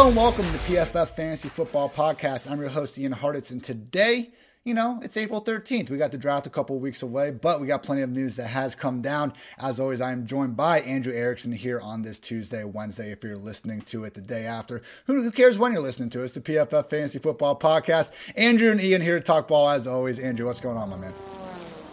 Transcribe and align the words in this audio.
Hello 0.00 0.08
and 0.08 0.16
welcome 0.16 0.46
to 0.46 0.52
the 0.52 0.58
PFF 0.60 1.08
Fantasy 1.08 1.50
Football 1.50 1.90
Podcast. 1.90 2.50
I'm 2.50 2.58
your 2.58 2.70
host, 2.70 2.96
Ian 2.98 3.12
Hartitz, 3.12 3.50
and 3.50 3.62
today, 3.62 4.30
you 4.64 4.72
know, 4.72 4.98
it's 5.02 5.14
April 5.14 5.42
13th. 5.44 5.90
We 5.90 5.98
got 5.98 6.10
the 6.10 6.16
draft 6.16 6.46
a 6.46 6.50
couple 6.50 6.78
weeks 6.78 7.02
away, 7.02 7.32
but 7.32 7.60
we 7.60 7.66
got 7.66 7.82
plenty 7.82 8.00
of 8.00 8.08
news 8.08 8.36
that 8.36 8.46
has 8.46 8.74
come 8.74 9.02
down. 9.02 9.34
As 9.58 9.78
always, 9.78 10.00
I 10.00 10.12
am 10.12 10.26
joined 10.26 10.56
by 10.56 10.80
Andrew 10.80 11.12
Erickson 11.12 11.52
here 11.52 11.78
on 11.78 12.00
this 12.00 12.18
Tuesday, 12.18 12.64
Wednesday, 12.64 13.12
if 13.12 13.22
you're 13.22 13.36
listening 13.36 13.82
to 13.82 14.04
it 14.04 14.14
the 14.14 14.22
day 14.22 14.46
after. 14.46 14.80
Who, 15.04 15.22
who 15.22 15.30
cares 15.30 15.58
when 15.58 15.72
you're 15.72 15.82
listening 15.82 16.08
to 16.10 16.22
it? 16.22 16.24
It's 16.24 16.34
the 16.34 16.40
PFF 16.40 16.88
Fantasy 16.88 17.18
Football 17.18 17.58
Podcast. 17.58 18.10
Andrew 18.36 18.70
and 18.70 18.80
Ian 18.80 19.02
here 19.02 19.18
to 19.18 19.24
talk 19.24 19.48
ball 19.48 19.68
as 19.68 19.86
always. 19.86 20.18
Andrew, 20.18 20.46
what's 20.46 20.60
going 20.60 20.78
on, 20.78 20.88
my 20.88 20.96
man? 20.96 21.12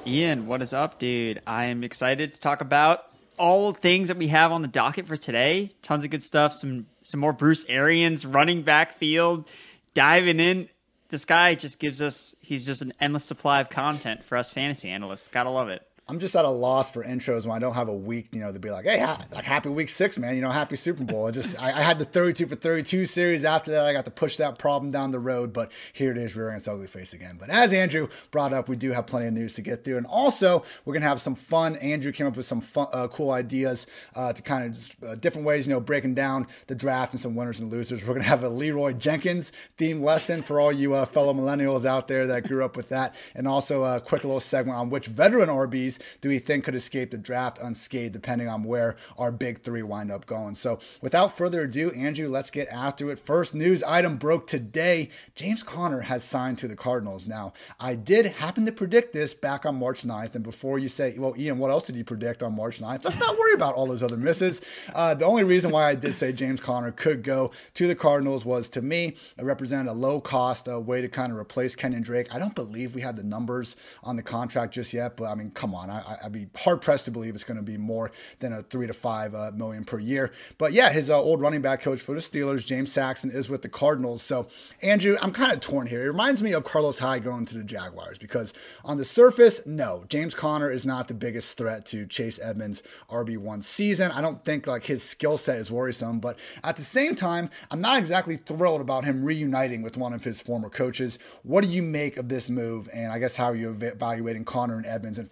Ian, 0.05 0.47
what 0.47 0.61
is 0.61 0.71
up, 0.71 0.97
dude? 0.97 1.41
I 1.45 1.65
am 1.65 1.83
excited 1.83 2.35
to 2.35 2.39
talk 2.39 2.61
about 2.61 3.03
all 3.37 3.73
the 3.73 3.79
things 3.81 4.07
that 4.07 4.15
we 4.15 4.29
have 4.29 4.53
on 4.53 4.61
the 4.61 4.69
docket 4.69 5.07
for 5.07 5.17
today. 5.17 5.73
Tons 5.81 6.05
of 6.05 6.09
good 6.09 6.23
stuff. 6.23 6.53
Some 6.53 6.85
some 7.07 7.19
more 7.21 7.33
Bruce 7.33 7.65
Arians 7.69 8.25
running 8.25 8.63
back 8.63 8.93
field, 8.95 9.47
diving 9.93 10.39
in. 10.39 10.67
This 11.09 11.23
guy 11.23 11.55
just 11.55 11.79
gives 11.79 12.01
us, 12.01 12.35
he's 12.41 12.65
just 12.65 12.81
an 12.81 12.93
endless 12.99 13.23
supply 13.23 13.61
of 13.61 13.69
content 13.69 14.25
for 14.25 14.37
us 14.37 14.51
fantasy 14.51 14.89
analysts. 14.89 15.29
Gotta 15.29 15.49
love 15.49 15.69
it. 15.69 15.86
I'm 16.09 16.19
just 16.19 16.37
at 16.37 16.45
a 16.45 16.49
loss 16.49 16.89
for 16.89 17.03
intros 17.03 17.45
when 17.45 17.53
I 17.53 17.59
don't 17.59 17.73
have 17.73 17.89
a 17.89 17.95
week, 17.95 18.29
you 18.31 18.39
know, 18.39 18.53
to 18.53 18.59
be 18.59 18.69
like, 18.69 18.85
hey, 18.85 18.99
ha- 18.99 19.19
like 19.33 19.43
happy 19.43 19.67
week 19.67 19.89
six, 19.89 20.17
man. 20.17 20.35
You 20.35 20.41
know, 20.41 20.51
happy 20.51 20.77
Super 20.77 21.03
Bowl. 21.03 21.27
I 21.27 21.31
just 21.31 21.61
I, 21.61 21.67
I, 21.67 21.81
had 21.81 21.99
the 21.99 22.05
32 22.05 22.47
for 22.47 22.55
32 22.55 23.05
series. 23.05 23.43
After 23.43 23.71
that, 23.71 23.85
I 23.85 23.91
got 23.91 24.05
to 24.05 24.11
push 24.11 24.37
that 24.37 24.57
problem 24.57 24.89
down 24.89 25.11
the 25.11 25.19
road. 25.19 25.51
But 25.51 25.69
here 25.91 26.11
it 26.11 26.17
is, 26.17 26.33
rearing 26.33 26.55
its 26.55 26.67
ugly 26.67 26.87
face 26.87 27.11
again. 27.11 27.35
But 27.37 27.49
as 27.49 27.73
Andrew 27.73 28.07
brought 28.31 28.53
up, 28.53 28.69
we 28.69 28.77
do 28.77 28.93
have 28.93 29.05
plenty 29.05 29.27
of 29.27 29.33
news 29.33 29.55
to 29.55 29.61
get 29.61 29.83
through, 29.83 29.97
and 29.97 30.05
also 30.05 30.63
we're 30.85 30.93
gonna 30.93 31.05
have 31.05 31.19
some 31.19 31.35
fun. 31.35 31.75
Andrew 31.77 32.13
came 32.13 32.25
up 32.25 32.37
with 32.37 32.45
some 32.45 32.61
fun, 32.61 32.87
uh, 32.93 33.09
cool 33.09 33.31
ideas 33.31 33.85
uh, 34.15 34.31
to 34.31 34.41
kind 34.41 34.63
of 34.63 34.73
just, 34.75 35.03
uh, 35.03 35.15
different 35.15 35.45
ways, 35.45 35.67
you 35.67 35.73
know, 35.73 35.81
breaking 35.81 36.15
down 36.15 36.47
the 36.67 36.75
draft 36.75 37.11
and 37.11 37.19
some 37.19 37.35
winners 37.35 37.59
and 37.59 37.69
losers. 37.69 38.05
We're 38.07 38.13
gonna 38.13 38.25
have 38.25 38.45
a 38.45 38.49
Leeroy 38.49 38.93
Jenkins 38.93 39.51
theme 39.77 40.01
lesson 40.01 40.41
for 40.41 40.61
all 40.61 40.71
you 40.71 40.93
uh, 40.93 41.05
fellow 41.05 41.33
millennials 41.33 41.83
out 41.83 42.07
there 42.07 42.27
that 42.27 42.47
grew 42.47 42.63
up 42.63 42.77
with 42.77 42.87
that, 42.89 43.13
and 43.35 43.45
also 43.45 43.83
a 43.83 43.99
quick 43.99 44.23
little 44.23 44.39
segment 44.39 44.77
on 44.77 44.89
which 44.89 45.07
veteran 45.07 45.49
RBs 45.49 45.96
do 46.21 46.29
we 46.29 46.39
think 46.39 46.63
could 46.63 46.75
escape 46.75 47.11
the 47.11 47.17
draft 47.17 47.57
unscathed, 47.61 48.13
depending 48.13 48.47
on 48.47 48.63
where 48.63 48.95
our 49.17 49.31
big 49.31 49.63
three 49.63 49.83
wind 49.83 50.11
up 50.11 50.25
going. 50.25 50.55
So, 50.55 50.79
without 51.01 51.37
further 51.37 51.61
ado, 51.61 51.91
Andrew, 51.91 52.27
let's 52.27 52.49
get 52.49 52.67
after 52.69 53.09
it. 53.11 53.19
First 53.19 53.53
news 53.53 53.83
item 53.83 54.17
broke 54.17 54.47
today 54.47 55.09
James 55.35 55.63
Conner 55.63 56.01
has 56.01 56.23
signed 56.23 56.57
to 56.59 56.67
the 56.67 56.75
Cardinals. 56.75 57.27
Now, 57.27 57.53
I 57.79 57.95
did 57.95 58.25
happen 58.25 58.65
to 58.65 58.71
predict 58.71 59.13
this 59.13 59.33
back 59.33 59.65
on 59.65 59.75
March 59.75 60.03
9th. 60.03 60.35
And 60.35 60.43
before 60.43 60.79
you 60.79 60.87
say, 60.87 61.15
well, 61.17 61.35
Ian, 61.37 61.59
what 61.59 61.71
else 61.71 61.85
did 61.85 61.95
you 61.95 62.03
predict 62.03 62.41
on 62.41 62.55
March 62.55 62.79
9th? 62.79 63.03
Let's 63.03 63.19
not 63.19 63.37
worry 63.37 63.53
about 63.53 63.75
all 63.75 63.87
those 63.87 64.03
other 64.03 64.17
misses. 64.17 64.61
Uh, 64.93 65.13
the 65.13 65.25
only 65.25 65.43
reason 65.43 65.71
why 65.71 65.89
I 65.89 65.95
did 65.95 66.15
say 66.15 66.31
James 66.31 66.59
Conner 66.59 66.91
could 66.91 67.23
go 67.23 67.51
to 67.75 67.87
the 67.87 67.95
Cardinals 67.95 68.45
was 68.45 68.69
to 68.69 68.81
me, 68.81 69.15
it 69.37 69.43
represented 69.43 69.87
a 69.87 69.93
low 69.93 70.19
cost 70.19 70.67
way 70.67 71.01
to 71.01 71.07
kind 71.07 71.31
of 71.31 71.37
replace 71.37 71.75
Kenyon 71.75 72.01
Drake. 72.01 72.33
I 72.33 72.39
don't 72.39 72.55
believe 72.55 72.95
we 72.95 73.01
had 73.01 73.15
the 73.15 73.23
numbers 73.23 73.75
on 74.03 74.15
the 74.15 74.23
contract 74.23 74.73
just 74.73 74.93
yet, 74.93 75.15
but 75.15 75.25
I 75.25 75.35
mean, 75.35 75.51
come 75.51 75.73
on. 75.73 75.86
I, 75.91 76.17
I'd 76.23 76.31
be 76.31 76.47
hard 76.55 76.81
pressed 76.81 77.05
to 77.05 77.11
believe 77.11 77.35
it's 77.35 77.43
going 77.43 77.57
to 77.57 77.63
be 77.63 77.77
more 77.77 78.11
than 78.39 78.53
a 78.53 78.63
three 78.63 78.87
to 78.87 78.93
five 78.93 79.33
uh, 79.33 79.51
million 79.53 79.83
per 79.83 79.99
year. 79.99 80.31
But 80.57 80.73
yeah, 80.73 80.91
his 80.91 81.09
uh, 81.09 81.19
old 81.19 81.41
running 81.41 81.61
back 81.61 81.81
coach 81.81 82.01
for 82.01 82.13
the 82.13 82.21
Steelers, 82.21 82.65
James 82.65 82.91
Saxon, 82.91 83.31
is 83.31 83.49
with 83.49 83.61
the 83.61 83.69
Cardinals. 83.69 84.23
So 84.23 84.47
Andrew, 84.81 85.17
I'm 85.21 85.31
kind 85.31 85.51
of 85.51 85.59
torn 85.59 85.87
here. 85.87 86.03
It 86.03 86.07
reminds 86.07 86.43
me 86.43 86.53
of 86.53 86.63
Carlos 86.63 86.99
Hyde 86.99 87.23
going 87.23 87.45
to 87.45 87.57
the 87.57 87.63
Jaguars 87.63 88.17
because 88.17 88.53
on 88.83 88.97
the 88.97 89.05
surface, 89.05 89.61
no, 89.65 90.05
James 90.09 90.35
Conner 90.35 90.69
is 90.69 90.85
not 90.85 91.07
the 91.07 91.13
biggest 91.13 91.57
threat 91.57 91.85
to 91.87 92.05
Chase 92.05 92.39
Edmonds' 92.41 92.83
RB1 93.09 93.63
season. 93.63 94.11
I 94.11 94.21
don't 94.21 94.43
think 94.43 94.67
like 94.67 94.85
his 94.85 95.03
skill 95.03 95.37
set 95.37 95.57
is 95.57 95.71
worrisome, 95.71 96.19
but 96.19 96.37
at 96.63 96.77
the 96.77 96.83
same 96.83 97.15
time, 97.15 97.49
I'm 97.71 97.81
not 97.81 97.97
exactly 97.97 98.37
thrilled 98.37 98.81
about 98.81 99.05
him 99.05 99.23
reuniting 99.23 99.81
with 99.81 99.97
one 99.97 100.13
of 100.13 100.23
his 100.23 100.41
former 100.41 100.69
coaches. 100.69 101.19
What 101.43 101.63
do 101.63 101.69
you 101.69 101.81
make 101.81 102.17
of 102.17 102.29
this 102.29 102.49
move? 102.49 102.89
And 102.93 103.11
I 103.11 103.19
guess 103.19 103.35
how 103.35 103.45
are 103.45 103.55
you 103.55 103.69
evaluating 103.71 104.45
Conner 104.45 104.77
and 104.77 104.85
Edmonds 104.85 105.17
in 105.17 105.25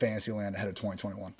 Ahead 0.53 0.67
of 0.67 0.75
2021? 0.75 1.33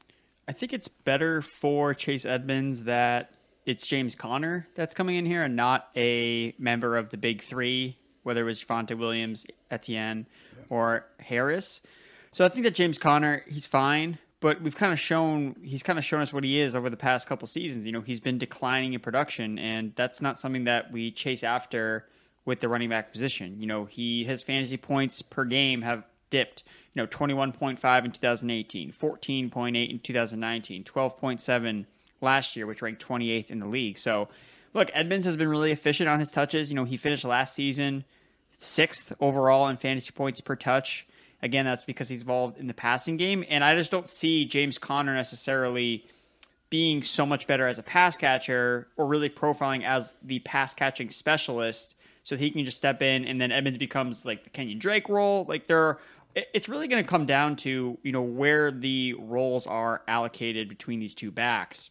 I 0.48 0.52
think 0.52 0.74
it's 0.74 0.88
better 0.88 1.42
for 1.42 1.94
Chase 1.94 2.26
Edmonds 2.26 2.84
that 2.84 3.32
it's 3.66 3.86
James 3.86 4.16
Conner 4.16 4.68
that's 4.76 4.94
coming 4.94 5.16
in 5.16 5.26
here 5.26 5.44
and 5.44 5.56
not 5.56 5.90
a 5.96 6.54
member 6.58 6.98
of 6.98 7.10
the 7.10 7.18
big 7.18 7.42
three, 7.42 7.98
whether 8.24 8.42
it 8.42 8.46
was 8.46 8.64
Javonte 8.64 8.98
Williams, 8.98 9.46
Etienne, 9.72 10.28
yeah. 10.56 10.64
or 10.70 11.06
Harris. 11.20 11.82
So 12.32 12.46
I 12.46 12.50
think 12.50 12.64
that 12.64 12.76
James 12.76 12.98
Conner, 12.98 13.44
he's 13.48 13.66
fine, 13.66 14.20
but 14.40 14.62
we've 14.62 14.76
kind 14.76 14.94
of 14.94 15.00
shown 15.00 15.56
he's 15.64 15.82
kind 15.82 15.98
of 15.98 16.06
shown 16.06 16.22
us 16.22 16.32
what 16.32 16.44
he 16.44 16.60
is 16.60 16.76
over 16.76 16.90
the 16.90 16.98
past 16.98 17.28
couple 17.28 17.48
seasons. 17.48 17.86
You 17.86 17.92
know, 17.92 18.02
he's 18.02 18.20
been 18.20 18.38
declining 18.38 18.94
in 18.94 19.00
production, 19.00 19.58
and 19.58 19.94
that's 19.96 20.22
not 20.22 20.38
something 20.38 20.66
that 20.66 20.92
we 20.92 21.12
chase 21.12 21.44
after 21.44 22.06
with 22.46 22.60
the 22.60 22.70
running 22.70 22.90
back 22.90 23.12
position. 23.12 23.60
You 23.60 23.66
know, 23.66 23.86
he 23.86 24.24
his 24.24 24.44
fantasy 24.44 24.78
points 24.78 25.22
per 25.22 25.46
game 25.46 25.82
have 25.82 26.04
dipped 26.30 26.64
you 26.96 27.02
know 27.02 27.08
21.5 27.08 28.06
in 28.06 28.12
2018, 28.12 28.92
14.8 28.92 29.90
in 29.90 30.00
2019, 30.00 30.84
12.7 30.84 31.86
last 32.22 32.56
year, 32.56 32.66
which 32.66 32.82
ranked 32.82 33.06
28th 33.06 33.52
in 33.52 33.60
the 33.60 33.68
league. 33.68 33.98
So, 33.98 34.30
look, 34.74 34.90
Edmonds 34.94 35.26
has 35.26 35.36
been 35.38 35.50
really 35.50 35.72
efficient 35.72 36.10
on 36.10 36.20
his 36.20 36.32
touches. 36.32 36.70
You 36.70 36.76
know, 36.76 36.86
he 36.86 36.98
finished 36.98 37.24
last 37.24 37.54
season 37.54 38.06
sixth 38.58 39.14
overall 39.20 39.68
in 39.68 39.78
fantasy 39.78 40.12
points 40.12 40.42
per 40.42 40.56
touch. 40.56 41.06
Again, 41.42 41.66
that's 41.66 41.84
because 41.84 42.10
he's 42.10 42.22
involved 42.22 42.58
in 42.58 42.68
the 42.68 42.74
passing 42.74 43.18
game, 43.18 43.46
and 43.50 43.64
I 43.64 43.76
just 43.76 43.92
don't 43.92 44.08
see 44.08 44.46
James 44.46 44.78
Conner 44.78 45.14
necessarily 45.14 46.06
being 46.70 47.04
so 47.04 47.26
much 47.26 47.46
better 47.46 47.68
as 47.68 47.78
a 47.78 47.84
pass 47.84 48.18
catcher 48.18 48.88
or 48.98 49.06
really 49.06 49.30
profiling 49.30 49.84
as 49.84 50.18
the 50.24 50.40
pass 50.40 50.74
catching 50.74 51.10
specialist 51.12 51.94
so 52.24 52.36
he 52.36 52.50
can 52.50 52.66
just 52.66 52.76
step 52.76 53.04
in 53.04 53.24
and 53.26 53.40
then 53.40 53.52
Edmonds 53.52 53.78
becomes 53.78 54.26
like 54.26 54.44
the 54.44 54.50
Kenyon 54.50 54.80
Drake 54.80 55.08
role. 55.08 55.46
Like 55.48 55.68
there 55.68 55.80
are 55.80 56.00
it's 56.36 56.70
really 56.70 56.88
going 56.88 57.04
to 57.04 57.10
come 57.10 57.26
down 57.26 57.56
to 57.58 57.98
you 58.04 58.12
know 58.12 58.22
where 58.22 58.72
the 58.72 59.14
roles 59.14 59.68
are 59.68 60.04
allocated 60.08 60.70
between 60.70 61.00
these 61.00 61.16
two 61.16 61.32
backs. 61.32 61.90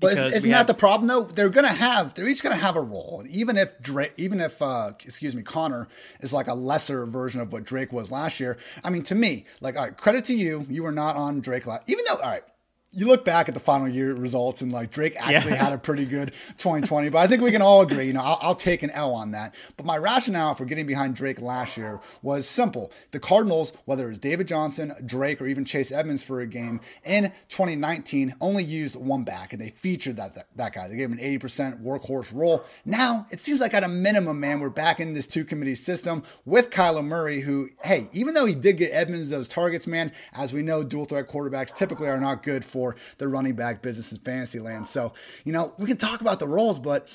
But 0.00 0.12
isn't 0.12 0.50
have, 0.50 0.66
that 0.66 0.72
the 0.72 0.78
problem 0.78 1.08
though? 1.08 1.24
They're 1.24 1.48
going 1.48 1.66
to 1.66 1.72
have 1.72 2.14
they're 2.14 2.28
each 2.28 2.42
going 2.42 2.56
to 2.56 2.62
have 2.62 2.76
a 2.76 2.80
role, 2.80 3.20
and 3.20 3.30
even 3.30 3.56
if 3.56 3.80
Drake, 3.80 4.14
even 4.16 4.40
if 4.40 4.62
uh, 4.62 4.92
excuse 5.04 5.34
me, 5.34 5.42
Conner 5.42 5.88
is 6.20 6.32
like 6.32 6.46
a 6.46 6.54
lesser 6.54 7.04
version 7.06 7.40
of 7.40 7.52
what 7.52 7.64
Drake 7.64 7.92
was 7.92 8.12
last 8.12 8.38
year. 8.38 8.58
I 8.84 8.90
mean, 8.90 9.02
to 9.04 9.14
me, 9.14 9.44
like, 9.60 9.76
all 9.76 9.84
right, 9.84 9.96
credit 9.96 10.24
to 10.26 10.34
you, 10.34 10.66
you 10.68 10.84
were 10.84 10.92
not 10.92 11.16
on 11.16 11.40
Drake 11.40 11.66
last, 11.66 11.88
even 11.88 12.04
though, 12.06 12.16
all 12.16 12.30
right, 12.30 12.44
you 12.90 13.06
look 13.06 13.22
back 13.22 13.48
at 13.48 13.54
the 13.54 13.60
final 13.60 13.86
year 13.86 14.14
results 14.14 14.62
and 14.62 14.72
like 14.72 14.90
Drake 14.90 15.14
actually 15.18 15.52
yeah. 15.52 15.64
had 15.64 15.72
a 15.74 15.78
pretty 15.78 16.06
good 16.06 16.32
2020, 16.56 17.10
but 17.10 17.18
I 17.18 17.26
think 17.26 17.42
we 17.42 17.52
can 17.52 17.60
all 17.60 17.82
agree, 17.82 18.06
you 18.06 18.14
know, 18.14 18.22
I'll, 18.22 18.38
I'll, 18.40 18.58
take 18.58 18.82
an 18.82 18.90
L 18.90 19.14
on 19.14 19.30
that. 19.32 19.54
But 19.76 19.84
my 19.86 19.96
rationale 19.96 20.54
for 20.54 20.64
getting 20.64 20.86
behind 20.86 21.14
Drake 21.14 21.40
last 21.40 21.76
year 21.76 22.00
was 22.22 22.48
simple. 22.48 22.90
The 23.12 23.20
Cardinals, 23.20 23.72
whether 23.84 24.06
it 24.06 24.08
was 24.08 24.18
David 24.18 24.48
Johnson, 24.48 24.94
Drake, 25.04 25.40
or 25.40 25.46
even 25.46 25.64
Chase 25.64 25.92
Edmonds 25.92 26.24
for 26.24 26.40
a 26.40 26.46
game 26.46 26.80
in 27.04 27.32
2019, 27.48 28.34
only 28.40 28.64
used 28.64 28.96
one 28.96 29.22
back 29.22 29.52
and 29.52 29.60
they 29.60 29.70
featured 29.70 30.16
that, 30.16 30.34
that, 30.34 30.46
that 30.56 30.72
guy. 30.72 30.88
They 30.88 30.96
gave 30.96 31.12
him 31.12 31.18
an 31.18 31.38
80% 31.38 31.82
workhorse 31.82 32.34
role. 32.34 32.64
Now 32.86 33.26
it 33.30 33.38
seems 33.38 33.60
like 33.60 33.74
at 33.74 33.84
a 33.84 33.88
minimum, 33.88 34.40
man, 34.40 34.60
we're 34.60 34.70
back 34.70 34.98
in 34.98 35.12
this 35.12 35.26
two 35.26 35.44
committee 35.44 35.74
system 35.74 36.22
with 36.46 36.70
Kyler 36.70 37.04
Murray, 37.04 37.42
who, 37.42 37.68
hey, 37.82 38.08
even 38.12 38.32
though 38.32 38.46
he 38.46 38.54
did 38.54 38.78
get 38.78 38.92
Edmonds 38.92 39.28
those 39.28 39.48
targets, 39.48 39.86
man, 39.86 40.10
as 40.32 40.54
we 40.54 40.62
know, 40.62 40.82
dual 40.82 41.04
threat 41.04 41.28
quarterbacks 41.28 41.76
typically 41.76 42.08
are 42.08 42.18
not 42.18 42.42
good 42.42 42.64
for 42.64 42.77
for 42.78 42.94
the 43.18 43.26
running 43.26 43.54
back 43.54 43.82
business 43.82 44.12
in 44.12 44.18
fantasy 44.18 44.60
land. 44.60 44.86
So, 44.86 45.12
you 45.44 45.52
know, 45.52 45.72
we 45.78 45.86
can 45.86 45.96
talk 45.96 46.20
about 46.20 46.38
the 46.38 46.46
roles, 46.46 46.78
but 46.78 47.08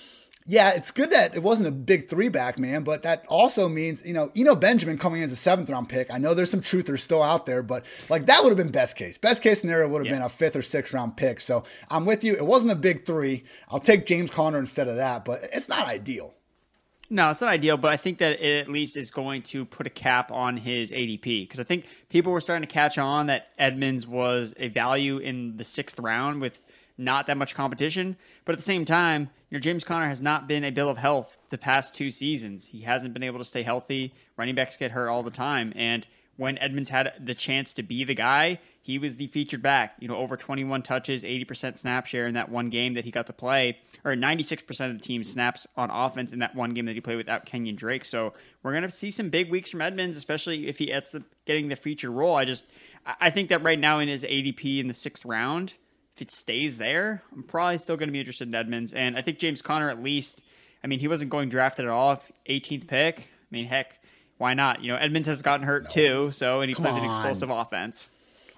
yeah, 0.45 0.71
it's 0.71 0.91
good 0.91 1.09
that 1.11 1.33
it 1.33 1.41
wasn't 1.41 1.69
a 1.69 1.71
big 1.71 2.09
three 2.09 2.27
back, 2.27 2.59
man, 2.59 2.83
but 2.83 3.03
that 3.03 3.25
also 3.29 3.69
means, 3.69 4.05
you 4.05 4.13
know, 4.13 4.29
Eno 4.35 4.55
Benjamin 4.55 4.97
coming 4.97 5.21
in 5.21 5.25
as 5.25 5.31
a 5.31 5.37
seventh 5.37 5.69
round 5.69 5.87
pick. 5.87 6.13
I 6.13 6.17
know 6.17 6.33
there's 6.33 6.51
some 6.51 6.59
truthers 6.59 6.99
still 6.99 7.23
out 7.23 7.45
there, 7.45 7.63
but 7.63 7.85
like 8.09 8.25
that 8.25 8.43
would 8.43 8.49
have 8.49 8.57
been 8.57 8.71
best 8.71 8.97
case. 8.97 9.17
Best 9.17 9.41
case 9.41 9.61
scenario 9.61 9.87
would 9.87 9.99
have 9.99 10.07
yeah. 10.07 10.19
been 10.19 10.21
a 10.21 10.27
fifth 10.27 10.57
or 10.57 10.61
sixth 10.61 10.93
round 10.93 11.15
pick. 11.15 11.39
So 11.39 11.63
I'm 11.89 12.05
with 12.05 12.25
you. 12.25 12.33
It 12.33 12.45
wasn't 12.45 12.73
a 12.73 12.75
big 12.75 13.05
three. 13.05 13.45
I'll 13.69 13.79
take 13.79 14.05
James 14.05 14.31
Conner 14.31 14.59
instead 14.59 14.89
of 14.89 14.97
that, 14.97 15.23
but 15.23 15.45
it's 15.53 15.69
not 15.69 15.87
ideal. 15.87 16.33
No, 17.13 17.29
it's 17.29 17.41
not 17.41 17.51
ideal, 17.51 17.77
but 17.77 17.91
I 17.91 17.97
think 17.97 18.17
that 18.17 18.41
it 18.41 18.61
at 18.61 18.67
least 18.67 18.97
is 18.97 19.11
going 19.11 19.43
to 19.43 19.65
put 19.65 19.85
a 19.85 19.91
cap 19.91 20.31
on 20.31 20.57
his 20.57 20.91
ADP 20.91 21.43
because 21.43 21.59
I 21.59 21.63
think 21.63 21.85
people 22.09 22.31
were 22.31 22.41
starting 22.41 22.67
to 22.67 22.73
catch 22.73 22.97
on 22.97 23.27
that 23.27 23.49
Edmonds 23.59 24.07
was 24.07 24.55
a 24.57 24.69
value 24.69 25.19
in 25.19 25.57
the 25.57 25.63
sixth 25.63 25.99
round 25.99 26.41
with 26.41 26.57
not 26.97 27.27
that 27.27 27.37
much 27.37 27.53
competition. 27.53 28.17
But 28.45 28.53
at 28.53 28.57
the 28.57 28.63
same 28.63 28.83
time, 28.83 29.29
you 29.51 29.55
know, 29.55 29.61
James 29.61 29.83
Conner 29.83 30.07
has 30.07 30.23
not 30.23 30.47
been 30.47 30.63
a 30.63 30.71
bill 30.71 30.89
of 30.89 30.97
health 30.97 31.37
the 31.49 31.57
past 31.59 31.93
two 31.93 32.09
seasons. 32.09 32.65
He 32.65 32.81
hasn't 32.81 33.13
been 33.13 33.21
able 33.21 33.37
to 33.37 33.45
stay 33.45 33.61
healthy. 33.61 34.15
Running 34.35 34.55
backs 34.55 34.75
get 34.75 34.89
hurt 34.89 35.07
all 35.07 35.21
the 35.21 35.29
time, 35.29 35.71
and 35.75 36.07
when 36.37 36.57
Edmonds 36.57 36.89
had 36.89 37.13
the 37.23 37.35
chance 37.35 37.75
to 37.75 37.83
be 37.83 38.03
the 38.03 38.15
guy, 38.15 38.59
he 38.83 38.99
was 38.99 39.15
the 39.15 39.27
featured 39.27 39.61
back. 39.61 39.95
You 39.99 40.09
know, 40.09 40.17
over 40.17 40.35
21 40.35 40.83
touches, 40.83 41.23
80% 41.23 41.79
snap 41.79 42.05
share 42.05 42.27
in 42.27 42.33
that 42.33 42.49
one 42.49 42.69
game 42.69 42.95
that 42.95 43.05
he 43.05 43.11
got 43.11 43.27
to 43.27 43.33
play, 43.33 43.77
or 44.03 44.13
96% 44.13 44.61
of 44.91 44.99
the 44.99 45.03
team 45.03 45.23
snaps 45.23 45.65
on 45.77 45.89
offense 45.89 46.33
in 46.33 46.39
that 46.39 46.53
one 46.53 46.73
game 46.73 46.85
that 46.87 46.93
he 46.93 46.99
played 46.99 47.15
without 47.15 47.45
Kenyon 47.45 47.77
Drake. 47.77 48.03
So 48.03 48.33
we're 48.61 48.73
going 48.73 48.83
to 48.83 48.91
see 48.91 49.09
some 49.09 49.29
big 49.29 49.49
weeks 49.49 49.71
from 49.71 49.81
Edmonds, 49.81 50.17
especially 50.17 50.67
if 50.67 50.79
he 50.79 50.91
ends 50.91 51.15
up 51.15 51.23
getting 51.45 51.69
the 51.69 51.77
featured 51.77 52.11
role. 52.11 52.35
I 52.35 52.43
just, 52.43 52.65
I 53.21 53.29
think 53.29 53.47
that 53.49 53.63
right 53.63 53.79
now 53.79 53.99
in 53.99 54.09
his 54.09 54.25
ADP 54.25 54.79
in 54.79 54.89
the 54.89 54.93
sixth 54.93 55.23
round, 55.23 55.75
if 56.17 56.21
it 56.21 56.31
stays 56.31 56.77
there, 56.77 57.23
I'm 57.31 57.43
probably 57.43 57.77
still 57.77 57.95
going 57.95 58.09
to 58.09 58.13
be 58.13 58.19
interested 58.19 58.49
in 58.49 58.53
Edmonds. 58.53 58.93
And 58.93 59.17
I 59.17 59.21
think 59.21 59.39
James 59.39 59.61
Conner, 59.61 59.89
at 59.89 60.03
least, 60.03 60.41
I 60.83 60.87
mean, 60.87 60.99
he 60.99 61.07
wasn't 61.07 61.31
going 61.31 61.47
drafted 61.47 61.85
at 61.85 61.91
all. 61.91 62.21
18th 62.49 62.87
pick. 62.87 63.19
I 63.19 63.23
mean, 63.49 63.65
heck, 63.65 63.97
why 64.37 64.53
not? 64.53 64.83
You 64.83 64.91
know, 64.91 64.97
Edmonds 64.97 65.29
has 65.29 65.41
gotten 65.41 65.65
hurt 65.65 65.85
no. 65.85 65.89
too, 65.89 66.31
so 66.31 66.59
and 66.59 66.67
he 66.67 66.75
Come 66.75 66.83
plays 66.83 66.95
on. 66.95 67.01
an 67.01 67.05
explosive 67.05 67.49
offense. 67.49 68.09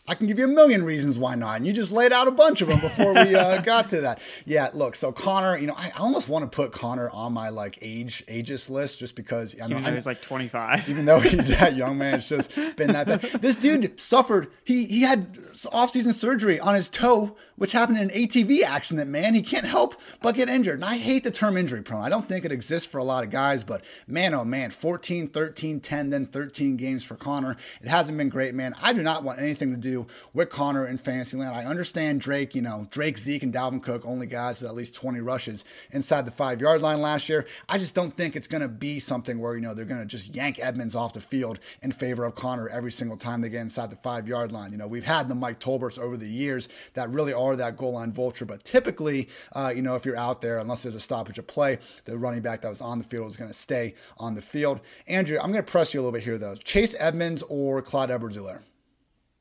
I 0.07 0.13
can 0.13 0.28
give 0.28 0.38
you 0.38 0.46
a 0.46 0.48
million 0.48 0.84
reasons 0.84 1.18
why 1.18 1.34
not. 1.34 1.57
And 1.57 1.66
you 1.66 1.74
just 1.74 1.92
laid 1.92 2.13
out 2.13 2.28
a 2.28 2.31
bunch 2.31 2.62
of 2.62 2.68
them 2.68 2.80
before 2.80 3.13
we 3.13 3.34
uh, 3.34 3.60
got 3.63 3.90
to 3.90 4.02
that. 4.02 4.19
Yeah, 4.46 4.69
look, 4.74 4.96
so 4.96 5.12
Conner, 5.12 5.57
you 5.57 5.66
know, 5.66 5.74
I 5.75 5.90
almost 5.98 6.30
want 6.30 6.50
to 6.50 6.56
put 6.56 6.72
Conner 6.72 7.10
on 7.10 7.34
my 7.34 7.50
like 7.50 7.80
age 7.81 8.24
ages 8.28 8.69
list 8.69 9.00
just 9.00 9.16
because 9.16 9.60
I 9.60 9.66
know 9.66 9.80
even 9.80 9.96
he's 9.96 10.06
like 10.06 10.22
25. 10.22 10.90
Even 10.90 11.06
though 11.06 11.19
he's 11.19 11.48
that 11.48 11.75
young 11.75 11.98
man, 11.98 12.19
it's 12.19 12.30
just 12.30 12.54
been 12.75 12.94
that 12.94 13.07
bad. 13.07 13.22
This 13.42 13.57
dude 13.57 14.00
suffered. 14.00 14.52
He 14.63 14.86
he 14.86 15.02
had 15.02 15.40
off-season 15.72 16.13
surgery 16.13 16.60
on 16.60 16.75
his 16.75 16.88
toe, 16.88 17.36
which 17.56 17.72
happened 17.72 17.98
in 17.98 18.10
an 18.12 18.16
ATV 18.16 18.62
accident. 18.62 19.10
Man, 19.10 19.34
he 19.34 19.42
can't 19.42 19.66
help 19.66 19.96
but 20.22 20.36
get 20.36 20.50
injured. 20.50 20.75
And 20.75 20.86
I 20.86 20.98
hate 20.98 21.24
the 21.24 21.31
term 21.31 21.57
injury 21.57 21.81
prone. 21.81 22.04
I 22.04 22.10
don't 22.10 22.28
think 22.28 22.46
it 22.46 22.52
exists 22.52 22.88
for 22.88 23.00
a 23.00 23.04
lot 23.04 23.24
of 23.24 23.31
guys, 23.31 23.63
but 23.63 23.84
man, 24.07 24.36
oh 24.36 24.46
man, 24.46 24.69
14, 24.69 25.30
13, 25.30 25.80
10, 25.80 26.10
then 26.12 26.25
13 26.28 26.78
games 26.78 27.04
for 27.04 27.16
Conner. 27.16 27.57
It 27.81 27.88
hasn't 27.88 28.18
been 28.18 28.30
great, 28.30 28.54
man. 28.54 28.75
I 28.81 28.94
do 28.94 29.02
not 29.02 29.24
want 29.24 29.40
anything 29.40 29.72
to 29.72 29.78
do 29.78 29.94
with 30.33 30.50
Conner 30.50 30.86
in 30.86 30.97
Fantasyland. 30.97 31.56
I 31.56 31.65
understand 31.65 32.21
Drake, 32.21 32.56
you 32.56 32.62
know, 32.62 32.88
Drake, 32.89 33.18
Zeke, 33.18 33.44
and 33.44 33.53
Dalvin 33.53 33.81
Cook, 33.81 34.06
only 34.06 34.27
guys 34.27 34.59
with 34.59 34.69
at 34.69 34.75
least 34.75 34.94
20 34.94 35.19
rushes 35.19 35.63
inside 35.92 36.25
the 36.25 36.31
five 36.31 36.62
yard 36.62 36.81
line 36.81 37.01
last 37.01 37.30
year. 37.30 37.45
I 37.69 37.77
just 37.77 37.95
don't 37.95 38.15
think 38.15 38.36
it's 38.36 38.47
going 38.47 38.62
to 38.62 38.68
be 38.68 39.00
something 39.00 39.39
where, 39.39 39.56
you 39.56 39.62
know, 39.62 39.74
they're 39.74 39.86
going 39.86 40.01
to 40.01 40.06
just 40.06 40.36
yank 40.36 40.59
Edmonds 40.59 40.95
off 40.95 41.13
the 41.13 41.21
field 41.21 41.59
in 41.81 41.92
favor 41.92 42.25
of 42.25 42.36
Conner 42.36 42.68
every 42.69 42.92
single 42.92 43.18
time 43.18 43.42
they 43.42 43.50
get 43.50 43.62
inside 43.62 43.89
the 43.89 43.95
five 43.95 44.27
yard 44.27 44.51
line. 44.51 44.71
You 44.71 44.77
know, 44.77 44.88
we've 44.88 45.06
had 45.06 45.30
the 45.30 45.36
Mike 45.36 45.59
Tolberts 45.59 46.00
over 46.00 46.18
the 46.18 46.27
years 46.27 46.68
that 46.94 47.09
really 47.09 47.33
are 47.33 47.56
that 47.56 47.77
goal 47.77 47.94
line 47.94 48.12
vulture, 48.12 48.45
but 48.45 48.63
typically, 48.63 49.30
uh, 49.53 49.71
you 49.75 49.81
know, 49.81 49.95
if 49.95 50.06
you're 50.06 50.18
out 50.18 50.42
there, 50.42 50.57
unless 50.57 50.83
there's 50.83 50.95
a 50.95 51.00
stoppage 51.00 51.38
of 51.38 51.47
play, 51.47 51.80
the 52.06 52.18
running 52.18 52.42
back 52.42 52.62
that 52.62 52.69
was 52.69 52.81
on 52.81 52.97
the 52.97 53.03
field 53.03 53.30
is 53.30 53.38
going 53.38 53.51
to 53.51 53.57
stay 53.57 53.95
on 54.18 54.36
the 54.36 54.42
field. 54.42 54.80
Andrew, 55.07 55.38
I'm 55.38 55.51
going 55.51 55.63
to 55.63 55.71
press 55.71 55.94
you 55.94 56.00
a 56.00 56.01
little 56.01 56.12
bit 56.12 56.24
here, 56.24 56.38
though. 56.38 56.56
Chase 56.56 56.95
Edmonds 57.00 57.44
or 57.50 57.81
Clyde 57.81 58.12
Edwards-Helaire? 58.12 58.62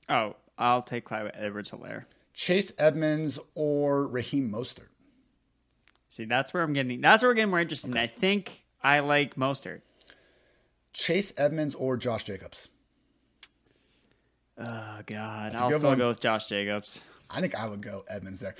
Oh, 0.08 0.36
I'll 0.58 0.82
take 0.82 1.04
Clyde 1.04 1.32
Edwards-Helaire. 1.34 2.04
Chase 2.32 2.72
Edmonds 2.78 3.38
or 3.54 4.06
Raheem 4.06 4.50
Mostert. 4.50 4.88
See, 6.08 6.24
that's 6.24 6.54
where 6.54 6.62
I'm 6.62 6.72
getting. 6.72 7.00
That's 7.00 7.22
where 7.22 7.30
we're 7.30 7.34
getting 7.34 7.50
more 7.50 7.60
interesting. 7.60 7.92
Okay. 7.92 8.02
I 8.02 8.06
think 8.06 8.64
I 8.82 9.00
like 9.00 9.36
Mostert. 9.36 9.80
Chase 10.92 11.32
Edmonds 11.36 11.74
or 11.74 11.96
Josh 11.96 12.24
Jacobs. 12.24 12.68
Oh 14.56 15.00
God, 15.06 15.56
I'll 15.56 15.72
still 15.72 15.90
one. 15.90 15.98
go 15.98 16.08
with 16.08 16.20
Josh 16.20 16.46
Jacobs. 16.46 17.00
I 17.28 17.40
think 17.40 17.56
I 17.56 17.66
would 17.66 17.82
go 17.82 18.04
Edmonds 18.08 18.40
there. 18.40 18.54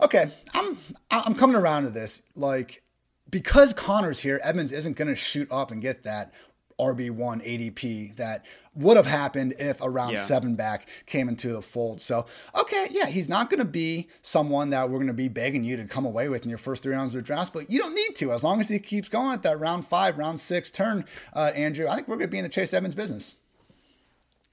Okay, 0.00 0.30
I'm 0.54 0.78
I'm 1.10 1.34
coming 1.34 1.56
around 1.56 1.82
to 1.84 1.90
this. 1.90 2.22
Like 2.34 2.82
because 3.28 3.74
Conner's 3.74 4.20
here, 4.20 4.40
Edmonds 4.42 4.72
isn't 4.72 4.96
going 4.96 5.08
to 5.08 5.14
shoot 5.14 5.50
up 5.52 5.70
and 5.70 5.82
get 5.82 6.02
that 6.04 6.32
RB1 6.78 7.44
ADP 7.46 8.16
that 8.16 8.44
would 8.76 8.96
have 8.96 9.06
happened 9.06 9.54
if 9.58 9.80
a 9.80 9.88
round 9.88 10.12
yeah. 10.14 10.24
seven 10.24 10.54
back 10.54 10.88
came 11.06 11.28
into 11.28 11.52
the 11.52 11.62
fold. 11.62 12.00
So, 12.00 12.26
okay, 12.54 12.88
yeah, 12.90 13.06
he's 13.06 13.28
not 13.28 13.50
going 13.50 13.58
to 13.58 13.64
be 13.64 14.08
someone 14.22 14.70
that 14.70 14.90
we're 14.90 14.98
going 14.98 15.06
to 15.08 15.14
be 15.14 15.28
begging 15.28 15.64
you 15.64 15.76
to 15.76 15.84
come 15.86 16.04
away 16.04 16.28
with 16.28 16.42
in 16.42 16.48
your 16.48 16.58
first 16.58 16.82
three 16.82 16.94
rounds 16.94 17.14
of 17.14 17.22
the 17.22 17.26
draft, 17.26 17.52
but 17.52 17.70
you 17.70 17.78
don't 17.78 17.94
need 17.94 18.14
to 18.16 18.32
as 18.32 18.44
long 18.44 18.60
as 18.60 18.68
he 18.68 18.78
keeps 18.78 19.08
going 19.08 19.32
at 19.32 19.42
that 19.42 19.58
round 19.58 19.86
five, 19.86 20.18
round 20.18 20.40
six 20.40 20.70
turn, 20.70 21.04
uh, 21.32 21.52
Andrew. 21.54 21.88
I 21.88 21.94
think 21.96 22.08
we're 22.08 22.16
going 22.16 22.28
to 22.28 22.32
be 22.32 22.38
in 22.38 22.44
the 22.44 22.50
Chase 22.50 22.74
Edmonds 22.74 22.94
business. 22.94 23.34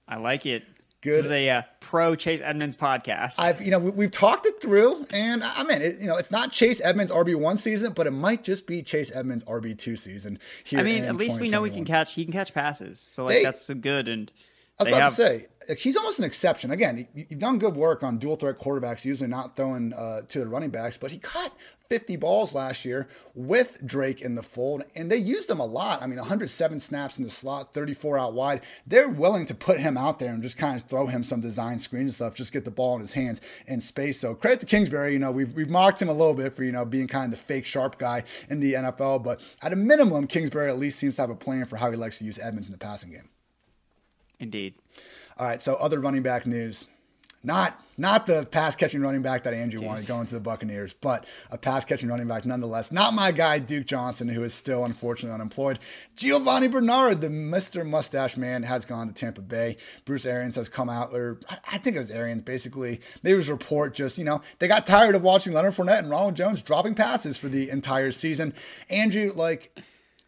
I 0.08 0.18
like 0.18 0.46
it. 0.46 0.64
Good. 1.04 1.16
This 1.16 1.26
is 1.26 1.32
a 1.32 1.50
uh, 1.50 1.62
pro 1.82 2.16
Chase 2.16 2.40
Edmonds 2.42 2.78
podcast. 2.78 3.36
I've 3.38 3.62
you 3.62 3.72
know 3.72 3.80
we, 3.80 4.06
have 4.06 4.12
talked 4.12 4.46
it 4.46 4.62
through, 4.62 5.06
and 5.12 5.44
I 5.44 5.64
mean 5.64 5.82
it, 5.82 6.00
you 6.00 6.08
know 6.08 6.16
it's 6.16 6.32
not 6.32 6.54
Chase 6.54 6.80
Edmonds 6.82 7.12
RB 7.12 7.36
one 7.36 7.58
season, 7.58 7.92
but 7.92 8.08
it 8.08 8.12
might 8.12 8.42
just 8.42 8.66
be 8.66 8.82
Chase 8.82 9.12
Edmonds 9.14 9.44
RB 9.44 9.78
two 9.78 9.98
season. 9.98 10.40
I 10.72 10.82
mean, 10.82 11.04
at 11.04 11.18
least 11.18 11.42
we 11.42 11.50
know 11.50 11.66
he 11.66 11.72
can 11.72 11.84
catch. 11.84 12.14
He 12.14 12.24
can 12.24 12.32
catch 12.32 12.54
passes, 12.54 13.02
so 13.02 13.26
like 13.26 13.36
they, 13.36 13.44
that's 13.44 13.62
so 13.62 13.76
good. 13.76 14.08
And 14.08 14.32
I 14.80 14.84
was 14.84 14.88
about 14.88 15.02
have, 15.02 15.16
to 15.18 15.26
say 15.26 15.76
he's 15.78 15.98
almost 15.98 16.20
an 16.20 16.26
exception. 16.26 16.72
Again, 16.72 17.06
you've 17.14 17.38
done 17.38 17.60
good 17.60 17.76
work 17.76 18.02
on 18.02 18.18
dual 18.18 18.38
threat 18.38 18.58
quarterbacks, 18.58 19.04
usually 19.04 19.30
not 19.30 19.58
throwing 19.58 19.92
uh, 19.92 20.22
to 20.30 20.40
the 20.40 20.48
running 20.48 20.70
backs, 20.70 20.98
but 20.98 21.12
he 21.12 21.20
caught 21.20 21.54
50 21.90 22.16
balls 22.16 22.56
last 22.56 22.86
year 22.86 23.08
with 23.36 23.86
Drake 23.86 24.22
in 24.22 24.36
the 24.36 24.44
fold, 24.44 24.84
and 24.96 25.12
they 25.12 25.18
used 25.18 25.50
him 25.50 25.60
a 25.60 25.66
lot. 25.66 26.02
I 26.02 26.08
mean, 26.08 26.18
107 26.18 26.80
snaps 26.80 27.18
in 27.18 27.24
the 27.24 27.30
slot, 27.30 27.74
34 27.74 28.18
out 28.18 28.34
wide. 28.34 28.62
They're 28.88 29.10
willing 29.10 29.46
to 29.48 29.54
put 29.54 29.80
him 29.80 29.98
out 29.98 30.20
there 30.20 30.34
and 30.34 30.42
just 30.42 30.58
kind 30.58 30.80
of 30.80 30.88
throw 30.88 31.08
him 31.08 31.24
some 31.24 31.42
design 31.42 31.80
screens 31.80 32.06
and 32.10 32.16
stuff, 32.16 32.36
just 32.36 32.54
get 32.54 32.66
the 32.66 32.72
ball 32.72 32.96
in 32.96 33.02
his 33.02 33.14
hands 33.14 33.42
in 33.68 33.80
space. 33.80 34.20
So 34.20 34.34
credit 34.34 34.62
to 34.62 34.66
Kingsbury. 34.66 35.14
You 35.14 35.20
know, 35.20 35.32
we've, 35.32 35.54
we've 35.54 35.70
mocked 35.70 36.02
him 36.02 36.10
a 36.10 36.14
little 36.14 36.34
bit 36.34 36.56
for, 36.56 36.64
you 36.64 36.72
know, 36.72 36.86
being 36.86 37.08
kind 37.08 37.34
of 37.34 37.40
the 37.40 37.46
fake 37.46 37.66
sharp 37.66 37.98
guy 37.98 38.24
in 38.50 38.60
the 38.60 38.74
NFL, 38.74 39.24
but 39.24 39.42
at 39.62 39.74
a 39.74 39.76
minimum, 39.76 40.28
Kingsbury 40.28 40.70
at 40.70 40.80
least 40.80 41.00
seems 41.00 41.18
to 41.18 41.22
have 41.22 41.30
a 41.30 41.36
plan 41.36 41.66
for 41.66 41.78
how 41.78 41.92
he 41.92 41.98
likes 41.98 42.20
to 42.20 42.26
use 42.26 42.40
Edmonds 42.40 42.68
in 42.68 42.72
the 42.72 42.80
passing 42.80 43.12
game. 43.12 43.30
Indeed. 44.40 44.76
All 45.38 45.48
right, 45.48 45.62
so 45.62 45.76
other 45.76 46.00
running 46.00 46.22
back 46.22 46.46
news. 46.46 46.86
Not 47.44 47.80
not 47.98 48.26
the 48.26 48.46
pass 48.46 48.76
catching 48.76 49.02
running 49.02 49.22
back 49.22 49.44
that 49.44 49.54
Andrew 49.54 49.80
Jeez. 49.80 49.86
wanted 49.86 50.08
going 50.08 50.26
to 50.28 50.34
the 50.34 50.40
Buccaneers, 50.40 50.94
but 50.94 51.26
a 51.52 51.58
pass 51.58 51.84
catching 51.86 52.10
running 52.10 52.28
back 52.28 52.46
nonetheless. 52.46 52.92
Not 52.92 53.14
my 53.14 53.32
guy 53.32 53.60
Duke 53.60 53.86
Johnson, 53.86 54.30
who 54.30 54.44
is 54.44 54.54
still 54.54 54.86
unfortunately 54.86 55.34
unemployed. 55.34 55.78
Giovani 56.16 56.70
Bernard, 56.70 57.22
the 57.22 57.30
Mister 57.30 57.84
Mustache 57.84 58.38
Man, 58.38 58.64
has 58.64 58.86
gone 58.86 59.08
to 59.08 59.14
Tampa 59.14 59.42
Bay. 59.42 59.78
Bruce 60.06 60.26
Arians 60.26 60.56
has 60.56 60.70
come 60.70 60.90
out, 60.90 61.14
or 61.14 61.40
I 61.70 61.78
think 61.78 61.96
it 61.96 62.00
was 62.00 62.10
Arians, 62.10 62.44
basically. 62.44 63.02
Maybe 63.22 63.34
it 63.34 63.38
was 63.38 63.50
report 63.50 63.94
just 63.94 64.18
you 64.18 64.24
know 64.24 64.42
they 64.60 64.68
got 64.68 64.88
tired 64.88 65.16
of 65.16 65.22
watching 65.22 65.54
Leonard 65.54 65.74
Fournette 65.74 66.00
and 66.00 66.10
Ronald 66.10 66.36
Jones 66.36 66.62
dropping 66.62 66.96
passes 66.96 67.38
for 67.38 67.50
the 67.50 67.70
entire 67.70 68.12
season. 68.14 68.54
Andrew, 68.90 69.32
like 69.36 69.78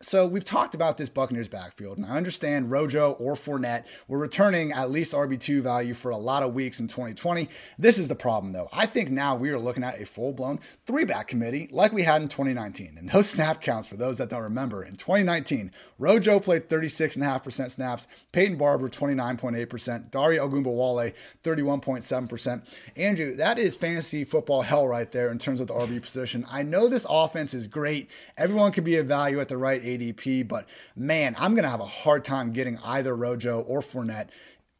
so 0.06 0.28
we've 0.28 0.46
talked 0.46 0.76
about 0.76 0.98
this 0.98 1.10
Buccaneers 1.10 1.48
backfield, 1.48 1.98
and 1.98 2.06
I 2.06 2.16
understand 2.16 2.70
Rojo 2.70 3.14
or 3.14 3.34
Fournette 3.34 3.86
were 4.08 4.20
returning 4.20 4.72
at 4.72 4.92
least 4.92 5.14
RB2 5.14 5.62
value 5.62 5.96
for 5.96 6.12
a 6.12 6.18
lot 6.18 6.44
of 6.44 6.54
weeks 6.54 6.80
in 6.80 6.88
2020. 6.88 7.50
This 7.80 7.98
is 7.98 8.08
the 8.08 8.16
problem, 8.16 8.54
though. 8.54 8.70
I 8.72 8.86
think 8.86 9.10
now 9.10 9.36
we 9.36 9.50
are 9.50 9.58
looking 9.58 9.84
at 9.84 10.00
a 10.00 10.06
full 10.06 10.32
blown 10.32 10.60
three 10.86 11.06
back 11.06 11.28
committee 11.28 11.68
like 11.72 11.92
we 11.92 12.04
had 12.04 12.22
in 12.22 12.28
2019. 12.28 12.98
And 13.00 13.10
those 13.10 13.30
snap 13.32 13.62
counts, 13.62 13.88
for 13.88 13.98
those 13.98 14.20
that 14.20 14.30
don't 14.30 14.44
remember, 14.44 14.84
in 14.84 14.96
2019, 14.96 15.72
Rojo 15.98 16.40
played 16.40 16.70
36.5% 16.70 17.72
snaps, 17.72 18.08
Peyton 18.32 18.58
Barber 18.58 18.90
29.8%, 18.90 20.12
Dare 20.12 20.40
Ogunbowale 20.40 21.14
31.7%. 21.44 22.62
Andrew, 22.96 23.36
that 23.36 23.58
is 23.58 23.76
fantasy 23.76 24.24
football 24.24 24.62
hell 24.62 24.88
right 24.88 25.12
there 25.12 25.32
in 25.32 25.40
terms 25.40 25.60
of 25.60 25.68
the 25.68 25.74
RB 25.74 26.00
position. 26.00 26.46
I 26.48 26.62
know 26.62 26.88
this 26.88 27.08
offense 27.10 27.56
is 27.56 27.66
great. 27.66 28.08
Everyone 28.38 28.72
can 28.72 28.84
be 28.84 28.98
a 28.98 29.04
value 29.04 29.40
at 29.40 29.48
the 29.48 29.58
right 29.58 29.82
age 29.84 29.95
ADP, 29.98 30.48
but 30.48 30.68
man, 30.96 31.36
I'm 31.38 31.54
going 31.54 31.64
to 31.64 31.70
have 31.70 31.82
a 31.82 31.86
hard 31.86 32.26
time 32.26 32.54
getting 32.54 32.78
either 32.80 33.16
Rojo 33.16 33.62
or 33.62 33.82
Fournette. 33.82 34.30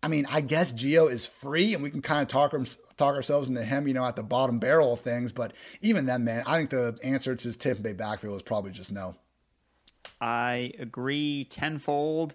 I 0.02 0.08
mean, 0.08 0.28
I 0.30 0.42
guess 0.42 0.72
Gio 0.72 1.10
is 1.10 1.26
free 1.26 1.74
and 1.74 1.82
we 1.82 1.90
can 1.90 2.02
kind 2.02 2.22
of 2.22 2.28
talk, 2.28 2.54
talk 2.98 3.16
ourselves 3.16 3.50
into 3.50 3.64
him, 3.64 3.88
you 3.88 3.94
know, 3.94 4.06
at 4.06 4.16
the 4.16 4.24
bottom 4.24 4.60
barrel 4.60 4.94
of 4.94 5.02
things. 5.02 5.32
But 5.32 5.54
even 5.82 6.06
then, 6.06 6.24
man, 6.24 6.44
I 6.46 6.58
think 6.58 6.70
the 6.70 6.98
answer 7.04 7.36
to 7.36 7.44
his 7.44 7.58
Tampa 7.58 7.82
Bay 7.82 7.94
backfield 7.94 8.36
is 8.36 8.44
probably 8.44 8.72
just 8.72 8.92
no. 8.92 9.16
I 10.26 10.74
agree 10.80 11.46
tenfold. 11.52 12.34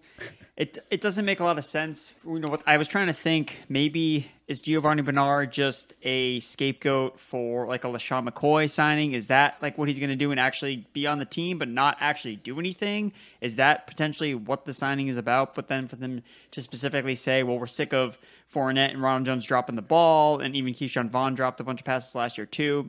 It 0.56 0.78
it 0.92 1.00
doesn't 1.00 1.24
make 1.24 1.40
a 1.40 1.44
lot 1.44 1.58
of 1.58 1.64
sense. 1.64 2.14
You 2.24 2.38
know 2.38 2.46
what 2.46 2.62
I 2.64 2.76
was 2.76 2.86
trying 2.86 3.08
to 3.08 3.12
think. 3.12 3.58
Maybe 3.68 4.30
is 4.46 4.62
Giovani 4.62 5.02
Bernard 5.02 5.50
just 5.50 5.94
a 6.04 6.38
scapegoat 6.38 7.18
for 7.18 7.66
like 7.66 7.82
a 7.82 7.88
LeSean 7.88 8.28
McCoy 8.28 8.70
signing? 8.70 9.10
Is 9.10 9.26
that 9.26 9.56
like 9.60 9.76
what 9.76 9.88
he's 9.88 9.98
going 9.98 10.10
to 10.10 10.14
do 10.14 10.30
and 10.30 10.38
actually 10.38 10.86
be 10.92 11.08
on 11.08 11.18
the 11.18 11.24
team 11.24 11.58
but 11.58 11.66
not 11.66 11.96
actually 11.98 12.36
do 12.36 12.60
anything? 12.60 13.12
Is 13.40 13.56
that 13.56 13.88
potentially 13.88 14.36
what 14.36 14.66
the 14.66 14.72
signing 14.72 15.08
is 15.08 15.16
about? 15.16 15.56
But 15.56 15.66
then 15.66 15.88
for 15.88 15.96
them 15.96 16.22
to 16.52 16.62
specifically 16.62 17.16
say, 17.16 17.42
well, 17.42 17.58
we're 17.58 17.66
sick 17.66 17.92
of 17.92 18.18
Fournette 18.54 18.90
and 18.90 19.02
Ronald 19.02 19.26
Jones 19.26 19.44
dropping 19.44 19.74
the 19.74 19.82
ball, 19.82 20.38
and 20.38 20.54
even 20.54 20.74
Ke'Shawn 20.74 21.10
Vaughn 21.10 21.34
dropped 21.34 21.58
a 21.58 21.64
bunch 21.64 21.80
of 21.80 21.86
passes 21.86 22.14
last 22.14 22.38
year 22.38 22.46
too. 22.46 22.88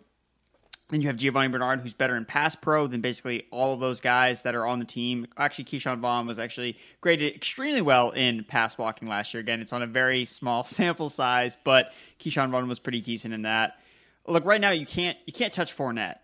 Then 0.92 1.02
you 1.02 1.08
have 1.08 1.16
Giovani 1.16 1.48
Bernard, 1.48 1.80
who's 1.80 1.94
better 1.94 2.18
in 2.18 2.26
pass 2.26 2.54
pro 2.54 2.86
than 2.86 3.00
basically 3.00 3.48
all 3.50 3.74
of 3.74 3.80
those 3.80 4.02
guys 4.02 4.44
that 4.44 4.56
are 4.56 4.68
on 4.68 4.80
the 4.80 4.86
team. 4.86 5.26
Actually, 5.38 5.64
Ke'Shawn 5.64 6.00
Vaughn 6.00 6.28
was 6.28 6.38
actually 6.38 6.78
graded 7.00 7.34
extremely 7.34 7.82
well 7.82 8.10
in 8.12 8.44
pass 8.44 8.76
blocking 8.76 9.08
last 9.08 9.34
year. 9.34 9.40
Again, 9.40 9.62
it's 9.62 9.72
on 9.72 9.82
a 9.82 9.88
very 9.88 10.26
small 10.26 10.64
sample 10.66 11.10
size, 11.10 11.56
but 11.64 11.94
Ke'Shawn 12.20 12.52
Vaughn 12.52 12.68
was 12.68 12.78
pretty 12.78 13.00
decent 13.00 13.34
in 13.34 13.44
that. 13.44 13.80
Look, 14.28 14.44
right 14.44 14.60
now 14.60 14.72
you 14.72 14.86
can't 14.86 15.18
you 15.26 15.32
can't 15.32 15.54
touch 15.54 15.76
Fournette, 15.76 16.18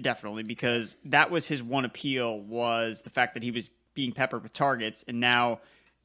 definitely, 0.00 0.42
because 0.42 0.98
that 1.06 1.30
was 1.30 1.48
his 1.48 1.62
one 1.62 1.86
appeal 1.86 2.38
was 2.40 3.02
the 3.02 3.10
fact 3.10 3.32
that 3.34 3.42
he 3.42 3.50
was 3.50 3.70
being 3.94 4.12
peppered 4.12 4.42
with 4.42 4.52
targets, 4.52 5.02
and 5.08 5.18
now 5.18 5.60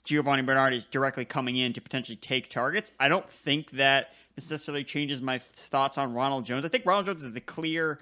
Giovani 0.06 0.44
Bernard 0.44 0.74
is 0.74 0.86
directly 0.86 1.26
coming 1.26 1.58
in 1.58 1.74
to 1.74 1.82
potentially 1.82 2.16
take 2.16 2.50
targets. 2.50 2.94
I 2.98 3.10
don't 3.10 3.30
think 3.30 3.72
that 3.72 4.14
necessarily 4.46 4.84
changes 4.84 5.22
my 5.22 5.40
thoughts 5.40 5.98
on 5.98 6.14
Ronald 6.14 6.46
Jones. 6.46 6.66
I 6.66 6.70
think 6.70 6.86
Ronald 6.86 7.08
Jones 7.08 7.24
is 7.24 7.34
the 7.34 7.42
clear, 7.42 8.00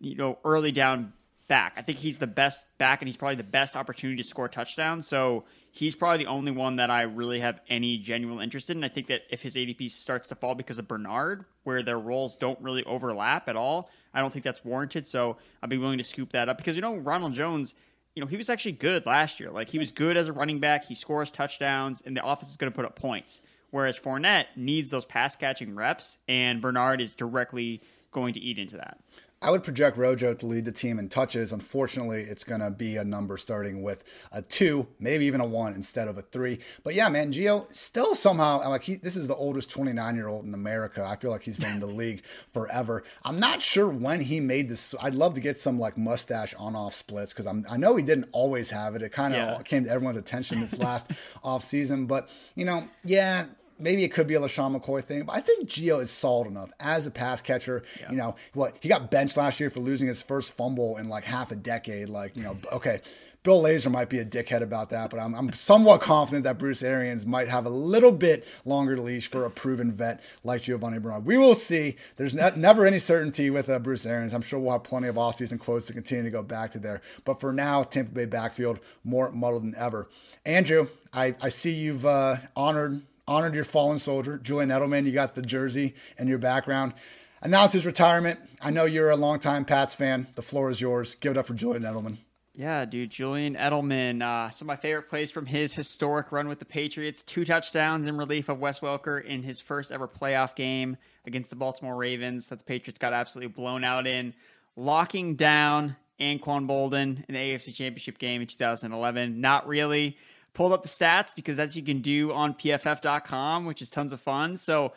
you 0.00 0.16
know, 0.16 0.38
early 0.44 0.72
down 0.72 1.12
back. 1.48 1.74
I 1.76 1.82
think 1.82 1.98
he's 1.98 2.18
the 2.18 2.26
best 2.26 2.64
back, 2.78 3.00
and 3.00 3.08
he's 3.08 3.16
probably 3.16 3.36
the 3.36 3.44
best 3.44 3.76
opportunity 3.76 4.22
to 4.22 4.28
score 4.28 4.48
touchdowns. 4.48 5.06
So 5.06 5.44
he's 5.70 5.94
probably 5.94 6.24
the 6.24 6.30
only 6.30 6.52
one 6.52 6.76
that 6.76 6.90
I 6.90 7.02
really 7.02 7.40
have 7.40 7.60
any 7.68 7.98
genuine 7.98 8.42
interest 8.42 8.70
in. 8.70 8.78
And 8.78 8.84
I 8.84 8.88
think 8.88 9.08
that 9.08 9.22
if 9.30 9.42
his 9.42 9.56
ADP 9.56 9.90
starts 9.90 10.28
to 10.28 10.34
fall 10.34 10.54
because 10.54 10.78
of 10.78 10.88
Bernard, 10.88 11.44
where 11.64 11.82
their 11.82 11.98
roles 11.98 12.36
don't 12.36 12.60
really 12.60 12.84
overlap 12.84 13.48
at 13.48 13.56
all, 13.56 13.90
I 14.12 14.20
don't 14.20 14.32
think 14.32 14.44
that's 14.44 14.64
warranted. 14.64 15.06
So 15.06 15.36
I'd 15.62 15.70
be 15.70 15.78
willing 15.78 15.98
to 15.98 16.04
scoop 16.04 16.32
that 16.32 16.48
up 16.48 16.56
because 16.56 16.76
you 16.76 16.82
know 16.82 16.96
Ronald 16.96 17.34
Jones. 17.34 17.74
You 18.14 18.22
know, 18.22 18.28
he 18.28 18.38
was 18.38 18.48
actually 18.48 18.72
good 18.72 19.04
last 19.04 19.40
year. 19.40 19.50
Like 19.50 19.68
he 19.68 19.78
was 19.78 19.92
good 19.92 20.16
as 20.16 20.28
a 20.28 20.32
running 20.32 20.58
back. 20.58 20.86
He 20.86 20.94
scores 20.94 21.30
touchdowns, 21.30 22.02
and 22.06 22.16
the 22.16 22.26
offense 22.26 22.50
is 22.50 22.56
going 22.56 22.72
to 22.72 22.74
put 22.74 22.86
up 22.86 22.96
points. 22.96 23.42
Whereas 23.70 23.98
Fournette 23.98 24.46
needs 24.56 24.90
those 24.90 25.04
pass 25.04 25.36
catching 25.36 25.74
reps, 25.74 26.18
and 26.28 26.60
Bernard 26.60 27.00
is 27.00 27.12
directly 27.12 27.82
going 28.12 28.34
to 28.34 28.40
eat 28.40 28.58
into 28.58 28.76
that. 28.76 28.98
I 29.42 29.50
would 29.50 29.62
project 29.62 29.98
Rojo 29.98 30.32
to 30.32 30.46
lead 30.46 30.64
the 30.64 30.72
team 30.72 30.98
in 30.98 31.10
touches. 31.10 31.52
Unfortunately, 31.52 32.22
it's 32.22 32.42
going 32.42 32.62
to 32.62 32.70
be 32.70 32.96
a 32.96 33.04
number 33.04 33.36
starting 33.36 33.82
with 33.82 34.02
a 34.32 34.40
two, 34.40 34.88
maybe 34.98 35.26
even 35.26 35.42
a 35.42 35.46
one 35.46 35.74
instead 35.74 36.08
of 36.08 36.16
a 36.16 36.22
three. 36.22 36.58
But 36.82 36.94
yeah, 36.94 37.10
man, 37.10 37.32
Gio 37.32 37.66
still 37.74 38.14
somehow 38.14 38.66
like 38.66 38.84
he. 38.84 38.94
This 38.94 39.14
is 39.14 39.28
the 39.28 39.34
oldest 39.34 39.70
29 39.70 40.16
year 40.16 40.28
old 40.28 40.46
in 40.46 40.54
America. 40.54 41.04
I 41.04 41.16
feel 41.16 41.30
like 41.30 41.42
he's 41.42 41.58
been 41.58 41.74
in 41.74 41.80
the 41.80 41.86
league 41.86 42.22
forever. 42.54 43.04
I'm 43.24 43.38
not 43.38 43.60
sure 43.60 43.88
when 43.88 44.22
he 44.22 44.40
made 44.40 44.70
this. 44.70 44.94
I'd 45.02 45.14
love 45.14 45.34
to 45.34 45.40
get 45.40 45.58
some 45.58 45.78
like 45.78 45.98
mustache 45.98 46.54
on 46.54 46.74
off 46.74 46.94
splits 46.94 47.32
because 47.32 47.46
I'm. 47.46 47.66
I 47.70 47.76
know 47.76 47.96
he 47.96 48.02
didn't 48.02 48.30
always 48.32 48.70
have 48.70 48.96
it. 48.96 49.02
It 49.02 49.12
kind 49.12 49.34
of 49.34 49.40
yeah. 49.40 49.62
came 49.62 49.84
to 49.84 49.90
everyone's 49.90 50.16
attention 50.16 50.60
this 50.60 50.78
last 50.78 51.10
off 51.44 51.62
season. 51.62 52.06
But 52.06 52.30
you 52.54 52.64
know, 52.64 52.88
yeah 53.04 53.44
maybe 53.78 54.04
it 54.04 54.08
could 54.08 54.26
be 54.26 54.34
a 54.34 54.40
LeSean 54.40 54.78
McCoy 54.78 55.02
thing, 55.02 55.24
but 55.24 55.34
I 55.34 55.40
think 55.40 55.68
Gio 55.68 56.02
is 56.02 56.10
solid 56.10 56.46
enough 56.46 56.70
as 56.80 57.06
a 57.06 57.10
pass 57.10 57.40
catcher. 57.40 57.82
Yeah. 58.00 58.10
You 58.10 58.16
know, 58.16 58.36
what 58.54 58.76
he 58.80 58.88
got 58.88 59.10
benched 59.10 59.36
last 59.36 59.60
year 59.60 59.70
for 59.70 59.80
losing 59.80 60.08
his 60.08 60.22
first 60.22 60.56
fumble 60.56 60.96
in 60.96 61.08
like 61.08 61.24
half 61.24 61.50
a 61.50 61.56
decade. 61.56 62.08
Like, 62.08 62.36
you 62.36 62.42
know, 62.42 62.58
okay, 62.72 63.00
Bill 63.46 63.62
Lazor 63.62 63.92
might 63.92 64.08
be 64.08 64.18
a 64.18 64.24
dickhead 64.24 64.60
about 64.60 64.90
that, 64.90 65.08
but 65.08 65.20
I'm, 65.20 65.32
I'm 65.32 65.52
somewhat 65.52 66.00
confident 66.00 66.42
that 66.42 66.58
Bruce 66.58 66.82
Arians 66.82 67.24
might 67.24 67.48
have 67.48 67.64
a 67.64 67.70
little 67.70 68.10
bit 68.10 68.44
longer 68.64 68.98
leash 68.98 69.28
for 69.28 69.44
a 69.44 69.50
proven 69.50 69.92
vet 69.92 70.20
like 70.42 70.62
Giovani 70.62 70.98
Bernard. 70.98 71.24
We 71.24 71.38
will 71.38 71.54
see. 71.54 71.94
There's 72.16 72.34
ne- 72.34 72.56
never 72.56 72.84
any 72.84 72.98
certainty 72.98 73.48
with 73.48 73.68
uh, 73.70 73.78
Bruce 73.78 74.04
Arians. 74.04 74.34
I'm 74.34 74.42
sure 74.42 74.58
we'll 74.58 74.72
have 74.72 74.82
plenty 74.82 75.06
of 75.06 75.14
offseason 75.14 75.60
quotes 75.60 75.86
to 75.86 75.92
continue 75.92 76.24
to 76.24 76.30
go 76.30 76.42
back 76.42 76.72
to 76.72 76.80
there. 76.80 77.02
But 77.24 77.38
for 77.38 77.52
now, 77.52 77.84
Tampa 77.84 78.10
Bay 78.10 78.24
backfield 78.24 78.80
more 79.04 79.30
muddled 79.30 79.62
than 79.62 79.76
ever. 79.76 80.08
Andrew, 80.44 80.88
I, 81.12 81.36
I 81.40 81.48
see 81.50 81.72
you've 81.72 82.04
uh, 82.04 82.38
honored 82.56 83.02
honored 83.28 83.54
your 83.54 83.64
fallen 83.64 83.98
soldier, 83.98 84.38
Julian 84.38 84.70
Edelman. 84.70 85.04
You 85.04 85.12
got 85.12 85.34
the 85.34 85.42
jersey 85.42 85.94
and 86.18 86.28
your 86.28 86.38
background. 86.38 86.94
Announced 87.42 87.74
his 87.74 87.84
retirement. 87.84 88.40
I 88.60 88.70
know 88.70 88.84
you're 88.84 89.10
a 89.10 89.16
longtime 89.16 89.64
Pats 89.64 89.94
fan. 89.94 90.28
The 90.36 90.42
floor 90.42 90.70
is 90.70 90.80
yours. 90.80 91.16
Give 91.16 91.32
it 91.32 91.38
up 91.38 91.46
for 91.46 91.54
Julian 91.54 91.82
Edelman. 91.82 92.18
Yeah, 92.54 92.86
dude, 92.86 93.10
Julian 93.10 93.54
Edelman. 93.54 94.22
Uh, 94.22 94.48
some 94.48 94.66
of 94.66 94.68
my 94.68 94.76
favorite 94.76 95.10
plays 95.10 95.30
from 95.30 95.44
his 95.44 95.74
historic 95.74 96.32
run 96.32 96.48
with 96.48 96.58
the 96.58 96.64
Patriots. 96.64 97.22
Two 97.22 97.44
touchdowns 97.44 98.06
in 98.06 98.16
relief 98.16 98.48
of 98.48 98.60
Wes 98.60 98.80
Welker 98.80 99.22
in 99.22 99.42
his 99.42 99.60
first 99.60 99.92
ever 99.92 100.08
playoff 100.08 100.54
game 100.54 100.96
against 101.26 101.50
the 101.50 101.56
Baltimore 101.56 101.96
Ravens 101.96 102.48
that 102.48 102.58
the 102.58 102.64
Patriots 102.64 102.98
got 102.98 103.12
absolutely 103.12 103.52
blown 103.52 103.84
out 103.84 104.06
in. 104.06 104.32
Locking 104.74 105.36
down 105.36 105.96
Anquan 106.18 106.66
Boldin 106.66 107.24
in 107.28 107.34
the 107.34 107.38
AFC 107.38 107.74
Championship 107.74 108.16
game 108.16 108.40
in 108.40 108.46
2011. 108.46 109.38
Not 109.40 109.68
really 109.68 110.16
pulled 110.56 110.72
up 110.72 110.82
the 110.82 110.88
stats 110.88 111.34
because 111.34 111.54
that's 111.56 111.76
you 111.76 111.82
can 111.82 112.00
do 112.00 112.32
on 112.32 112.54
pff.com, 112.54 113.66
which 113.66 113.82
is 113.82 113.90
tons 113.90 114.12
of 114.12 114.20
fun. 114.22 114.56
So 114.56 114.94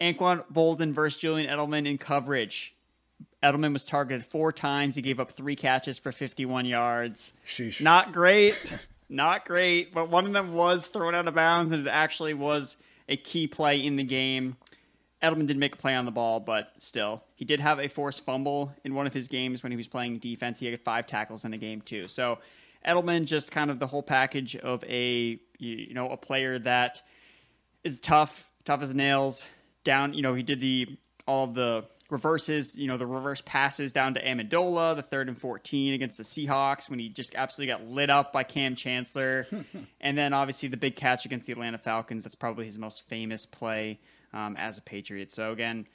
Anquan 0.00 0.44
Boldin 0.52 0.92
versus 0.92 1.18
Julian 1.18 1.48
Edelman 1.48 1.88
in 1.88 1.96
coverage. 1.96 2.74
Edelman 3.40 3.72
was 3.72 3.84
targeted 3.84 4.26
four 4.26 4.50
times. 4.50 4.96
He 4.96 5.02
gave 5.02 5.20
up 5.20 5.30
three 5.30 5.54
catches 5.54 5.96
for 5.96 6.10
51 6.10 6.66
yards. 6.66 7.32
Sheesh. 7.46 7.80
Not 7.80 8.12
great. 8.12 8.56
Not 9.08 9.46
great. 9.46 9.94
But 9.94 10.10
one 10.10 10.26
of 10.26 10.32
them 10.32 10.54
was 10.54 10.88
thrown 10.88 11.14
out 11.14 11.28
of 11.28 11.34
bounds, 11.34 11.70
and 11.70 11.86
it 11.86 11.90
actually 11.90 12.34
was 12.34 12.76
a 13.08 13.16
key 13.16 13.46
play 13.46 13.78
in 13.78 13.94
the 13.94 14.02
game. 14.02 14.56
Edelman 15.22 15.46
didn't 15.46 15.60
make 15.60 15.74
a 15.74 15.78
play 15.78 15.94
on 15.94 16.04
the 16.04 16.10
ball, 16.10 16.40
but 16.40 16.72
still, 16.78 17.22
he 17.36 17.44
did 17.44 17.60
have 17.60 17.78
a 17.78 17.86
forced 17.86 18.24
fumble 18.24 18.74
in 18.82 18.94
one 18.94 19.06
of 19.06 19.14
his 19.14 19.28
games 19.28 19.62
when 19.62 19.70
he 19.70 19.76
was 19.76 19.86
playing 19.86 20.18
defense. 20.18 20.58
He 20.58 20.66
had 20.66 20.80
five 20.80 21.06
tackles 21.06 21.44
in 21.44 21.54
a 21.54 21.58
game 21.58 21.80
too. 21.80 22.08
So 22.08 22.38
Edelman 22.86 23.24
just 23.24 23.50
kind 23.50 23.70
of 23.70 23.78
the 23.78 23.86
whole 23.86 24.02
package 24.02 24.56
of 24.56 24.84
a 24.84 25.38
you 25.58 25.94
know 25.94 26.10
a 26.10 26.16
player 26.16 26.58
that 26.60 27.02
is 27.84 28.00
tough, 28.00 28.50
tough 28.64 28.82
as 28.82 28.94
nails. 28.94 29.44
Down, 29.84 30.14
you 30.14 30.22
know, 30.22 30.34
he 30.34 30.42
did 30.42 30.60
the 30.60 30.98
all 31.26 31.44
of 31.44 31.54
the 31.54 31.84
reverses, 32.10 32.76
you 32.76 32.86
know, 32.86 32.96
the 32.96 33.06
reverse 33.06 33.42
passes 33.44 33.92
down 33.92 34.14
to 34.14 34.22
Amendola, 34.22 34.94
the 34.94 35.02
third 35.02 35.28
and 35.28 35.38
14 35.38 35.94
against 35.94 36.16
the 36.16 36.22
Seahawks 36.22 36.88
when 36.88 36.98
he 36.98 37.08
just 37.08 37.34
absolutely 37.34 37.72
got 37.72 37.86
lit 37.86 38.10
up 38.10 38.32
by 38.32 38.44
Kam 38.44 38.76
Chancellor. 38.76 39.46
and 40.00 40.16
then 40.16 40.32
obviously 40.32 40.68
the 40.68 40.76
big 40.76 40.96
catch 40.96 41.24
against 41.24 41.46
the 41.46 41.52
Atlanta 41.52 41.78
Falcons. 41.78 42.24
That's 42.24 42.36
probably 42.36 42.66
his 42.66 42.78
most 42.78 43.02
famous 43.08 43.46
play 43.46 44.00
um, 44.32 44.56
as 44.56 44.78
a 44.78 44.82
Patriot. 44.82 45.32
So 45.32 45.52
again, 45.52 45.86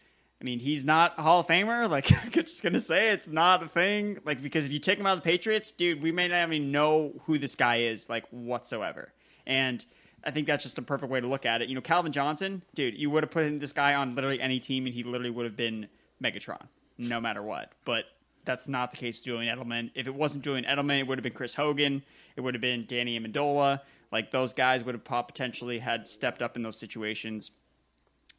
I 0.42 0.44
mean, 0.44 0.60
he's 0.60 0.84
not 0.84 1.14
a 1.20 1.22
Hall 1.22 1.42
of 1.42 1.48
Famer. 1.48 1.88
Like, 1.90 2.12
I'm 2.12 2.32
just 2.32 2.64
gonna 2.64 2.80
say 2.80 3.10
it's 3.10 3.28
not 3.28 3.64
a 3.64 3.68
thing. 3.68 4.18
Like, 4.26 4.42
because 4.42 4.66
if 4.66 4.72
you 4.72 4.80
take 4.80 4.98
him 4.98 5.06
out 5.06 5.18
of 5.18 5.24
the 5.24 5.30
Patriots, 5.30 5.72
dude, 5.72 6.02
we 6.02 6.12
may 6.12 6.28
not 6.28 6.48
even 6.48 6.72
know 6.72 7.14
who 7.26 7.38
this 7.38 7.56
guy 7.56 7.78
is, 7.82 8.10
like 8.10 8.26
whatsoever. 8.32 9.14
And 9.46 9.86
I 10.24 10.32
think 10.32 10.48
that's 10.48 10.64
just 10.64 10.78
a 10.78 10.82
perfect 10.82 11.12
way 11.12 11.20
to 11.20 11.28
look 11.28 11.46
at 11.46 11.62
it. 11.62 11.70
You 11.70 11.76
know, 11.76 11.82
Calvin 11.82 12.12
Johnson, 12.12 12.64
dude, 12.74 12.98
you 12.98 13.10
would 13.10 13.24
have 13.24 13.32
put 13.32 13.60
this 13.60 13.74
guy 13.74 13.94
on 13.94 14.16
literally 14.16 14.42
any 14.42 14.60
team, 14.60 14.86
and 14.86 14.96
he 14.96 15.04
literally 15.04 15.30
would 15.30 15.46
have 15.46 15.58
been 15.58 15.88
Megatron, 16.24 16.68
no 16.98 17.20
matter 17.20 17.44
what. 17.44 17.74
But 17.86 18.06
that's 18.46 18.68
not 18.68 18.92
the 18.92 18.98
case 18.98 19.18
with 19.18 19.26
Julian 19.26 19.56
Edelman. 19.56 19.92
If 19.96 20.08
it 20.08 20.16
wasn't 20.16 20.44
Julian 20.44 20.66
Edelman, 20.66 21.00
it 21.00 21.08
would 21.08 21.18
have 21.18 21.24
been 21.24 21.34
Chris 21.34 21.54
Hogan. 21.54 22.02
It 22.36 22.42
would 22.42 22.54
have 22.54 22.62
been 22.62 22.86
Danny 22.88 23.20
Amendola. 23.20 23.82
Like 24.12 24.32
those 24.32 24.54
guys 24.54 24.84
would 24.84 24.96
have 24.96 25.04
potentially 25.04 25.80
had 25.80 26.08
stepped 26.08 26.42
up 26.42 26.56
in 26.56 26.64
those 26.64 26.78
situations. 26.78 27.52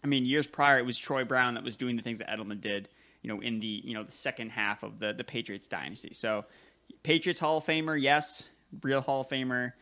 I 0.05 0.07
mean, 0.07 0.25
years 0.25 0.47
prior, 0.47 0.79
it 0.79 0.87
was 0.87 0.99
Troy 0.99 1.25
Brown 1.25 1.55
that 1.55 1.65
was 1.65 1.77
doing 1.77 1.97
the 1.97 2.03
things 2.03 2.19
that 2.19 2.29
Edelman 2.29 2.61
did, 2.61 2.89
you 3.23 3.29
know, 3.29 3.41
in 3.41 3.61
the 3.61 3.83
you 3.85 3.95
know 3.95 4.03
the 4.03 4.13
second 4.13 4.51
half 4.51 4.83
of 4.83 4.99
the 4.99 5.13
the 5.13 5.25
Patriots 5.25 5.67
dynasty. 5.67 6.13
So, 6.13 6.45
Patriots 7.03 7.41
Hall 7.41 7.59
of 7.59 7.65
Famer, 7.65 8.01
yes, 8.01 8.49
real 8.83 9.01
Hall 9.01 9.23
of 9.23 9.29
Famer, 9.29 9.73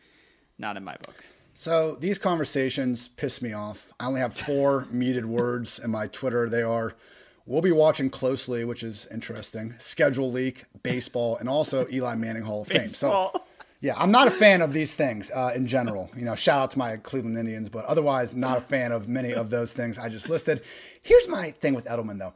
not 0.57 0.77
in 0.77 0.83
my 0.83 0.95
book. 0.97 1.23
So 1.53 1.95
these 1.95 2.17
conversations 2.17 3.09
piss 3.09 3.41
me 3.41 3.53
off. 3.53 3.91
I 3.99 4.07
only 4.07 4.21
have 4.21 4.33
four 4.33 4.87
muted 4.91 5.25
words 5.25 5.79
in 5.79 5.91
my 5.91 6.07
Twitter. 6.07 6.49
They 6.49 6.61
are 6.61 6.95
we'll 7.45 7.61
be 7.61 7.71
watching 7.71 8.09
closely, 8.09 8.63
which 8.63 8.83
is 8.83 9.07
interesting. 9.11 9.75
Schedule 9.79 10.31
leak, 10.31 10.65
baseball, 10.83 11.37
and 11.37 11.49
also 11.49 11.87
Eli 11.91 12.15
Manning 12.15 12.43
Hall 12.43 12.61
of 12.61 12.67
Fame. 12.67 12.87
So 12.87 13.31
yeah, 13.81 13.95
I'm 13.97 14.11
not 14.11 14.27
a 14.27 14.31
fan 14.31 14.61
of 14.61 14.73
these 14.73 14.93
things 14.93 15.31
uh, 15.31 15.53
in 15.55 15.65
general. 15.65 16.11
You 16.15 16.23
know, 16.23 16.35
shout 16.35 16.61
out 16.61 16.71
to 16.71 16.79
my 16.79 16.97
Cleveland 16.97 17.37
Indians, 17.37 17.67
but 17.67 17.83
otherwise, 17.85 18.35
not 18.35 18.59
a 18.59 18.61
fan 18.61 18.91
of 18.91 19.09
many 19.09 19.33
of 19.33 19.49
those 19.49 19.73
things 19.73 19.97
I 19.97 20.07
just 20.07 20.29
listed. 20.29 20.61
Here's 21.01 21.27
my 21.27 21.49
thing 21.49 21.73
with 21.73 21.85
Edelman, 21.85 22.19
though. 22.19 22.33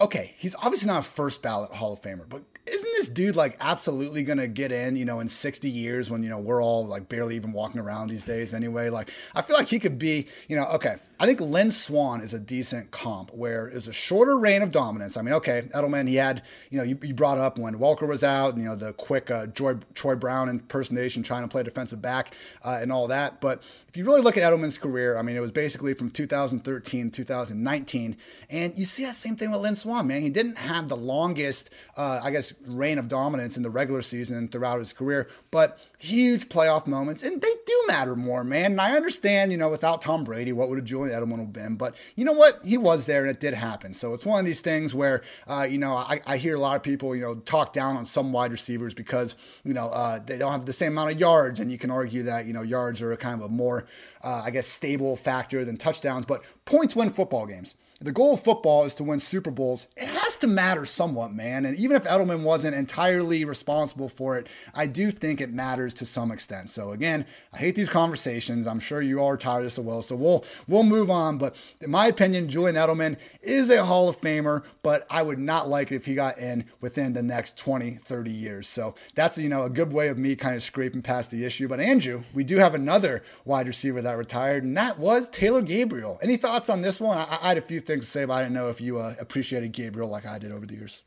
Okay, 0.00 0.34
he's 0.38 0.54
obviously 0.56 0.86
not 0.86 1.00
a 1.00 1.02
first 1.02 1.42
ballot 1.42 1.72
Hall 1.72 1.92
of 1.92 2.02
Famer, 2.02 2.28
but 2.28 2.42
isn't 2.66 2.90
this 2.96 3.08
dude 3.08 3.34
like 3.34 3.56
absolutely 3.60 4.22
gonna 4.22 4.46
get 4.46 4.70
in, 4.70 4.94
you 4.94 5.04
know, 5.04 5.20
in 5.20 5.26
60 5.26 5.68
years 5.70 6.10
when, 6.10 6.22
you 6.22 6.28
know, 6.28 6.38
we're 6.38 6.62
all 6.62 6.86
like 6.86 7.08
barely 7.08 7.34
even 7.34 7.52
walking 7.52 7.80
around 7.80 8.08
these 8.08 8.24
days 8.24 8.54
anyway? 8.54 8.88
Like, 8.88 9.10
I 9.34 9.42
feel 9.42 9.56
like 9.56 9.68
he 9.68 9.80
could 9.80 9.98
be, 9.98 10.28
you 10.48 10.56
know, 10.56 10.66
okay, 10.66 10.96
I 11.18 11.24
think 11.24 11.40
Lynn 11.40 11.70
Swann 11.70 12.20
is 12.20 12.34
a 12.34 12.38
decent 12.38 12.90
comp 12.90 13.32
where 13.32 13.68
it's 13.68 13.86
a 13.86 13.92
shorter 13.92 14.38
reign 14.38 14.60
of 14.60 14.70
dominance. 14.70 15.16
I 15.16 15.22
mean, 15.22 15.32
okay, 15.34 15.62
Edelman, 15.74 16.08
he 16.08 16.16
had, 16.16 16.42
you 16.68 16.76
know, 16.76 16.84
you, 16.84 16.98
you 17.02 17.14
brought 17.14 17.38
up 17.38 17.58
when 17.58 17.78
Welker 17.78 18.06
was 18.06 18.22
out, 18.22 18.58
you 18.58 18.64
know, 18.64 18.76
the 18.76 18.92
quick 18.92 19.30
uh, 19.30 19.46
Joy, 19.46 19.76
Troy 19.94 20.14
Brown 20.14 20.50
impersonation 20.50 21.22
trying 21.22 21.40
to 21.42 21.48
play 21.48 21.62
defensive 21.62 22.02
back 22.02 22.34
uh, 22.62 22.78
and 22.82 22.92
all 22.92 23.06
that. 23.08 23.40
But 23.40 23.62
if 23.88 23.96
you 23.96 24.04
really 24.04 24.20
look 24.20 24.36
at 24.36 24.42
Edelman's 24.42 24.76
career, 24.76 25.16
I 25.16 25.22
mean, 25.22 25.36
it 25.36 25.40
was 25.40 25.52
basically 25.52 25.94
from 25.94 26.10
2013 26.10 27.10
to 27.10 27.16
2019. 27.16 28.16
And 28.50 28.76
you 28.76 28.84
see 28.84 29.06
that 29.06 29.16
same 29.16 29.36
thing 29.36 29.50
with 29.50 29.62
Lynn 29.62 29.74
Swann, 29.74 30.06
man. 30.06 30.20
He 30.20 30.28
didn't 30.28 30.58
have 30.58 30.90
the 30.90 30.98
longest, 30.98 31.70
uh, 31.96 32.20
I 32.22 32.30
guess, 32.30 32.52
reign 32.66 32.98
of 32.98 33.08
dominance 33.08 33.56
in 33.56 33.62
the 33.62 33.70
regular 33.70 34.02
season 34.02 34.36
and 34.36 34.52
throughout 34.52 34.80
his 34.80 34.92
career, 34.92 35.30
but 35.50 35.78
huge 35.98 36.50
playoff 36.50 36.86
moments, 36.86 37.22
and 37.22 37.40
they 37.40 37.54
do 37.66 37.84
matter 37.86 38.14
more, 38.14 38.44
man. 38.44 38.72
And 38.72 38.80
I 38.80 38.92
understand, 38.92 39.50
you 39.50 39.58
know, 39.58 39.70
without 39.70 40.02
Tom 40.02 40.24
Brady, 40.24 40.52
what 40.52 40.68
would 40.68 40.78
a 40.78 40.82
Julian 40.82 41.05
Edelman 41.10 41.38
will 41.38 41.46
been? 41.46 41.76
But 41.76 41.94
you 42.14 42.24
know 42.24 42.32
what? 42.32 42.60
He 42.64 42.76
was 42.76 43.06
there, 43.06 43.22
and 43.22 43.30
it 43.30 43.40
did 43.40 43.54
happen. 43.54 43.94
So 43.94 44.14
it's 44.14 44.26
one 44.26 44.40
of 44.40 44.46
these 44.46 44.60
things 44.60 44.94
where, 44.94 45.22
uh, 45.46 45.66
you 45.68 45.78
know, 45.78 45.94
I, 45.94 46.20
I, 46.26 46.36
hear 46.36 46.56
a 46.56 46.60
lot 46.60 46.76
of 46.76 46.82
people, 46.82 47.14
you 47.14 47.22
know, 47.22 47.34
talk 47.36 47.72
down 47.72 47.96
on 47.96 48.04
some 48.04 48.32
wide 48.32 48.52
receivers 48.52 48.94
because, 48.94 49.34
you 49.64 49.74
know, 49.74 49.88
uh, 49.88 50.18
they 50.24 50.38
don't 50.38 50.52
have 50.52 50.66
the 50.66 50.72
same 50.72 50.92
amount 50.92 51.12
of 51.12 51.20
yards, 51.20 51.60
and 51.60 51.70
you 51.70 51.78
can 51.78 51.90
argue 51.90 52.24
that, 52.24 52.46
you 52.46 52.52
know, 52.52 52.62
yards 52.62 53.02
are 53.02 53.12
a 53.12 53.16
kind 53.16 53.40
of 53.40 53.46
a 53.46 53.48
more, 53.48 53.86
uh, 54.22 54.42
I 54.44 54.50
guess, 54.50 54.66
stable 54.66 55.16
factor 55.16 55.64
than 55.64 55.76
touchdowns. 55.76 56.26
But 56.26 56.42
points 56.64 56.94
win 56.94 57.10
football 57.10 57.46
games 57.46 57.74
the 58.00 58.12
goal 58.12 58.34
of 58.34 58.42
football 58.42 58.84
is 58.84 58.94
to 58.96 59.04
win 59.04 59.18
Super 59.18 59.50
Bowls. 59.50 59.86
It 59.96 60.08
has 60.08 60.36
to 60.36 60.46
matter 60.46 60.84
somewhat, 60.84 61.32
man. 61.32 61.64
And 61.64 61.78
even 61.78 61.96
if 61.96 62.04
Edelman 62.04 62.42
wasn't 62.42 62.76
entirely 62.76 63.42
responsible 63.42 64.10
for 64.10 64.36
it, 64.36 64.48
I 64.74 64.86
do 64.86 65.10
think 65.10 65.40
it 65.40 65.50
matters 65.50 65.94
to 65.94 66.04
some 66.04 66.30
extent. 66.30 66.68
So 66.68 66.92
again, 66.92 67.24
I 67.54 67.56
hate 67.56 67.74
these 67.74 67.88
conversations. 67.88 68.66
I'm 68.66 68.80
sure 68.80 69.00
you 69.00 69.24
are 69.24 69.38
tired 69.38 69.64
as 69.64 69.78
well. 69.78 70.02
So 70.02 70.14
we'll 70.14 70.44
we'll 70.68 70.82
move 70.82 71.10
on. 71.10 71.38
But 71.38 71.56
in 71.80 71.90
my 71.90 72.06
opinion, 72.06 72.50
Julian 72.50 72.76
Edelman 72.76 73.16
is 73.40 73.70
a 73.70 73.86
Hall 73.86 74.10
of 74.10 74.20
Famer, 74.20 74.62
but 74.82 75.06
I 75.08 75.22
would 75.22 75.38
not 75.38 75.70
like 75.70 75.90
it 75.90 75.96
if 75.96 76.04
he 76.04 76.14
got 76.14 76.36
in 76.36 76.66
within 76.82 77.14
the 77.14 77.22
next 77.22 77.56
20, 77.56 77.92
30 77.92 78.30
years. 78.30 78.68
So 78.68 78.94
that's 79.14 79.38
you 79.38 79.48
know 79.48 79.62
a 79.62 79.70
good 79.70 79.94
way 79.94 80.08
of 80.08 80.18
me 80.18 80.36
kind 80.36 80.54
of 80.54 80.62
scraping 80.62 81.00
past 81.00 81.30
the 81.30 81.46
issue. 81.46 81.66
But 81.66 81.80
Andrew, 81.80 82.24
we 82.34 82.44
do 82.44 82.58
have 82.58 82.74
another 82.74 83.22
wide 83.46 83.66
receiver 83.66 84.02
that 84.02 84.18
retired, 84.18 84.64
and 84.64 84.76
that 84.76 84.98
was 84.98 85.30
Taylor 85.30 85.62
Gabriel. 85.62 86.18
Any 86.20 86.36
thoughts 86.36 86.68
on 86.68 86.82
this 86.82 87.00
one? 87.00 87.16
I, 87.16 87.38
I 87.40 87.48
had 87.48 87.58
a 87.58 87.62
few 87.62 87.80
things 87.86 88.06
to 88.06 88.10
say, 88.10 88.24
but 88.24 88.34
I 88.34 88.42
didn't 88.42 88.54
know 88.54 88.68
if 88.68 88.80
you 88.80 88.98
uh, 88.98 89.14
appreciated 89.20 89.72
Gabriel 89.72 90.08
like 90.08 90.26
I 90.26 90.38
did 90.38 90.52
over 90.52 90.66
the 90.66 90.74
years. 90.74 91.02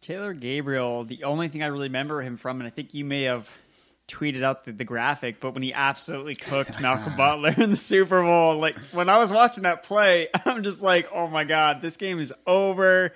Taylor 0.00 0.32
Gabriel, 0.32 1.04
the 1.04 1.24
only 1.24 1.48
thing 1.48 1.62
I 1.62 1.66
really 1.66 1.88
remember 1.88 2.22
him 2.22 2.36
from, 2.36 2.60
and 2.60 2.66
I 2.66 2.70
think 2.70 2.94
you 2.94 3.04
may 3.04 3.24
have 3.24 3.48
tweeted 4.06 4.42
out 4.42 4.64
the, 4.64 4.72
the 4.72 4.84
graphic, 4.84 5.40
but 5.40 5.54
when 5.54 5.62
he 5.62 5.72
absolutely 5.72 6.34
cooked 6.34 6.80
Malcolm 6.80 7.16
Butler 7.16 7.54
in 7.56 7.70
the 7.70 7.76
Super 7.76 8.22
Bowl, 8.22 8.58
like 8.58 8.76
when 8.92 9.08
I 9.08 9.18
was 9.18 9.30
watching 9.30 9.64
that 9.64 9.82
play, 9.82 10.28
I'm 10.44 10.62
just 10.62 10.82
like, 10.82 11.08
oh 11.12 11.28
my 11.28 11.44
God, 11.44 11.82
this 11.82 11.96
game 11.96 12.18
is 12.18 12.32
over. 12.46 13.12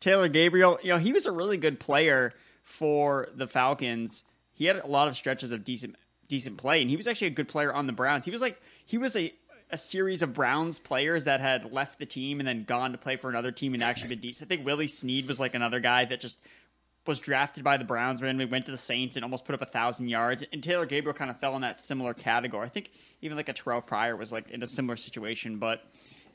Taylor 0.00 0.28
Gabriel, 0.28 0.78
you 0.82 0.90
know, 0.90 0.98
he 0.98 1.12
was 1.12 1.26
a 1.26 1.32
really 1.32 1.56
good 1.56 1.78
player 1.78 2.32
for 2.62 3.28
the 3.34 3.46
Falcons. 3.46 4.24
He 4.52 4.66
had 4.66 4.76
a 4.76 4.86
lot 4.86 5.08
of 5.08 5.16
stretches 5.16 5.52
of 5.52 5.64
decent 5.64 5.96
decent 6.28 6.56
play, 6.58 6.80
and 6.80 6.90
he 6.90 6.96
was 6.96 7.06
actually 7.06 7.28
a 7.28 7.30
good 7.30 7.48
player 7.48 7.72
on 7.72 7.86
the 7.86 7.92
Browns. 7.92 8.24
He 8.24 8.30
was 8.30 8.40
like 8.40 8.60
he 8.84 8.98
was 8.98 9.14
a 9.16 9.32
a 9.70 9.78
series 9.78 10.22
of 10.22 10.32
Browns 10.32 10.78
players 10.78 11.24
that 11.24 11.40
had 11.40 11.72
left 11.72 11.98
the 11.98 12.06
team 12.06 12.38
and 12.40 12.46
then 12.46 12.64
gone 12.64 12.92
to 12.92 12.98
play 12.98 13.16
for 13.16 13.28
another 13.28 13.50
team 13.50 13.74
and 13.74 13.82
actually 13.82 14.10
been 14.10 14.20
decent. 14.20 14.46
I 14.46 14.54
think 14.54 14.66
Willie 14.66 14.86
Snead 14.86 15.26
was 15.26 15.40
like 15.40 15.54
another 15.54 15.80
guy 15.80 16.04
that 16.04 16.20
just 16.20 16.38
was 17.06 17.18
drafted 17.20 17.62
by 17.62 17.76
the 17.76 17.84
Browns, 17.84 18.20
when 18.20 18.36
we 18.36 18.44
went 18.44 18.66
to 18.66 18.72
the 18.72 18.78
Saints 18.78 19.16
and 19.16 19.24
almost 19.24 19.44
put 19.44 19.54
up 19.54 19.62
a 19.62 19.66
thousand 19.66 20.08
yards. 20.08 20.44
And 20.52 20.62
Taylor 20.62 20.86
Gabriel 20.86 21.14
kind 21.14 21.30
of 21.30 21.38
fell 21.38 21.54
in 21.54 21.62
that 21.62 21.80
similar 21.80 22.14
category. 22.14 22.66
I 22.66 22.68
think 22.68 22.90
even 23.22 23.36
like 23.36 23.48
a 23.48 23.54
Terrelle 23.54 23.84
Pryor 23.84 24.16
was 24.16 24.32
like 24.32 24.50
in 24.50 24.62
a 24.62 24.66
similar 24.66 24.96
situation. 24.96 25.58
But 25.58 25.82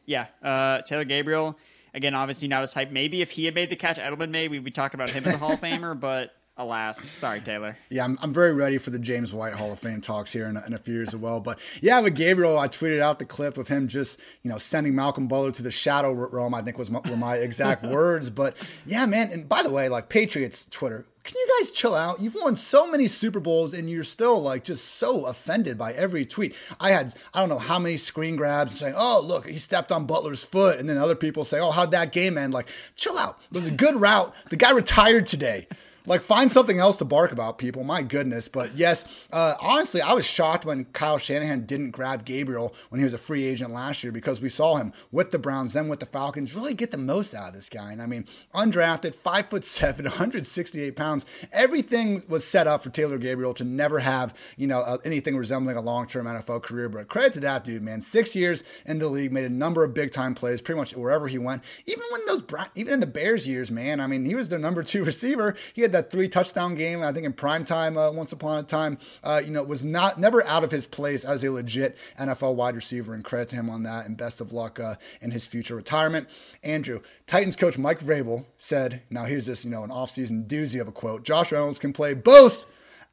yeah, 0.06 0.28
uh, 0.42 0.82
Taylor 0.82 1.04
Gabriel 1.04 1.58
again, 1.94 2.16
obviously 2.16 2.48
not 2.48 2.64
as 2.64 2.74
hype. 2.74 2.92
Maybe 2.92 3.22
if 3.22 3.32
he 3.32 3.46
had 3.46 3.56
made 3.56 3.70
the 3.70 3.76
catch 3.76 3.98
Edelman 3.98 4.30
made, 4.30 4.52
we'd 4.52 4.64
be 4.64 4.72
talking 4.72 5.00
about 5.00 5.10
him 5.10 5.26
as 5.26 5.34
a 5.34 5.38
Hall 5.38 5.54
of 5.54 5.62
Famer. 5.62 6.00
But 6.00 6.34
Alas, 6.62 7.02
sorry, 7.10 7.42
Taylor. 7.42 7.78
Yeah, 7.90 8.04
I'm, 8.04 8.18
I'm 8.22 8.34
very 8.34 8.54
ready 8.54 8.78
for 8.78 8.92
the 8.92 9.00
James 9.00 9.34
White 9.34 9.54
Hall 9.54 9.72
of 9.72 9.80
Fame 9.80 10.00
talks 10.00 10.32
here 10.32 10.46
in 10.46 10.58
a, 10.58 10.66
in 10.66 10.74
a 10.74 10.78
few 10.78 10.94
years 10.94 11.10
as 11.10 11.16
well. 11.16 11.40
But 11.40 11.58
yeah, 11.82 12.00
with 12.00 12.16
Gabriel, 12.16 12.58
I 12.58 12.68
tweeted 12.68 13.02
out 13.02 13.20
the 13.20 13.26
clip 13.26 13.58
of 13.58 13.68
him 13.68 13.88
just 13.88 14.20
you 14.44 14.50
know 14.52 14.58
sending 14.58 14.96
Malcolm 14.96 15.28
Butler 15.28 15.52
to 15.54 15.64
the 15.64 15.72
shadow 15.72 16.14
realm. 16.14 16.54
I 16.54 16.62
think 16.62 16.78
was 16.78 16.92
my, 16.92 17.00
were 17.10 17.18
my 17.18 17.38
exact 17.38 17.84
words. 17.86 18.30
But 18.30 18.56
yeah, 18.86 19.06
man. 19.06 19.32
And 19.32 19.50
by 19.50 19.64
the 19.64 19.72
way, 19.72 19.90
like 19.90 20.08
Patriots 20.08 20.68
Twitter, 20.70 21.06
can 21.24 21.36
you 21.36 21.48
guys 21.60 21.72
chill 21.72 21.96
out? 21.96 22.20
You've 22.20 22.36
won 22.36 22.56
so 22.56 22.90
many 22.90 23.08
Super 23.08 23.40
Bowls 23.40 23.74
and 23.74 23.90
you're 23.90 24.04
still 24.04 24.42
like 24.42 24.64
just 24.64 24.86
so 24.86 25.26
offended 25.26 25.78
by 25.78 25.94
every 25.94 26.26
tweet. 26.26 26.56
I 26.80 26.92
had 26.92 27.14
I 27.34 27.40
don't 27.40 27.50
know 27.50 27.60
how 27.60 27.80
many 27.80 27.98
screen 27.98 28.36
grabs 28.36 28.78
saying, 28.80 28.96
"Oh, 28.98 29.22
look, 29.24 29.48
he 29.48 29.58
stepped 29.58 29.92
on 29.92 30.06
Butler's 30.06 30.44
foot," 30.44 30.80
and 30.80 30.90
then 30.90 30.98
other 30.98 31.16
people 31.16 31.44
say, 31.44 31.60
"Oh, 31.60 31.72
how'd 31.72 31.92
that 31.92 32.12
game 32.12 32.38
end?" 32.38 32.54
Like, 32.54 32.70
chill 32.96 33.18
out. 33.18 33.40
It 33.52 33.58
was 33.58 33.68
a 33.68 33.72
good 33.72 34.00
route. 34.00 34.34
The 34.50 34.56
guy 34.58 34.72
retired 34.72 35.26
today. 35.26 35.68
Like, 36.06 36.22
find 36.22 36.52
something 36.52 36.80
else 36.80 36.98
to 36.98 37.06
bark 37.06 37.32
about, 37.32 37.58
people. 37.58 37.84
My 37.84 38.02
goodness. 38.02 38.48
But 38.48 38.76
yes, 38.76 39.06
uh, 39.32 39.56
honestly, 39.62 40.02
I 40.02 40.14
was 40.14 40.26
shocked 40.26 40.66
when 40.66 40.86
Kyle 40.86 41.18
Shanahan 41.18 41.66
didn't 41.66 41.92
grab 41.92 42.26
Gabriel 42.26 42.74
when 42.90 43.00
he 43.00 43.06
was 43.06 43.14
a 43.14 43.18
free 43.18 43.46
agent 43.46 43.74
last 43.74 44.04
year 44.04 44.12
because 44.12 44.42
we 44.42 44.50
saw 44.50 44.78
him 44.78 44.94
with 45.12 45.32
the 45.32 45.40
Browns, 45.40 45.74
then 45.74 45.88
with 45.88 46.00
the 46.00 46.06
Falcons, 46.06 46.56
really 46.56 46.74
get 46.74 46.92
the 46.92 46.98
most 46.98 47.34
out 47.34 47.50
of 47.50 47.54
this 47.54 47.70
guy. 47.70 47.92
And 47.92 48.02
I 48.02 48.06
mean, 48.06 48.26
undrafted, 48.54 49.16
five 49.16 49.50
foot 49.50 49.66
seven, 49.66 50.06
168 50.06 50.96
pounds. 50.96 51.26
Everything 51.52 52.24
was 52.28 52.46
set 52.46 52.68
up 52.68 52.84
for 52.84 52.90
Taylor 52.90 53.18
Gabriel 53.18 53.54
to 53.56 53.64
never 53.64 54.00
have, 54.00 54.34
you 54.58 54.68
know, 54.68 54.82
uh, 54.82 54.98
anything 55.04 55.38
resembling 55.38 55.78
a 55.78 55.82
long 55.82 56.08
term 56.08 56.26
NFL 56.26 56.64
career. 56.64 56.90
But 56.90 57.08
credit 57.08 57.34
to 57.36 57.40
that 57.42 57.64
dude, 57.64 57.82
man. 57.82 58.02
Six 58.02 58.36
years 58.36 58.64
in 58.86 59.00
the 59.00 59.08
league, 59.08 59.32
made 59.32 59.46
a 59.46 59.50
number 59.50 59.84
of 59.84 59.94
big 59.94 60.12
time 60.12 60.36
plays 60.36 60.62
pretty 60.62 60.80
much 60.80 60.96
wherever 60.96 61.28
he 61.28 61.38
went. 61.38 61.64
Even 61.86 62.04
when 62.12 62.26
those, 62.26 62.44
even 62.76 62.94
in 62.94 63.00
the 63.00 63.08
Bears 63.08 63.48
years, 63.48 63.72
man. 63.72 64.00
I 64.00 64.08
mean, 64.08 64.26
he 64.26 64.36
was 64.36 64.50
their 64.50 64.60
number 64.60 64.84
two 64.84 65.04
receiver. 65.12 65.56
He 65.74 65.82
had 65.82 65.91
had 65.92 66.06
that 66.06 66.12
three 66.12 66.30
touchdown 66.30 66.76
game, 66.76 67.04
I 67.04 67.12
think 67.12 67.26
in 67.26 67.34
prime 67.34 67.66
time 67.66 67.98
uh, 67.98 68.12
once 68.12 68.32
upon 68.32 68.60
a 68.60 68.64
time, 68.64 68.98
uh, 69.24 69.42
you 69.44 69.52
know, 69.52 69.64
was 69.64 69.84
not 69.84 70.20
never 70.20 70.46
out 70.46 70.64
of 70.64 70.72
his 70.72 70.88
place 70.88 71.24
as 71.24 71.44
a 71.44 71.52
legit 71.52 71.98
NFL 72.18 72.56
wide 72.56 72.76
receiver. 72.76 73.14
And 73.14 73.24
credit 73.24 73.50
to 73.50 73.56
him 73.58 73.70
on 73.70 73.84
that. 73.84 74.06
And 74.06 74.18
best 74.18 74.42
of 74.42 74.54
luck 74.54 74.80
uh, 74.80 74.96
in 75.22 75.32
his 75.32 75.48
future 75.48 75.76
retirement. 75.76 76.30
Andrew, 76.64 77.02
Titans 77.28 77.56
coach 77.56 77.78
Mike 77.78 78.00
Vrabel 78.00 78.46
said, 78.58 79.04
now 79.10 79.26
here's 79.26 79.46
this, 79.46 79.64
you 79.64 79.72
know, 79.72 79.84
an 79.84 79.90
offseason 79.90 80.48
doozy 80.48 80.80
of 80.80 80.88
a 80.88 80.92
quote 80.92 81.24
Josh 81.24 81.52
Reynolds 81.52 81.80
can 81.80 81.94
play 81.94 82.14
both 82.14 82.66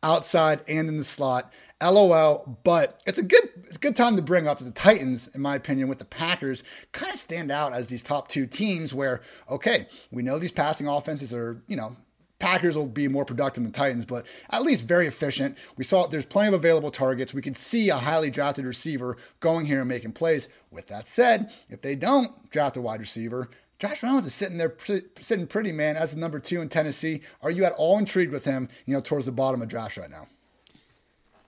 outside 0.02 0.60
and 0.68 0.88
in 0.88 0.96
the 0.96 1.04
slot. 1.04 1.52
LOL, 1.80 2.58
but 2.64 3.00
it's 3.06 3.18
a 3.18 3.22
good 3.22 3.48
it's 3.68 3.76
a 3.76 3.80
good 3.80 3.94
time 3.94 4.16
to 4.16 4.22
bring 4.22 4.48
up 4.48 4.58
the 4.58 4.70
Titans, 4.70 5.28
in 5.28 5.40
my 5.40 5.54
opinion, 5.54 5.88
with 5.88 5.98
the 5.98 6.04
Packers 6.04 6.64
kind 6.92 7.12
of 7.12 7.20
stand 7.20 7.52
out 7.52 7.72
as 7.72 7.88
these 7.88 8.02
top 8.02 8.28
two 8.28 8.46
teams 8.46 8.94
where, 8.94 9.20
okay, 9.48 9.86
we 10.10 10.22
know 10.22 10.38
these 10.38 10.50
passing 10.50 10.88
offenses 10.88 11.32
are, 11.32 11.62
you 11.68 11.76
know, 11.76 11.96
Packers 12.38 12.76
will 12.76 12.86
be 12.86 13.08
more 13.08 13.24
productive 13.24 13.64
than 13.64 13.72
Titans, 13.72 14.04
but 14.04 14.24
at 14.50 14.62
least 14.62 14.84
very 14.84 15.08
efficient. 15.08 15.58
We 15.76 15.84
saw 15.84 16.06
there's 16.06 16.24
plenty 16.24 16.48
of 16.48 16.54
available 16.54 16.92
targets. 16.92 17.34
We 17.34 17.42
can 17.42 17.54
see 17.54 17.88
a 17.88 17.96
highly 17.96 18.30
drafted 18.30 18.64
receiver 18.64 19.16
going 19.40 19.66
here 19.66 19.80
and 19.80 19.88
making 19.88 20.12
plays. 20.12 20.48
With 20.70 20.86
that 20.86 21.08
said, 21.08 21.50
if 21.68 21.80
they 21.80 21.96
don't 21.96 22.48
draft 22.50 22.76
a 22.76 22.80
wide 22.80 23.00
receiver, 23.00 23.48
Josh 23.80 24.02
Reynolds 24.02 24.26
is 24.26 24.34
sitting 24.34 24.58
there 24.58 24.74
sitting 25.20 25.46
pretty, 25.46 25.72
man, 25.72 25.96
as 25.96 26.12
the 26.12 26.20
number 26.20 26.38
two 26.38 26.60
in 26.60 26.68
Tennessee. 26.68 27.22
Are 27.42 27.50
you 27.50 27.64
at 27.64 27.72
all 27.72 27.98
intrigued 27.98 28.32
with 28.32 28.44
him, 28.44 28.68
you 28.86 28.94
know, 28.94 29.00
towards 29.00 29.26
the 29.26 29.32
bottom 29.32 29.60
of 29.60 29.68
draft 29.68 29.96
right 29.96 30.10
now? 30.10 30.28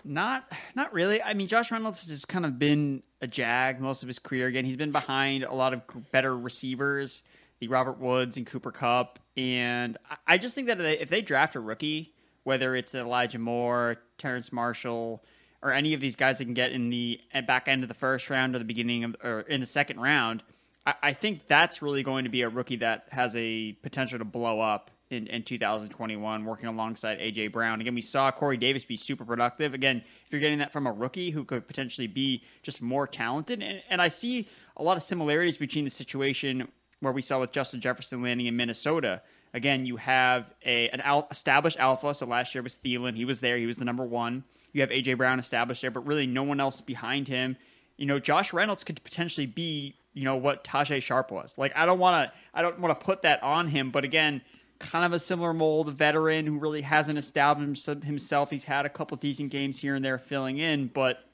Not 0.04 0.50
not 0.74 0.92
really. 0.92 1.22
I 1.22 1.34
mean, 1.34 1.46
Josh 1.46 1.70
Reynolds 1.70 2.00
has 2.00 2.08
just 2.08 2.28
kind 2.28 2.46
of 2.46 2.58
been 2.58 3.02
a 3.20 3.26
jag 3.26 3.80
most 3.80 4.02
of 4.02 4.06
his 4.06 4.18
career. 4.18 4.46
Again, 4.46 4.64
he's 4.64 4.76
been 4.76 4.92
behind 4.92 5.44
a 5.44 5.54
lot 5.54 5.72
of 5.72 5.82
better 6.10 6.36
receivers 6.36 7.22
the 7.60 7.68
Robert 7.68 7.98
Woods 8.00 8.36
and 8.36 8.46
Cooper 8.46 8.72
Kupp. 8.72 9.18
And 9.36 9.96
I 10.26 10.38
just 10.38 10.54
think 10.54 10.66
that 10.66 10.80
if 10.80 11.08
they 11.08 11.22
draft 11.22 11.54
a 11.54 11.60
rookie, 11.60 12.14
whether 12.42 12.74
it's 12.74 12.94
Elijah 12.94 13.38
Moore, 13.38 13.98
Terrace 14.18 14.52
Marshall, 14.52 15.22
or 15.62 15.72
any 15.72 15.92
of 15.94 16.00
these 16.00 16.16
guys 16.16 16.38
that 16.38 16.46
can 16.46 16.54
get 16.54 16.72
in 16.72 16.88
the 16.88 17.20
back 17.46 17.68
end 17.68 17.82
of 17.82 17.88
the 17.88 17.94
first 17.94 18.30
round 18.30 18.54
or 18.54 18.58
the 18.58 18.64
beginning 18.64 19.04
of 19.04 19.16
or 19.22 19.40
in 19.40 19.60
the 19.60 19.66
second 19.66 20.00
round, 20.00 20.42
I, 20.86 20.94
I 21.02 21.12
think 21.12 21.46
that's 21.48 21.82
really 21.82 22.02
going 22.02 22.24
to 22.24 22.30
be 22.30 22.42
a 22.42 22.48
rookie 22.48 22.76
that 22.76 23.06
has 23.10 23.36
a 23.36 23.72
potential 23.82 24.18
to 24.18 24.24
blow 24.24 24.60
up 24.60 24.90
in, 25.10 25.26
in 25.26 25.42
2021, 25.42 26.44
working 26.44 26.68
alongside 26.68 27.18
AJ 27.18 27.52
Brown. 27.52 27.80
Again, 27.80 27.94
we 27.94 28.00
saw 28.00 28.30
Corey 28.30 28.56
Davis 28.56 28.84
be 28.84 28.96
super 28.96 29.24
productive. 29.24 29.74
Again, 29.74 30.02
if 30.24 30.32
you're 30.32 30.40
getting 30.40 30.60
that 30.60 30.72
from 30.72 30.86
a 30.86 30.92
rookie 30.92 31.30
who 31.30 31.44
could 31.44 31.66
potentially 31.66 32.06
be 32.06 32.42
just 32.62 32.80
more 32.80 33.06
talented, 33.06 33.62
and, 33.62 33.82
and 33.90 34.00
I 34.00 34.08
see 34.08 34.48
a 34.76 34.82
lot 34.82 34.96
of 34.96 35.02
similarities 35.02 35.56
between 35.58 35.84
the 35.84 35.90
situation 35.90 36.68
where 37.00 37.12
we 37.12 37.22
saw 37.22 37.40
with 37.40 37.52
Justin 37.52 37.80
Jefferson 37.80 38.22
landing 38.22 38.46
in 38.46 38.56
Minnesota. 38.56 39.22
Again, 39.52 39.84
you 39.84 39.96
have 39.96 40.52
a 40.64 40.88
an 40.90 41.00
al- 41.00 41.26
established 41.30 41.78
alpha. 41.78 42.14
So 42.14 42.26
last 42.26 42.54
year 42.54 42.62
was 42.62 42.78
Thielen. 42.78 43.16
He 43.16 43.24
was 43.24 43.40
there. 43.40 43.56
He 43.58 43.66
was 43.66 43.78
the 43.78 43.84
number 43.84 44.04
one. 44.04 44.44
You 44.72 44.80
have 44.82 44.90
AJ 44.90 45.16
Brown 45.16 45.38
established 45.38 45.82
there, 45.82 45.90
but 45.90 46.06
really 46.06 46.26
no 46.26 46.44
one 46.44 46.60
else 46.60 46.80
behind 46.80 47.26
him. 47.26 47.56
You 47.96 48.06
know, 48.06 48.18
Josh 48.18 48.52
Reynolds 48.52 48.84
could 48.84 49.02
potentially 49.02 49.46
be, 49.46 49.96
you 50.14 50.24
know, 50.24 50.36
what 50.36 50.62
Tajae 50.62 51.02
Sharpe 51.02 51.32
was. 51.32 51.58
Like, 51.58 51.76
I 51.76 51.86
don't 51.86 51.98
want 51.98 52.28
to, 52.28 52.38
I 52.54 52.62
don't 52.62 52.78
want 52.78 52.98
to 52.98 53.04
put 53.04 53.22
that 53.22 53.42
on 53.42 53.66
him, 53.66 53.90
but 53.90 54.04
again, 54.04 54.42
kind 54.78 55.04
of 55.04 55.12
a 55.12 55.18
similar 55.18 55.52
mold, 55.52 55.88
a 55.88 55.92
veteran 55.92 56.46
who 56.46 56.58
really 56.58 56.80
hasn't 56.82 57.18
established 57.18 57.86
himself. 57.86 58.50
He's 58.50 58.64
had 58.64 58.86
a 58.86 58.88
couple 58.88 59.16
decent 59.16 59.50
games 59.50 59.78
here 59.78 59.94
and 59.94 60.04
there 60.04 60.18
filling 60.18 60.58
in, 60.58 60.86
but 60.86 61.24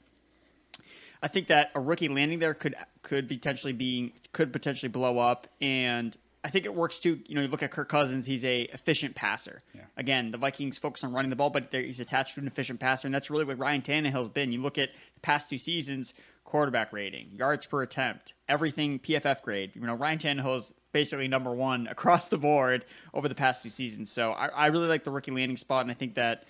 I 1.21 1.27
think 1.27 1.47
that 1.47 1.71
a 1.75 1.79
rookie 1.79 2.07
landing 2.09 2.39
there 2.39 2.53
could 2.53 2.75
could 3.01 3.27
potentially 3.27 3.73
be 3.73 4.13
could 4.33 4.53
potentially 4.53 4.89
blow 4.89 5.17
up, 5.17 5.47
and 5.61 6.15
I 6.43 6.49
think 6.49 6.65
it 6.65 6.73
works 6.73 6.99
too. 6.99 7.19
You 7.25 7.35
know, 7.35 7.41
you 7.41 7.47
look 7.47 7.63
at 7.63 7.71
Kirk 7.71 7.89
Cousins; 7.89 8.25
he's 8.25 8.45
a 8.45 8.61
efficient 8.73 9.15
passer. 9.15 9.63
Yeah. 9.73 9.81
Again, 9.97 10.31
the 10.31 10.37
Vikings 10.37 10.77
focus 10.77 11.03
on 11.03 11.13
running 11.13 11.29
the 11.29 11.35
ball, 11.35 11.49
but 11.49 11.69
he's 11.71 11.99
attached 11.99 12.35
to 12.35 12.41
an 12.41 12.47
efficient 12.47 12.79
passer, 12.79 13.07
and 13.07 13.15
that's 13.15 13.29
really 13.29 13.45
what 13.45 13.57
Ryan 13.57 13.81
Tannehill's 13.81 14.29
been. 14.29 14.51
You 14.51 14.61
look 14.61 14.77
at 14.77 14.89
the 15.15 15.19
past 15.21 15.49
two 15.49 15.57
seasons, 15.57 16.13
quarterback 16.43 16.93
rating, 16.93 17.29
yards 17.33 17.65
per 17.65 17.81
attempt, 17.81 18.33
everything 18.47 18.99
PFF 18.99 19.41
grade. 19.41 19.71
You 19.75 19.81
know, 19.81 19.95
Ryan 19.95 20.19
Tannehill 20.19 20.57
is 20.57 20.73
basically 20.93 21.27
number 21.27 21.51
one 21.51 21.87
across 21.91 22.29
the 22.29 22.37
board 22.37 22.85
over 23.13 23.27
the 23.27 23.35
past 23.35 23.63
two 23.63 23.69
seasons. 23.69 24.11
So 24.11 24.31
I, 24.31 24.47
I 24.47 24.65
really 24.67 24.87
like 24.87 25.03
the 25.03 25.11
rookie 25.11 25.31
landing 25.31 25.57
spot, 25.57 25.81
and 25.81 25.91
I 25.91 25.95
think 25.95 26.15
that 26.15 26.45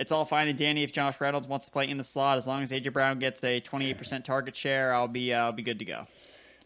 it's 0.00 0.10
all 0.10 0.24
fine 0.24 0.48
and 0.48 0.58
dandy 0.58 0.82
if 0.82 0.92
Josh 0.92 1.20
Reynolds 1.20 1.46
wants 1.46 1.66
to 1.66 1.70
play 1.70 1.86
in 1.86 1.98
the 1.98 2.04
slot. 2.04 2.38
As 2.38 2.46
long 2.46 2.62
as 2.62 2.72
AJ 2.72 2.92
Brown 2.94 3.18
gets 3.18 3.44
a 3.44 3.60
28% 3.60 4.24
target 4.24 4.56
share, 4.56 4.94
I'll 4.94 5.06
be 5.06 5.34
uh, 5.34 5.44
I'll 5.44 5.52
be 5.52 5.62
good 5.62 5.78
to 5.78 5.84
go. 5.84 6.06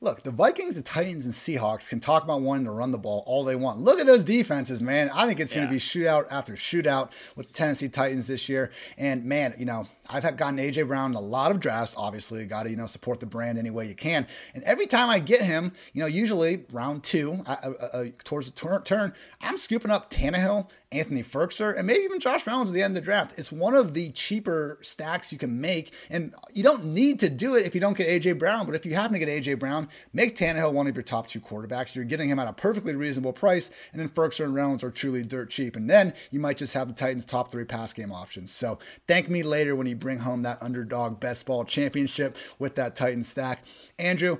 Look, 0.00 0.22
the 0.22 0.30
Vikings, 0.30 0.74
the 0.74 0.82
Titans, 0.82 1.24
and 1.24 1.32
Seahawks 1.32 1.88
can 1.88 1.98
talk 1.98 2.24
about 2.24 2.42
wanting 2.42 2.66
to 2.66 2.70
run 2.70 2.90
the 2.90 2.98
ball 2.98 3.22
all 3.26 3.42
they 3.42 3.56
want. 3.56 3.78
Look 3.78 3.98
at 3.98 4.06
those 4.06 4.22
defenses, 4.22 4.80
man. 4.80 5.08
I 5.14 5.26
think 5.26 5.40
it's 5.40 5.52
going 5.52 5.66
to 5.66 5.72
be 5.72 5.78
shootout 5.78 6.26
after 6.30 6.54
shootout 6.54 7.08
with 7.36 7.46
the 7.46 7.54
Tennessee 7.54 7.88
Titans 7.88 8.26
this 8.26 8.48
year. 8.48 8.70
And 8.98 9.24
man, 9.24 9.54
you 9.56 9.64
know, 9.64 9.88
I've 10.10 10.22
had 10.22 10.36
gotten 10.36 10.58
AJ 10.58 10.88
Brown 10.88 11.12
in 11.12 11.16
a 11.16 11.20
lot 11.20 11.52
of 11.52 11.60
drafts. 11.60 11.94
Obviously, 11.96 12.44
got 12.44 12.64
to 12.64 12.70
you 12.70 12.76
know 12.76 12.86
support 12.86 13.20
the 13.20 13.26
brand 13.26 13.58
any 13.58 13.70
way 13.70 13.88
you 13.88 13.94
can. 13.94 14.26
And 14.52 14.62
every 14.64 14.86
time 14.86 15.08
I 15.08 15.20
get 15.20 15.40
him, 15.40 15.72
you 15.94 16.00
know, 16.00 16.06
usually 16.06 16.64
round 16.70 17.02
two 17.02 17.42
uh, 17.46 17.56
uh, 17.62 17.68
uh, 17.70 18.04
towards 18.24 18.46
the 18.46 18.52
turn, 18.52 18.82
turn, 18.82 19.14
I'm 19.40 19.56
scooping 19.56 19.90
up 19.90 20.10
Tannehill, 20.10 20.68
Anthony 20.94 21.22
Firkser, 21.22 21.76
and 21.76 21.86
maybe 21.86 22.02
even 22.02 22.20
Josh 22.20 22.46
Reynolds 22.46 22.70
at 22.70 22.74
the 22.74 22.82
end 22.82 22.96
of 22.96 23.02
the 23.02 23.04
draft. 23.04 23.38
It's 23.38 23.50
one 23.50 23.74
of 23.74 23.94
the 23.94 24.10
cheaper 24.10 24.78
stacks 24.80 25.32
you 25.32 25.38
can 25.38 25.60
make, 25.60 25.92
and 26.08 26.34
you 26.52 26.62
don't 26.62 26.84
need 26.84 27.20
to 27.20 27.28
do 27.28 27.56
it 27.56 27.66
if 27.66 27.74
you 27.74 27.80
don't 27.80 27.96
get 27.96 28.08
AJ 28.08 28.38
Brown. 28.38 28.64
But 28.66 28.74
if 28.74 28.86
you 28.86 28.94
happen 28.94 29.12
to 29.12 29.18
get 29.18 29.28
AJ 29.28 29.58
Brown, 29.58 29.88
make 30.12 30.38
Tannehill 30.38 30.72
one 30.72 30.86
of 30.86 30.96
your 30.96 31.02
top 31.02 31.26
two 31.26 31.40
quarterbacks. 31.40 31.94
You're 31.94 32.04
getting 32.04 32.28
him 32.28 32.38
at 32.38 32.48
a 32.48 32.52
perfectly 32.52 32.94
reasonable 32.94 33.32
price, 33.32 33.70
and 33.92 34.00
then 34.00 34.08
Firkser 34.08 34.44
and 34.44 34.54
Reynolds 34.54 34.84
are 34.84 34.90
truly 34.90 35.22
dirt 35.22 35.50
cheap. 35.50 35.76
And 35.76 35.90
then 35.90 36.14
you 36.30 36.40
might 36.40 36.56
just 36.56 36.74
have 36.74 36.88
the 36.88 36.94
Titans' 36.94 37.24
top 37.24 37.50
three 37.50 37.64
pass 37.64 37.92
game 37.92 38.12
options. 38.12 38.52
So 38.52 38.78
thank 39.08 39.28
me 39.28 39.42
later 39.42 39.74
when 39.74 39.86
you 39.86 39.96
bring 39.96 40.20
home 40.20 40.42
that 40.42 40.62
underdog 40.62 41.20
best 41.20 41.46
ball 41.46 41.64
championship 41.64 42.36
with 42.58 42.76
that 42.76 42.94
Titan 42.96 43.24
stack. 43.24 43.64
Andrew, 43.98 44.38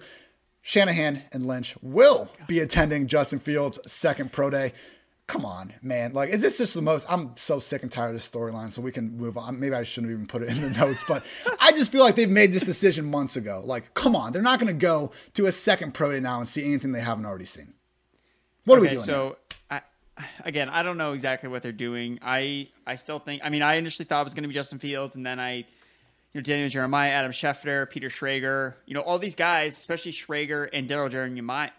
Shanahan 0.67 1.25
and 1.31 1.47
Lynch 1.47 1.77
will 1.83 2.31
be 2.47 2.59
attending 2.59 3.07
Justin 3.07 3.39
Fields' 3.39 3.79
second 3.87 4.33
pro 4.33 4.49
day. 4.49 4.73
Come 5.27 5.47
on, 5.47 5.73
man. 5.81 6.13
Like, 6.13 6.29
is 6.29 6.43
this 6.43 6.59
just 6.59 6.75
the 6.75 6.83
most? 6.83 7.11
I'm 7.11 7.35
so 7.37 7.59
sick 7.59 7.83
and 7.83 7.91
tired 7.91 8.09
of 8.09 8.15
this 8.15 8.31
storyline, 8.31 8.71
so 8.71 8.83
we 8.83 8.93
can 8.93 9.17
move 9.17 9.39
on. 9.39 9.59
Maybe 9.59 9.75
I 9.75 9.83
shouldn't 9.83 10.11
have 10.11 10.19
even 10.19 10.27
put 10.27 10.43
it 10.43 10.51
in 10.51 10.61
the 10.61 10.69
notes, 10.79 11.03
but 11.09 11.25
I 11.61 11.73
just 11.73 11.91
feel 11.91 12.03
like 12.03 12.15
they've 12.15 12.29
made 12.29 12.53
this 12.53 12.63
decision 12.63 13.07
months 13.07 13.35
ago. 13.35 13.63
Like, 13.65 13.95
come 13.95 14.15
on. 14.15 14.33
They're 14.33 14.43
not 14.43 14.61
going 14.61 14.73
to 14.73 14.79
go 14.79 15.13
to 15.33 15.47
a 15.47 15.53
second 15.53 15.95
pro 15.95 16.13
day 16.13 16.21
now 16.21 16.41
and 16.41 16.49
see 16.49 16.63
anything 16.63 16.93
they 16.93 17.01
haven't 17.01 17.25
already 17.25 17.47
seen. 17.47 17.73
What 18.67 18.79
okay, 18.79 18.81
are 18.81 18.91
we 18.91 18.97
doing? 18.97 19.07
So, 19.07 19.37
I, 19.71 19.81
again, 20.45 20.69
I 20.69 20.83
don't 20.83 20.99
know 20.99 21.15
exactly 21.15 21.49
what 21.49 21.63
they're 21.63 21.73
doing. 21.73 22.19
I 22.21 22.69
I 22.87 22.97
still 22.97 23.19
think. 23.19 23.41
I 23.43 23.49
mean, 23.49 23.63
I 23.63 23.77
initially 23.77 24.05
thought 24.05 24.21
it 24.21 24.25
was 24.25 24.35
going 24.35 24.43
to 24.43 24.49
be 24.49 24.55
Justin 24.55 24.79
Fields, 24.79 25.15
and 25.15 25.25
then 25.25 25.41
I, 25.41 25.55
you 25.55 25.65
know, 26.35 26.43
Daniel 26.43 26.69
Jeremiah, 26.69 27.11
Adam 27.11 27.33
Schefter, 27.33 27.89
Peter 27.89 28.11
Schrager, 28.11 28.75
you 28.85 28.93
know, 28.93 29.01
all 29.01 29.19
these 29.19 29.37
guys, 29.37 29.79
especially 29.79 30.13
Schrager 30.13 30.69
and 30.71 30.87
Daryl 30.87 31.11
Jeremiah. 31.11 31.71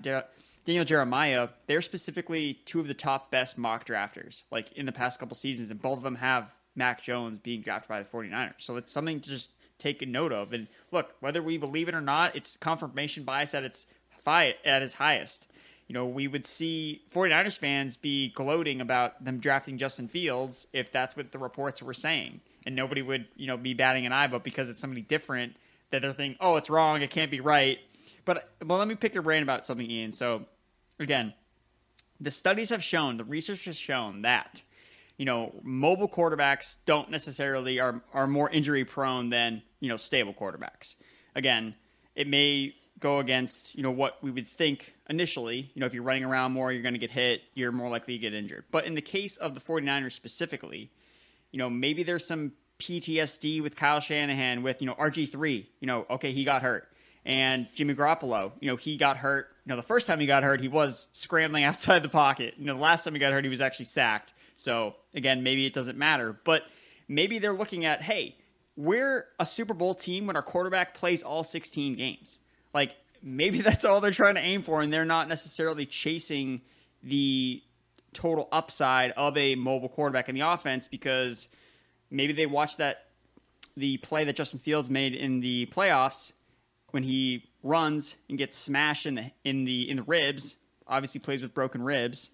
Daniel 0.66 0.86
Jeremiah, 0.86 1.50
they're 1.68 1.82
specifically 1.82 2.60
two 2.66 2.80
of 2.80 2.88
the 2.88 2.94
top 2.94 3.32
best 3.32 3.58
mock 3.58 3.86
drafters, 3.86 4.44
like 4.52 4.72
in 4.74 4.86
the 4.86 4.92
past 4.92 5.20
couple 5.20 5.36
seasons, 5.36 5.70
and 5.72 5.82
both 5.82 5.98
of 5.98 6.04
them 6.04 6.16
have 6.16 6.54
Mac 6.76 7.02
Jones 7.02 7.40
being 7.44 7.62
drafted 7.62 7.90
by 7.90 8.02
the 8.02 8.10
49ers. 8.10 8.54
So 8.60 8.76
it's 8.78 8.92
something 8.92 9.20
to 9.20 9.30
just 9.30 9.52
take 9.78 10.02
a 10.02 10.06
note 10.06 10.32
of. 10.32 10.54
And 10.54 10.68
look, 10.92 11.14
whether 11.20 11.42
we 11.42 11.58
believe 11.58 11.88
it 11.88 11.96
or 11.96 12.02
not, 12.02 12.36
it's 12.36 12.58
confirmation 12.58 13.24
bias 13.24 13.54
at 13.54 13.64
its 13.64 13.86
at 14.28 14.82
its 14.82 14.94
highest 14.94 15.46
you 15.88 15.94
know, 15.94 16.06
we 16.06 16.28
would 16.28 16.46
see 16.46 17.04
49ers 17.14 17.58
fans 17.58 17.96
be 17.96 18.30
gloating 18.30 18.82
about 18.82 19.24
them 19.24 19.40
drafting 19.40 19.78
Justin 19.78 20.08
Fields 20.08 20.66
if 20.74 20.92
that's 20.92 21.16
what 21.16 21.32
the 21.32 21.38
reports 21.38 21.82
were 21.82 21.94
saying. 21.94 22.42
And 22.66 22.76
nobody 22.76 23.04
would, 23.04 23.28
you 23.36 23.46
know, 23.46 23.58
be 23.58 23.76
batting 23.76 24.06
an 24.08 24.12
eye, 24.12 24.28
but 24.28 24.44
because 24.44 24.70
it's 24.70 24.80
somebody 24.80 25.02
different, 25.02 25.56
that 25.92 26.02
they're 26.02 26.14
thinking, 26.14 26.38
oh, 26.42 26.56
it's 26.56 26.70
wrong, 26.70 27.04
it 27.04 27.12
can't 27.12 27.30
be 27.30 27.40
right. 27.40 27.78
But 28.26 28.50
well, 28.66 28.80
let 28.80 28.88
me 28.88 28.96
pick 28.96 29.14
your 29.14 29.22
brain 29.22 29.44
about 29.44 29.68
something, 29.68 29.90
Ian. 29.90 30.12
So, 30.12 30.46
again, 31.00 31.34
the 32.20 32.32
studies 32.32 32.70
have 32.70 32.84
shown, 32.84 33.18
the 33.18 33.24
research 33.24 33.66
has 33.66 33.78
shown 33.78 34.22
that, 34.22 34.62
you 35.18 35.26
know, 35.26 35.54
mobile 35.64 36.10
quarterbacks 36.10 36.78
don't 36.86 37.10
necessarily 37.10 37.80
are 37.80 38.02
are 38.14 38.28
more 38.28 38.50
injury 38.50 38.86
prone 38.86 39.30
than 39.30 39.62
you 39.80 39.90
know 39.90 39.98
stable 39.98 40.34
quarterbacks. 40.34 40.96
Again, 41.36 41.76
it 42.16 42.28
may 42.28 42.76
go 43.00 43.20
against 43.20 43.76
you 43.76 43.84
know 43.84 43.92
what 43.92 44.18
we 44.24 44.32
would 44.32 44.48
think 44.48 44.94
initially 45.10 45.70
you 45.74 45.80
know 45.80 45.86
if 45.86 45.94
you're 45.94 46.04
running 46.04 46.24
around 46.24 46.54
more 46.54 46.72
you're 46.72 46.82
going 46.82 46.94
to 46.94 47.00
get 47.00 47.12
hit 47.12 47.42
you're 47.54 47.72
more 47.72 47.90
likely 47.90 48.14
to 48.14 48.20
get 48.20 48.34
injured 48.34 48.64
but 48.72 48.86
in 48.86 48.96
the 48.96 49.02
case 49.02 49.38
of 49.38 49.54
the 49.54 49.60
49ers 49.60 50.14
specifically 50.14 50.90
you 51.52 51.60
know 51.60 51.70
maybe 51.70 52.04
there's 52.04 52.26
some 52.26 52.54
PTSD 52.80 53.62
with 53.62 53.76
Kyle 53.76 54.00
Shanahan 54.00 54.64
with 54.64 54.82
you 54.82 54.88
know 54.88 54.96
RG3 54.96 55.66
you 55.80 55.88
know 55.88 56.06
okay 56.10 56.32
he 56.32 56.44
got 56.46 56.62
hurt 56.62 56.88
and 57.26 57.68
Jimmy 57.74 57.96
Garoppolo 57.96 58.52
you 58.60 58.70
know 58.70 58.76
he 58.76 58.98
got 58.98 59.18
hurt. 59.18 59.50
You 59.66 59.72
know 59.72 59.76
the 59.76 59.84
first 59.84 60.08
time 60.08 60.20
he 60.20 60.28
got 60.28 60.44
hurt 60.44 60.62
he 60.62 60.68
was 60.68 61.08
scrambling 61.12 61.64
outside 61.66 62.04
the 62.04 62.10
pocket. 62.10 62.56
You 62.58 62.66
know 62.66 62.76
the 62.76 62.82
last 62.82 63.04
time 63.04 63.14
he 63.14 63.20
got 63.20 63.34
hurt 63.34 63.44
he 63.44 63.50
was 63.50 63.62
actually 63.62 63.86
sacked. 63.86 64.34
So 64.58 64.96
again 65.14 65.44
maybe 65.44 65.66
it 65.66 65.74
doesn't 65.74 65.98
matter. 65.98 66.38
But 66.44 66.64
maybe 67.08 67.40
they're 67.40 67.54
looking 67.54 67.86
at 67.86 68.02
hey 68.02 68.36
we're 68.78 69.26
a 69.40 69.46
Super 69.46 69.74
Bowl 69.74 69.96
team 69.96 70.28
when 70.28 70.36
our 70.36 70.42
quarterback 70.42 70.94
plays 70.94 71.24
all 71.24 71.44
16 71.44 71.96
games. 71.96 72.40
Like 72.74 72.96
maybe 73.22 73.62
that's 73.64 73.86
all 73.86 74.02
they're 74.02 74.12
trying 74.12 74.36
to 74.36 74.42
aim 74.42 74.62
for, 74.62 74.82
and 74.82 74.92
they're 74.92 75.06
not 75.06 75.28
necessarily 75.28 75.86
chasing 75.86 76.62
the 77.04 77.62
total 78.14 78.48
upside 78.52 79.12
of 79.12 79.38
a 79.38 79.56
mobile 79.56 79.90
quarterback 79.90 80.30
in 80.30 80.36
the 80.36 80.42
offense 80.42 80.88
because 80.88 81.50
maybe 82.10 82.34
they 82.34 82.46
watched 82.46 82.78
that 82.78 83.08
the 83.78 83.98
play 83.98 84.24
that 84.24 84.38
Justin 84.38 84.60
Fields 84.60 84.90
made 84.90 85.14
in 85.14 85.42
the 85.42 85.66
playoffs 85.66 86.32
when 86.96 87.04
he 87.04 87.44
runs 87.62 88.16
and 88.30 88.38
gets 88.38 88.56
smashed 88.58 89.06
in 89.06 89.16
the 89.16 89.30
in 89.44 89.66
the 89.66 89.90
in 89.90 89.98
the 89.98 90.04
ribs. 90.04 90.56
Obviously, 90.88 91.20
plays 91.20 91.42
with 91.42 91.54
broken 91.54 91.84
ribs 91.84 92.32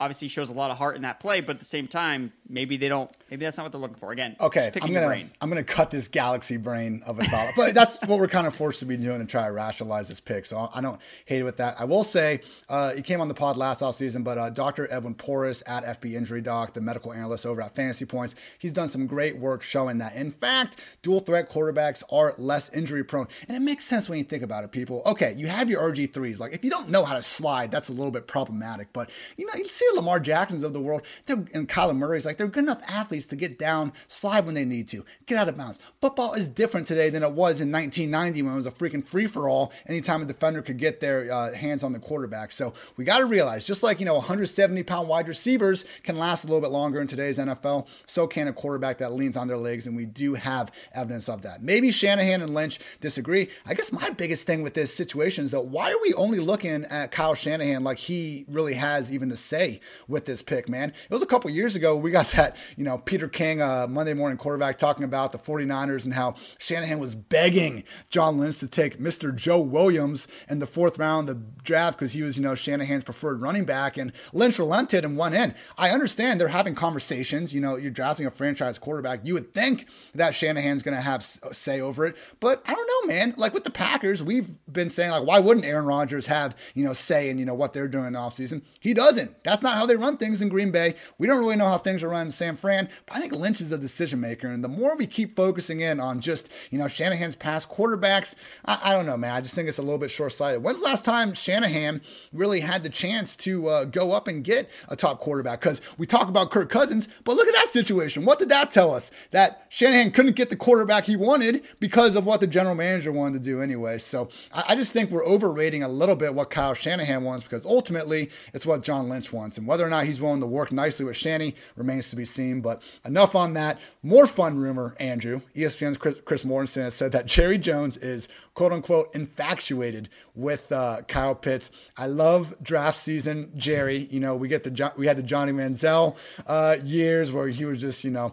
obviously 0.00 0.28
shows 0.28 0.48
a 0.48 0.52
lot 0.52 0.70
of 0.70 0.78
heart 0.78 0.96
in 0.96 1.02
that 1.02 1.20
play, 1.20 1.40
but 1.40 1.56
at 1.56 1.58
the 1.60 1.64
same 1.64 1.86
time, 1.86 2.32
maybe 2.48 2.76
they 2.76 2.88
don't. 2.88 3.10
Maybe 3.30 3.44
that's 3.44 3.56
not 3.56 3.64
what 3.64 3.72
they're 3.72 3.80
looking 3.80 3.96
for. 3.96 4.12
Again, 4.12 4.36
okay, 4.40 4.70
I'm 4.82 4.92
gonna 4.92 5.28
I'm 5.40 5.48
gonna 5.48 5.62
cut 5.62 5.90
this 5.90 6.08
galaxy 6.08 6.56
brain 6.56 7.02
of 7.06 7.18
a 7.18 7.24
thought, 7.24 7.52
but 7.56 7.74
that's 7.74 7.96
what 8.06 8.18
we're 8.18 8.28
kind 8.28 8.46
of 8.46 8.54
forced 8.54 8.80
to 8.80 8.86
be 8.86 8.96
doing 8.96 9.20
to 9.20 9.26
try 9.26 9.46
to 9.46 9.52
rationalize 9.52 10.08
this 10.08 10.20
pick. 10.20 10.46
So 10.46 10.68
I 10.72 10.80
don't 10.80 11.00
hate 11.26 11.40
it 11.40 11.44
with 11.44 11.58
that. 11.58 11.80
I 11.80 11.84
will 11.84 12.04
say 12.04 12.40
uh, 12.68 12.92
he 12.92 13.02
came 13.02 13.20
on 13.20 13.28
the 13.28 13.34
pod 13.34 13.56
last 13.56 13.80
offseason, 13.80 14.24
but 14.24 14.38
uh, 14.38 14.50
Dr. 14.50 14.92
Edwin 14.92 15.14
Porras 15.14 15.62
at 15.66 15.84
FB 16.00 16.14
Injury 16.14 16.40
Doc, 16.40 16.74
the 16.74 16.80
medical 16.80 17.12
analyst 17.12 17.46
over 17.46 17.62
at 17.62 17.74
Fantasy 17.74 18.04
Points, 18.04 18.34
he's 18.58 18.72
done 18.72 18.88
some 18.88 19.06
great 19.06 19.38
work 19.38 19.62
showing 19.62 19.98
that. 19.98 20.14
In 20.14 20.30
fact, 20.30 20.78
dual 21.02 21.20
threat 21.20 21.50
quarterbacks 21.50 22.02
are 22.10 22.34
less 22.38 22.68
injury 22.70 23.04
prone, 23.04 23.28
and 23.48 23.56
it 23.56 23.60
makes 23.60 23.84
sense 23.84 24.08
when 24.08 24.18
you 24.18 24.24
think 24.24 24.42
about 24.42 24.64
it. 24.64 24.72
People, 24.72 25.02
okay, 25.06 25.34
you 25.36 25.46
have 25.46 25.70
your 25.70 25.80
RG 25.80 26.12
threes. 26.12 26.40
Like 26.40 26.52
if 26.52 26.64
you 26.64 26.70
don't 26.70 26.88
know 26.88 27.04
how 27.04 27.14
to 27.14 27.22
slide, 27.22 27.70
that's 27.70 27.88
a 27.88 27.92
little 27.92 28.10
bit 28.10 28.26
problematic. 28.26 28.92
But 28.92 29.10
you 29.36 29.46
know, 29.46 29.54
you 29.54 29.68
see 29.68 29.83
Lamar 29.94 30.20
Jacksons 30.20 30.62
of 30.62 30.72
the 30.72 30.80
world, 30.80 31.02
and 31.28 31.68
Kyler 31.68 31.96
Murray's 31.96 32.24
like 32.24 32.36
they're 32.36 32.46
good 32.46 32.64
enough 32.64 32.82
athletes 32.88 33.26
to 33.28 33.36
get 33.36 33.58
down, 33.58 33.92
slide 34.08 34.46
when 34.46 34.54
they 34.54 34.64
need 34.64 34.88
to, 34.88 35.04
get 35.26 35.38
out 35.38 35.48
of 35.48 35.56
bounds. 35.56 35.80
Football 36.00 36.34
is 36.34 36.48
different 36.48 36.86
today 36.86 37.10
than 37.10 37.22
it 37.22 37.32
was 37.32 37.60
in 37.60 37.70
1990 37.70 38.42
when 38.42 38.52
it 38.52 38.56
was 38.56 38.66
a 38.66 38.70
freaking 38.70 39.04
free 39.04 39.26
for 39.26 39.48
all. 39.48 39.72
Anytime 39.86 40.22
a 40.22 40.24
defender 40.24 40.62
could 40.62 40.78
get 40.78 41.00
their 41.00 41.30
uh, 41.32 41.52
hands 41.52 41.82
on 41.82 41.92
the 41.92 41.98
quarterback, 41.98 42.52
so 42.52 42.72
we 42.96 43.04
got 43.04 43.18
to 43.18 43.26
realize, 43.26 43.64
just 43.64 43.82
like 43.82 44.00
you 44.00 44.06
know, 44.06 44.14
170 44.14 44.82
pound 44.82 45.08
wide 45.08 45.28
receivers 45.28 45.84
can 46.02 46.18
last 46.18 46.44
a 46.44 46.46
little 46.46 46.60
bit 46.60 46.70
longer 46.70 47.00
in 47.00 47.06
today's 47.06 47.38
NFL, 47.38 47.86
so 48.06 48.26
can 48.26 48.48
a 48.48 48.52
quarterback 48.52 48.98
that 48.98 49.12
leans 49.12 49.36
on 49.36 49.48
their 49.48 49.58
legs, 49.58 49.86
and 49.86 49.96
we 49.96 50.04
do 50.04 50.34
have 50.34 50.70
evidence 50.92 51.28
of 51.28 51.42
that. 51.42 51.62
Maybe 51.62 51.90
Shanahan 51.90 52.42
and 52.42 52.54
Lynch 52.54 52.78
disagree. 53.00 53.48
I 53.66 53.74
guess 53.74 53.92
my 53.92 54.10
biggest 54.10 54.46
thing 54.46 54.62
with 54.62 54.74
this 54.74 54.94
situation 54.94 55.44
is 55.44 55.50
that 55.52 55.66
why 55.66 55.90
are 55.92 56.02
we 56.02 56.14
only 56.14 56.40
looking 56.40 56.84
at 56.84 57.12
Kyle 57.12 57.34
Shanahan 57.34 57.84
like 57.84 57.98
he 57.98 58.44
really 58.48 58.74
has 58.74 59.12
even 59.12 59.28
the 59.28 59.36
say 59.36 59.73
with 60.08 60.24
this 60.24 60.42
pick, 60.42 60.68
man. 60.68 60.90
It 60.90 61.12
was 61.12 61.22
a 61.22 61.26
couple 61.26 61.50
years 61.50 61.74
ago 61.76 61.96
we 61.96 62.10
got 62.10 62.30
that, 62.32 62.56
you 62.76 62.84
know, 62.84 62.98
Peter 62.98 63.28
King, 63.28 63.60
uh, 63.60 63.86
Monday 63.86 64.14
morning 64.14 64.38
quarterback, 64.38 64.78
talking 64.78 65.04
about 65.04 65.32
the 65.32 65.38
49ers 65.38 66.04
and 66.04 66.14
how 66.14 66.34
Shanahan 66.58 66.98
was 66.98 67.14
begging 67.14 67.84
John 68.10 68.38
Lynch 68.38 68.58
to 68.58 68.68
take 68.68 68.98
Mr. 68.98 69.34
Joe 69.34 69.60
Williams 69.60 70.28
in 70.48 70.58
the 70.58 70.66
fourth 70.66 70.98
round 70.98 71.28
of 71.28 71.36
the 71.36 71.62
draft 71.62 71.98
because 71.98 72.12
he 72.12 72.22
was, 72.22 72.36
you 72.36 72.42
know, 72.42 72.54
Shanahan's 72.54 73.04
preferred 73.04 73.40
running 73.40 73.64
back. 73.64 73.96
And 73.96 74.12
Lynch 74.32 74.58
relented 74.58 75.04
and 75.04 75.16
went 75.16 75.34
in. 75.34 75.54
I 75.76 75.90
understand 75.90 76.40
they're 76.40 76.48
having 76.48 76.74
conversations. 76.74 77.52
You 77.52 77.60
know, 77.60 77.76
you're 77.76 77.90
drafting 77.90 78.26
a 78.26 78.30
franchise 78.30 78.78
quarterback. 78.78 79.20
You 79.24 79.34
would 79.34 79.54
think 79.54 79.86
that 80.14 80.34
Shanahan's 80.34 80.82
going 80.82 80.96
to 80.96 81.00
have 81.00 81.22
say 81.24 81.80
over 81.80 82.06
it. 82.06 82.16
But 82.40 82.62
I 82.66 82.74
don't 82.74 82.86
know, 82.86 83.14
man. 83.14 83.34
Like 83.36 83.54
with 83.54 83.64
the 83.64 83.70
Packers, 83.70 84.22
we've 84.22 84.50
been 84.70 84.90
saying, 84.90 85.10
like, 85.10 85.24
why 85.24 85.38
wouldn't 85.38 85.66
Aaron 85.66 85.86
Rodgers 85.86 86.26
have, 86.26 86.56
you 86.74 86.84
know, 86.84 86.92
say 86.92 87.28
in, 87.28 87.38
you 87.38 87.44
know, 87.44 87.54
what 87.54 87.72
they're 87.72 87.88
doing 87.88 88.06
in 88.06 88.12
the 88.12 88.18
offseason? 88.18 88.62
He 88.80 88.94
doesn't. 88.94 89.42
That's 89.44 89.62
not 89.64 89.76
how 89.76 89.86
they 89.86 89.96
run 89.96 90.16
things 90.16 90.40
in 90.40 90.48
Green 90.48 90.70
Bay. 90.70 90.94
We 91.18 91.26
don't 91.26 91.40
really 91.40 91.56
know 91.56 91.66
how 91.66 91.78
things 91.78 92.04
are 92.04 92.08
run 92.08 92.26
in 92.26 92.32
San 92.32 92.54
Fran, 92.54 92.88
but 93.06 93.16
I 93.16 93.20
think 93.20 93.32
Lynch 93.32 93.60
is 93.60 93.72
a 93.72 93.78
decision 93.78 94.20
maker. 94.20 94.48
And 94.48 94.62
the 94.62 94.68
more 94.68 94.96
we 94.96 95.06
keep 95.06 95.34
focusing 95.34 95.80
in 95.80 95.98
on 95.98 96.20
just, 96.20 96.48
you 96.70 96.78
know, 96.78 96.86
Shanahan's 96.86 97.34
past 97.34 97.68
quarterbacks, 97.68 98.34
I, 98.64 98.78
I 98.84 98.92
don't 98.92 99.06
know, 99.06 99.16
man. 99.16 99.32
I 99.32 99.40
just 99.40 99.54
think 99.54 99.68
it's 99.68 99.78
a 99.78 99.82
little 99.82 99.98
bit 99.98 100.10
short 100.10 100.32
sighted. 100.32 100.62
When's 100.62 100.78
the 100.78 100.84
last 100.84 101.04
time 101.04 101.34
Shanahan 101.34 102.00
really 102.32 102.60
had 102.60 102.82
the 102.82 102.88
chance 102.88 103.36
to 103.38 103.68
uh, 103.68 103.84
go 103.84 104.12
up 104.12 104.28
and 104.28 104.44
get 104.44 104.70
a 104.88 104.96
top 104.96 105.20
quarterback? 105.20 105.60
Because 105.60 105.80
we 105.98 106.06
talk 106.06 106.28
about 106.28 106.50
Kirk 106.50 106.70
Cousins, 106.70 107.08
but 107.24 107.34
look 107.34 107.48
at 107.48 107.54
that 107.54 107.68
situation. 107.72 108.24
What 108.24 108.38
did 108.38 108.50
that 108.50 108.70
tell 108.70 108.94
us? 108.94 109.10
That 109.30 109.66
Shanahan 109.70 110.12
couldn't 110.12 110.36
get 110.36 110.50
the 110.50 110.56
quarterback 110.56 111.06
he 111.06 111.16
wanted 111.16 111.64
because 111.80 112.14
of 112.14 112.26
what 112.26 112.40
the 112.40 112.46
general 112.46 112.74
manager 112.74 113.10
wanted 113.10 113.42
to 113.42 113.44
do 113.44 113.60
anyway. 113.60 113.98
So 113.98 114.28
I, 114.52 114.64
I 114.70 114.76
just 114.76 114.92
think 114.92 115.10
we're 115.10 115.26
overrating 115.26 115.82
a 115.82 115.88
little 115.88 116.16
bit 116.16 116.34
what 116.34 116.50
Kyle 116.50 116.74
Shanahan 116.74 117.24
wants 117.24 117.44
because 117.44 117.64
ultimately 117.64 118.30
it's 118.52 118.66
what 118.66 118.82
John 118.82 119.08
Lynch 119.08 119.32
wants. 119.32 119.53
And 119.58 119.66
whether 119.66 119.86
or 119.86 119.90
not 119.90 120.04
he's 120.04 120.20
willing 120.20 120.40
to 120.40 120.46
work 120.46 120.72
nicely 120.72 121.04
with 121.04 121.16
Shanny 121.16 121.54
remains 121.76 122.10
to 122.10 122.16
be 122.16 122.24
seen. 122.24 122.60
But 122.60 122.82
enough 123.04 123.34
on 123.34 123.54
that. 123.54 123.78
More 124.02 124.26
fun 124.26 124.56
rumor, 124.56 124.94
Andrew. 124.98 125.40
ESPN's 125.54 125.98
Chris, 125.98 126.44
Mortensen 126.44 126.82
has 126.82 126.94
said 126.94 127.12
that 127.12 127.26
Jerry 127.26 127.58
Jones 127.58 127.96
is 127.96 128.28
quote 128.54 128.72
unquote 128.72 129.14
infatuated 129.14 130.08
with 130.34 130.70
uh, 130.70 131.02
Kyle 131.08 131.34
Pitts. 131.34 131.70
I 131.96 132.06
love 132.06 132.54
draft 132.62 132.98
season, 132.98 133.52
Jerry. 133.56 134.08
You 134.10 134.20
know, 134.20 134.36
we 134.36 134.48
get 134.48 134.64
the 134.64 134.92
we 134.96 135.06
had 135.06 135.16
the 135.16 135.22
Johnny 135.22 135.52
Manziel 135.52 136.16
uh, 136.46 136.76
years 136.84 137.32
where 137.32 137.48
he 137.48 137.64
was 137.64 137.80
just 137.80 138.04
you 138.04 138.10
know 138.10 138.32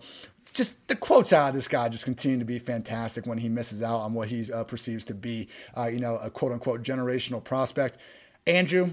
just 0.54 0.76
the 0.88 0.96
quotes 0.96 1.32
out 1.32 1.50
of 1.50 1.56
this 1.56 1.68
guy 1.68 1.88
just 1.90 2.04
continue 2.04 2.40
to 2.40 2.46
be 2.46 2.60
fantastic 2.60 3.26
when 3.26 3.38
he 3.38 3.50
misses 3.50 3.82
out 3.82 4.00
on 4.00 4.14
what 4.14 4.28
he 4.28 4.52
uh, 4.52 4.64
perceives 4.64 5.06
to 5.06 5.14
be, 5.14 5.48
uh, 5.78 5.88
you 5.88 6.00
know, 6.00 6.18
a 6.18 6.30
quote 6.30 6.52
unquote 6.52 6.84
generational 6.84 7.44
prospect. 7.44 7.98
Andrew, 8.46 8.92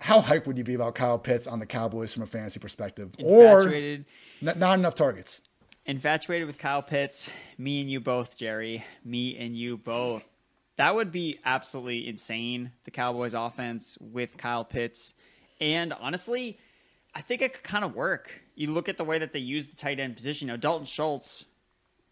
how 0.00 0.22
hyped 0.22 0.46
would 0.46 0.58
you 0.58 0.64
be 0.64 0.74
about 0.74 0.94
Kyle 0.94 1.18
Pitts 1.18 1.46
on 1.46 1.58
the 1.58 1.66
Cowboys 1.66 2.12
from 2.12 2.22
a 2.22 2.26
fantasy 2.26 2.58
perspective? 2.58 3.10
Infatuated. 3.18 4.06
Or 4.42 4.48
n- 4.48 4.58
not 4.58 4.78
enough 4.78 4.94
targets. 4.94 5.40
Infatuated 5.86 6.46
with 6.46 6.58
Kyle 6.58 6.82
Pitts. 6.82 7.30
Me 7.58 7.80
and 7.80 7.90
you 7.90 8.00
both, 8.00 8.36
Jerry. 8.36 8.84
Me 9.04 9.36
and 9.36 9.56
you 9.56 9.76
both. 9.76 10.22
That 10.76 10.94
would 10.94 11.12
be 11.12 11.38
absolutely 11.44 12.08
insane. 12.08 12.72
The 12.84 12.90
Cowboys 12.90 13.34
offense 13.34 13.98
with 14.00 14.36
Kyle 14.38 14.64
Pitts. 14.64 15.14
And 15.60 15.92
honestly, 15.92 16.58
I 17.14 17.20
think 17.20 17.42
it 17.42 17.52
could 17.52 17.62
kind 17.62 17.84
of 17.84 17.94
work. 17.94 18.30
You 18.54 18.72
look 18.72 18.88
at 18.88 18.96
the 18.96 19.04
way 19.04 19.18
that 19.18 19.32
they 19.32 19.40
use 19.40 19.68
the 19.68 19.76
tight 19.76 20.00
end 20.00 20.16
position. 20.16 20.48
You 20.48 20.54
know, 20.54 20.56
Dalton 20.56 20.86
Schultz, 20.86 21.44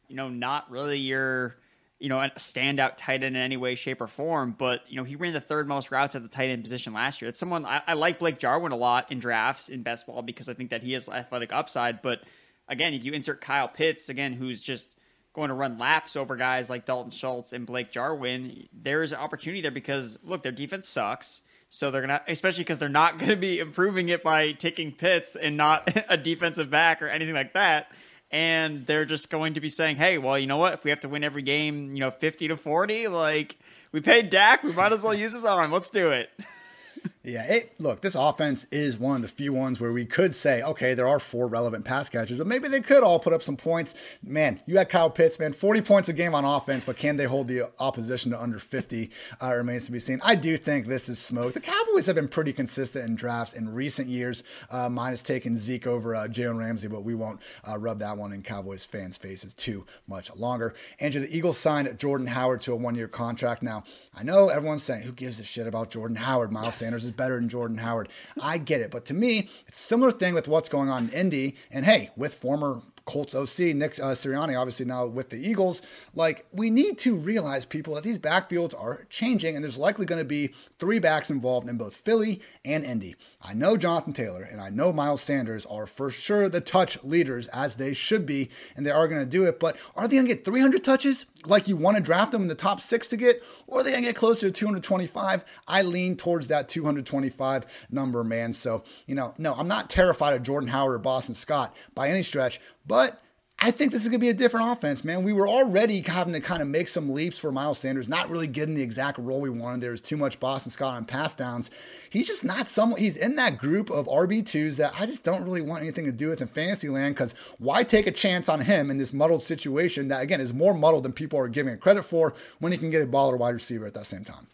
you 0.08 0.16
know, 0.16 0.28
not 0.28 0.70
really 0.70 0.98
your, 0.98 1.56
you 1.98 2.08
know, 2.08 2.20
a 2.20 2.30
standout 2.36 2.92
tight 2.96 3.24
end 3.24 3.36
in 3.36 3.42
any 3.42 3.56
way, 3.56 3.74
shape, 3.74 4.00
or 4.00 4.06
form, 4.06 4.54
but 4.56 4.82
you 4.88 4.96
know, 4.96 5.04
he 5.04 5.16
ran 5.16 5.32
the 5.32 5.40
third 5.40 5.66
most 5.66 5.90
routes 5.90 6.14
at 6.14 6.22
the 6.22 6.28
tight 6.28 6.50
end 6.50 6.62
position 6.62 6.92
last 6.92 7.20
year. 7.20 7.28
It's 7.28 7.40
someone 7.40 7.66
I, 7.66 7.82
I 7.86 7.94
like 7.94 8.20
Blake 8.20 8.38
Jarwin 8.38 8.72
a 8.72 8.76
lot 8.76 9.10
in 9.10 9.18
drafts 9.18 9.68
in 9.68 9.82
best 9.82 10.06
ball 10.06 10.22
because 10.22 10.48
I 10.48 10.54
think 10.54 10.70
that 10.70 10.82
he 10.82 10.92
has 10.92 11.08
athletic 11.08 11.52
upside. 11.52 12.00
But 12.00 12.20
again, 12.68 12.94
if 12.94 13.04
you 13.04 13.12
insert 13.12 13.40
Kyle 13.40 13.68
Pitts 13.68 14.08
again, 14.08 14.32
who's 14.32 14.62
just 14.62 14.88
going 15.32 15.48
to 15.48 15.54
run 15.54 15.78
laps 15.78 16.14
over 16.14 16.36
guys 16.36 16.70
like 16.70 16.86
Dalton 16.86 17.10
Schultz 17.10 17.52
and 17.52 17.66
Blake 17.66 17.90
Jarwin, 17.90 18.68
there's 18.72 19.10
an 19.10 19.18
opportunity 19.18 19.60
there 19.60 19.70
because 19.72 20.20
look, 20.22 20.42
their 20.42 20.52
defense 20.52 20.88
sucks. 20.88 21.42
So 21.70 21.90
they're 21.90 22.00
gonna, 22.00 22.22
especially 22.28 22.64
because 22.64 22.78
they're 22.78 22.88
not 22.88 23.18
gonna 23.18 23.36
be 23.36 23.58
improving 23.58 24.08
it 24.08 24.22
by 24.22 24.52
taking 24.52 24.92
Pitts 24.92 25.36
and 25.36 25.56
not 25.56 25.90
a 26.08 26.16
defensive 26.16 26.70
back 26.70 27.02
or 27.02 27.08
anything 27.08 27.34
like 27.34 27.54
that. 27.54 27.92
And 28.30 28.86
they're 28.86 29.06
just 29.06 29.30
going 29.30 29.54
to 29.54 29.60
be 29.60 29.68
saying, 29.68 29.96
"Hey, 29.96 30.18
well, 30.18 30.38
you 30.38 30.46
know 30.46 30.58
what? 30.58 30.74
If 30.74 30.84
we 30.84 30.90
have 30.90 31.00
to 31.00 31.08
win 31.08 31.24
every 31.24 31.42
game, 31.42 31.94
you 31.94 32.00
know, 32.00 32.10
fifty 32.10 32.48
to 32.48 32.56
forty, 32.56 33.08
like 33.08 33.56
we 33.90 34.00
paid 34.00 34.28
Dak, 34.30 34.62
we 34.62 34.72
might 34.72 34.92
as 34.92 35.02
well 35.02 35.14
use 35.14 35.32
his 35.32 35.44
arm. 35.44 35.72
Let's 35.72 35.90
do 35.90 36.10
it." 36.10 36.30
Yeah, 37.24 37.42
it, 37.44 37.74
look, 37.80 38.00
this 38.00 38.14
offense 38.14 38.66
is 38.70 38.96
one 38.96 39.16
of 39.16 39.22
the 39.22 39.28
few 39.28 39.52
ones 39.52 39.80
where 39.80 39.92
we 39.92 40.06
could 40.06 40.36
say, 40.36 40.62
okay, 40.62 40.94
there 40.94 41.08
are 41.08 41.18
four 41.18 41.48
relevant 41.48 41.84
pass 41.84 42.08
catchers, 42.08 42.38
but 42.38 42.46
maybe 42.46 42.68
they 42.68 42.80
could 42.80 43.02
all 43.02 43.18
put 43.18 43.32
up 43.32 43.42
some 43.42 43.56
points. 43.56 43.92
Man, 44.22 44.60
you 44.66 44.78
had 44.78 44.88
Kyle 44.88 45.10
Pitts, 45.10 45.36
man, 45.36 45.52
40 45.52 45.80
points 45.80 46.08
a 46.08 46.12
game 46.12 46.32
on 46.32 46.44
offense, 46.44 46.84
but 46.84 46.96
can 46.96 47.16
they 47.16 47.24
hold 47.24 47.48
the 47.48 47.70
opposition 47.80 48.30
to 48.30 48.40
under 48.40 48.60
50? 48.60 49.10
Uh, 49.42 49.54
remains 49.54 49.86
to 49.86 49.92
be 49.92 49.98
seen. 49.98 50.20
I 50.24 50.36
do 50.36 50.56
think 50.56 50.86
this 50.86 51.08
is 51.08 51.18
smoke. 51.18 51.54
The 51.54 51.60
Cowboys 51.60 52.06
have 52.06 52.14
been 52.14 52.28
pretty 52.28 52.52
consistent 52.52 53.08
in 53.08 53.16
drafts 53.16 53.52
in 53.52 53.74
recent 53.74 54.08
years, 54.08 54.44
uh, 54.70 54.88
minus 54.88 55.20
taking 55.20 55.56
Zeke 55.56 55.88
over 55.88 56.14
uh, 56.14 56.28
Jalen 56.28 56.58
Ramsey, 56.58 56.86
but 56.86 57.02
we 57.02 57.16
won't 57.16 57.40
uh, 57.68 57.76
rub 57.78 57.98
that 57.98 58.16
one 58.16 58.32
in 58.32 58.42
Cowboys 58.42 58.84
fans' 58.84 59.16
faces 59.16 59.54
too 59.54 59.84
much 60.06 60.34
longer. 60.36 60.72
Andrew, 61.00 61.20
the 61.22 61.36
Eagles 61.36 61.58
signed 61.58 61.98
Jordan 61.98 62.28
Howard 62.28 62.60
to 62.62 62.72
a 62.72 62.76
one 62.76 62.94
year 62.94 63.08
contract. 63.08 63.60
Now, 63.60 63.82
I 64.14 64.22
know 64.22 64.48
everyone's 64.48 64.84
saying, 64.84 65.02
who 65.02 65.12
gives 65.12 65.40
a 65.40 65.44
shit 65.44 65.66
about 65.66 65.90
Jordan 65.90 66.16
Howard? 66.16 66.52
Miles 66.52 66.76
Sanders 66.76 67.07
is 67.08 67.12
better 67.14 67.34
than 67.34 67.48
Jordan 67.48 67.78
Howard. 67.78 68.08
I 68.40 68.58
get 68.58 68.80
it. 68.80 68.90
But 68.90 69.04
to 69.06 69.14
me, 69.14 69.48
it's 69.66 69.78
a 69.78 69.82
similar 69.82 70.12
thing 70.12 70.34
with 70.34 70.46
what's 70.46 70.68
going 70.68 70.88
on 70.88 71.08
in 71.08 71.10
Indy. 71.10 71.56
And 71.70 71.84
hey, 71.84 72.10
with 72.16 72.34
former 72.34 72.82
Colts 73.08 73.34
OC, 73.34 73.74
Nick 73.74 73.98
uh, 73.98 74.12
Sirianni, 74.12 74.58
obviously 74.58 74.84
now 74.84 75.06
with 75.06 75.30
the 75.30 75.38
Eagles. 75.38 75.80
Like, 76.14 76.44
we 76.52 76.68
need 76.68 76.98
to 76.98 77.16
realize, 77.16 77.64
people, 77.64 77.94
that 77.94 78.04
these 78.04 78.18
backfields 78.18 78.78
are 78.78 79.06
changing, 79.08 79.56
and 79.56 79.64
there's 79.64 79.78
likely 79.78 80.04
going 80.04 80.20
to 80.20 80.26
be 80.26 80.52
three 80.78 80.98
backs 80.98 81.30
involved 81.30 81.68
in 81.70 81.78
both 81.78 81.96
Philly 81.96 82.42
and 82.66 82.84
Indy. 82.84 83.16
I 83.40 83.54
know 83.54 83.76
Jonathan 83.76 84.12
Taylor 84.12 84.42
and 84.42 84.60
I 84.60 84.68
know 84.68 84.92
Miles 84.92 85.22
Sanders 85.22 85.64
are 85.66 85.86
for 85.86 86.10
sure 86.10 86.48
the 86.48 86.60
touch 86.60 87.02
leaders, 87.04 87.46
as 87.48 87.76
they 87.76 87.94
should 87.94 88.26
be, 88.26 88.50
and 88.76 88.84
they 88.84 88.90
are 88.90 89.06
going 89.08 89.20
to 89.20 89.30
do 89.30 89.44
it, 89.44 89.60
but 89.60 89.76
are 89.96 90.08
they 90.08 90.16
going 90.16 90.26
to 90.26 90.34
get 90.34 90.44
300 90.44 90.82
touches 90.82 91.24
like 91.46 91.68
you 91.68 91.76
want 91.76 91.96
to 91.96 92.02
draft 92.02 92.32
them 92.32 92.42
in 92.42 92.48
the 92.48 92.54
top 92.56 92.80
six 92.80 93.06
to 93.08 93.16
get, 93.16 93.42
or 93.66 93.80
are 93.80 93.82
they 93.84 93.90
going 93.90 94.02
to 94.02 94.08
get 94.08 94.16
closer 94.16 94.48
to 94.48 94.52
225? 94.52 95.44
I 95.68 95.82
lean 95.82 96.16
towards 96.16 96.48
that 96.48 96.68
225 96.68 97.64
number, 97.90 98.24
man. 98.24 98.52
So, 98.52 98.82
you 99.06 99.14
know, 99.14 99.34
no, 99.38 99.54
I'm 99.54 99.68
not 99.68 99.88
terrified 99.88 100.34
of 100.34 100.42
Jordan 100.42 100.70
Howard 100.70 100.96
or 100.96 100.98
Boston 100.98 101.36
Scott 101.36 101.74
by 101.94 102.08
any 102.08 102.24
stretch, 102.24 102.60
but 102.88 103.22
I 103.60 103.72
think 103.72 103.90
this 103.90 104.02
is 104.02 104.08
going 104.08 104.20
to 104.20 104.24
be 104.24 104.28
a 104.28 104.34
different 104.34 104.70
offense, 104.70 105.04
man. 105.04 105.24
We 105.24 105.32
were 105.32 105.48
already 105.48 106.00
having 106.00 106.32
to 106.32 106.40
kind 106.40 106.62
of 106.62 106.68
make 106.68 106.86
some 106.86 107.12
leaps 107.12 107.38
for 107.38 107.50
Miles 107.50 107.80
Sanders, 107.80 108.08
not 108.08 108.30
really 108.30 108.46
getting 108.46 108.76
the 108.76 108.82
exact 108.82 109.18
role 109.18 109.40
we 109.40 109.50
wanted. 109.50 109.80
There 109.80 109.90
was 109.90 110.00
too 110.00 110.16
much 110.16 110.38
Boston 110.38 110.70
Scott 110.70 110.94
on 110.94 111.04
pass 111.04 111.34
downs. 111.34 111.68
He's 112.08 112.28
just 112.28 112.44
not 112.44 112.68
someone, 112.68 113.00
he's 113.00 113.16
in 113.16 113.34
that 113.34 113.58
group 113.58 113.90
of 113.90 114.06
RB2s 114.06 114.76
that 114.76 114.94
I 114.98 115.06
just 115.06 115.24
don't 115.24 115.42
really 115.42 115.60
want 115.60 115.82
anything 115.82 116.04
to 116.04 116.12
do 116.12 116.28
with 116.28 116.40
in 116.40 116.46
fantasy 116.46 116.88
land 116.88 117.16
because 117.16 117.34
why 117.58 117.82
take 117.82 118.06
a 118.06 118.12
chance 118.12 118.48
on 118.48 118.60
him 118.60 118.92
in 118.92 118.98
this 118.98 119.12
muddled 119.12 119.42
situation 119.42 120.06
that, 120.06 120.22
again, 120.22 120.40
is 120.40 120.54
more 120.54 120.72
muddled 120.72 121.02
than 121.02 121.12
people 121.12 121.40
are 121.40 121.48
giving 121.48 121.74
it 121.74 121.80
credit 121.80 122.04
for 122.04 122.34
when 122.60 122.70
he 122.70 122.78
can 122.78 122.90
get 122.90 123.02
a 123.02 123.06
baller 123.06 123.36
wide 123.36 123.54
receiver 123.54 123.86
at 123.86 123.94
that 123.94 124.06
same 124.06 124.24
time? 124.24 124.46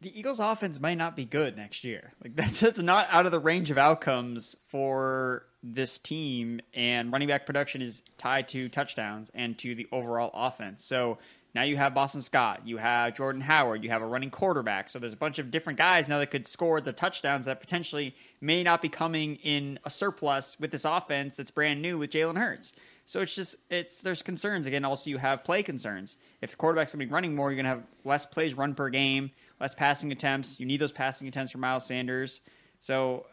The 0.00 0.16
Eagles' 0.18 0.40
offense 0.40 0.78
might 0.80 0.96
not 0.96 1.16
be 1.16 1.24
good 1.24 1.56
next 1.56 1.84
year. 1.84 2.12
Like 2.22 2.36
that's, 2.36 2.60
that's 2.60 2.78
not 2.78 3.08
out 3.10 3.26
of 3.26 3.32
the 3.32 3.40
range 3.40 3.70
of 3.70 3.78
outcomes 3.78 4.56
for 4.68 5.44
this 5.62 5.98
team. 5.98 6.60
And 6.74 7.12
running 7.12 7.28
back 7.28 7.46
production 7.46 7.82
is 7.82 8.02
tied 8.16 8.48
to 8.48 8.68
touchdowns 8.68 9.30
and 9.34 9.58
to 9.58 9.74
the 9.74 9.88
overall 9.90 10.30
offense. 10.34 10.84
So 10.84 11.18
now 11.54 11.62
you 11.62 11.76
have 11.76 11.94
Boston 11.94 12.22
Scott, 12.22 12.62
you 12.66 12.76
have 12.76 13.16
Jordan 13.16 13.40
Howard, 13.40 13.82
you 13.82 13.90
have 13.90 14.02
a 14.02 14.06
running 14.06 14.30
quarterback. 14.30 14.90
So 14.90 14.98
there's 14.98 15.14
a 15.14 15.16
bunch 15.16 15.38
of 15.38 15.50
different 15.50 15.78
guys 15.78 16.08
now 16.08 16.18
that 16.18 16.30
could 16.30 16.46
score 16.46 16.80
the 16.80 16.92
touchdowns 16.92 17.46
that 17.46 17.58
potentially 17.58 18.14
may 18.40 18.62
not 18.62 18.82
be 18.82 18.88
coming 18.88 19.36
in 19.36 19.78
a 19.84 19.90
surplus 19.90 20.60
with 20.60 20.70
this 20.70 20.84
offense 20.84 21.36
that's 21.36 21.50
brand 21.50 21.82
new 21.82 21.98
with 21.98 22.10
Jalen 22.10 22.36
Hurts. 22.36 22.72
So 23.06 23.22
it's 23.22 23.34
just 23.34 23.56
it's 23.70 24.00
there's 24.02 24.22
concerns 24.22 24.66
again. 24.66 24.84
Also, 24.84 25.08
you 25.08 25.16
have 25.16 25.42
play 25.42 25.62
concerns. 25.62 26.18
If 26.42 26.50
the 26.50 26.56
quarterback's 26.56 26.90
to 26.90 26.98
be 26.98 27.06
running 27.06 27.34
more, 27.34 27.50
you're 27.50 27.62
to 27.62 27.70
have 27.70 27.82
less 28.04 28.26
plays 28.26 28.52
run 28.52 28.74
per 28.74 28.90
game 28.90 29.30
less 29.60 29.74
passing 29.74 30.12
attempts. 30.12 30.60
You 30.60 30.66
need 30.66 30.80
those 30.80 30.92
passing 30.92 31.28
attempts 31.28 31.52
for 31.52 31.58
Miles 31.58 31.86
Sanders. 31.86 32.40
So, 32.80 33.26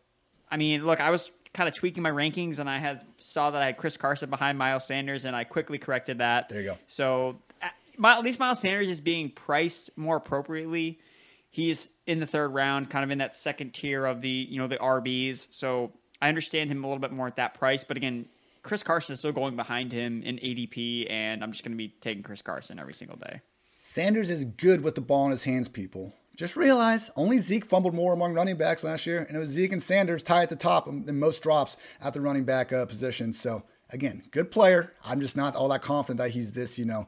I 0.49 0.57
mean, 0.57 0.85
look, 0.85 0.99
I 0.99 1.09
was 1.09 1.31
kind 1.53 1.69
of 1.69 1.75
tweaking 1.75 2.03
my 2.03 2.11
rankings, 2.11 2.59
and 2.59 2.69
I 2.69 2.77
had 2.77 3.05
saw 3.17 3.51
that 3.51 3.61
I 3.61 3.67
had 3.67 3.77
Chris 3.77 3.97
Carson 3.97 4.29
behind 4.29 4.57
Miles 4.57 4.85
Sanders, 4.85 5.25
and 5.25 5.35
I 5.35 5.43
quickly 5.43 5.77
corrected 5.77 6.17
that. 6.19 6.49
There 6.49 6.61
you 6.61 6.69
go. 6.71 6.77
So, 6.88 7.39
at 8.03 8.23
least 8.23 8.39
Miles 8.39 8.59
Sanders 8.59 8.89
is 8.89 9.01
being 9.01 9.29
priced 9.29 9.89
more 9.95 10.17
appropriately. 10.17 10.99
He's 11.49 11.89
in 12.05 12.19
the 12.19 12.25
third 12.25 12.49
round, 12.49 12.89
kind 12.89 13.03
of 13.03 13.11
in 13.11 13.19
that 13.19 13.35
second 13.35 13.73
tier 13.73 14.05
of 14.05 14.21
the 14.21 14.27
you 14.27 14.59
know 14.59 14.67
the 14.67 14.77
RBs. 14.77 15.47
So 15.51 15.93
I 16.21 16.27
understand 16.27 16.69
him 16.69 16.83
a 16.83 16.88
little 16.88 16.99
bit 16.99 17.11
more 17.11 17.27
at 17.27 17.38
that 17.38 17.53
price, 17.53 17.85
but 17.85 17.95
again, 17.95 18.25
Chris 18.61 18.83
Carson 18.83 19.13
is 19.13 19.19
still 19.19 19.31
going 19.31 19.55
behind 19.55 19.91
him 19.91 20.23
in 20.23 20.38
ADP, 20.38 21.09
and 21.09 21.43
I'm 21.43 21.51
just 21.51 21.63
going 21.63 21.71
to 21.71 21.77
be 21.77 21.89
taking 22.01 22.23
Chris 22.23 22.41
Carson 22.41 22.79
every 22.79 22.93
single 22.93 23.15
day. 23.15 23.41
Sanders 23.88 24.32
is 24.32 24.45
good 24.45 24.82
with 24.82 24.95
the 24.95 25.00
ball 25.00 25.26
in 25.26 25.32
his 25.32 25.43
hands, 25.43 25.69
people. 25.69 26.12
Just 26.36 26.58
realize 26.58 27.12
only 27.15 27.39
Zeke 27.39 27.63
fumbled 27.63 27.93
more 27.93 28.13
among 28.13 28.34
running 28.34 28.58
backs 28.58 28.84
last 28.84 29.06
year, 29.06 29.19
and 29.19 29.38
it 29.38 29.39
was 29.39 29.52
Zeke 29.52 29.71
and 29.71 29.82
Sanders 29.82 30.24
tied 30.24 30.43
at 30.43 30.50
the 30.50 30.56
top 30.56 30.88
in 30.88 31.19
most 31.19 31.43
drops 31.43 31.78
at 32.02 32.13
the 32.13 32.19
running 32.19 32.45
back 32.45 32.74
uh, 32.74 32.88
position. 32.88 33.32
So, 33.32 33.63
again, 33.91 34.24
good 34.32 34.50
player. 34.50 34.91
I'm 35.06 35.21
just 35.21 35.38
not 35.38 35.56
all 35.56 35.69
that 35.69 35.84
confident 35.84 36.17
that 36.17 36.32
he's 36.32 36.54
this, 36.54 36.80
you 36.80 36.84
know, 36.84 37.06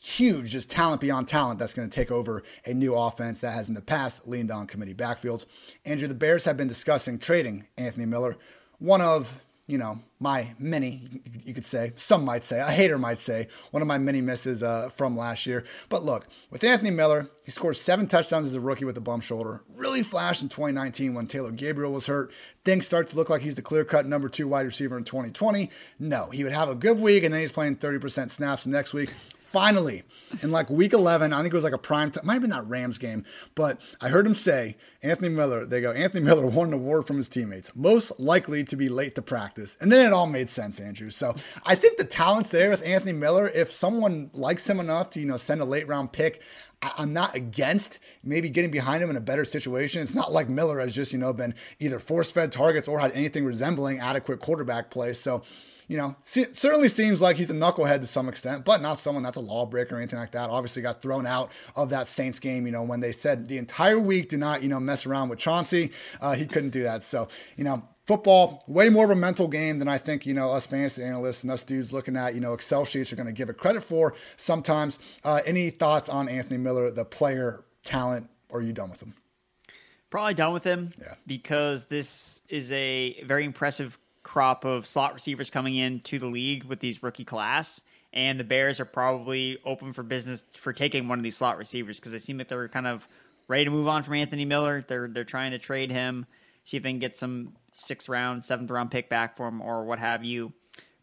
huge, 0.00 0.50
just 0.50 0.70
talent 0.70 1.02
beyond 1.02 1.28
talent 1.28 1.58
that's 1.60 1.74
going 1.74 1.88
to 1.88 1.94
take 1.94 2.10
over 2.10 2.42
a 2.64 2.72
new 2.72 2.94
offense 2.94 3.40
that 3.40 3.52
has 3.52 3.68
in 3.68 3.74
the 3.74 3.82
past 3.82 4.26
leaned 4.26 4.50
on 4.50 4.66
committee 4.66 4.94
backfields. 4.94 5.44
Andrew, 5.84 6.08
the 6.08 6.14
Bears 6.14 6.46
have 6.46 6.56
been 6.56 6.66
discussing 6.66 7.18
trading 7.18 7.66
Anthony 7.76 8.06
Miller, 8.06 8.38
one 8.78 9.02
of 9.02 9.42
you 9.66 9.78
know, 9.78 10.00
my 10.20 10.54
many, 10.58 11.20
you 11.44 11.52
could 11.52 11.64
say, 11.64 11.92
some 11.96 12.24
might 12.24 12.44
say, 12.44 12.60
a 12.60 12.70
hater 12.70 12.98
might 12.98 13.18
say, 13.18 13.48
one 13.72 13.82
of 13.82 13.88
my 13.88 13.98
many 13.98 14.20
misses 14.20 14.62
uh, 14.62 14.88
from 14.90 15.16
last 15.16 15.44
year. 15.44 15.64
But 15.88 16.04
look, 16.04 16.26
with 16.50 16.62
Anthony 16.62 16.90
Miller, 16.90 17.28
he 17.44 17.50
scored 17.50 17.76
seven 17.76 18.06
touchdowns 18.06 18.46
as 18.46 18.54
a 18.54 18.60
rookie 18.60 18.84
with 18.84 18.96
a 18.96 19.00
bum 19.00 19.20
shoulder. 19.20 19.62
Really 19.74 20.04
flashed 20.04 20.42
in 20.42 20.48
2019 20.48 21.14
when 21.14 21.26
Taylor 21.26 21.50
Gabriel 21.50 21.92
was 21.92 22.06
hurt. 22.06 22.30
Things 22.64 22.86
start 22.86 23.10
to 23.10 23.16
look 23.16 23.28
like 23.28 23.42
he's 23.42 23.56
the 23.56 23.62
clear 23.62 23.84
cut 23.84 24.06
number 24.06 24.28
two 24.28 24.46
wide 24.46 24.66
receiver 24.66 24.96
in 24.96 25.04
2020. 25.04 25.70
No, 25.98 26.30
he 26.30 26.44
would 26.44 26.52
have 26.52 26.68
a 26.68 26.74
good 26.74 27.00
week 27.00 27.24
and 27.24 27.34
then 27.34 27.40
he's 27.40 27.52
playing 27.52 27.76
30% 27.76 28.30
snaps 28.30 28.66
next 28.66 28.94
week 28.94 29.12
finally, 29.46 30.02
in 30.42 30.50
like 30.50 30.68
week 30.68 30.92
11, 30.92 31.32
I 31.32 31.42
think 31.42 31.52
it 31.52 31.56
was 31.56 31.64
like 31.64 31.72
a 31.72 31.78
prime 31.78 32.10
time, 32.10 32.26
might 32.26 32.34
have 32.34 32.42
been 32.42 32.50
that 32.50 32.66
Rams 32.66 32.98
game, 32.98 33.24
but 33.54 33.80
I 34.00 34.08
heard 34.08 34.26
him 34.26 34.34
say, 34.34 34.76
Anthony 35.02 35.28
Miller, 35.28 35.64
they 35.64 35.80
go, 35.80 35.92
Anthony 35.92 36.24
Miller 36.24 36.46
won 36.46 36.68
an 36.68 36.74
award 36.74 37.06
from 37.06 37.16
his 37.16 37.28
teammates, 37.28 37.74
most 37.74 38.18
likely 38.18 38.64
to 38.64 38.76
be 38.76 38.88
late 38.88 39.14
to 39.14 39.22
practice. 39.22 39.76
And 39.80 39.90
then 39.90 40.04
it 40.04 40.12
all 40.12 40.26
made 40.26 40.48
sense, 40.48 40.80
Andrew. 40.80 41.10
So 41.10 41.34
I 41.64 41.74
think 41.76 41.96
the 41.96 42.04
talent's 42.04 42.50
there 42.50 42.70
with 42.70 42.84
Anthony 42.84 43.12
Miller. 43.12 43.48
If 43.48 43.70
someone 43.70 44.30
likes 44.34 44.68
him 44.68 44.80
enough 44.80 45.10
to, 45.10 45.20
you 45.20 45.26
know, 45.26 45.36
send 45.36 45.60
a 45.60 45.64
late 45.64 45.86
round 45.86 46.12
pick, 46.12 46.42
I'm 46.82 47.12
not 47.12 47.34
against 47.34 47.98
maybe 48.22 48.50
getting 48.50 48.70
behind 48.70 49.02
him 49.02 49.10
in 49.10 49.16
a 49.16 49.20
better 49.20 49.44
situation. 49.44 50.02
It's 50.02 50.14
not 50.14 50.32
like 50.32 50.48
Miller 50.48 50.80
has 50.80 50.92
just, 50.92 51.12
you 51.12 51.18
know, 51.18 51.32
been 51.32 51.54
either 51.78 51.98
force 51.98 52.30
fed 52.30 52.52
targets 52.52 52.86
or 52.86 53.00
had 53.00 53.12
anything 53.12 53.44
resembling 53.44 53.98
adequate 53.98 54.40
quarterback 54.40 54.90
play. 54.90 55.14
So, 55.14 55.42
you 55.88 55.96
know, 55.96 56.16
certainly 56.22 56.88
seems 56.88 57.20
like 57.20 57.36
he's 57.36 57.50
a 57.50 57.54
knucklehead 57.54 58.00
to 58.00 58.06
some 58.06 58.28
extent, 58.28 58.64
but 58.64 58.82
not 58.82 58.98
someone 58.98 59.22
that's 59.22 59.36
a 59.36 59.40
lawbreaker 59.40 59.94
or 59.94 59.98
anything 59.98 60.18
like 60.18 60.32
that. 60.32 60.50
Obviously, 60.50 60.82
got 60.82 61.00
thrown 61.00 61.26
out 61.26 61.50
of 61.76 61.90
that 61.90 62.08
Saints 62.08 62.38
game, 62.38 62.66
you 62.66 62.72
know, 62.72 62.82
when 62.82 63.00
they 63.00 63.12
said 63.12 63.48
the 63.48 63.58
entire 63.58 63.98
week 63.98 64.28
do 64.28 64.36
not, 64.36 64.62
you 64.62 64.68
know, 64.68 64.80
mess 64.80 65.06
around 65.06 65.28
with 65.28 65.38
Chauncey. 65.38 65.92
Uh, 66.20 66.34
he 66.34 66.46
couldn't 66.46 66.70
do 66.70 66.82
that. 66.82 67.02
So, 67.02 67.28
you 67.56 67.64
know, 67.64 67.84
football 68.06 68.64
way 68.66 68.88
more 68.88 69.04
of 69.04 69.10
a 69.10 69.16
mental 69.16 69.48
game 69.48 69.78
than 69.78 69.88
I 69.88 69.98
think 69.98 70.24
you 70.26 70.34
know 70.34 70.52
us 70.52 70.66
fantasy 70.66 71.02
analysts 71.02 71.42
and 71.42 71.50
us 71.50 71.64
dudes 71.64 71.92
looking 71.92 72.16
at 72.16 72.34
you 72.34 72.40
know 72.40 72.54
Excel 72.54 72.84
sheets 72.84 73.12
are 73.12 73.16
going 73.16 73.26
to 73.26 73.32
give 73.32 73.50
it 73.50 73.58
credit 73.58 73.82
for. 73.82 74.14
Sometimes, 74.36 74.98
uh, 75.24 75.40
any 75.44 75.70
thoughts 75.70 76.08
on 76.08 76.28
Anthony 76.28 76.58
Miller, 76.58 76.90
the 76.90 77.04
player 77.04 77.64
talent, 77.84 78.30
or 78.48 78.60
are 78.60 78.62
you 78.62 78.72
done 78.72 78.90
with 78.90 79.02
him? 79.02 79.14
Probably 80.08 80.34
done 80.34 80.52
with 80.52 80.64
him. 80.64 80.92
Yeah. 81.00 81.14
Because 81.26 81.86
this 81.86 82.42
is 82.48 82.70
a 82.72 83.22
very 83.24 83.44
impressive 83.44 83.98
crop 84.36 84.66
of 84.66 84.84
slot 84.84 85.14
receivers 85.14 85.48
coming 85.48 85.76
in 85.76 85.98
to 86.00 86.18
the 86.18 86.26
league 86.26 86.62
with 86.64 86.78
these 86.78 87.02
rookie 87.02 87.24
class. 87.24 87.80
And 88.12 88.38
the 88.38 88.44
Bears 88.44 88.80
are 88.80 88.84
probably 88.84 89.56
open 89.64 89.94
for 89.94 90.02
business 90.02 90.44
for 90.52 90.74
taking 90.74 91.08
one 91.08 91.18
of 91.18 91.22
these 91.22 91.38
slot 91.38 91.56
receivers 91.56 91.98
because 91.98 92.12
they 92.12 92.18
seem 92.18 92.36
like 92.36 92.48
they're 92.48 92.68
kind 92.68 92.86
of 92.86 93.08
ready 93.48 93.64
to 93.64 93.70
move 93.70 93.88
on 93.88 94.02
from 94.02 94.12
Anthony 94.12 94.44
Miller. 94.44 94.84
They're 94.86 95.08
they're 95.08 95.24
trying 95.24 95.52
to 95.52 95.58
trade 95.58 95.90
him, 95.90 96.26
see 96.64 96.76
if 96.76 96.82
they 96.82 96.90
can 96.90 96.98
get 96.98 97.16
some 97.16 97.54
sixth 97.72 98.10
round, 98.10 98.44
seventh 98.44 98.70
round 98.70 98.90
pick 98.90 99.08
back 99.08 99.38
for 99.38 99.48
him 99.48 99.62
or 99.62 99.86
what 99.86 100.00
have 100.00 100.22
you. 100.22 100.52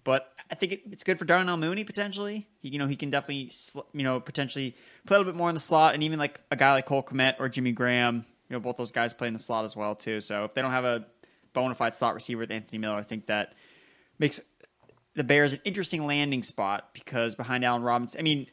But 0.04 0.32
I 0.52 0.54
think 0.54 0.74
it, 0.74 0.82
it's 0.92 1.04
good 1.04 1.18
for 1.18 1.26
Darnell 1.26 1.58
Mooney 1.58 1.86
potentially. 1.86 2.48
He, 2.60 2.70
you 2.70 2.78
know, 2.78 2.86
he 2.86 2.96
can 2.96 3.10
definitely 3.10 3.52
you 3.94 4.04
know 4.04 4.20
potentially 4.20 4.76
play 5.08 5.16
a 5.16 5.20
little 5.20 5.34
bit 5.34 5.38
more 5.38 5.50
in 5.50 5.56
the 5.56 5.60
slot, 5.60 5.96
and 5.96 6.04
even 6.04 6.20
like 6.20 6.40
a 6.52 6.56
guy 6.56 6.74
like 6.74 6.86
Cole 6.86 7.02
Kmet 7.02 7.38
or 7.40 7.50
Jimmy 7.50 7.72
Graham. 7.72 8.28
You 8.48 8.58
know, 8.58 8.60
both 8.60 8.78
those 8.78 8.92
guys 8.92 9.12
play 9.12 9.28
in 9.28 9.34
the 9.34 9.40
slot 9.40 9.66
as 9.66 9.76
well 9.76 9.96
too. 9.96 10.22
So 10.22 10.46
if 10.46 10.54
they 10.54 10.62
don't 10.62 10.70
have 10.70 10.86
a 10.86 11.08
bona 11.54 11.76
fide 11.76 11.96
slot 11.96 12.16
receiver 12.16 12.42
with 12.42 12.52
Anthony 12.52 12.78
Miller. 12.78 12.98
I 12.98 13.04
think 13.04 13.28
that 13.28 13.54
makes 14.20 14.42
the 15.16 15.24
Bears 15.24 15.54
an 15.54 15.60
interesting 15.64 16.06
landing 16.06 16.44
spot 16.44 16.90
because 16.94 17.36
behind 17.36 17.64
Allen 17.64 17.84
Robinson, 17.84 18.20
I 18.20 18.24
mean, 18.24 18.48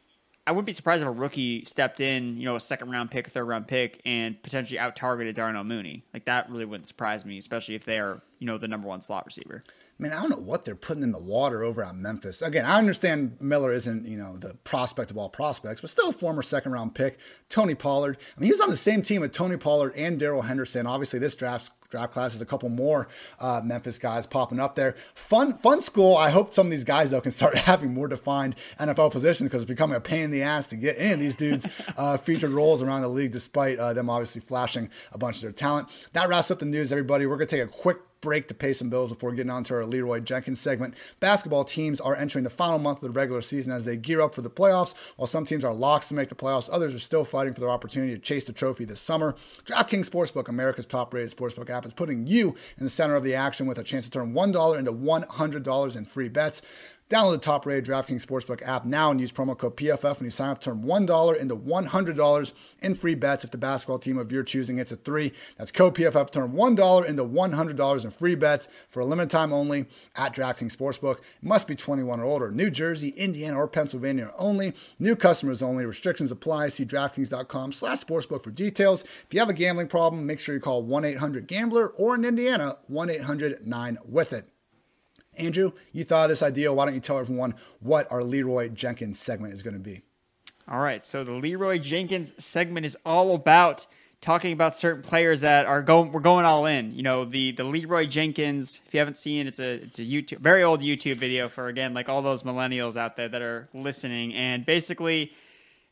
I 0.46 0.52
wouldn't 0.52 0.66
be 0.66 0.72
surprised 0.72 1.02
if 1.02 1.08
a 1.08 1.12
rookie 1.12 1.64
stepped 1.64 2.00
in, 2.00 2.36
you 2.36 2.44
know, 2.44 2.56
a 2.56 2.60
second 2.60 2.90
round 2.90 3.10
pick, 3.10 3.28
third 3.28 3.44
round 3.44 3.68
pick, 3.68 4.00
and 4.04 4.42
potentially 4.42 4.78
out 4.78 4.96
targeted 4.96 5.36
Darnell 5.36 5.64
Mooney. 5.64 6.04
Like 6.12 6.24
that 6.24 6.50
really 6.50 6.64
wouldn't 6.64 6.88
surprise 6.88 7.24
me, 7.24 7.38
especially 7.38 7.74
if 7.74 7.84
they 7.84 7.98
are, 7.98 8.22
you 8.38 8.46
know, 8.46 8.58
the 8.58 8.68
number 8.68 8.88
one 8.88 9.00
slot 9.00 9.26
receiver. 9.26 9.62
I 9.68 10.02
mean, 10.02 10.12
I 10.12 10.20
don't 10.20 10.30
know 10.30 10.36
what 10.38 10.64
they're 10.64 10.74
putting 10.74 11.02
in 11.02 11.12
the 11.12 11.18
water 11.18 11.62
over 11.62 11.84
at 11.84 11.94
Memphis. 11.94 12.40
Again, 12.40 12.64
I 12.64 12.78
understand 12.78 13.36
Miller 13.38 13.70
isn't, 13.70 14.06
you 14.06 14.16
know, 14.16 14.38
the 14.38 14.54
prospect 14.64 15.10
of 15.10 15.18
all 15.18 15.28
prospects, 15.28 15.82
but 15.82 15.90
still 15.90 16.08
a 16.08 16.12
former 16.12 16.42
second 16.42 16.72
round 16.72 16.94
pick. 16.94 17.18
Tony 17.50 17.74
Pollard. 17.74 18.16
I 18.34 18.40
mean, 18.40 18.46
he 18.46 18.52
was 18.52 18.62
on 18.62 18.70
the 18.70 18.78
same 18.78 19.02
team 19.02 19.20
with 19.20 19.32
Tony 19.32 19.58
Pollard 19.58 19.92
and 19.94 20.18
Darrell 20.18 20.42
Henderson. 20.42 20.86
Obviously, 20.86 21.18
this 21.18 21.34
draft 21.34 21.70
draft 21.90 22.12
class 22.12 22.35
is 22.35 22.40
a 22.40 22.46
couple 22.46 22.68
more 22.68 23.09
uh, 23.40 23.61
Memphis 23.62 23.98
guys 23.98 24.26
popping 24.26 24.61
up 24.61 24.76
there. 24.76 24.94
Fun, 25.14 25.59
fun 25.59 25.83
school. 25.83 26.16
I 26.16 26.31
hope 26.31 26.55
some 26.55 26.68
of 26.68 26.70
these 26.70 26.85
guys 26.85 27.11
though 27.11 27.20
can 27.20 27.33
start 27.33 27.57
having 27.70 27.92
more 27.92 28.09
defined 28.09 28.55
NFL 28.79 29.11
positions 29.11 29.48
because 29.48 29.62
it's 29.62 29.68
becoming 29.68 29.96
a 29.96 30.00
pain 30.00 30.24
in 30.24 30.31
the 30.31 30.42
ass 30.42 30.68
to 30.68 30.76
get 30.76 30.96
in 30.96 31.18
these 31.18 31.37
dudes 31.37 31.66
uh, 31.96 32.16
featured 32.16 32.50
roles 32.50 32.81
around 32.81 33.03
the 33.03 33.09
league, 33.09 33.33
despite 33.33 33.79
uh, 33.79 33.92
them 33.92 34.09
obviously 34.09 34.40
flashing 34.40 34.88
a 35.12 35.18
bunch 35.18 35.37
of 35.37 35.42
their 35.42 35.53
talent. 35.53 35.88
That 36.12 36.29
wraps 36.29 36.50
up 36.50 36.61
the 36.61 36.66
news, 36.66 36.92
everybody. 36.92 37.26
We're 37.26 37.37
gonna 37.37 37.46
take 37.46 37.62
a 37.62 37.66
quick 37.66 37.98
break 38.20 38.48
to 38.48 38.54
pay 38.54 38.72
some 38.72 38.90
bills 38.90 39.11
before 39.11 39.33
getting 39.33 39.50
on 39.50 39.64
to 39.64 39.74
our 39.74 39.85
Leeroy 39.85 40.20
Jenkins 40.20 40.61
segment. 40.61 40.94
Basketball 41.20 41.64
teams 41.64 42.00
are 42.00 42.16
entering 42.16 42.44
the 42.44 42.50
final 42.50 42.78
month 42.78 42.98
of 42.98 43.02
the 43.02 43.11
regular 43.11 43.40
season 43.40 43.72
as 43.72 43.85
they 43.85 43.96
gear 43.96 44.20
up 44.20 44.35
for 44.35 44.42
the 44.42 44.50
playoffs. 44.50 44.94
While 45.16 45.26
some 45.26 45.44
teams 45.44 45.64
are 45.64 45.72
locks 45.72 46.09
to 46.09 46.14
make 46.14 46.28
the 46.28 46.35
playoffs, 46.35 46.68
others 46.70 46.94
are 46.94 46.98
still 46.98 47.24
fighting 47.24 47.54
for 47.54 47.61
their 47.61 47.70
opportunity 47.70 48.12
to 48.14 48.20
chase 48.20 48.44
the 48.44 48.52
trophy 48.52 48.85
this 48.85 49.00
summer. 49.00 49.35
DraftKings 49.64 50.09
Sportsbook, 50.09 50.48
America's 50.48 50.87
top 50.87 51.14
rated 51.14 51.37
sportsbook 51.37 51.70
app, 51.70 51.87
is 51.87 51.92
putting 51.92 52.26
you 52.26 52.54
in 52.78 52.85
the 52.85 52.90
center 52.90 53.16
of 53.16 53.24
the 53.24 53.35
action 53.35 53.66
with 53.66 53.78
a 53.78 53.85
chance 53.85 54.04
to 54.04 54.11
turn 54.11 54.33
$1 54.33 54.78
into 54.78 54.92
$100 54.92 55.96
in 55.96 56.04
free 56.04 56.28
bets. 56.28 56.62
Download 57.11 57.33
the 57.33 57.38
top 57.38 57.66
rated 57.66 57.87
DraftKings 57.87 58.25
Sportsbook 58.25 58.62
app 58.62 58.85
now 58.85 59.11
and 59.11 59.20
use 59.20 59.33
promo 59.33 59.59
code 59.59 59.77
PFF 59.77 60.20
when 60.20 60.27
you 60.27 60.31
sign 60.31 60.51
up 60.51 60.61
turn 60.61 60.85
$1 60.85 61.37
into 61.37 61.57
$100 61.57 62.53
in 62.83 62.94
free 62.94 63.16
bets 63.16 63.42
if 63.42 63.51
the 63.51 63.59
basketball 63.59 63.99
team 63.99 64.16
of 64.16 64.31
your 64.31 64.44
choosing 64.44 64.77
hits 64.77 64.92
a 64.92 64.96
three. 64.96 65.33
That's 65.59 65.73
code 65.73 65.96
PFF 65.96 66.31
turn 66.31 66.53
$1 66.53 67.07
into 67.07 67.25
$100 67.25 68.05
in 68.05 68.11
free 68.12 68.37
bets 68.37 68.68
for 68.88 69.01
a 69.01 69.05
limited 69.05 69.29
time 69.29 69.53
only 69.53 69.87
at 70.14 70.33
DraftKings 70.33 70.77
Sportsbook. 70.77 71.18
Must 71.42 71.66
be 71.66 71.75
21 71.75 72.20
or 72.20 72.25
older. 72.25 72.53
New 72.53 72.70
Jersey, 72.70 73.09
Indiana, 73.09 73.57
or 73.57 73.66
Pennsylvania 73.66 74.33
only. 74.38 74.73
New 75.01 75.16
customers 75.16 75.62
only. 75.62 75.85
Restrictions 75.85 76.31
apply. 76.31 76.68
See 76.68 76.85
DraftKings.com 76.85 77.73
slash 77.73 78.05
sportsbook 78.05 78.44
for 78.44 78.53
details. 78.53 79.03
If 79.03 79.35
you 79.35 79.40
have 79.40 79.51
a 79.51 79.53
gambling 79.53 79.88
problem, 79.88 80.27
make 80.27 80.38
sure 80.38 80.55
you 80.55 80.61
call 80.61 80.85
1-800-GAMBLER 80.85 81.88
or 81.88 82.14
in 82.14 82.25
Indiana, 82.25 82.77
1-800-9-WITH-IT. 82.88 84.60
Andrew, 85.37 85.73
you 85.93 86.05
thought 86.05 86.25
of 86.25 86.31
this 86.31 86.43
idea. 86.43 86.73
Why 86.73 86.85
don't 86.85 86.95
you 86.95 87.01
tell 87.01 87.19
everyone 87.19 87.55
what 87.81 88.11
our 88.11 88.23
Leeroy 88.23 88.69
Jenkins 88.69 89.19
segment 89.19 89.55
is 89.55 89.62
going 89.62 89.75
to 89.75 89.81
be? 89.81 90.03
All 90.69 90.81
right. 90.81 91.05
So 91.07 91.25
the 91.25 91.33
Leeroy 91.33 91.79
Jenkins 91.79 92.35
segment 92.43 92.87
is 92.87 92.97
all 93.05 93.35
about 93.35 93.87
talking 94.21 94.53
about 94.53 94.77
certain 94.77 95.03
players 95.03 95.40
that 95.40 95.66
are 95.66 95.83
going. 95.83 96.12
We're 96.12 96.21
going 96.21 96.45
all 96.45 96.66
in. 96.66 96.95
You 96.95 97.03
know, 97.03 97.25
the 97.25 97.53
the 97.53 97.64
Leeroy 97.64 98.07
Jenkins. 98.07 98.81
If 98.87 98.95
you 98.95 99.01
haven't 99.01 99.16
seen, 99.16 99.47
it's 99.47 99.59
a 99.59 99.75
it's 99.83 99.99
a 99.99 100.03
YouTube 100.03 100.38
very 100.38 100.62
old 100.62 100.81
YouTube 100.81 101.16
video 101.16 101.49
for 101.49 101.69
again 101.69 101.95
like 101.95 102.09
all 102.09 102.23
those 102.23 102.43
millennials 102.43 102.97
out 102.97 103.16
there 103.16 103.29
that 103.29 103.43
are 103.43 103.69
listening. 103.73 104.35
And 104.35 104.64
basically, 104.64 105.33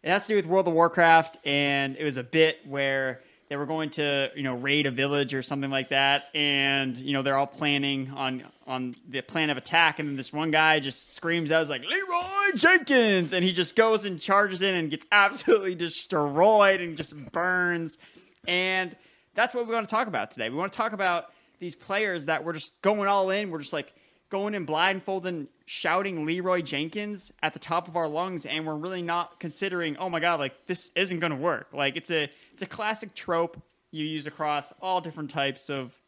it 0.02 0.10
has 0.10 0.24
to 0.26 0.28
do 0.28 0.36
with 0.36 0.46
World 0.46 0.68
of 0.68 0.74
Warcraft, 0.74 1.38
and 1.44 1.96
it 1.96 2.04
was 2.04 2.16
a 2.16 2.22
bit 2.22 2.58
where 2.66 3.22
they 3.48 3.56
were 3.56 3.66
going 3.66 3.90
to 3.90 4.30
you 4.36 4.42
know 4.42 4.54
raid 4.54 4.86
a 4.86 4.90
village 4.90 5.34
or 5.34 5.42
something 5.42 5.70
like 5.70 5.88
that. 5.90 6.24
And 6.34 6.96
you 6.96 7.12
know 7.12 7.22
they're 7.22 7.36
all 7.36 7.46
planning 7.46 8.10
on 8.14 8.44
on 8.66 8.94
the 9.08 9.20
plan 9.22 9.50
of 9.50 9.56
attack. 9.56 9.98
And 9.98 10.08
then 10.08 10.16
this 10.16 10.32
one 10.32 10.50
guy 10.50 10.80
just 10.80 11.14
screams 11.14 11.50
out 11.50 11.68
like 11.68 11.82
leeroy 11.82 12.56
jenkins! 12.56 13.32
And 13.32 13.44
he 13.44 13.52
just 13.52 13.76
goes 13.76 14.04
and 14.04 14.20
charges 14.20 14.62
in 14.62 14.74
and 14.74 14.90
gets 14.90 15.06
absolutely 15.12 15.74
destroyed 15.74 16.80
and 16.80 16.96
just 16.96 17.14
burns. 17.32 17.98
And 18.46 18.96
that's 19.34 19.54
what 19.54 19.66
we 19.66 19.74
want 19.74 19.88
to 19.88 19.94
talk 19.94 20.08
about 20.08 20.30
today. 20.30 20.48
We 20.50 20.56
want 20.56 20.72
to 20.72 20.76
talk 20.76 20.92
about 20.92 21.26
these 21.58 21.74
players 21.74 22.26
that 22.26 22.44
were 22.44 22.52
just 22.52 22.80
going 22.82 23.08
all 23.08 23.30
in 23.30 23.50
we're 23.50 23.58
just 23.58 23.72
like 23.72 23.92
going 24.30 24.54
in 24.54 24.64
blindfolded 24.64 25.32
and 25.32 25.48
shouting 25.66 26.24
Leeroy 26.24 26.62
Jenkins 26.62 27.32
at 27.42 27.52
the 27.52 27.58
top 27.58 27.88
of 27.88 27.96
our 27.96 28.08
lungs 28.08 28.46
and 28.46 28.66
we're 28.66 28.74
really 28.74 29.02
not 29.02 29.40
considering, 29.40 29.96
oh 29.96 30.08
my 30.08 30.20
god, 30.20 30.40
like 30.40 30.66
this 30.66 30.90
isn't 30.96 31.20
going 31.20 31.30
to 31.30 31.36
work. 31.36 31.68
Like 31.72 31.96
it's 31.96 32.10
a 32.10 32.30
it's 32.52 32.62
a 32.62 32.66
classic 32.66 33.14
trope 33.14 33.60
you 33.90 34.04
use 34.04 34.26
across 34.26 34.72
all 34.82 35.00
different 35.00 35.30
types 35.30 35.70
of 35.70 35.98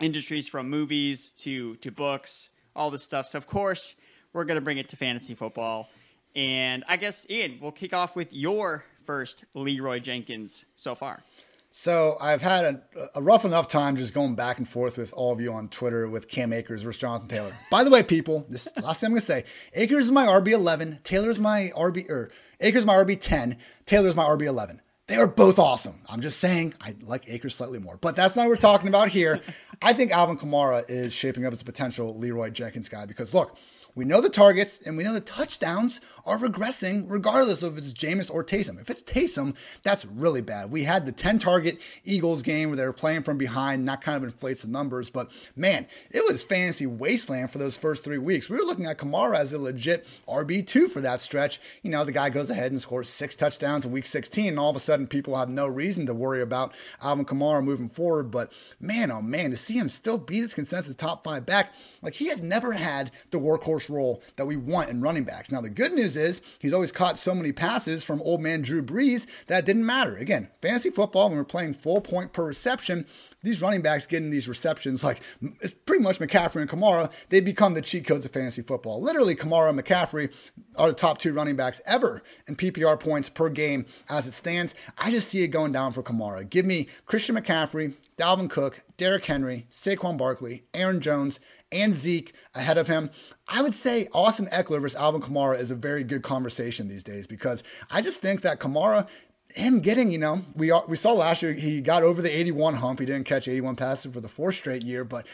industries 0.00 0.48
from 0.48 0.70
movies 0.70 1.32
to 1.38 1.74
to 1.76 1.90
books, 1.90 2.50
all 2.76 2.90
this 2.90 3.02
stuff. 3.02 3.28
So 3.28 3.38
of 3.38 3.46
course, 3.46 3.94
we're 4.32 4.44
going 4.44 4.56
to 4.56 4.64
bring 4.64 4.78
it 4.78 4.88
to 4.90 4.96
fantasy 4.96 5.34
football. 5.34 5.88
And 6.36 6.84
I 6.86 6.96
guess 6.96 7.26
Ian, 7.28 7.58
we'll 7.60 7.72
kick 7.72 7.92
off 7.92 8.14
with 8.14 8.32
your 8.32 8.84
first 9.04 9.44
Leeroy 9.54 10.00
Jenkins 10.00 10.64
so 10.76 10.94
far. 10.94 11.22
So 11.70 12.16
I've 12.20 12.40
had 12.40 12.64
a, 12.64 12.82
a, 13.16 13.22
rough 13.22 13.44
enough 13.44 13.68
time 13.68 13.96
just 13.96 14.14
going 14.14 14.34
back 14.34 14.56
and 14.56 14.66
forth 14.66 14.96
with 14.96 15.12
all 15.12 15.32
of 15.32 15.40
you 15.40 15.52
on 15.52 15.68
Twitter 15.68 16.08
with 16.08 16.26
Cam 16.26 16.52
Akers 16.52 16.82
versus 16.82 17.00
Jonathan 17.00 17.28
Taylor. 17.28 17.52
By 17.70 17.84
the 17.84 17.90
way, 17.90 18.02
people, 18.02 18.46
this 18.48 18.66
is 18.66 18.72
the 18.72 18.82
last 18.82 19.00
thing 19.00 19.08
I'm 19.08 19.12
gonna 19.12 19.20
say. 19.20 19.44
Akers 19.74 20.06
is 20.06 20.10
my 20.10 20.26
RB 20.26 20.48
11. 20.48 21.00
Taylor's 21.04 21.38
my 21.38 21.70
RB 21.76 22.08
or 22.08 22.14
er, 22.14 22.30
Akers 22.60 22.86
my 22.86 22.94
RB 22.94 23.20
10. 23.20 23.58
Taylor's 23.84 24.16
my 24.16 24.24
RB 24.24 24.42
11. 24.42 24.80
They 25.08 25.16
are 25.16 25.26
both 25.26 25.58
awesome. 25.58 26.00
I'm 26.08 26.22
just 26.22 26.40
saying 26.40 26.74
I 26.80 26.94
like 27.02 27.28
Akers 27.28 27.54
slightly 27.54 27.78
more, 27.78 27.98
but 27.98 28.16
that's 28.16 28.34
not 28.34 28.42
what 28.42 28.50
we're 28.50 28.56
talking 28.56 28.88
about 28.88 29.10
here. 29.10 29.40
I 29.82 29.92
think 29.92 30.10
Alvin 30.10 30.38
Kamara 30.38 30.84
is 30.88 31.12
shaping 31.12 31.44
up 31.44 31.52
as 31.52 31.62
a 31.62 31.66
potential 31.66 32.16
Leeroy 32.18 32.50
Jenkins 32.50 32.88
guy 32.88 33.04
because 33.04 33.34
look, 33.34 33.56
we 33.94 34.04
know 34.04 34.20
the 34.20 34.30
targets 34.30 34.80
and 34.84 34.96
we 34.96 35.04
know 35.04 35.12
the 35.12 35.20
touchdowns 35.20 36.00
are 36.28 36.38
regressing 36.38 37.06
regardless 37.08 37.62
of 37.62 37.78
if 37.78 37.84
it's 37.84 37.92
Jameis 37.92 38.32
or 38.32 38.44
Taysom. 38.44 38.78
If 38.80 38.90
it's 38.90 39.02
Taysom, 39.02 39.54
that's 39.82 40.04
really 40.04 40.42
bad. 40.42 40.70
We 40.70 40.84
had 40.84 41.06
the 41.06 41.12
10 41.12 41.38
target 41.38 41.78
Eagles 42.04 42.42
game 42.42 42.68
where 42.68 42.76
they 42.76 42.84
were 42.84 42.92
playing 42.92 43.22
from 43.22 43.38
behind, 43.38 43.80
and 43.80 43.88
that 43.88 44.02
kind 44.02 44.16
of 44.16 44.24
inflates 44.24 44.62
the 44.62 44.68
numbers. 44.68 45.08
But 45.08 45.30
man, 45.56 45.86
it 46.10 46.22
was 46.26 46.42
fantasy 46.42 46.86
wasteland 46.86 47.50
for 47.50 47.58
those 47.58 47.76
first 47.76 48.04
three 48.04 48.18
weeks. 48.18 48.50
We 48.50 48.58
were 48.58 48.64
looking 48.64 48.84
at 48.84 48.98
Kamara 48.98 49.38
as 49.38 49.52
a 49.52 49.58
legit 49.58 50.06
RB2 50.28 50.90
for 50.90 51.00
that 51.00 51.22
stretch. 51.22 51.60
You 51.82 51.90
know, 51.90 52.04
the 52.04 52.12
guy 52.12 52.28
goes 52.28 52.50
ahead 52.50 52.72
and 52.72 52.80
scores 52.80 53.08
six 53.08 53.34
touchdowns 53.34 53.86
in 53.86 53.92
week 53.92 54.06
16, 54.06 54.48
and 54.48 54.58
all 54.58 54.70
of 54.70 54.76
a 54.76 54.80
sudden 54.80 55.06
people 55.06 55.34
have 55.36 55.48
no 55.48 55.66
reason 55.66 56.04
to 56.06 56.14
worry 56.14 56.42
about 56.42 56.74
Alvin 57.00 57.24
Kamara 57.24 57.64
moving 57.64 57.88
forward. 57.88 58.30
But 58.30 58.52
man, 58.78 59.10
oh 59.10 59.22
man, 59.22 59.50
to 59.50 59.56
see 59.56 59.78
him 59.78 59.88
still 59.88 60.18
be 60.18 60.42
this 60.42 60.52
consensus 60.52 60.94
top 60.94 61.24
five 61.24 61.46
back, 61.46 61.72
like 62.02 62.14
he 62.14 62.28
has 62.28 62.42
never 62.42 62.72
had 62.72 63.10
the 63.30 63.40
workhorse 63.40 63.88
role 63.88 64.22
that 64.36 64.46
we 64.46 64.56
want 64.56 64.90
in 64.90 65.00
running 65.00 65.24
backs. 65.24 65.50
Now, 65.50 65.62
the 65.62 65.70
good 65.70 65.92
news 65.92 66.17
is 66.18 66.42
he's 66.58 66.72
always 66.72 66.92
caught 66.92 67.18
so 67.18 67.34
many 67.34 67.52
passes 67.52 68.02
from 68.02 68.20
old 68.22 68.40
man 68.40 68.62
Drew 68.62 68.82
Brees 68.82 69.26
that 69.46 69.64
didn't 69.64 69.86
matter. 69.86 70.16
Again, 70.16 70.48
fantasy 70.60 70.90
football, 70.90 71.28
when 71.28 71.38
we're 71.38 71.44
playing 71.44 71.74
full 71.74 72.00
point 72.00 72.32
per 72.32 72.44
reception, 72.44 73.06
these 73.42 73.62
running 73.62 73.82
backs 73.82 74.06
getting 74.06 74.30
these 74.30 74.48
receptions, 74.48 75.04
like 75.04 75.20
it's 75.60 75.74
pretty 75.86 76.02
much 76.02 76.18
McCaffrey 76.18 76.60
and 76.60 76.70
Kamara, 76.70 77.10
they 77.28 77.40
become 77.40 77.74
the 77.74 77.82
cheat 77.82 78.04
codes 78.04 78.24
of 78.24 78.32
fantasy 78.32 78.62
football. 78.62 79.00
Literally, 79.00 79.36
Kamara 79.36 79.70
and 79.70 79.78
McCaffrey 79.78 80.32
are 80.76 80.88
the 80.88 80.94
top 80.94 81.18
two 81.18 81.32
running 81.32 81.56
backs 81.56 81.80
ever 81.86 82.22
in 82.46 82.56
PPR 82.56 82.98
points 82.98 83.28
per 83.28 83.48
game 83.48 83.86
as 84.08 84.26
it 84.26 84.32
stands. 84.32 84.74
I 84.98 85.10
just 85.10 85.28
see 85.28 85.42
it 85.42 85.48
going 85.48 85.72
down 85.72 85.92
for 85.92 86.02
Kamara. 86.02 86.48
Give 86.48 86.66
me 86.66 86.88
Christian 87.06 87.36
McCaffrey, 87.36 87.94
Dalvin 88.16 88.50
Cook, 88.50 88.82
Derrick 88.96 89.26
Henry, 89.26 89.66
Saquon 89.70 90.16
Barkley, 90.16 90.64
Aaron 90.74 91.00
Jones, 91.00 91.38
and 91.70 91.94
Zeke 91.94 92.34
ahead 92.54 92.78
of 92.78 92.86
him. 92.86 93.10
I 93.46 93.62
would 93.62 93.74
say 93.74 94.08
Austin 94.12 94.46
Ekeler 94.46 94.80
versus 94.80 94.96
Alvin 94.96 95.20
Kamara 95.20 95.58
is 95.58 95.70
a 95.70 95.74
very 95.74 96.04
good 96.04 96.22
conversation 96.22 96.88
these 96.88 97.04
days 97.04 97.26
because 97.26 97.62
I 97.90 98.00
just 98.00 98.20
think 98.20 98.42
that 98.42 98.60
Kamara 98.60 99.06
him 99.54 99.80
getting, 99.80 100.10
you 100.10 100.18
know, 100.18 100.44
we 100.54 100.72
we 100.86 100.96
saw 100.96 101.12
last 101.12 101.42
year 101.42 101.52
he 101.52 101.80
got 101.80 102.02
over 102.02 102.20
the 102.20 102.36
81 102.36 102.74
hump. 102.74 103.00
He 103.00 103.06
didn't 103.06 103.24
catch 103.24 103.48
81 103.48 103.76
passes 103.76 104.12
for 104.12 104.20
the 104.20 104.28
fourth 104.28 104.56
straight 104.56 104.82
year, 104.82 105.04
but 105.04 105.26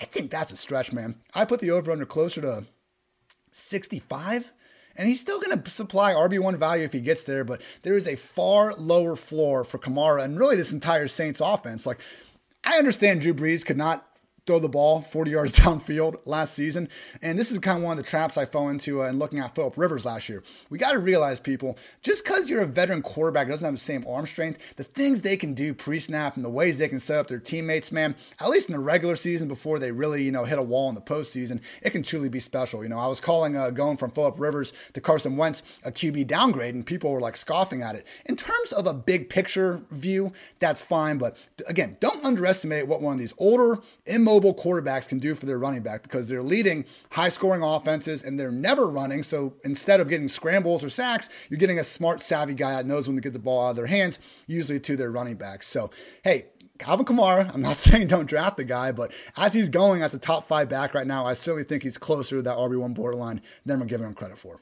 I 0.00 0.04
think 0.04 0.30
that's 0.30 0.52
a 0.52 0.56
stretch, 0.56 0.92
man. 0.92 1.16
I 1.34 1.44
put 1.44 1.60
the 1.60 1.70
over 1.70 1.90
under 1.90 2.06
closer 2.06 2.40
to 2.42 2.66
65. 3.52 4.52
And 4.94 5.08
he's 5.08 5.20
still 5.22 5.40
going 5.40 5.58
to 5.58 5.70
supply 5.70 6.12
RB1 6.12 6.58
value 6.58 6.84
if 6.84 6.92
he 6.92 7.00
gets 7.00 7.24
there, 7.24 7.44
but 7.44 7.62
there 7.80 7.96
is 7.96 8.06
a 8.06 8.14
far 8.14 8.74
lower 8.74 9.16
floor 9.16 9.64
for 9.64 9.78
Kamara 9.78 10.22
and 10.22 10.38
really 10.38 10.56
this 10.56 10.70
entire 10.70 11.08
Saints 11.08 11.40
offense. 11.40 11.86
Like, 11.86 11.98
I 12.62 12.76
understand 12.76 13.22
Drew 13.22 13.32
Brees 13.32 13.64
could 13.64 13.78
not 13.78 14.06
throw 14.46 14.58
the 14.58 14.68
ball 14.68 15.00
40 15.00 15.30
yards 15.30 15.52
downfield 15.58 16.18
last 16.24 16.54
season. 16.54 16.88
And 17.20 17.38
this 17.38 17.52
is 17.52 17.58
kind 17.58 17.78
of 17.78 17.84
one 17.84 17.98
of 17.98 18.04
the 18.04 18.10
traps 18.10 18.36
I 18.36 18.44
fell 18.44 18.68
into 18.68 19.02
uh, 19.02 19.06
in 19.06 19.18
looking 19.18 19.38
at 19.38 19.54
Philip 19.54 19.76
Rivers 19.76 20.04
last 20.04 20.28
year. 20.28 20.42
We 20.68 20.78
got 20.78 20.92
to 20.92 20.98
realize, 20.98 21.40
people, 21.40 21.78
just 22.02 22.24
because 22.24 22.50
you're 22.50 22.62
a 22.62 22.66
veteran 22.66 23.02
quarterback 23.02 23.48
doesn't 23.48 23.64
have 23.64 23.74
the 23.74 23.80
same 23.80 24.04
arm 24.08 24.26
strength, 24.26 24.58
the 24.76 24.84
things 24.84 25.22
they 25.22 25.36
can 25.36 25.54
do 25.54 25.74
pre 25.74 26.00
snap 26.00 26.36
and 26.36 26.44
the 26.44 26.50
ways 26.50 26.78
they 26.78 26.88
can 26.88 27.00
set 27.00 27.18
up 27.18 27.28
their 27.28 27.38
teammates, 27.38 27.92
man, 27.92 28.16
at 28.40 28.48
least 28.48 28.68
in 28.68 28.72
the 28.72 28.80
regular 28.80 29.16
season 29.16 29.48
before 29.48 29.78
they 29.78 29.92
really, 29.92 30.24
you 30.24 30.32
know, 30.32 30.44
hit 30.44 30.58
a 30.58 30.62
wall 30.62 30.88
in 30.88 30.94
the 30.94 31.00
postseason, 31.00 31.60
it 31.82 31.90
can 31.90 32.02
truly 32.02 32.28
be 32.28 32.40
special. 32.40 32.82
You 32.82 32.88
know, 32.88 32.98
I 32.98 33.06
was 33.06 33.20
calling 33.20 33.56
uh, 33.56 33.70
going 33.70 33.96
from 33.96 34.10
Philip 34.10 34.38
Rivers 34.38 34.72
to 34.94 35.00
Carson 35.00 35.36
Wentz 35.36 35.62
a 35.84 35.92
QB 35.92 36.26
downgrade, 36.26 36.74
and 36.74 36.84
people 36.84 37.12
were 37.12 37.20
like 37.20 37.36
scoffing 37.36 37.82
at 37.82 37.94
it. 37.94 38.06
In 38.24 38.36
terms 38.36 38.72
of 38.72 38.86
a 38.86 38.94
big 38.94 39.28
picture 39.28 39.82
view, 39.90 40.32
that's 40.58 40.82
fine. 40.82 41.18
But 41.18 41.36
again, 41.66 41.96
don't 42.00 42.24
underestimate 42.24 42.88
what 42.88 43.00
one 43.00 43.14
of 43.14 43.18
these 43.18 43.34
older, 43.38 43.80
immobile, 44.06 44.31
mobile 44.32 44.54
quarterbacks 44.54 45.06
can 45.06 45.18
do 45.18 45.34
for 45.34 45.44
their 45.44 45.58
running 45.58 45.82
back 45.82 46.02
because 46.02 46.26
they're 46.26 46.42
leading 46.42 46.86
high 47.10 47.28
scoring 47.28 47.62
offenses 47.62 48.22
and 48.22 48.40
they're 48.40 48.50
never 48.50 48.88
running. 48.88 49.22
So 49.22 49.54
instead 49.62 50.00
of 50.00 50.08
getting 50.08 50.26
scrambles 50.26 50.82
or 50.82 50.88
sacks, 50.88 51.28
you're 51.50 51.58
getting 51.58 51.78
a 51.78 51.84
smart, 51.84 52.22
savvy 52.22 52.54
guy 52.54 52.72
that 52.72 52.86
knows 52.86 53.06
when 53.06 53.16
to 53.16 53.20
get 53.20 53.34
the 53.34 53.38
ball 53.38 53.66
out 53.66 53.70
of 53.70 53.76
their 53.76 53.86
hands, 53.86 54.18
usually 54.46 54.80
to 54.80 54.96
their 54.96 55.10
running 55.10 55.36
backs. 55.36 55.68
So, 55.68 55.90
hey, 56.24 56.46
Calvin 56.78 57.04
Kamara, 57.04 57.52
I'm 57.52 57.60
not 57.60 57.76
saying 57.86 58.06
don't 58.06 58.24
draft 58.24 58.56
the 58.56 58.64
guy, 58.64 58.90
but 58.90 59.12
as 59.36 59.52
he's 59.52 59.68
going 59.68 60.02
as 60.02 60.14
a 60.14 60.18
top 60.18 60.48
five 60.48 60.70
back 60.70 60.94
right 60.94 61.06
now, 61.06 61.26
I 61.26 61.34
certainly 61.34 61.64
think 61.64 61.82
he's 61.82 61.98
closer 61.98 62.36
to 62.36 62.42
that 62.42 62.56
RB1 62.56 62.94
borderline 62.94 63.42
than 63.66 63.80
we're 63.80 63.86
giving 63.86 64.06
him 64.06 64.14
credit 64.14 64.38
for. 64.38 64.60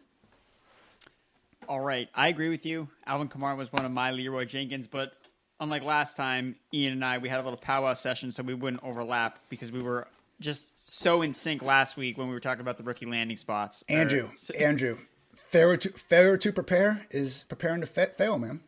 All 1.68 1.81
right. 1.81 2.09
I 2.12 2.27
agree 2.27 2.49
with 2.49 2.66
you. 2.66 2.89
Alvin 3.07 3.29
Kamara 3.29 3.57
was 3.57 3.73
one 3.73 3.85
of 3.85 3.93
my 3.93 4.11
Leeroy 4.11 4.47
Jenkins, 4.47 4.89
but 4.89 5.12
unlike 5.61 5.84
last 5.84 6.16
time, 6.16 6.56
Ian 6.72 6.94
and 6.94 7.04
I, 7.04 7.18
we 7.18 7.28
had 7.28 7.38
a 7.38 7.42
little 7.42 7.58
powwow 7.58 7.92
session 7.92 8.32
so 8.32 8.42
we 8.42 8.54
wouldn't 8.54 8.82
overlap 8.82 9.38
because 9.48 9.70
we 9.70 9.82
were 9.82 10.08
just 10.40 10.66
so 10.88 11.22
in 11.22 11.32
sync 11.32 11.62
last 11.62 11.96
week 11.96 12.18
when 12.18 12.26
we 12.26 12.34
were 12.34 12.40
talking 12.40 12.62
about 12.62 12.78
the 12.78 12.82
rookie 12.82 13.06
landing 13.06 13.36
spots. 13.36 13.84
Andrew, 13.88 14.30
so, 14.34 14.54
Andrew, 14.54 14.98
failure 15.36 15.76
to 15.76 15.90
failure 15.90 16.36
to 16.38 16.52
prepare 16.52 17.06
is 17.11 17.44
preparing 17.48 17.82
to 17.82 17.86
fa- 17.86 18.11
fail, 18.16 18.38
man. 18.38 18.61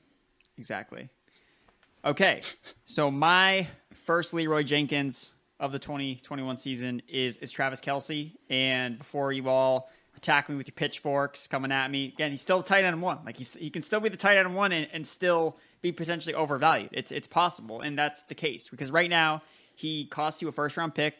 Exactly. 0.58 1.08
Okay, 2.04 2.42
so 2.84 3.10
my 3.10 3.68
first 4.04 4.34
Leeroy 4.34 4.62
Jenkins 4.64 5.32
of 5.58 5.72
the 5.72 5.78
2021 5.78 6.56
season 6.58 7.00
is 7.08 7.38
is 7.38 7.50
Travis 7.50 7.80
Kelce, 7.80 8.32
and 8.50 8.98
before 8.98 9.32
you 9.32 9.48
all 9.48 9.90
attack 10.16 10.48
me 10.48 10.56
with 10.56 10.68
your 10.68 10.74
pitchforks 10.74 11.46
coming 11.46 11.72
at 11.72 11.90
me 11.90 12.08
again, 12.08 12.30
he's 12.30 12.42
still 12.42 12.62
tight 12.62 12.84
end 12.84 13.00
one. 13.00 13.20
Like 13.24 13.36
he's 13.36 13.54
he 13.54 13.70
can 13.70 13.82
still 13.82 14.00
be 14.00 14.08
the 14.08 14.16
tight 14.16 14.36
end 14.36 14.54
one 14.54 14.72
and, 14.72 14.88
and 14.92 15.06
still 15.06 15.58
be 15.82 15.92
potentially 15.92 16.34
overvalued. 16.34 16.90
It's 16.92 17.12
it's 17.12 17.28
possible, 17.28 17.80
and 17.80 17.98
that's 17.98 18.24
the 18.24 18.34
case 18.34 18.68
because 18.68 18.90
right 18.90 19.10
now 19.10 19.42
he 19.74 20.06
costs 20.06 20.40
you 20.40 20.48
a 20.48 20.52
first 20.52 20.76
round 20.76 20.94
pick. 20.94 21.18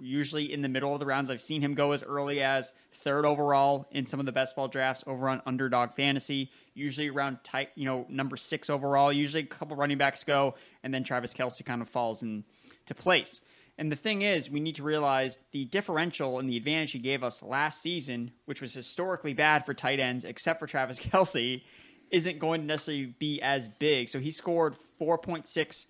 Usually 0.00 0.52
in 0.52 0.62
the 0.62 0.68
middle 0.68 0.94
of 0.94 1.00
the 1.00 1.06
rounds, 1.06 1.30
I've 1.30 1.40
seen 1.40 1.62
him 1.62 1.74
go 1.74 1.90
as 1.90 2.04
early 2.04 2.42
as 2.42 2.72
third 2.94 3.24
overall 3.24 3.88
in 3.90 4.06
some 4.06 4.20
of 4.20 4.26
the 4.26 4.30
best 4.30 4.54
ball 4.54 4.68
drafts 4.68 5.02
over 5.04 5.28
on 5.28 5.42
Underdog 5.46 5.94
Fantasy. 5.94 6.50
Usually 6.74 7.08
around 7.08 7.38
tight, 7.42 7.70
you 7.74 7.86
know, 7.86 8.06
number 8.08 8.36
six 8.36 8.70
overall. 8.70 9.12
Usually 9.12 9.42
a 9.42 9.46
couple 9.46 9.76
running 9.76 9.98
backs 9.98 10.22
go, 10.22 10.54
and 10.84 10.94
then 10.94 11.02
Travis 11.02 11.34
Kelce 11.34 11.64
kind 11.64 11.82
of 11.82 11.88
falls 11.88 12.22
into 12.22 12.94
place. 12.94 13.40
And 13.78 13.90
the 13.90 13.96
thing 13.96 14.22
is, 14.22 14.50
we 14.50 14.60
need 14.60 14.76
to 14.76 14.82
realize 14.82 15.40
the 15.52 15.64
differential 15.64 16.38
and 16.38 16.48
the 16.48 16.56
advantage 16.56 16.92
he 16.92 16.98
gave 16.98 17.24
us 17.24 17.42
last 17.42 17.80
season, 17.80 18.30
which 18.44 18.60
was 18.60 18.74
historically 18.74 19.32
bad 19.32 19.64
for 19.64 19.74
tight 19.74 19.98
ends, 19.98 20.24
except 20.24 20.60
for 20.60 20.66
Travis 20.66 21.00
Kelce, 21.00 21.62
isn't 22.10 22.38
going 22.38 22.62
to 22.62 22.66
necessarily 22.66 23.14
be 23.18 23.40
as 23.40 23.68
big. 23.68 24.08
So 24.08 24.18
he 24.18 24.30
scored 24.30 24.74
4.6 25.00 25.86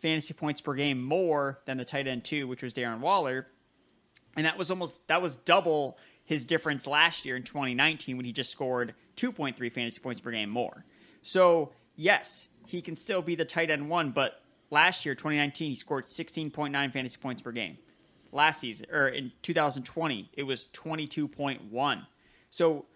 fantasy 0.00 0.34
points 0.34 0.60
per 0.60 0.74
game 0.74 1.02
more 1.02 1.60
than 1.64 1.78
the 1.78 1.84
tight 1.84 2.06
end 2.06 2.24
two, 2.24 2.46
which 2.48 2.62
was 2.62 2.74
Darren 2.74 3.00
Waller, 3.00 3.46
and 4.36 4.46
that 4.46 4.58
was 4.58 4.70
almost 4.70 5.06
that 5.08 5.22
was 5.22 5.36
double 5.36 5.96
his 6.24 6.44
difference 6.44 6.86
last 6.86 7.24
year 7.24 7.36
in 7.36 7.42
2019 7.42 8.16
when 8.16 8.26
he 8.26 8.32
just 8.32 8.50
scored 8.50 8.94
2.3 9.16 9.72
fantasy 9.72 10.00
points 10.00 10.20
per 10.20 10.30
game 10.30 10.50
more. 10.50 10.84
So 11.22 11.72
yes, 11.96 12.48
he 12.66 12.82
can 12.82 12.96
still 12.96 13.22
be 13.22 13.34
the 13.34 13.44
tight 13.44 13.70
end 13.70 13.88
one, 13.88 14.10
but 14.10 14.42
last 14.70 15.04
year 15.04 15.14
2019 15.14 15.70
he 15.70 15.76
scored 15.76 16.04
16.9 16.06 16.92
fantasy 16.92 17.16
points 17.18 17.42
per 17.42 17.52
game. 17.52 17.78
Last 18.32 18.60
season 18.60 18.86
or 18.92 19.08
in 19.08 19.32
2020 19.42 20.30
it 20.34 20.42
was 20.42 20.66
22.1. 20.72 22.06
So 22.50 22.86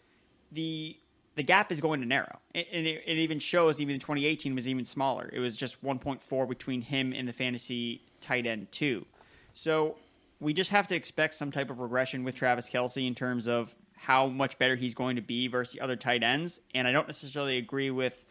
the 0.51 0.97
the 1.37 1.43
gap 1.43 1.71
is 1.71 1.81
going 1.81 2.01
to 2.01 2.07
narrow. 2.07 2.41
And 2.55 2.87
it, 2.87 3.05
it, 3.07 3.19
even 3.19 3.39
shows 3.39 3.79
even 3.79 3.95
in 3.95 4.01
2018 4.01 4.55
was 4.55 4.67
even 4.67 4.85
smaller. 4.85 5.31
It 5.33 5.39
was 5.39 5.55
just 5.55 5.85
1.4 5.85 6.49
between 6.49 6.81
him 6.81 7.13
and 7.13 7.29
the 7.29 7.33
fantasy 7.33 8.03
tight 8.21 8.47
end 8.47 8.73
two. 8.73 9.07
So 9.53 9.97
we 10.41 10.53
just 10.53 10.71
have 10.71 10.89
to 10.89 10.97
expect 10.97 11.35
some 11.35 11.53
type 11.53 11.71
of 11.71 11.79
regression 11.79 12.25
with 12.25 12.35
Travis 12.35 12.69
Kelce 12.69 13.07
in 13.07 13.15
terms 13.15 13.49
of 13.49 13.75
how 13.95 14.27
much 14.27 14.59
better 14.59 14.77
he's 14.77 14.95
going 14.95 15.17
to 15.17 15.23
be 15.23 15.47
versus 15.47 15.75
the 15.75 15.81
other 15.81 15.97
tight 15.97 16.23
ends. 16.23 16.61
And 16.75 16.89
I 16.89 16.93
don't 16.93 17.07
necessarily 17.07 17.59
agree 17.59 17.91
with 17.91 18.25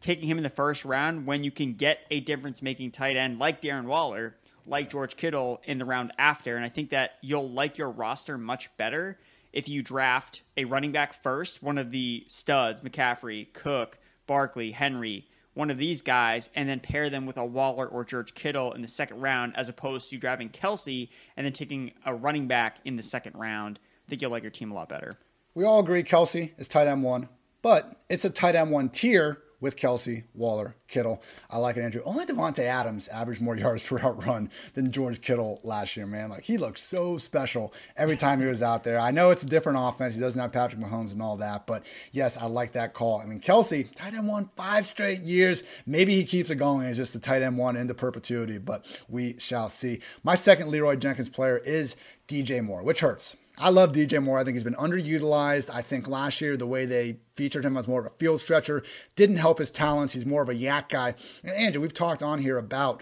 taking 0.00 0.28
him 0.28 0.36
in 0.36 0.44
the 0.44 0.50
first 0.50 0.84
round 0.84 1.26
when 1.26 1.42
you 1.42 1.50
can 1.50 1.74
get 1.74 2.00
a 2.10 2.20
difference 2.20 2.62
making 2.62 2.92
tight 2.92 3.16
end 3.16 3.38
like 3.38 3.62
Darren 3.62 3.86
Waller, 3.86 4.36
like 4.64 4.90
George 4.90 5.16
Kittle 5.16 5.60
in 5.64 5.78
the 5.78 5.84
round 5.84 6.12
after. 6.18 6.54
And 6.56 6.64
I 6.64 6.68
think 6.68 6.90
that 6.90 7.12
you'll 7.20 7.50
like 7.50 7.78
your 7.78 7.90
roster 7.90 8.38
much 8.38 8.76
better 8.76 9.18
if 9.54 9.68
you 9.68 9.82
draft 9.82 10.42
a 10.56 10.64
running 10.64 10.90
back 10.90 11.14
first, 11.14 11.62
one 11.62 11.78
of 11.78 11.92
the 11.92 12.24
studs, 12.26 12.80
McCaffrey, 12.80 13.50
Cook, 13.52 13.98
Barkley, 14.26 14.72
Henry, 14.72 15.28
one 15.54 15.70
of 15.70 15.78
these 15.78 16.02
guys, 16.02 16.50
and 16.56 16.68
then 16.68 16.80
pair 16.80 17.08
them 17.08 17.24
with 17.24 17.36
a 17.36 17.44
Waller 17.44 17.86
or 17.86 18.04
George 18.04 18.34
Kittle 18.34 18.72
in 18.72 18.82
the 18.82 18.88
second 18.88 19.20
round, 19.20 19.56
as 19.56 19.68
opposed 19.68 20.10
to 20.10 20.18
drafting 20.18 20.48
Kelce 20.48 21.08
and 21.36 21.46
then 21.46 21.52
taking 21.52 21.92
a 22.04 22.12
running 22.12 22.48
back 22.48 22.78
in 22.84 22.96
the 22.96 23.02
second 23.02 23.36
round. 23.36 23.78
I 24.04 24.10
think 24.10 24.20
you'll 24.20 24.32
like 24.32 24.42
your 24.42 24.50
team 24.50 24.72
a 24.72 24.74
lot 24.74 24.88
better. 24.88 25.18
We 25.54 25.64
all 25.64 25.78
agree 25.78 26.02
Kelce 26.02 26.50
is 26.58 26.66
tight 26.66 26.88
end 26.88 27.04
one, 27.04 27.28
but 27.62 28.02
it's 28.08 28.24
a 28.24 28.30
tight 28.30 28.56
end 28.56 28.72
one 28.72 28.88
tier 28.88 29.40
with 29.64 29.76
Kelce, 29.76 30.24
Waller, 30.34 30.76
Kittle. 30.88 31.22
I 31.48 31.56
like 31.56 31.78
it, 31.78 31.80
Andrew. 31.80 32.02
Only 32.04 32.26
Davante 32.26 32.64
Adams 32.64 33.08
averaged 33.08 33.40
more 33.40 33.56
yards 33.64 33.82
per 33.82 33.96
route 33.96 34.26
run 34.26 34.50
than 34.74 34.92
George 34.92 35.22
Kittle 35.22 35.58
last 35.64 35.96
year, 35.96 36.06
man. 36.06 36.28
Like 36.28 36.44
he 36.44 36.58
looked 36.58 36.78
so 36.78 37.16
special 37.16 37.72
every 37.96 38.18
time 38.18 38.40
he 38.42 38.46
was 38.46 38.62
out 38.62 38.84
there. 38.84 39.00
I 39.00 39.10
know 39.10 39.30
it's 39.30 39.42
a 39.42 39.46
different 39.46 39.78
offense. 39.80 40.14
He 40.14 40.20
doesn't 40.20 40.38
have 40.38 40.52
Patrick 40.52 40.82
Mahomes 40.82 41.12
and 41.12 41.22
all 41.22 41.38
that, 41.38 41.66
but 41.66 41.82
yes, 42.12 42.36
I 42.36 42.44
like 42.44 42.72
that 42.72 42.92
call. 42.92 43.20
I 43.20 43.24
mean, 43.24 43.40
Kelce, 43.40 43.88
tight 43.94 44.12
end 44.12 44.28
one 44.28 44.50
five 44.54 44.86
straight 44.86 45.20
years. 45.20 45.62
Maybe 45.86 46.14
he 46.14 46.24
keeps 46.24 46.50
it 46.50 46.56
going. 46.56 46.86
It's 46.86 46.98
just 46.98 47.14
a 47.14 47.18
tight 47.18 47.40
end 47.40 47.56
one 47.56 47.74
into 47.74 47.94
perpetuity, 47.94 48.58
but 48.58 48.84
we 49.08 49.36
shall 49.38 49.70
see. 49.70 50.00
My 50.22 50.34
second 50.34 50.68
Leeroy 50.68 50.96
Jenkins 50.96 51.30
player 51.30 51.56
is 51.56 51.96
DJ 52.28 52.62
Moore, 52.62 52.82
which 52.82 53.00
hurts 53.00 53.34
I 53.56 53.70
love 53.70 53.92
DJ 53.92 54.20
Moore. 54.22 54.38
I 54.38 54.44
think 54.44 54.56
he's 54.56 54.64
been 54.64 54.74
underutilized. 54.74 55.70
I 55.72 55.80
think 55.80 56.08
last 56.08 56.40
year 56.40 56.56
the 56.56 56.66
way 56.66 56.86
they 56.86 57.18
featured 57.34 57.64
him 57.64 57.76
as 57.76 57.86
more 57.86 58.00
of 58.00 58.06
a 58.06 58.16
field 58.16 58.40
stretcher 58.40 58.82
didn't 59.14 59.36
help 59.36 59.58
his 59.58 59.70
talents. 59.70 60.12
He's 60.12 60.26
more 60.26 60.42
of 60.42 60.48
a 60.48 60.54
YAC 60.54 60.88
guy. 60.88 61.14
And 61.44 61.52
Andrew, 61.52 61.80
we've 61.80 61.94
talked 61.94 62.22
on 62.22 62.40
here 62.40 62.58
about 62.58 63.00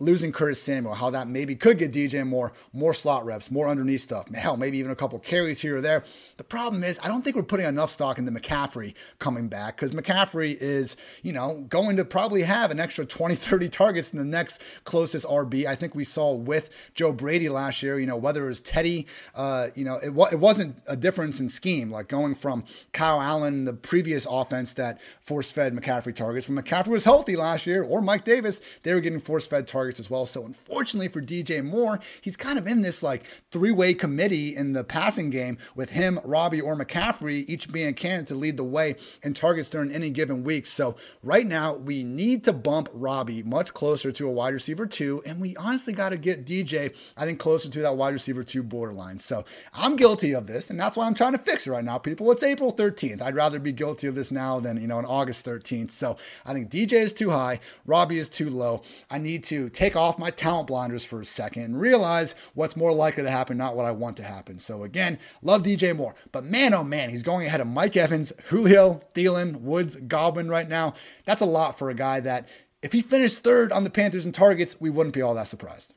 losing 0.00 0.32
Curtis 0.32 0.60
Samuel, 0.60 0.94
how 0.94 1.10
that 1.10 1.28
maybe 1.28 1.54
could 1.54 1.78
get 1.78 1.92
DJ 1.92 2.26
Moore 2.26 2.52
more 2.72 2.92
slot 2.92 3.24
reps, 3.24 3.50
more 3.50 3.68
underneath 3.68 4.00
stuff. 4.00 4.32
Hell, 4.34 4.56
maybe 4.56 4.78
even 4.78 4.90
a 4.90 4.96
couple 4.96 5.18
carries 5.20 5.60
here 5.60 5.76
or 5.76 5.80
there. 5.80 6.04
The 6.36 6.44
problem 6.44 6.82
is, 6.82 6.98
I 7.02 7.08
don't 7.08 7.22
think 7.22 7.36
we're 7.36 7.44
putting 7.44 7.66
enough 7.66 7.90
stock 7.90 8.18
into 8.18 8.32
McCaffrey 8.32 8.94
coming 9.20 9.48
back 9.48 9.76
because 9.76 9.92
McCaffrey 9.92 10.56
is, 10.60 10.96
you 11.22 11.32
know, 11.32 11.64
going 11.68 11.96
to 11.96 12.04
probably 12.04 12.42
have 12.42 12.72
an 12.72 12.80
extra 12.80 13.06
20, 13.06 13.34
30 13.36 13.68
targets 13.68 14.12
in 14.12 14.18
the 14.18 14.24
next 14.24 14.60
closest 14.82 15.24
RB. 15.26 15.64
I 15.64 15.76
think 15.76 15.94
we 15.94 16.04
saw 16.04 16.34
with 16.34 16.70
Joe 16.94 17.12
Brady 17.12 17.48
last 17.48 17.82
year, 17.82 17.98
you 17.98 18.06
know, 18.06 18.16
whether 18.16 18.46
it 18.46 18.48
was 18.48 18.60
Teddy, 18.60 19.06
uh, 19.34 19.68
you 19.76 19.84
know, 19.84 19.96
it, 19.96 20.08
it 20.32 20.40
wasn't 20.40 20.76
a 20.88 20.96
difference 20.96 21.38
in 21.38 21.48
scheme, 21.48 21.92
like 21.92 22.08
going 22.08 22.34
from 22.34 22.64
Kyle 22.92 23.20
Allen, 23.20 23.64
the 23.64 23.72
previous 23.72 24.26
offense 24.28 24.74
that 24.74 25.00
force 25.20 25.52
fed 25.52 25.72
McCaffrey 25.74 26.14
targets. 26.14 26.48
When 26.48 26.62
McCaffrey 26.62 26.88
was 26.88 27.04
healthy 27.04 27.36
last 27.36 27.64
year, 27.64 27.84
or 27.84 28.00
Mike 28.00 28.24
Davis, 28.24 28.60
they 28.82 28.92
were 28.92 29.00
getting 29.00 29.20
force 29.20 29.46
fed 29.46 29.68
targets 29.68 29.83
targets 29.84 30.00
as 30.00 30.08
well. 30.08 30.24
So 30.24 30.46
unfortunately 30.46 31.08
for 31.08 31.20
DJ 31.20 31.62
Moore, 31.62 32.00
he's 32.20 32.36
kind 32.36 32.58
of 32.58 32.66
in 32.66 32.80
this 32.80 33.02
like 33.02 33.24
three-way 33.50 33.92
committee 33.92 34.56
in 34.56 34.72
the 34.72 34.82
passing 34.82 35.28
game 35.28 35.58
with 35.74 35.90
him, 35.90 36.18
Robby, 36.24 36.60
or 36.60 36.74
McCaffrey, 36.74 37.44
each 37.46 37.70
being 37.70 37.88
a 37.88 37.92
candidate 37.92 38.28
to 38.28 38.34
lead 38.34 38.56
the 38.56 38.64
way 38.64 38.96
in 39.22 39.34
targets 39.34 39.68
during 39.68 39.92
any 39.92 40.08
given 40.08 40.42
week. 40.42 40.66
So 40.66 40.96
right 41.22 41.46
now 41.46 41.74
we 41.74 42.02
need 42.02 42.44
to 42.44 42.52
bump 42.52 42.88
Robby 42.94 43.42
much 43.42 43.74
closer 43.74 44.10
to 44.12 44.26
a 44.26 44.32
wide 44.32 44.54
receiver 44.54 44.86
two, 44.86 45.22
and 45.26 45.38
we 45.40 45.54
honestly 45.56 45.92
got 45.92 46.10
to 46.10 46.16
get 46.16 46.46
DJ, 46.46 46.94
I 47.16 47.26
think, 47.26 47.38
closer 47.38 47.68
to 47.68 47.80
that 47.80 47.96
wide 47.96 48.14
receiver 48.14 48.42
two 48.42 48.62
borderline. 48.62 49.18
So 49.18 49.44
I'm 49.74 49.96
guilty 49.96 50.34
of 50.34 50.46
this, 50.46 50.70
and 50.70 50.80
that's 50.80 50.96
why 50.96 51.06
I'm 51.06 51.14
trying 51.14 51.32
to 51.32 51.38
fix 51.38 51.66
it 51.66 51.70
right 51.70 51.84
now, 51.84 51.98
people. 51.98 52.30
It's 52.32 52.42
April 52.42 52.72
13th. 52.72 53.20
I'd 53.20 53.34
rather 53.34 53.58
be 53.58 53.72
guilty 53.72 54.06
of 54.06 54.14
this 54.14 54.30
now 54.30 54.60
than 54.60 54.80
you 54.80 54.86
know 54.86 54.98
on 54.98 55.04
August 55.04 55.44
13th. 55.44 55.90
So 55.90 56.16
I 56.46 56.54
think 56.54 56.70
DJ 56.70 56.94
is 56.94 57.12
too 57.12 57.30
high, 57.30 57.60
Robby 57.84 58.18
is 58.18 58.28
too 58.28 58.48
low. 58.48 58.82
I 59.10 59.18
need 59.18 59.44
to 59.44 59.68
take 59.74 59.96
off 59.96 60.18
my 60.18 60.30
talent 60.30 60.68
blinders 60.68 61.04
for 61.04 61.20
a 61.20 61.24
second 61.24 61.62
and 61.62 61.80
realize 61.80 62.34
what's 62.54 62.76
more 62.76 62.92
likely 62.92 63.22
to 63.22 63.30
happen, 63.30 63.56
not 63.56 63.76
what 63.76 63.84
I 63.84 63.90
want 63.90 64.16
to 64.18 64.22
happen. 64.22 64.58
So 64.58 64.84
again, 64.84 65.18
love 65.42 65.62
DJ 65.62 65.94
Moore, 65.96 66.14
but 66.32 66.44
man, 66.44 66.74
oh 66.74 66.84
man, 66.84 67.10
he's 67.10 67.22
going 67.22 67.46
ahead 67.46 67.60
of 67.60 67.66
Mike 67.66 67.96
Evans, 67.96 68.32
Julio, 68.46 69.02
Thielen, 69.14 69.60
Woods, 69.60 69.96
Godwin 69.96 70.48
right 70.48 70.68
now. 70.68 70.94
That's 71.24 71.40
a 71.40 71.46
lot 71.46 71.78
for 71.78 71.90
a 71.90 71.94
guy 71.94 72.20
that 72.20 72.48
if 72.82 72.92
he 72.92 73.00
finished 73.00 73.42
third 73.42 73.72
on 73.72 73.84
the 73.84 73.90
Panthers 73.90 74.26
in 74.26 74.32
targets, 74.32 74.80
we 74.80 74.90
wouldn't 74.90 75.14
be 75.14 75.22
all 75.22 75.34
that 75.34 75.48
surprised. 75.48 75.94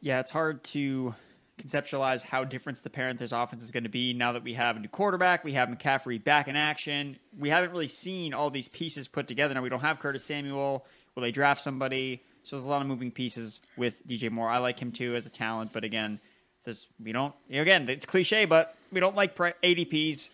Yeah, 0.00 0.20
it's 0.20 0.30
hard 0.30 0.64
to 0.64 1.14
conceptualize 1.60 2.22
how 2.22 2.44
different 2.44 2.82
the 2.82 2.90
Panthers 2.90 3.32
offense 3.32 3.62
is 3.62 3.70
going 3.70 3.84
to 3.84 3.90
be 3.90 4.12
now 4.12 4.32
that 4.32 4.42
we 4.42 4.54
have 4.54 4.76
a 4.76 4.80
new 4.80 4.88
quarterback, 4.88 5.44
we 5.44 5.52
have 5.52 5.68
McCaffrey 5.68 6.22
back 6.22 6.48
in 6.48 6.56
action. 6.56 7.18
We 7.38 7.50
haven't 7.50 7.70
really 7.70 7.88
seen 7.88 8.34
all 8.34 8.50
these 8.50 8.68
pieces 8.68 9.06
put 9.08 9.28
together. 9.28 9.54
Now 9.54 9.62
we 9.62 9.68
don't 9.68 9.80
have 9.80 9.98
Curtis 9.98 10.24
Samuel. 10.24 10.84
Will 11.14 11.22
they 11.22 11.30
draft 11.30 11.60
somebody? 11.60 12.22
So 12.42 12.56
there's 12.56 12.66
a 12.66 12.68
lot 12.68 12.82
of 12.82 12.88
moving 12.88 13.10
pieces 13.10 13.60
with 13.76 14.06
DJ 14.06 14.30
Moore. 14.30 14.48
I 14.48 14.58
like 14.58 14.80
him 14.80 14.92
too 14.92 15.14
as 15.14 15.26
a 15.26 15.30
talent, 15.30 15.72
but 15.72 15.84
again, 15.84 16.20
this 16.64 16.86
we 17.02 17.12
don't. 17.12 17.34
Again, 17.50 17.88
it's 17.88 18.06
cliche, 18.06 18.44
but 18.44 18.76
we 18.90 19.00
don't 19.00 19.16
like 19.16 19.36
ADPs. 19.36 20.30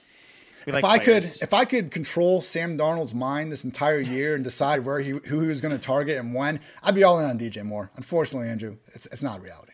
We 0.66 0.72
if 0.72 0.82
like 0.82 0.84
I 0.84 0.98
could, 0.98 1.24
if 1.24 1.54
I 1.54 1.64
could 1.64 1.90
control 1.90 2.42
Sam 2.42 2.76
Darnold's 2.76 3.14
mind 3.14 3.50
this 3.52 3.64
entire 3.64 4.00
year 4.00 4.34
and 4.34 4.44
decide 4.44 4.84
where 4.84 5.00
he, 5.00 5.10
who 5.10 5.40
he 5.40 5.48
was 5.48 5.60
going 5.60 5.72
to 5.72 5.82
target 5.82 6.18
and 6.18 6.34
when, 6.34 6.60
I'd 6.82 6.94
be 6.94 7.04
all 7.04 7.18
in 7.18 7.24
on 7.24 7.38
DJ 7.38 7.62
Moore. 7.62 7.90
Unfortunately, 7.96 8.48
Andrew, 8.48 8.76
it's 8.94 9.06
it's 9.06 9.22
not 9.22 9.40
reality. 9.42 9.72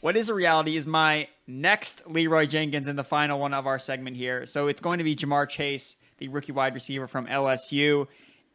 What 0.00 0.16
is 0.16 0.28
a 0.28 0.34
reality 0.34 0.76
is 0.76 0.86
my 0.86 1.28
next 1.46 2.06
Leeroy 2.06 2.46
Jenkins 2.46 2.88
in 2.88 2.96
the 2.96 3.04
final 3.04 3.40
one 3.40 3.54
of 3.54 3.66
our 3.66 3.78
segment 3.78 4.16
here. 4.16 4.46
So 4.46 4.68
it's 4.68 4.80
going 4.80 4.98
to 4.98 5.04
be 5.04 5.16
Ja'Marr 5.16 5.48
Chase, 5.48 5.96
the 6.18 6.28
rookie 6.28 6.52
wide 6.52 6.74
receiver 6.74 7.06
from 7.06 7.26
LSU. 7.26 8.06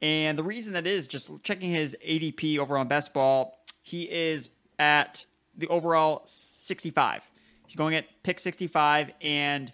And 0.01 0.37
the 0.37 0.43
reason 0.43 0.73
that 0.73 0.87
is 0.87 1.07
just 1.07 1.31
checking 1.43 1.71
his 1.71 1.95
ADP 2.05 2.57
over 2.57 2.77
on 2.77 2.87
Best 2.87 3.13
Ball, 3.13 3.55
he 3.83 4.03
is 4.03 4.49
at 4.79 5.25
the 5.55 5.67
overall 5.67 6.23
65. 6.25 7.21
He's 7.67 7.75
going 7.75 7.95
at 7.95 8.05
pick 8.23 8.39
65, 8.39 9.11
and 9.21 9.71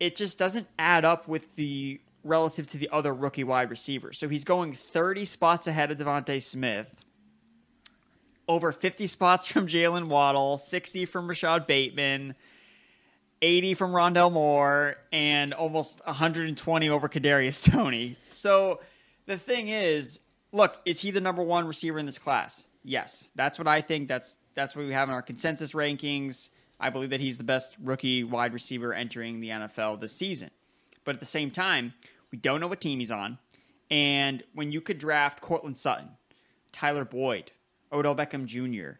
it 0.00 0.16
just 0.16 0.38
doesn't 0.38 0.66
add 0.78 1.04
up 1.04 1.28
with 1.28 1.54
the 1.56 2.00
relative 2.24 2.66
to 2.68 2.78
the 2.78 2.88
other 2.90 3.14
rookie 3.14 3.44
wide 3.44 3.70
receivers. 3.70 4.18
So 4.18 4.28
he's 4.28 4.44
going 4.44 4.72
30 4.72 5.24
spots 5.24 5.66
ahead 5.66 5.90
of 5.90 5.98
DeVonta 5.98 6.42
Smith, 6.42 6.88
over 8.48 8.72
50 8.72 9.06
spots 9.06 9.46
from 9.46 9.66
Jaylen 9.66 10.08
Waddle, 10.08 10.58
60 10.58 11.04
from 11.04 11.28
Rashod 11.28 11.66
Bateman. 11.66 12.34
80 13.42 13.74
from 13.74 13.92
Rondale 13.92 14.32
Moore 14.32 14.96
and 15.12 15.52
almost 15.52 16.00
120 16.06 16.88
over 16.88 17.06
Kadarius 17.06 17.70
Toney. 17.70 18.16
So 18.30 18.80
the 19.26 19.36
thing 19.38 19.68
is, 19.68 20.20
look, 20.52 20.80
is 20.84 21.00
he 21.00 21.10
the 21.10 21.20
number 21.20 21.42
one 21.42 21.66
receiver 21.66 21.98
in 21.98 22.06
this 22.06 22.18
class? 22.18 22.64
Yes, 22.84 23.28
that's 23.34 23.58
what 23.58 23.68
I 23.68 23.80
think. 23.80 24.08
That's 24.08 24.38
that's 24.54 24.74
what 24.74 24.86
we 24.86 24.92
have 24.92 25.08
in 25.08 25.14
our 25.14 25.22
consensus 25.22 25.72
rankings. 25.72 26.50
I 26.78 26.90
believe 26.90 27.10
that 27.10 27.20
he's 27.20 27.38
the 27.38 27.44
best 27.44 27.74
rookie 27.82 28.22
wide 28.24 28.52
receiver 28.52 28.92
entering 28.92 29.40
the 29.40 29.48
NFL 29.48 30.00
this 30.00 30.12
season. 30.12 30.50
But 31.04 31.14
at 31.14 31.20
the 31.20 31.26
same 31.26 31.50
time, 31.50 31.94
we 32.30 32.38
don't 32.38 32.60
know 32.60 32.68
what 32.68 32.80
team 32.80 32.98
he's 32.98 33.10
on. 33.10 33.38
And 33.90 34.42
when 34.54 34.72
you 34.72 34.80
could 34.80 34.98
draft 34.98 35.40
Courtland 35.40 35.78
Sutton, 35.78 36.10
Tyler 36.72 37.04
Boyd, 37.04 37.52
Odell 37.92 38.16
Beckham 38.16 38.46
Jr., 38.46 38.98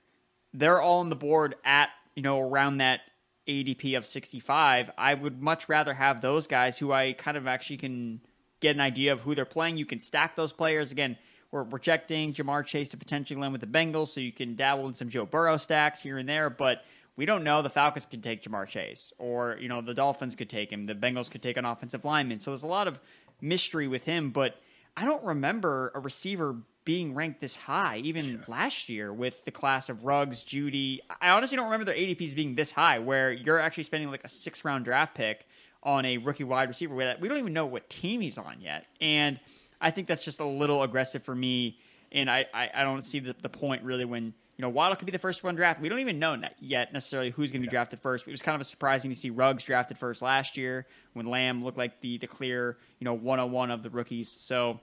they're 0.55 0.81
all 0.81 1.01
on 1.01 1.11
the 1.11 1.17
board 1.17 1.57
at, 1.65 1.91
you 2.15 2.23
know, 2.23 2.41
around 2.41 2.79
that 2.79 3.01
ADP 3.47 3.97
of 3.97 4.07
65. 4.07 4.91
I 4.97 5.15
would 5.15 5.43
much 5.43 5.69
rather 5.69 5.95
have 5.95 6.21
those 6.21 6.47
guys 6.47 6.79
who 6.79 6.93
I 6.93 7.13
kind 7.13 7.37
of 7.37 7.47
actually 7.47 7.77
can 7.79 8.21
get 8.61 8.75
an 8.75 8.81
idea 8.81 9.13
of 9.13 9.21
who 9.21 9.35
they're 9.35 9.45
playing. 9.45 9.77
You 9.77 9.87
can 9.87 9.99
stack 9.99 10.37
those 10.37 10.53
players. 10.53 10.93
Again, 10.93 11.17
we're 11.51 11.65
projecting 11.65 12.33
Ja'Marr 12.33 12.65
Chase 12.65 12.89
to 12.91 12.97
potentially 12.97 13.41
land 13.41 13.53
with 13.53 13.61
the 13.61 13.67
Bengals, 13.67 14.09
so 14.09 14.21
you 14.21 14.33
can 14.33 14.57
dabble 14.57 14.87
in 14.89 14.95
some 14.95 15.09
Joe 15.09 15.27
Burrow 15.27 15.57
stacks 15.57 16.01
here 16.01 16.19
and 16.19 16.29
there, 16.29 16.51
but 16.51 16.83
we 17.17 17.25
don't 17.25 17.45
know. 17.45 17.63
The 17.63 17.71
Falcons 17.71 18.07
could 18.07 18.23
take 18.23 18.43
Ja'Marr 18.43 18.67
Chase, 18.67 19.13
or 19.19 19.57
you 19.61 19.69
know 19.69 19.81
the 19.81 19.95
Dolphins 19.95 20.37
could 20.37 20.51
take 20.51 20.71
him. 20.71 20.85
The 20.85 20.95
Bengals 20.95 21.31
could 21.31 21.43
take 21.43 21.57
an 21.57 21.65
offensive 21.65 22.05
lineman. 22.05 22.39
So 22.39 22.51
there's 22.51 22.63
a 22.63 22.67
lot 22.69 22.89
of 22.89 23.01
mystery 23.41 23.89
with 23.89 24.05
him, 24.05 24.31
but 24.31 24.57
I 24.97 25.05
don't 25.05 25.25
remember 25.25 25.93
a 25.95 26.01
receiver 26.01 26.57
being 26.85 27.15
ranked 27.15 27.41
this 27.41 27.57
high, 27.57 27.99
even 27.99 28.45
last 28.47 28.89
year 28.89 29.13
with 29.13 29.45
the 29.45 29.51
class 29.51 29.89
of 29.89 30.05
Ruggs, 30.05 30.45
Jeudy. 30.45 31.01
I 31.21 31.31
honestly 31.31 31.57
don't 31.57 31.67
remember 31.67 31.85
their 31.87 31.97
ADPs 31.97 32.35
being 32.35 32.55
this 32.55 32.71
high, 32.71 32.99
where 32.99 33.33
you're 33.33 33.59
actually 33.59 33.85
spending 33.85 34.11
like 34.11 34.25
a 34.25 34.29
six 34.29 34.65
round 34.65 34.85
draft 34.85 35.15
pick 35.15 35.47
on 35.83 36.05
a 36.05 36.19
rookie 36.19 36.45
wide 36.45 36.69
receiver 36.69 36.95
where 36.95 37.07
that 37.07 37.21
we 37.21 37.29
don't 37.29 37.39
even 37.39 37.53
know 37.53 37.67
what 37.67 37.89
team 37.89 38.21
he's 38.21 38.39
on 38.39 38.61
yet. 38.61 38.87
And 39.01 39.39
I 39.81 39.91
think 39.91 40.09
that's 40.09 40.25
just 40.25 40.41
a 40.41 40.45
little 40.45 40.83
aggressive 40.83 41.23
for 41.23 41.35
me. 41.35 41.79
And 42.13 42.31
I, 42.31 42.47
I, 42.53 42.71
I 42.75 42.83
don't 42.83 43.03
see 43.03 43.21
the, 43.21 43.35
the 43.41 43.49
point 43.49 43.83
really 43.83 44.05
when, 44.05 44.25
you 44.25 44.63
know, 44.63 44.69
Waddle 44.69 44.97
could 44.97 45.07
be 45.07 45.13
the 45.13 45.19
first 45.19 45.45
one 45.45 45.55
drafted. 45.55 45.83
We 45.83 45.89
don't 45.89 45.99
even 45.99 46.19
know 46.19 46.41
yet 46.61 46.93
necessarily 46.93 47.31
who's 47.31 47.53
going 47.53 47.63
to 47.63 47.67
be 47.67 47.71
drafted 47.71 48.01
first. 48.01 48.27
It 48.27 48.31
was 48.31 48.43
kind 48.43 48.55
of 48.55 48.61
a 48.61 48.65
surprising 48.65 49.11
to 49.11 49.17
see 49.17 49.31
Ruggs 49.31 49.65
drafted 49.65 49.99
first 49.99 50.23
last 50.23 50.57
year 50.57 50.87
when 51.13 51.27
Lamb 51.27 51.63
looked 51.63 51.79
like 51.79 52.01
the, 52.01 52.19
the 52.19 52.27
clear, 52.27 52.79
you 52.99 53.05
know, 53.05 53.15
101 53.15 53.71
of 53.71 53.83
the 53.83 53.91
rookies. 53.91 54.31
So 54.31 54.81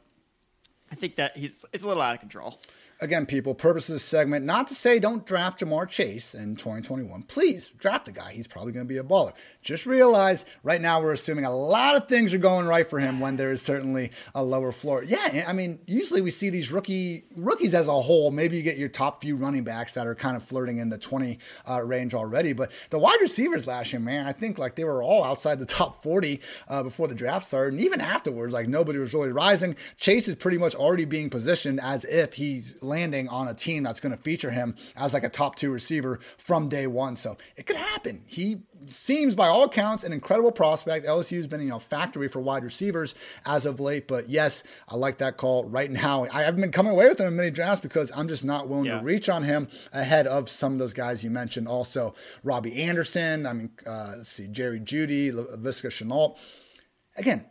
I 0.92 0.96
think 0.96 1.16
that 1.16 1.36
he's 1.36 1.66
it's 1.74 1.84
a 1.84 1.88
little 1.88 2.04
out 2.04 2.14
of 2.14 2.20
control 2.20 2.60
again, 3.04 3.26
people, 3.26 3.54
purpose 3.54 3.90
of 3.90 3.96
this 3.96 4.04
segment, 4.04 4.46
not 4.46 4.70
to 4.70 4.74
say 4.74 4.98
don't 4.98 5.26
draft 5.26 5.60
Ja'Marr 5.60 5.90
Chase 5.90 6.34
in 6.34 6.56
2021. 6.56 7.24
Please 7.24 7.70
draft 7.78 8.06
the 8.06 8.12
guy. 8.14 8.32
He's 8.32 8.48
probably 8.48 8.72
going 8.72 8.86
to 8.86 8.90
be 8.90 8.98
a 8.98 9.04
baller. 9.04 9.34
Just 9.62 9.86
realize 9.86 10.46
right 10.64 10.82
now 10.82 11.02
we're 11.02 11.14
assuming 11.14 11.46
a 11.46 11.56
lot 11.56 11.96
of 11.96 12.08
things 12.08 12.34
are 12.34 12.38
going 12.38 12.66
right 12.66 12.90
for 12.90 13.00
him 13.00 13.20
when 13.20 13.36
there 13.36 13.52
is 13.52 13.62
certainly 13.62 14.12
a 14.34 14.44
lower 14.44 14.72
floor. 14.72 15.04
Yeah, 15.04 15.46
I 15.48 15.54
mean, 15.54 15.80
usually 15.86 16.22
we 16.22 16.32
see 16.32 16.50
these 16.50 16.72
rookie 16.72 17.26
rookies 17.36 17.76
as 17.76 17.88
a 17.88 18.02
whole. 18.02 18.32
Maybe 18.32 18.58
you 18.58 18.64
get 18.64 18.78
your 18.78 18.90
top 18.90 19.22
few 19.22 19.36
running 19.36 19.64
backs 19.64 19.94
that 19.96 20.08
are 20.08 20.16
kind 20.16 20.38
of 20.38 20.44
flirting 20.44 20.80
in 20.80 20.90
the 20.90 20.98
20 20.98 21.40
uh, 21.70 21.84
range 21.84 22.14
already. 22.14 22.54
But 22.54 22.72
the 22.90 23.00
wide 23.00 23.20
receivers 23.22 23.68
last 23.68 23.92
year, 23.92 24.00
man, 24.00 24.26
I 24.26 24.32
think 24.32 24.58
like 24.58 24.76
they 24.76 24.86
were 24.86 25.04
all 25.04 25.24
outside 25.24 25.60
the 25.60 25.66
top 25.74 26.02
40 26.04 26.40
uh, 26.70 26.84
before 26.84 27.08
the 27.10 27.16
draft 27.16 27.46
started. 27.46 27.74
And 27.74 27.84
even 27.84 28.00
afterwards, 28.00 28.54
like 28.54 28.68
nobody 28.68 29.00
was 29.00 29.14
really 29.14 29.32
rising. 29.32 29.76
Chase 29.98 30.28
is 30.28 30.36
pretty 30.36 30.58
much 30.58 30.74
already 30.74 31.06
being 31.06 31.30
positioned 31.30 31.80
as 31.82 32.06
if 32.06 32.34
he's 32.34 32.82
landing 32.94 33.28
on 33.28 33.48
a 33.48 33.56
team 33.56 33.82
that's 33.82 34.00
going 34.00 34.16
to 34.16 34.22
feature 34.22 34.52
him 34.52 34.76
as 34.96 35.14
like 35.16 35.24
a 35.24 35.30
top 35.30 35.56
two 35.56 35.72
receiver 35.72 36.20
from 36.38 36.70
day 36.70 36.86
one. 36.86 37.16
So 37.16 37.38
it 37.58 37.66
could 37.66 37.76
happen. 37.76 38.22
He 38.28 38.60
seems 38.88 39.34
by 39.34 39.48
all 39.48 39.64
accounts 39.64 40.04
an 40.04 40.14
incredible 40.14 40.52
prospect. 40.52 41.08
LSU's 41.08 41.48
been, 41.48 41.62
you 41.62 41.70
know, 41.70 41.80
factory 41.80 42.28
for 42.28 42.40
wide 42.40 42.64
receivers 42.64 43.16
as 43.48 43.66
of 43.66 43.80
late. 43.80 44.08
But 44.08 44.30
yes, 44.30 44.62
I 44.88 44.96
like 44.96 45.18
that 45.18 45.38
call 45.38 45.66
right 45.66 45.90
now. 45.90 46.28
I 46.32 46.44
haven't 46.44 46.62
been 46.62 46.72
coming 46.72 46.92
away 46.92 47.10
with 47.10 47.20
him 47.20 47.28
in 47.28 47.36
many 47.36 47.50
drafts 47.50 47.82
because 47.82 48.12
I'm 48.16 48.28
just 48.28 48.44
not 48.44 48.68
willing 48.70 48.86
yeah. 48.86 49.00
to 49.00 49.04
reach 49.04 49.28
on 49.28 49.44
him 49.44 49.70
ahead 49.92 50.28
of 50.28 50.50
some 50.50 50.74
of 50.74 50.80
those 50.80 50.94
guys 50.94 51.24
you 51.24 51.32
mentioned. 51.32 51.68
Also, 51.68 52.14
Robby 52.44 52.84
Anderson. 52.84 53.48
I 53.48 53.54
mean, 53.54 53.72
uh, 53.88 54.14
let's 54.18 54.30
see, 54.30 54.48
Jerry 54.48 54.80
Jeudy, 54.80 55.32
Laviska 55.32 55.88
Shenault. 55.88 56.38
Again, 57.18 57.46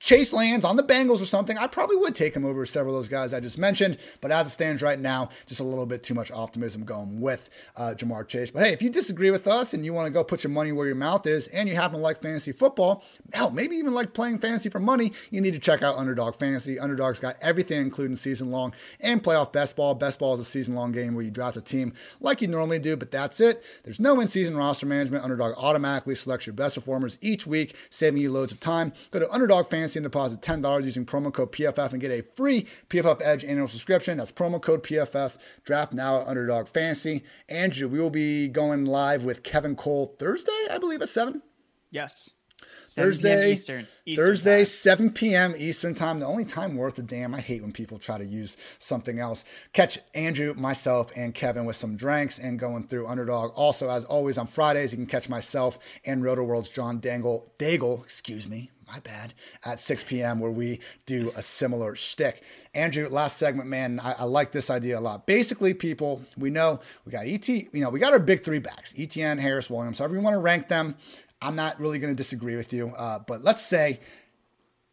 Chase 0.00 0.32
lands 0.32 0.64
on 0.64 0.76
the 0.76 0.82
Bengals 0.84 1.20
or 1.20 1.26
something, 1.26 1.58
I 1.58 1.66
probably 1.66 1.96
would 1.96 2.14
take 2.14 2.34
him 2.34 2.44
over 2.44 2.64
several 2.64 2.94
of 2.94 3.02
those 3.02 3.08
guys 3.08 3.32
I 3.32 3.40
just 3.40 3.58
mentioned. 3.58 3.98
But 4.20 4.30
as 4.30 4.46
it 4.46 4.50
stands 4.50 4.80
right 4.80 4.98
now, 4.98 5.28
just 5.46 5.60
a 5.60 5.64
little 5.64 5.86
bit 5.86 6.04
too 6.04 6.14
much 6.14 6.30
optimism 6.30 6.84
going 6.84 7.20
with 7.20 7.50
uh, 7.76 7.94
Ja'Marr 7.96 8.28
Chase. 8.28 8.52
But 8.52 8.62
hey, 8.64 8.72
if 8.72 8.80
you 8.80 8.90
disagree 8.90 9.32
with 9.32 9.48
us 9.48 9.74
and 9.74 9.84
you 9.84 9.92
want 9.92 10.06
to 10.06 10.10
go 10.10 10.22
put 10.22 10.44
your 10.44 10.52
money 10.52 10.70
where 10.70 10.86
your 10.86 10.94
mouth 10.94 11.26
is 11.26 11.48
and 11.48 11.68
you 11.68 11.74
happen 11.74 11.96
to 11.96 12.02
like 12.02 12.22
fantasy 12.22 12.52
football, 12.52 13.02
hell, 13.32 13.50
maybe 13.50 13.74
even 13.74 13.92
like 13.92 14.14
playing 14.14 14.38
fantasy 14.38 14.68
for 14.68 14.78
money, 14.78 15.12
you 15.30 15.40
need 15.40 15.54
to 15.54 15.58
check 15.58 15.82
out 15.82 15.96
Underdog 15.96 16.36
Fantasy. 16.36 16.78
Underdog's 16.78 17.18
got 17.18 17.36
everything, 17.40 17.80
including 17.80 18.14
season 18.14 18.52
long 18.52 18.72
and 19.00 19.22
playoff 19.22 19.52
best 19.52 19.74
ball. 19.74 19.96
Best 19.96 20.20
ball 20.20 20.34
is 20.34 20.40
a 20.40 20.44
season 20.44 20.76
long 20.76 20.92
game 20.92 21.16
where 21.16 21.24
you 21.24 21.30
draft 21.32 21.56
a 21.56 21.60
team 21.60 21.92
like 22.20 22.40
you 22.40 22.46
normally 22.46 22.78
do, 22.78 22.96
but 22.96 23.10
that's 23.10 23.40
it. 23.40 23.64
There's 23.82 23.98
no 23.98 24.20
in 24.20 24.28
season 24.28 24.56
roster 24.56 24.86
management. 24.86 25.24
Underdog 25.24 25.54
automatically 25.56 26.14
selects 26.14 26.46
your 26.46 26.54
best 26.54 26.76
performers 26.76 27.18
each 27.20 27.48
week, 27.48 27.74
saving 27.90 28.22
you 28.22 28.30
loads 28.30 28.52
of 28.52 28.60
time. 28.60 28.92
Go 29.10 29.18
to 29.18 29.30
Underdog 29.32 29.68
Fantasy 29.68 29.87
and 29.96 30.04
deposit 30.04 30.40
$10 30.40 30.84
using 30.84 31.06
promo 31.06 31.32
code 31.32 31.52
PFF 31.52 31.92
and 31.92 32.00
get 32.00 32.10
a 32.10 32.22
free 32.34 32.66
PFF 32.88 33.20
Edge 33.22 33.44
annual 33.44 33.68
subscription. 33.68 34.18
That's 34.18 34.32
promo 34.32 34.60
code 34.60 34.82
PFF. 34.82 35.36
Draft 35.64 35.92
now 35.92 36.20
at 36.20 36.26
Underdog 36.26 36.68
Fantasy. 36.68 37.24
Andrew, 37.48 37.88
we 37.88 37.98
will 37.98 38.10
be 38.10 38.48
going 38.48 38.84
live 38.84 39.24
with 39.24 39.42
Kevin 39.42 39.76
Cole 39.76 40.16
Thursday, 40.18 40.66
I 40.70 40.78
believe, 40.78 41.02
at 41.02 41.08
7. 41.08 41.42
Yes. 41.90 42.30
Thursday, 42.88 43.52
Eastern, 43.52 43.86
Eastern 44.06 44.24
Thursday, 44.24 44.58
time. 44.58 44.64
7 44.64 45.10
p.m. 45.10 45.54
Eastern 45.58 45.94
time. 45.94 46.20
The 46.20 46.26
only 46.26 46.44
time 46.44 46.74
worth 46.74 46.98
a 46.98 47.02
damn. 47.02 47.34
I 47.34 47.40
hate 47.40 47.60
when 47.62 47.72
people 47.72 47.98
try 47.98 48.16
to 48.16 48.24
use 48.24 48.56
something 48.78 49.18
else. 49.18 49.44
Catch 49.72 49.98
Andrew, 50.14 50.54
myself, 50.54 51.12
and 51.14 51.34
Kevin 51.34 51.66
with 51.66 51.76
some 51.76 51.96
drinks 51.96 52.38
and 52.38 52.58
going 52.58 52.88
through 52.88 53.06
Underdog. 53.06 53.52
Also, 53.54 53.90
as 53.90 54.04
always, 54.06 54.38
on 54.38 54.46
Fridays, 54.46 54.92
you 54.92 54.96
can 54.96 55.06
catch 55.06 55.28
myself 55.28 55.78
and 56.04 56.22
Rotoworld's 56.22 56.70
John 56.70 56.98
Dangle, 56.98 57.52
Daigle, 57.58 58.02
excuse 58.02 58.48
me, 58.48 58.70
my 58.88 59.00
bad, 59.00 59.34
at 59.64 59.78
6 59.78 60.04
p.m. 60.04 60.40
where 60.40 60.50
we 60.50 60.80
do 61.06 61.32
a 61.36 61.42
similar 61.42 61.94
shtick. 61.94 62.42
Andrew, 62.74 63.08
last 63.08 63.36
segment, 63.36 63.68
man, 63.68 64.00
I, 64.00 64.12
I, 64.12 64.24
like 64.24 64.52
this 64.52 64.70
idea 64.70 64.98
a 64.98 65.00
lot. 65.00 65.26
Basically, 65.26 65.74
people, 65.74 66.22
we 66.36 66.50
know 66.50 66.80
we 67.04 67.12
got 67.12 67.26
ET, 67.26 67.48
you 67.48 67.68
know, 67.74 67.90
we 67.90 68.00
got 68.00 68.12
our 68.12 68.18
big 68.18 68.44
three 68.44 68.58
backs, 68.58 68.94
Etienne, 68.98 69.38
Harris, 69.38 69.68
Williams, 69.68 69.98
however 69.98 70.14
you 70.14 70.20
want 70.20 70.34
to 70.34 70.40
rank 70.40 70.68
them. 70.68 70.96
I'm 71.40 71.54
not 71.54 71.78
really 71.78 71.98
going 71.98 72.12
to 72.12 72.16
disagree 72.16 72.56
with 72.56 72.72
you, 72.72 72.88
uh, 72.96 73.20
but 73.20 73.44
let's 73.44 73.64
say, 73.64 74.00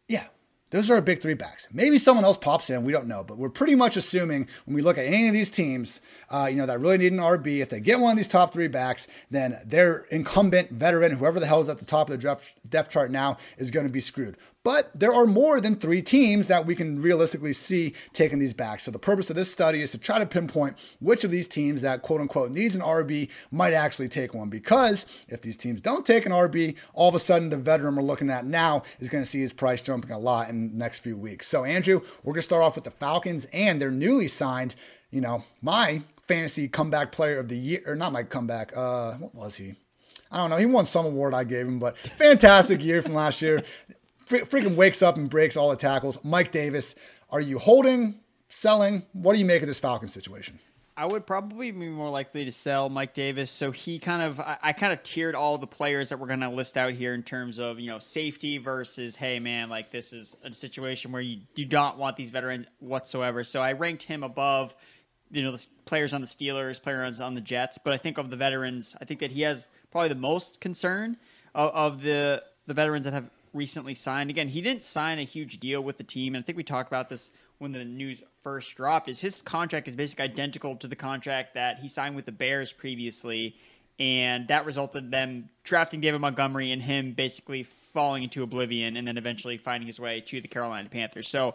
yeah, 0.08 0.26
those 0.70 0.90
are 0.90 0.94
our 0.94 1.00
big 1.00 1.22
three 1.22 1.34
backs. 1.34 1.68
Maybe 1.72 1.96
someone 1.96 2.24
else 2.24 2.36
pops 2.36 2.70
in. 2.70 2.82
We 2.84 2.92
don't 2.92 3.06
know, 3.06 3.22
but 3.22 3.38
we're 3.38 3.50
pretty 3.50 3.76
much 3.76 3.96
assuming 3.96 4.48
when 4.64 4.74
we 4.74 4.82
look 4.82 4.98
at 4.98 5.06
any 5.06 5.28
of 5.28 5.32
these 5.32 5.50
teams, 5.50 6.00
uh, 6.28 6.48
you 6.50 6.56
know, 6.56 6.66
that 6.66 6.80
really 6.80 6.98
need 6.98 7.12
an 7.12 7.18
RB. 7.18 7.60
If 7.60 7.68
they 7.68 7.78
get 7.78 8.00
one 8.00 8.10
of 8.10 8.16
these 8.16 8.26
top 8.26 8.52
three 8.52 8.66
backs, 8.66 9.06
then 9.30 9.58
their 9.64 10.06
incumbent 10.10 10.72
veteran, 10.72 11.12
whoever 11.12 11.38
the 11.38 11.46
hell 11.46 11.60
is 11.60 11.68
at 11.68 11.78
the 11.78 11.84
top 11.84 12.10
of 12.10 12.16
the 12.16 12.22
depth, 12.22 12.54
depth 12.68 12.90
chart 12.90 13.12
now, 13.12 13.38
is 13.58 13.70
going 13.70 13.86
to 13.86 13.92
be 13.92 14.00
screwed. 14.00 14.36
But 14.66 14.90
there 14.98 15.14
are 15.14 15.26
more 15.26 15.60
than 15.60 15.76
three 15.76 16.02
teams 16.02 16.48
that 16.48 16.66
we 16.66 16.74
can 16.74 17.00
realistically 17.00 17.52
see 17.52 17.94
taking 18.12 18.40
these 18.40 18.52
backs. 18.52 18.82
So 18.82 18.90
the 18.90 18.98
purpose 18.98 19.30
of 19.30 19.36
this 19.36 19.48
study 19.48 19.80
is 19.80 19.92
to 19.92 19.98
try 19.98 20.18
to 20.18 20.26
pinpoint 20.26 20.76
which 20.98 21.22
of 21.22 21.30
these 21.30 21.46
teams 21.46 21.82
that 21.82 22.02
quote 22.02 22.20
unquote 22.20 22.50
needs 22.50 22.74
an 22.74 22.80
RB 22.80 23.28
might 23.52 23.72
actually 23.72 24.08
take 24.08 24.34
one. 24.34 24.48
Because 24.48 25.06
if 25.28 25.40
these 25.40 25.56
teams 25.56 25.80
don't 25.80 26.04
take 26.04 26.26
an 26.26 26.32
RB, 26.32 26.74
all 26.94 27.08
of 27.08 27.14
a 27.14 27.20
sudden 27.20 27.50
the 27.50 27.56
veteran 27.56 27.94
we're 27.94 28.02
looking 28.02 28.28
at 28.28 28.44
now 28.44 28.82
is 28.98 29.08
going 29.08 29.22
to 29.22 29.30
see 29.30 29.38
his 29.38 29.52
price 29.52 29.80
jumping 29.80 30.10
a 30.10 30.18
lot 30.18 30.48
in 30.48 30.72
the 30.72 30.76
next 30.76 30.98
few 30.98 31.16
weeks. 31.16 31.46
So 31.46 31.62
Andrew, 31.62 32.00
we're 32.24 32.32
going 32.32 32.42
to 32.42 32.46
start 32.46 32.64
off 32.64 32.74
with 32.74 32.82
the 32.82 32.90
Falcons 32.90 33.46
and 33.52 33.80
their 33.80 33.92
newly 33.92 34.26
signed, 34.26 34.74
you 35.12 35.20
know, 35.20 35.44
my 35.62 36.02
fantasy 36.26 36.66
comeback 36.66 37.12
player 37.12 37.38
of 37.38 37.46
the 37.46 37.56
year, 37.56 37.82
or 37.86 37.94
not 37.94 38.12
my 38.12 38.24
comeback. 38.24 38.76
Uh, 38.76 39.14
what 39.14 39.32
was 39.32 39.54
he? 39.58 39.76
I 40.28 40.38
don't 40.38 40.50
know. 40.50 40.56
He 40.56 40.66
won 40.66 40.86
some 40.86 41.06
award 41.06 41.34
I 41.34 41.44
gave 41.44 41.68
him, 41.68 41.78
but 41.78 41.96
fantastic 42.18 42.82
year 42.82 43.00
from 43.00 43.14
last 43.14 43.40
year 43.40 43.62
freaking 44.26 44.74
wakes 44.74 45.02
up 45.02 45.16
and 45.16 45.30
breaks 45.30 45.56
all 45.56 45.70
the 45.70 45.76
tackles. 45.76 46.18
Mike 46.22 46.52
Davis, 46.52 46.94
are 47.30 47.40
you 47.40 47.58
holding, 47.58 48.20
selling? 48.48 49.04
What 49.12 49.34
do 49.34 49.38
you 49.38 49.44
make 49.44 49.62
of 49.62 49.68
this 49.68 49.80
Falcon 49.80 50.08
situation? 50.08 50.58
I 50.98 51.04
would 51.04 51.26
probably 51.26 51.70
be 51.72 51.88
more 51.88 52.08
likely 52.08 52.46
to 52.46 52.52
sell 52.52 52.88
Mike 52.88 53.12
Davis. 53.12 53.50
So 53.50 53.70
he 53.70 53.98
kind 53.98 54.22
of, 54.22 54.40
I, 54.40 54.56
I 54.62 54.72
kind 54.72 54.94
of 54.94 55.02
tiered 55.02 55.34
all 55.34 55.58
the 55.58 55.66
players 55.66 56.08
that 56.08 56.18
we're 56.18 56.26
going 56.26 56.40
to 56.40 56.48
list 56.48 56.78
out 56.78 56.94
here 56.94 57.12
in 57.12 57.22
terms 57.22 57.58
of, 57.58 57.78
you 57.78 57.90
know, 57.90 57.98
safety 57.98 58.56
versus, 58.56 59.14
hey, 59.14 59.38
man, 59.38 59.68
like 59.68 59.90
this 59.90 60.14
is 60.14 60.36
a 60.42 60.52
situation 60.54 61.12
where 61.12 61.20
you 61.20 61.40
do 61.54 61.66
not 61.66 61.98
want 61.98 62.16
these 62.16 62.30
veterans 62.30 62.66
whatsoever. 62.78 63.44
So 63.44 63.60
I 63.60 63.72
ranked 63.72 64.04
him 64.04 64.22
above, 64.22 64.74
you 65.30 65.42
know, 65.42 65.52
the 65.52 65.66
players 65.84 66.14
on 66.14 66.22
the 66.22 66.26
Steelers, 66.26 66.82
players 66.82 67.20
on 67.20 67.34
the 67.34 67.42
Jets. 67.42 67.76
But 67.76 67.92
I 67.92 67.98
think 67.98 68.16
of 68.16 68.30
the 68.30 68.36
veterans, 68.36 68.96
I 68.98 69.04
think 69.04 69.20
that 69.20 69.32
he 69.32 69.42
has 69.42 69.68
probably 69.90 70.08
the 70.08 70.14
most 70.14 70.62
concern 70.62 71.18
of, 71.54 71.70
of 71.72 72.02
the 72.02 72.42
the 72.66 72.74
veterans 72.74 73.04
that 73.04 73.14
have 73.14 73.30
recently 73.56 73.94
signed. 73.94 74.30
Again, 74.30 74.48
he 74.48 74.60
didn't 74.60 74.82
sign 74.82 75.18
a 75.18 75.24
huge 75.24 75.58
deal 75.58 75.82
with 75.82 75.98
the 75.98 76.04
team, 76.04 76.34
and 76.34 76.42
I 76.42 76.44
think 76.44 76.56
we 76.56 76.64
talked 76.64 76.88
about 76.88 77.08
this 77.08 77.30
when 77.58 77.72
the 77.72 77.84
news 77.84 78.22
first 78.42 78.76
dropped. 78.76 79.08
Is 79.08 79.20
his 79.20 79.42
contract 79.42 79.88
is 79.88 79.96
basically 79.96 80.24
identical 80.26 80.76
to 80.76 80.86
the 80.86 80.96
contract 80.96 81.54
that 81.54 81.80
he 81.80 81.88
signed 81.88 82.14
with 82.14 82.26
the 82.26 82.32
Bears 82.32 82.72
previously, 82.72 83.56
and 83.98 84.46
that 84.48 84.66
resulted 84.66 85.10
them 85.10 85.48
drafting 85.64 86.00
David 86.00 86.20
Montgomery 86.20 86.70
and 86.70 86.82
him 86.82 87.12
basically 87.12 87.64
falling 87.64 88.22
into 88.22 88.42
oblivion, 88.42 88.96
and 88.96 89.08
then 89.08 89.16
eventually 89.16 89.56
finding 89.56 89.86
his 89.86 89.98
way 89.98 90.20
to 90.20 90.40
the 90.40 90.48
Carolina 90.48 90.88
Panthers. 90.88 91.28
So. 91.28 91.54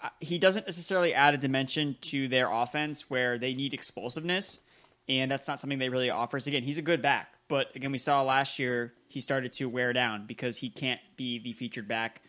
Uh, 0.00 0.10
he 0.20 0.38
doesn't 0.38 0.64
necessarily 0.64 1.12
add 1.12 1.34
a 1.34 1.36
dimension 1.36 1.96
to 2.00 2.28
their 2.28 2.48
offense 2.52 3.10
where 3.10 3.36
they 3.36 3.52
need 3.52 3.74
explosiveness, 3.74 4.60
and 5.08 5.28
that's 5.28 5.48
not 5.48 5.58
something 5.58 5.80
they 5.80 5.88
really 5.88 6.08
offers. 6.08 6.46
Again, 6.46 6.62
he's 6.62 6.78
a 6.78 6.82
good 6.82 7.02
back, 7.02 7.34
but 7.48 7.74
again, 7.74 7.92
we 7.92 7.98
saw 7.98 8.22
last 8.22 8.58
year 8.58 8.92
he 9.08 9.20
started 9.20 9.52
to 9.54 9.68
wear 9.68 9.92
down 9.92 10.26
because 10.26 10.56
he 10.56 10.70
can't 10.70 11.00
be 11.16 11.38
the 11.38 11.52
featured 11.52 11.88
back 11.88 12.22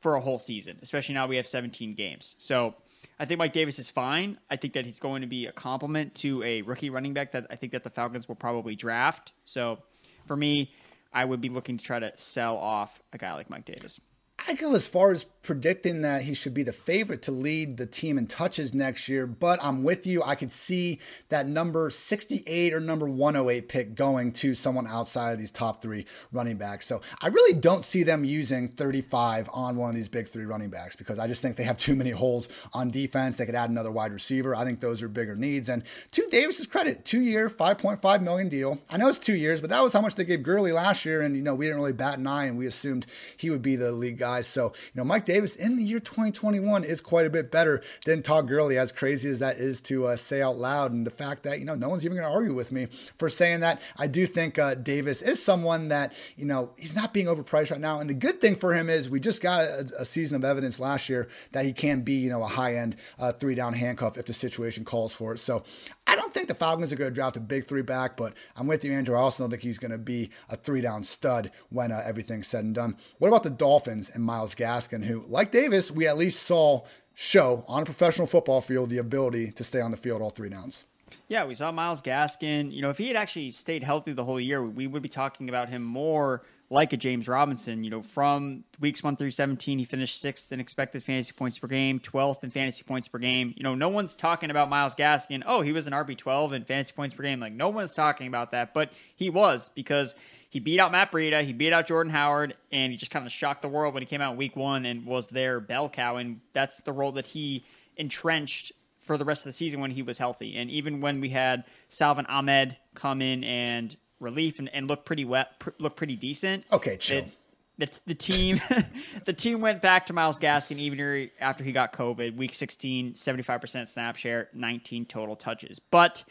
for 0.00 0.14
a 0.14 0.20
whole 0.20 0.38
season, 0.38 0.78
especially 0.82 1.14
now 1.14 1.26
we 1.26 1.36
have 1.36 1.46
17 1.46 1.94
games. 1.94 2.36
So 2.38 2.74
I 3.18 3.24
think 3.24 3.38
Mike 3.38 3.52
Davis 3.52 3.78
is 3.78 3.90
fine. 3.90 4.38
I 4.50 4.56
think 4.56 4.74
that 4.74 4.86
he's 4.86 5.00
going 5.00 5.22
to 5.22 5.26
be 5.26 5.46
a 5.46 5.52
complement 5.52 6.14
to 6.16 6.42
a 6.42 6.62
rookie 6.62 6.90
running 6.90 7.14
back 7.14 7.32
that 7.32 7.46
I 7.50 7.56
think 7.56 7.72
that 7.72 7.84
the 7.84 7.90
Falcons 7.90 8.28
will 8.28 8.36
probably 8.36 8.76
draft. 8.76 9.32
So 9.44 9.78
for 10.26 10.36
me, 10.36 10.72
I 11.12 11.24
would 11.24 11.40
be 11.40 11.48
looking 11.48 11.76
to 11.76 11.84
try 11.84 11.98
to 11.98 12.12
sell 12.16 12.56
off 12.56 13.00
a 13.12 13.18
guy 13.18 13.34
like 13.34 13.50
Mike 13.50 13.64
Davis. 13.64 14.00
I 14.46 14.54
go 14.54 14.74
as 14.74 14.88
far 14.88 15.12
as 15.12 15.24
predicting 15.42 16.02
that 16.02 16.22
he 16.22 16.34
should 16.34 16.52
be 16.52 16.62
the 16.62 16.72
favorite 16.72 17.22
to 17.22 17.32
lead 17.32 17.76
the 17.78 17.86
team 17.86 18.18
in 18.18 18.26
touches 18.26 18.74
next 18.74 19.08
year, 19.08 19.26
but 19.26 19.58
I'm 19.62 19.82
with 19.82 20.06
you. 20.06 20.22
I 20.22 20.34
could 20.34 20.52
see 20.52 20.98
that 21.30 21.46
number 21.46 21.90
68 21.90 22.74
or 22.74 22.80
number 22.80 23.08
108 23.08 23.68
pick 23.68 23.94
going 23.94 24.32
to 24.32 24.54
someone 24.54 24.86
outside 24.86 25.32
of 25.32 25.38
these 25.38 25.50
top 25.50 25.80
three 25.80 26.04
running 26.30 26.56
backs. 26.56 26.86
So 26.86 27.00
I 27.22 27.28
really 27.28 27.58
don't 27.58 27.84
see 27.84 28.02
them 28.02 28.24
using 28.24 28.68
35 28.68 29.48
on 29.52 29.76
one 29.76 29.90
of 29.90 29.96
these 29.96 30.08
big 30.08 30.28
three 30.28 30.44
running 30.44 30.68
backs 30.68 30.94
because 30.94 31.18
I 31.18 31.26
just 31.26 31.40
think 31.40 31.56
they 31.56 31.64
have 31.64 31.78
too 31.78 31.96
many 31.96 32.10
holes 32.10 32.48
on 32.74 32.90
defense. 32.90 33.36
They 33.36 33.46
could 33.46 33.54
add 33.54 33.70
another 33.70 33.90
wide 33.90 34.12
receiver. 34.12 34.54
I 34.54 34.64
think 34.64 34.80
those 34.80 35.02
are 35.02 35.08
bigger 35.08 35.36
needs. 35.36 35.68
And 35.68 35.82
to 36.12 36.26
Davis's 36.30 36.66
credit, 36.66 37.04
two 37.04 37.20
year, 37.20 37.48
5.5 37.48 38.22
million 38.22 38.48
deal. 38.48 38.78
I 38.90 38.98
know 38.98 39.08
it's 39.08 39.18
two 39.18 39.36
years, 39.36 39.60
but 39.60 39.70
that 39.70 39.82
was 39.82 39.94
how 39.94 40.02
much 40.02 40.16
they 40.16 40.24
gave 40.24 40.42
Gurley 40.42 40.72
last 40.72 41.04
year. 41.06 41.22
And, 41.22 41.34
you 41.34 41.42
know, 41.42 41.54
we 41.54 41.66
didn't 41.66 41.80
really 41.80 41.92
bat 41.94 42.18
an 42.18 42.26
eye 42.26 42.44
and 42.44 42.58
we 42.58 42.66
assumed 42.66 43.06
he 43.36 43.48
would 43.48 43.62
be 43.62 43.76
the 43.76 43.92
league 43.92 44.18
guy. 44.18 44.42
So, 44.42 44.66
you 44.66 44.90
know, 44.96 45.04
Mike 45.04 45.29
Davis 45.30 45.54
in 45.54 45.76
the 45.76 45.84
year 45.84 46.00
2021 46.00 46.82
is 46.82 47.00
quite 47.00 47.24
a 47.24 47.30
bit 47.30 47.52
better 47.52 47.80
than 48.04 48.20
Todd 48.20 48.48
Gurley, 48.48 48.76
as 48.76 48.90
crazy 48.90 49.30
as 49.30 49.38
that 49.38 49.58
is 49.58 49.80
to 49.82 50.08
uh, 50.08 50.16
say 50.16 50.42
out 50.42 50.58
loud. 50.58 50.90
And 50.90 51.06
the 51.06 51.10
fact 51.12 51.44
that, 51.44 51.60
you 51.60 51.64
know, 51.64 51.76
no 51.76 51.88
one's 51.88 52.04
even 52.04 52.16
going 52.16 52.28
to 52.28 52.34
argue 52.34 52.52
with 52.52 52.72
me 52.72 52.88
for 53.16 53.28
saying 53.28 53.60
that. 53.60 53.80
I 53.96 54.08
do 54.08 54.26
think 54.26 54.58
uh, 54.58 54.74
Davis 54.74 55.22
is 55.22 55.40
someone 55.40 55.86
that, 55.86 56.12
you 56.36 56.46
know, 56.46 56.70
he's 56.76 56.96
not 56.96 57.14
being 57.14 57.26
overpriced 57.26 57.70
right 57.70 57.80
now. 57.80 58.00
And 58.00 58.10
the 58.10 58.14
good 58.14 58.40
thing 58.40 58.56
for 58.56 58.74
him 58.74 58.90
is 58.90 59.08
we 59.08 59.20
just 59.20 59.40
got 59.40 59.66
a, 59.66 59.88
a 60.00 60.04
season 60.04 60.34
of 60.34 60.44
evidence 60.44 60.80
last 60.80 61.08
year 61.08 61.28
that 61.52 61.64
he 61.64 61.72
can 61.72 62.00
be, 62.00 62.14
you 62.14 62.28
know, 62.28 62.42
a 62.42 62.48
high 62.48 62.74
end 62.74 62.96
uh, 63.16 63.30
three 63.30 63.54
down 63.54 63.74
handcuff 63.74 64.18
if 64.18 64.26
the 64.26 64.32
situation 64.32 64.84
calls 64.84 65.12
for 65.12 65.34
it. 65.34 65.38
So 65.38 65.62
I 66.10 66.16
don't 66.16 66.34
think 66.34 66.48
the 66.48 66.56
Falcons 66.56 66.92
are 66.92 66.96
going 66.96 67.12
to 67.12 67.14
draft 67.14 67.36
a 67.36 67.40
big 67.40 67.66
three 67.66 67.82
back, 67.82 68.16
but 68.16 68.34
I'm 68.56 68.66
with 68.66 68.84
you, 68.84 68.92
Andrew. 68.92 69.14
I 69.14 69.20
also 69.20 69.46
think 69.46 69.62
he's 69.62 69.78
going 69.78 69.92
to 69.92 69.98
be 69.98 70.30
a 70.48 70.56
three 70.56 70.80
down 70.80 71.04
stud 71.04 71.52
when 71.68 71.92
uh, 71.92 72.02
everything's 72.04 72.48
said 72.48 72.64
and 72.64 72.74
done. 72.74 72.96
What 73.18 73.28
about 73.28 73.44
the 73.44 73.50
Dolphins 73.50 74.10
and 74.12 74.24
Myles 74.24 74.56
Gaskin, 74.56 75.04
who, 75.04 75.24
like 75.28 75.52
Davis, 75.52 75.88
we 75.88 76.08
at 76.08 76.18
least 76.18 76.42
saw 76.42 76.82
show 77.14 77.64
on 77.68 77.82
a 77.82 77.84
professional 77.84 78.26
football 78.26 78.60
field 78.60 78.90
the 78.90 78.98
ability 78.98 79.52
to 79.52 79.62
stay 79.62 79.80
on 79.80 79.92
the 79.92 79.96
field 79.96 80.20
all 80.20 80.30
three 80.30 80.48
downs? 80.48 80.82
Yeah, 81.28 81.44
we 81.44 81.54
saw 81.54 81.70
Myles 81.70 82.02
Gaskin. 82.02 82.72
You 82.72 82.82
know, 82.82 82.90
if 82.90 82.98
he 82.98 83.06
had 83.06 83.16
actually 83.16 83.52
stayed 83.52 83.84
healthy 83.84 84.12
the 84.12 84.24
whole 84.24 84.40
year, 84.40 84.64
we 84.64 84.88
would 84.88 85.02
be 85.02 85.08
talking 85.08 85.48
about 85.48 85.68
him 85.68 85.84
more 85.84 86.42
like 86.70 86.92
a 86.92 86.96
James 86.96 87.26
Robinson. 87.28 87.82
You 87.84 87.90
know, 87.90 88.00
from 88.00 88.64
weeks 88.78 89.02
one 89.02 89.16
through 89.16 89.32
17, 89.32 89.78
he 89.78 89.84
finished 89.84 90.20
sixth 90.20 90.52
in 90.52 90.60
expected 90.60 91.02
fantasy 91.02 91.32
points 91.32 91.58
per 91.58 91.66
game, 91.66 91.98
12th 91.98 92.44
in 92.44 92.50
fantasy 92.50 92.84
points 92.84 93.08
per 93.08 93.18
game. 93.18 93.52
You 93.56 93.64
know, 93.64 93.74
no 93.74 93.88
one's 93.88 94.14
talking 94.14 94.50
about 94.50 94.70
Myles 94.70 94.94
Gaskin. 94.94 95.42
Oh, 95.44 95.60
he 95.60 95.72
was 95.72 95.86
an 95.86 95.92
RB12 95.92 96.52
in 96.52 96.64
fantasy 96.64 96.92
points 96.92 97.14
per 97.14 97.24
game. 97.24 97.40
Like, 97.40 97.52
no 97.52 97.68
one's 97.68 97.92
talking 97.92 98.28
about 98.28 98.52
that, 98.52 98.72
but 98.72 98.92
he 99.16 99.28
was 99.28 99.70
because 99.74 100.14
he 100.48 100.60
beat 100.60 100.78
out 100.78 100.92
Matt 100.92 101.12
Breida, 101.12 101.42
he 101.42 101.52
beat 101.52 101.72
out 101.72 101.86
Jordan 101.86 102.12
Howard, 102.12 102.54
and 102.72 102.92
he 102.92 102.96
just 102.96 103.10
kind 103.10 103.26
of 103.26 103.32
shocked 103.32 103.62
the 103.62 103.68
world 103.68 103.92
when 103.92 104.02
he 104.02 104.06
came 104.06 104.20
out 104.20 104.32
in 104.32 104.38
week 104.38 104.56
one 104.56 104.86
and 104.86 105.04
was 105.04 105.28
their 105.28 105.60
bell 105.60 105.88
cow. 105.88 106.16
And 106.16 106.40
that's 106.52 106.80
the 106.82 106.92
role 106.92 107.12
that 107.12 107.26
he 107.26 107.64
entrenched 107.96 108.72
for 109.00 109.18
the 109.18 109.24
rest 109.24 109.40
of 109.40 109.46
the 109.46 109.52
season 109.52 109.80
when 109.80 109.90
he 109.90 110.02
was 110.02 110.18
healthy. 110.18 110.56
And 110.56 110.70
even 110.70 111.00
when 111.00 111.20
we 111.20 111.30
had 111.30 111.64
Salvon 111.88 112.26
Ahmed 112.26 112.76
come 112.94 113.20
in 113.22 113.42
and 113.42 113.96
relief 114.20 114.58
and, 114.58 114.68
and 114.74 114.86
look 114.86 115.04
pretty 115.04 115.24
wet, 115.24 115.58
pr- 115.58 115.70
look 115.78 115.96
pretty 115.96 116.16
decent. 116.16 116.64
Okay, 116.72 116.96
chill. 116.96 117.18
It, 117.18 117.32
the, 117.78 117.90
the 118.06 118.14
team 118.14 118.60
the 119.24 119.32
team 119.32 119.60
went 119.60 119.82
back 119.82 120.06
to 120.06 120.12
Myles 120.12 120.38
Gaskin 120.38 120.78
even 120.78 121.30
after 121.40 121.64
he 121.64 121.72
got 121.72 121.92
COVID. 121.92 122.36
Week 122.36 122.54
16, 122.54 123.14
75% 123.14 123.88
snap 123.88 124.16
share, 124.16 124.48
19 124.52 125.06
total 125.06 125.34
touches. 125.34 125.78
But 125.78 126.22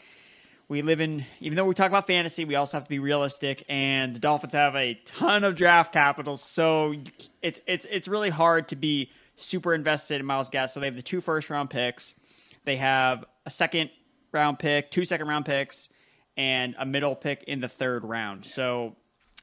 we 0.68 0.82
live 0.82 1.00
in 1.00 1.26
even 1.40 1.56
though 1.56 1.64
we 1.64 1.74
talk 1.74 1.88
about 1.88 2.06
fantasy, 2.06 2.44
we 2.44 2.54
also 2.54 2.76
have 2.76 2.84
to 2.84 2.88
be 2.88 3.00
realistic 3.00 3.64
and 3.68 4.14
the 4.14 4.20
Dolphins 4.20 4.52
have 4.52 4.76
a 4.76 4.94
ton 5.04 5.42
of 5.42 5.56
draft 5.56 5.92
capital, 5.92 6.36
so 6.36 6.94
it's 7.42 7.58
it's 7.66 7.86
it's 7.90 8.06
really 8.06 8.30
hard 8.30 8.68
to 8.68 8.76
be 8.76 9.10
super 9.34 9.74
invested 9.74 10.20
in 10.20 10.26
Myles 10.26 10.50
Gaskin. 10.50 10.70
So 10.70 10.80
they 10.80 10.86
have 10.86 10.96
the 10.96 11.02
two 11.02 11.20
first 11.20 11.50
round 11.50 11.70
picks. 11.70 12.14
They 12.64 12.76
have 12.76 13.24
a 13.44 13.50
second 13.50 13.90
round 14.32 14.60
pick, 14.60 14.92
two 14.92 15.04
second 15.04 15.26
round 15.26 15.46
picks, 15.46 15.88
and 16.36 16.74
a 16.78 16.86
middle 16.86 17.14
pick 17.14 17.44
in 17.44 17.60
the 17.60 17.68
third 17.68 18.04
round. 18.04 18.44
So, 18.44 18.96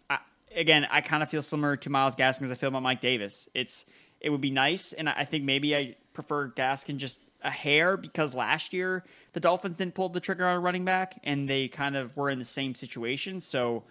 I, 0.10 0.20
again, 0.56 0.88
I 0.90 1.02
kind 1.02 1.24
of 1.24 1.30
feel 1.30 1.42
similar 1.42 1.78
to 1.78 1.90
Myles 1.90 2.16
Gaskin 2.16 2.44
as 2.44 2.52
I 2.52 2.56
feel 2.56 2.70
about 2.70 2.84
Mike 2.84 3.02
Davis. 3.02 3.50
It's 3.54 3.86
it 4.20 4.30
would 4.30 4.42
be 4.42 4.52
nice, 4.52 4.94
and 4.94 5.08
I 5.08 5.26
think 5.26 5.44
maybe 5.44 5.76
I 5.76 5.96
prefer 6.14 6.50
Gaskin 6.50 6.98
just 6.98 7.22
a 7.44 7.52
hair 7.52 7.98
because 7.98 8.34
last 8.34 8.74
year 8.74 9.04
the 9.34 9.40
Dolphins 9.40 9.78
didn't 9.78 9.94
pull 9.94 10.10
the 10.10 10.20
trigger 10.20 10.46
on 10.48 10.58
a 10.58 10.60
running 10.60 10.86
back, 10.86 11.20
and 11.24 11.48
they 11.48 11.68
kind 11.68 11.96
of 11.96 12.16
were 12.18 12.30
in 12.30 12.40
the 12.40 12.46
same 12.46 12.74
situation. 12.74 13.40
So 13.40 13.84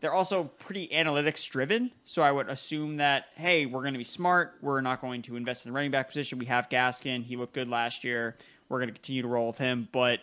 they're 0.00 0.12
also 0.12 0.44
pretty 0.44 0.88
analytics 0.88 1.48
driven. 1.48 1.90
So 2.04 2.22
I 2.22 2.30
would 2.30 2.48
assume 2.48 2.98
that 2.98 3.26
hey, 3.36 3.66
we're 3.66 3.82
going 3.82 3.94
to 3.94 3.98
be 3.98 4.04
smart. 4.04 4.54
We're 4.60 4.80
not 4.80 5.00
going 5.00 5.22
to 5.22 5.36
invest 5.36 5.66
in 5.66 5.72
the 5.72 5.74
running 5.74 5.90
back 5.90 6.08
position. 6.08 6.38
We 6.38 6.46
have 6.46 6.68
Gaskin. 6.68 7.24
He 7.24 7.36
looked 7.36 7.54
good 7.54 7.68
last 7.68 8.04
year. 8.04 8.36
We're 8.68 8.78
going 8.78 8.88
to 8.88 8.94
continue 8.94 9.22
to 9.22 9.28
roll 9.28 9.48
with 9.48 9.58
him, 9.58 9.88
but 9.92 10.20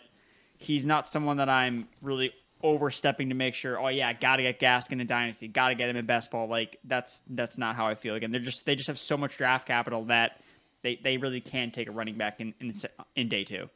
he's 0.60 0.86
not 0.86 1.08
someone 1.08 1.38
that 1.38 1.48
I'm 1.48 1.88
really 2.00 2.32
overstepping 2.62 3.30
to 3.30 3.34
make 3.34 3.54
sure. 3.54 3.80
Oh 3.80 3.88
yeah, 3.88 4.12
got 4.12 4.36
to 4.36 4.42
get 4.42 4.60
Gaskin 4.60 5.00
in 5.00 5.06
Dynasty. 5.06 5.48
Got 5.48 5.70
to 5.70 5.74
get 5.74 5.88
him 5.88 5.96
in 5.96 6.06
best 6.06 6.30
ball. 6.30 6.46
Like 6.46 6.78
that's 6.84 7.22
that's 7.28 7.58
not 7.58 7.74
how 7.74 7.86
I 7.86 7.96
feel. 7.96 8.14
Again, 8.14 8.30
they're 8.30 8.40
just 8.40 8.64
they 8.66 8.76
just 8.76 8.86
have 8.86 8.98
so 8.98 9.16
much 9.16 9.36
draft 9.36 9.66
capital 9.66 10.04
that 10.04 10.40
they, 10.82 11.00
they 11.02 11.16
really 11.16 11.40
can 11.40 11.70
take 11.70 11.88
a 11.88 11.90
running 11.90 12.16
back 12.16 12.40
in 12.40 12.54
in, 12.60 12.72
in 13.16 13.28
day 13.28 13.42
two 13.44 13.68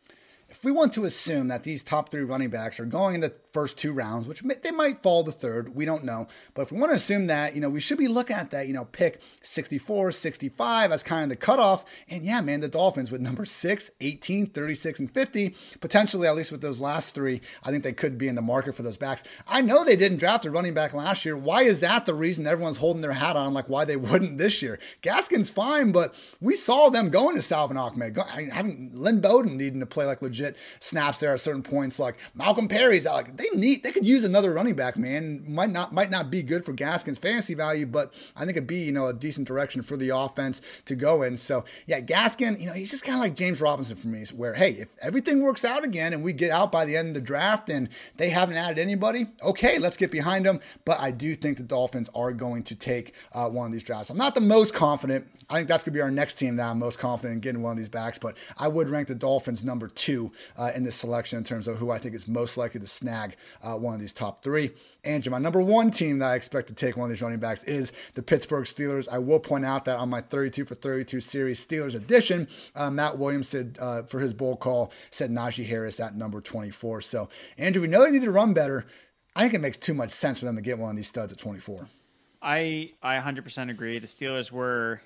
if 0.49 0.65
we 0.65 0.71
want 0.71 0.93
to 0.95 1.05
assume 1.05 1.49
that 1.49 1.65
these 1.65 1.83
top 1.83 2.11
three 2.11 2.23
running 2.23 2.49
backs 2.49 2.79
are 2.79 2.85
going 2.85 3.17
in 3.17 3.21
the 3.21 3.35
first 3.53 3.77
two 3.77 3.93
rounds, 3.93 4.29
which 4.29 4.45
may, 4.45 4.55
they 4.55 4.71
might 4.71 5.03
fall 5.03 5.25
to 5.25 5.33
third, 5.33 5.75
we 5.75 5.85
don't 5.85 6.05
know. 6.05 6.29
But 6.55 6.63
if 6.63 6.73
we 6.73 6.79
want 6.79 6.91
to 6.91 6.97
assume 6.97 7.27
that, 7.27 7.55
you 7.55 7.61
know, 7.61 7.69
we 7.69 7.81
should 7.81 7.99
be 7.99 8.09
looking 8.09 8.37
at 8.37 8.51
that, 8.51 8.69
you 8.69 8.73
know, 8.73 8.85
pick 8.85 9.21
64, 9.43 10.13
65 10.13 10.93
as 10.93 11.03
kind 11.03 11.25
of 11.25 11.29
the 11.29 11.37
cutoff. 11.37 11.85
And 12.09 12.25
yeah, 12.25 12.41
man, 12.41 12.61
the 12.61 12.69
Dolphins 12.69 13.11
with 13.11 13.21
number 13.21 13.45
6, 13.45 13.91
18, 14.01 14.47
36, 14.47 15.01
and 15.01 15.11
50, 15.11 15.57
potentially, 15.81 16.29
at 16.29 16.37
least 16.37 16.53
with 16.53 16.61
those 16.61 16.81
last 16.81 17.15
three, 17.15 17.41
I 17.65 17.71
think 17.71 17.83
they 17.83 17.93
could 17.93 18.17
be 18.17 18.29
in 18.29 18.35
the 18.35 18.43
market 18.43 18.75
for 18.75 18.83
those 18.83 18.97
backs. 18.97 19.25
I 19.49 19.61
know 19.61 19.85
they 19.85 19.97
didn't 19.97 20.19
draft 20.19 20.45
a 20.45 20.51
running 20.51 20.75
back 20.75 20.95
last 20.95 21.25
year. 21.25 21.37
Why 21.37 21.63
is 21.63 21.81
that 21.81 22.07
the 22.07 22.15
reason 22.15 22.47
everyone's 22.47 22.79
holding 22.79 23.03
their 23.03 23.13
hat 23.13 23.37
on, 23.37 23.55
like 23.55 23.69
why 23.69 23.85
they 23.85 23.97
wouldn't 24.05 24.39
this 24.39 24.63
year? 24.63 24.79
Gaskin's 25.03 25.51
fine, 25.51 25.91
but 25.91 26.15
we 26.41 26.55
saw 26.55 26.91
them 26.91 27.11
going 27.11 27.35
to 27.37 27.43
Salvon 27.43 27.77
Ahmed, 27.77 28.17
having 28.53 28.91
Lynn 28.93 29.21
Bowden 29.21 29.57
needing 29.57 29.81
to 29.81 29.87
play 29.87 30.07
like 30.07 30.23
legit 30.23 30.34
legit 30.35 30.57
snaps 30.81 31.19
there 31.19 31.33
at 31.33 31.41
certain 31.41 31.63
points. 31.63 31.99
Like 31.99 32.17
Malcolm 32.35 32.69
Perry's 32.69 33.07
out. 33.07 33.15
Like 33.15 33.37
they 33.37 33.49
need, 33.55 33.83
they 33.83 33.93
could 33.93 34.05
use 34.05 34.25
another 34.25 34.53
running 34.53 34.75
back. 34.75 34.97
Man, 34.97 35.45
might 35.47 35.71
not 35.71 35.93
might 35.93 36.11
not 36.11 36.31
be 36.31 36.43
good 36.43 36.65
for 36.65 36.73
Gaskin's 36.73 37.19
fantasy 37.19 37.55
value, 37.55 37.87
but 37.87 38.13
I 38.37 38.41
think 38.41 38.53
it'd 38.53 38.67
be 38.67 38.85
you 38.85 38.93
know 38.93 39.07
a 39.07 39.13
decent 39.13 39.47
direction 39.47 39.83
for 39.83 39.97
the 39.97 40.11
offense 40.11 40.61
to 40.87 40.95
go 40.95 41.23
in. 41.23 41.37
So 41.37 41.65
yeah, 41.87 42.01
Gaskin, 42.01 42.61
you 42.61 42.67
know, 42.67 42.73
he's 42.73 42.91
just 42.91 43.05
kind 43.05 43.17
of 43.17 43.23
like 43.23 43.37
James 43.37 43.61
Robinson 43.61 43.97
for 43.97 44.09
me. 44.09 44.25
Where 44.35 44.55
hey, 44.55 44.73
if 44.73 44.89
everything 45.03 45.43
works 45.43 45.65
out 45.65 45.85
again 45.85 46.13
and 46.13 46.23
we 46.23 46.33
get 46.33 46.51
out 46.51 46.73
by 46.73 46.85
the 46.85 46.97
end 46.97 47.09
of 47.09 47.15
the 47.15 47.21
draft 47.21 47.69
and 47.69 47.89
they 48.17 48.31
haven't 48.31 48.57
added 48.57 48.79
anybody, 48.79 49.27
okay, 49.43 49.79
let's 49.79 49.97
get 49.97 50.11
behind 50.11 50.47
them. 50.47 50.61
But 50.85 51.01
I 51.01 51.11
do 51.11 51.35
think 51.35 51.59
the 51.59 51.63
Dolphins 51.63 52.09
are 52.15 52.33
going 52.33 52.63
to 52.65 52.75
take 52.75 53.15
uh, 53.33 53.49
one 53.49 53.67
of 53.67 53.73
these 53.73 53.83
drafts. 53.83 54.11
I'm 54.11 54.17
not 54.17 54.35
the 54.35 54.41
most 54.41 54.75
confident. 54.75 55.27
I 55.51 55.57
think 55.57 55.69
that's 55.69 55.83
going 55.83 55.93
to 55.93 55.99
be 55.99 56.01
our 56.01 56.11
next 56.11 56.37
team 56.37 56.57
that 56.57 56.71
I'm 56.71 56.79
most 56.79 56.99
confident 56.99 57.35
in 57.35 57.41
getting 57.41 57.63
one 57.63 57.73
of 57.73 57.79
these 57.79 57.89
backs, 57.89 58.19
but 58.19 58.35
I 58.57 58.69
would 58.69 58.89
rank 58.89 59.09
the 59.09 59.15
Dolphins 59.15 59.63
number 59.63 59.89
two 59.89 60.24
uh, 60.57 60.73
in 60.75 60.85
this 60.85 60.97
selection 60.97 61.39
in 61.39 61.45
terms 61.45 61.69
of 61.69 61.79
who 61.79 61.91
I 61.91 61.99
think 61.99 62.15
is 62.15 62.29
most 62.29 62.57
likely 62.57 62.81
to 62.81 62.87
snag 62.87 63.37
uh, 63.63 63.75
one 63.75 63.95
of 63.95 64.01
these 64.01 64.13
top 64.13 64.43
three. 64.43 64.71
Andrew, 65.05 65.31
my 65.31 65.39
number 65.39 65.61
one 65.61 65.91
team 65.91 66.19
that 66.19 66.31
I 66.31 66.35
expect 66.35 66.69
to 66.69 66.75
take 66.75 66.97
one 66.97 67.11
of 67.11 67.11
these 67.11 67.23
running 67.23 67.39
backs 67.39 67.63
is 67.65 67.93
the 68.15 68.23
Pittsburgh 68.23 68.65
Steelers. 68.65 69.09
I 69.11 69.19
will 69.19 69.41
point 69.41 69.65
out 69.65 69.85
that 69.85 69.99
on 69.99 70.09
my 70.09 70.21
32 70.21 70.65
for 70.65 70.75
32 70.75 71.21
series 71.21 71.65
Steelers 71.65 71.95
edition, 71.95 72.49
uh, 72.75 72.91
Matt 72.91 73.19
Williams 73.19 73.49
said 73.49 73.79
uh, 73.81 74.03
for 74.03 74.21
his 74.21 74.33
bowl 74.33 74.57
call 74.57 74.93
said 75.11 75.31
Najee 75.31 75.67
Harris 75.67 76.01
at 76.01 76.17
number 76.17 76.41
24. 76.41 77.03
So, 77.03 77.29
Andrew, 77.59 77.83
we 77.83 77.89
know 77.89 78.05
they 78.05 78.11
need 78.11 78.23
to 78.23 78.31
run 78.31 78.55
better. 78.55 78.87
I 79.37 79.43
think 79.43 79.55
it 79.55 79.61
makes 79.61 79.79
too 79.79 79.95
much 79.95 80.11
sense 80.11 80.39
for 80.39 80.45
them 80.45 80.57
to 80.57 80.63
get 80.63 80.79
one 80.79 80.91
of 80.91 80.97
these 80.97 81.09
studs 81.09 81.33
at 81.33 81.39
24. 81.39 81.89
I 82.41 82.93
I 83.03 83.19
100% 83.19 83.71
agree. 83.71 83.99
The 83.99 84.07
Steelers 84.07 84.51
were 84.51 85.01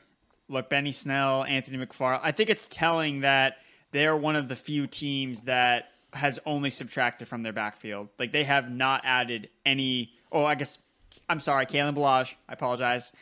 look 0.48 0.68
Benny 0.68 0.92
Snell, 0.92 1.44
Anthony 1.44 1.84
McFarland. 1.84 2.20
I 2.22 2.32
think 2.32 2.50
it's 2.50 2.68
telling 2.68 3.20
that 3.20 3.56
they're 3.92 4.16
one 4.16 4.36
of 4.36 4.48
the 4.48 4.56
few 4.56 4.86
teams 4.86 5.44
that 5.44 5.90
has 6.12 6.38
only 6.46 6.70
subtracted 6.70 7.28
from 7.28 7.42
their 7.42 7.52
backfield. 7.52 8.08
Like 8.18 8.32
they 8.32 8.44
have 8.44 8.70
not 8.70 9.02
added 9.04 9.48
any. 9.64 10.12
Oh, 10.30 10.44
I 10.44 10.54
guess 10.54 10.78
I'm 11.28 11.40
sorry, 11.40 11.66
Kalen 11.66 11.94
Ballage. 11.94 12.34
I 12.48 12.54
apologize. 12.54 13.12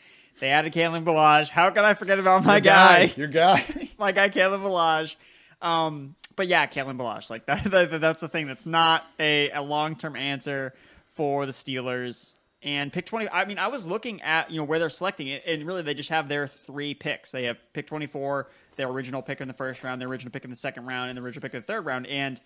They 0.40 0.50
added 0.50 0.72
Kalen 0.72 1.04
Ballage. 1.04 1.48
How 1.48 1.70
can 1.70 1.84
I 1.84 1.94
forget 1.94 2.18
about 2.18 2.44
my 2.44 2.56
your 2.56 2.60
guy? 2.60 3.06
guy? 3.06 3.14
Your 3.16 3.28
guy. 3.28 3.90
my 3.98 4.12
guy, 4.12 4.28
Kalen 4.28 4.60
Ballage. 4.60 5.16
Um, 5.62 6.14
but 6.36 6.46
yeah, 6.46 6.66
Kalen 6.66 6.98
Ballage. 6.98 7.30
Like 7.30 7.46
that, 7.46 7.70
that, 7.70 8.00
That's 8.00 8.20
the 8.20 8.28
thing. 8.28 8.46
That's 8.46 8.66
not 8.66 9.04
a, 9.18 9.50
a 9.50 9.62
long 9.62 9.96
term 9.96 10.16
answer 10.16 10.74
for 11.14 11.46
the 11.46 11.52
Steelers. 11.52 12.34
And 12.62 12.92
pick 12.92 13.06
20, 13.06 13.28
I 13.30 13.44
mean, 13.44 13.58
I 13.58 13.68
was 13.68 13.86
looking 13.86 14.22
at, 14.22 14.50
you 14.50 14.58
know, 14.58 14.64
where 14.64 14.78
they're 14.78 14.90
selecting 14.90 15.28
it, 15.28 15.42
and 15.46 15.64
really 15.64 15.82
they 15.82 15.94
just 15.94 16.08
have 16.08 16.28
their 16.28 16.48
three 16.48 16.94
picks. 16.94 17.30
They 17.30 17.44
have 17.44 17.58
pick 17.72 17.86
24, 17.86 18.48
their 18.76 18.88
original 18.88 19.22
pick 19.22 19.40
in 19.40 19.48
the 19.48 19.54
first 19.54 19.82
round, 19.82 20.00
their 20.00 20.08
original 20.08 20.30
pick 20.30 20.44
in 20.44 20.50
the 20.50 20.56
second 20.56 20.86
round, 20.86 21.10
and 21.10 21.18
the 21.18 21.22
original 21.22 21.42
pick 21.42 21.54
in 21.54 21.60
the 21.60 21.66
third 21.66 21.84
round. 21.84 22.06
And 22.06 22.40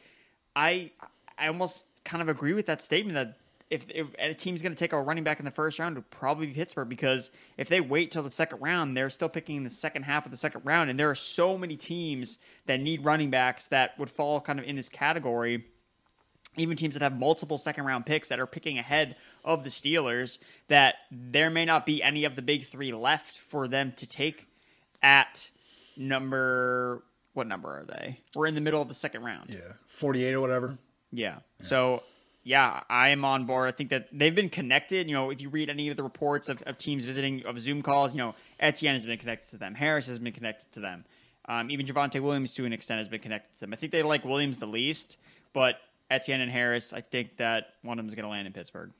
I 0.54 0.92
I 1.38 1.48
almost 1.48 1.86
kind 2.04 2.22
of 2.22 2.28
agree 2.28 2.52
with 2.52 2.66
that 2.66 2.82
statement 2.82 3.14
that 3.14 3.36
if, 3.70 3.88
if 3.90 4.08
a 4.18 4.34
team's 4.34 4.62
going 4.62 4.72
to 4.72 4.78
take 4.78 4.92
a 4.92 5.00
running 5.00 5.22
back 5.22 5.38
in 5.38 5.44
the 5.44 5.50
first 5.52 5.78
round, 5.78 5.96
it 5.96 6.00
would 6.00 6.10
probably 6.10 6.46
be 6.46 6.52
Pittsburgh 6.52 6.88
because 6.88 7.30
if 7.56 7.68
they 7.68 7.80
wait 7.80 8.10
till 8.10 8.24
the 8.24 8.30
second 8.30 8.60
round, 8.60 8.96
they're 8.96 9.08
still 9.08 9.28
picking 9.28 9.56
in 9.56 9.64
the 9.64 9.70
second 9.70 10.02
half 10.02 10.24
of 10.24 10.32
the 10.32 10.36
second 10.36 10.62
round. 10.64 10.90
And 10.90 10.98
there 10.98 11.08
are 11.08 11.14
so 11.14 11.56
many 11.56 11.76
teams 11.76 12.38
that 12.66 12.80
need 12.80 13.04
running 13.04 13.30
backs 13.30 13.68
that 13.68 13.96
would 13.96 14.10
fall 14.10 14.40
kind 14.40 14.58
of 14.58 14.64
in 14.64 14.74
this 14.74 14.88
category. 14.88 15.66
Even 16.56 16.76
teams 16.76 16.94
that 16.94 17.02
have 17.02 17.16
multiple 17.16 17.58
second 17.58 17.84
round 17.84 18.06
picks 18.06 18.28
that 18.28 18.40
are 18.40 18.46
picking 18.46 18.76
ahead 18.76 19.14
of 19.44 19.62
the 19.62 19.70
Steelers, 19.70 20.38
that 20.66 20.96
there 21.12 21.48
may 21.48 21.64
not 21.64 21.86
be 21.86 22.02
any 22.02 22.24
of 22.24 22.34
the 22.34 22.42
big 22.42 22.66
three 22.66 22.92
left 22.92 23.38
for 23.38 23.68
them 23.68 23.92
to 23.96 24.06
take 24.06 24.48
at 25.00 25.48
number 26.00 27.04
what 27.32 27.46
number 27.46 27.68
are 27.68 27.84
they? 27.84 28.20
We're 28.34 28.46
in 28.46 28.54
the 28.54 28.60
middle 28.60 28.82
of 28.82 28.88
the 28.88 28.94
second 28.94 29.22
round. 29.22 29.50
Yeah, 29.50 29.74
forty-eight 29.86 30.34
or 30.34 30.40
whatever. 30.40 30.78
Yeah. 31.12 31.26
yeah. 31.28 31.66
So 31.66 32.02
yeah, 32.42 32.80
I 32.88 33.10
am 33.10 33.24
on 33.24 33.46
board. 33.46 33.68
I 33.68 33.72
think 33.72 33.90
that 33.90 34.08
they've 34.12 34.34
been 34.34 34.48
connected. 34.48 35.08
You 35.08 35.14
know, 35.14 35.30
if 35.30 35.40
you 35.40 35.48
read 35.48 35.70
any 35.70 35.88
of 35.88 35.96
the 35.96 36.02
reports 36.02 36.48
of, 36.48 36.62
of 36.62 36.78
teams 36.78 37.04
visiting 37.04 37.44
of 37.44 37.60
Zoom 37.60 37.82
calls, 37.82 38.14
you 38.14 38.18
know, 38.18 38.34
Etienne 38.58 38.94
has 38.94 39.06
been 39.06 39.18
connected 39.18 39.50
to 39.50 39.58
them. 39.58 39.74
Harris 39.74 40.08
has 40.08 40.18
been 40.18 40.32
connected 40.32 40.72
to 40.72 40.80
them. 40.80 41.04
Um, 41.48 41.70
even 41.70 41.86
Javonte 41.86 42.20
Williams, 42.20 42.54
to 42.54 42.64
an 42.64 42.72
extent, 42.72 42.98
has 42.98 43.08
been 43.08 43.20
connected 43.20 43.54
to 43.54 43.60
them. 43.60 43.72
I 43.72 43.76
think 43.76 43.92
they 43.92 44.02
like 44.02 44.24
Williams 44.24 44.58
the 44.58 44.66
least, 44.66 45.16
but 45.52 45.76
Etienne 46.10 46.40
and 46.40 46.50
Harris, 46.50 46.92
I 46.92 47.00
think 47.00 47.36
that 47.36 47.74
one 47.82 47.98
of 47.98 48.04
them 48.04 48.08
is 48.08 48.14
going 48.14 48.24
to 48.24 48.30
land 48.30 48.46
in 48.46 48.52
Pittsburgh. 48.52 48.90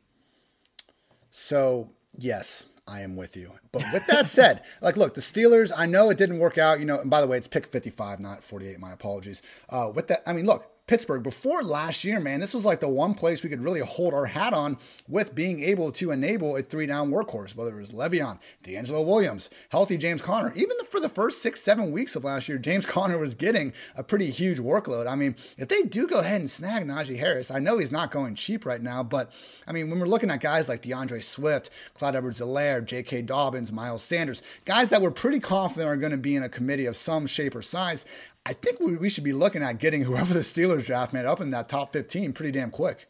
So 1.31 1.91
yes, 2.17 2.67
I 2.91 3.03
am 3.03 3.15
with 3.15 3.37
you. 3.37 3.53
But 3.71 3.85
with 3.93 4.07
that 4.09 4.27
said, 4.27 4.63
like, 4.81 4.97
look, 4.97 5.15
the 5.15 5.21
Steelers, 5.21 5.71
I 5.75 5.87
know 5.87 6.11
it 6.11 6.19
didn't 6.19 6.41
work 6.41 6.59
out, 6.59 6.81
you 6.81 6.85
know, 6.85 6.99
and 6.99 7.09
by 7.09 7.21
the 7.21 7.27
way, 7.29 7.37
it's 7.37 7.47
pick 7.47 7.67
55, 7.67 8.19
not 8.19 8.43
48. 8.43 8.81
My 8.81 8.91
apologies. 8.91 9.43
Uh, 9.69 9.93
with 9.95 10.09
that, 10.09 10.23
I 10.27 10.33
mean, 10.33 10.45
look, 10.45 10.67
Pittsburgh 10.91 11.23
before 11.23 11.63
last 11.63 12.03
year, 12.03 12.19
man, 12.19 12.41
this 12.41 12.53
was 12.53 12.65
like 12.65 12.81
the 12.81 12.89
one 12.89 13.15
place 13.15 13.45
we 13.45 13.49
could 13.49 13.63
really 13.63 13.79
hold 13.79 14.13
our 14.13 14.27
hat 14.27 14.53
on 14.53 14.77
with 15.07 15.37
being 15.37 15.63
able 15.63 15.93
to 15.93 16.11
enable 16.11 16.57
a 16.57 16.65
three 16.65 16.85
down 16.85 17.13
workhorse, 17.13 17.55
whether 17.55 17.79
it 17.79 17.81
was 17.81 17.91
Le'Veon, 17.91 18.41
DeAngelo 18.65 19.07
Williams, 19.07 19.51
healthy 19.69 19.97
James 19.97 20.21
Conner. 20.21 20.53
Even 20.57 20.77
for 20.87 20.99
the 20.99 21.09
first 21.09 21.41
six, 21.41 21.63
seven 21.63 21.93
weeks 21.93 22.17
of 22.17 22.25
last 22.25 22.49
year, 22.49 22.59
James 22.59 22.87
Conner 22.87 23.19
was 23.19 23.37
getting 23.37 23.73
a 23.95 24.03
pretty 24.03 24.31
huge 24.31 24.59
workload. 24.59 25.07
I 25.07 25.15
mean, 25.15 25.37
if 25.57 25.69
they 25.69 25.83
do 25.83 26.09
go 26.09 26.19
ahead 26.19 26.41
and 26.41 26.51
snag 26.51 26.85
Najee 26.85 27.21
Harris, 27.21 27.53
I 27.53 27.61
know 27.61 27.79
he's 27.79 27.93
not 27.93 28.11
going 28.11 28.35
cheap 28.35 28.67
right 28.67 28.83
now, 28.83 29.05
but 29.05 29.31
I 29.69 29.73
mean, 29.73 29.91
when 29.91 30.01
we're 30.01 30.07
looking 30.07 30.33
at 30.33 30.41
guys 30.41 30.69
like 30.69 30.83
D'Andre 30.83 31.21
Swift, 31.21 31.71
Clyde 31.95 32.17
Edwards-Helaire, 32.17 32.85
J.K. 32.85 33.23
Dobbins, 33.23 33.71
Miles 33.71 34.03
Sanders, 34.03 34.43
guys 34.65 34.91
that 34.91 35.03
we're 35.03 35.13
pretty 35.13 35.39
confident 35.39 35.89
are 35.89 35.97
going 35.97 36.11
to 36.11 36.19
be 36.19 36.35
in 36.35 36.43
a 36.43 36.49
committee 36.49 36.87
of 36.87 36.97
some 36.97 37.29
shape 37.29 37.55
or 37.55 37.63
size, 37.63 38.05
I 38.47 38.53
think 38.53 38.81
we, 38.81 38.97
we 38.97 39.11
should 39.11 39.25
be 39.25 39.33
looking 39.33 39.63
at 39.63 39.79
getting 39.79 40.03
whoever 40.03 40.33
the 40.33 40.41
Steelers 40.41 40.85
draft, 40.85 41.13
man, 41.13 41.27
up 41.27 41.41
in 41.41 41.51
that 41.51 41.69
top 41.69 41.93
15 41.93 42.33
pretty 42.33 42.53
damn 42.53 42.71
quick. 42.71 43.07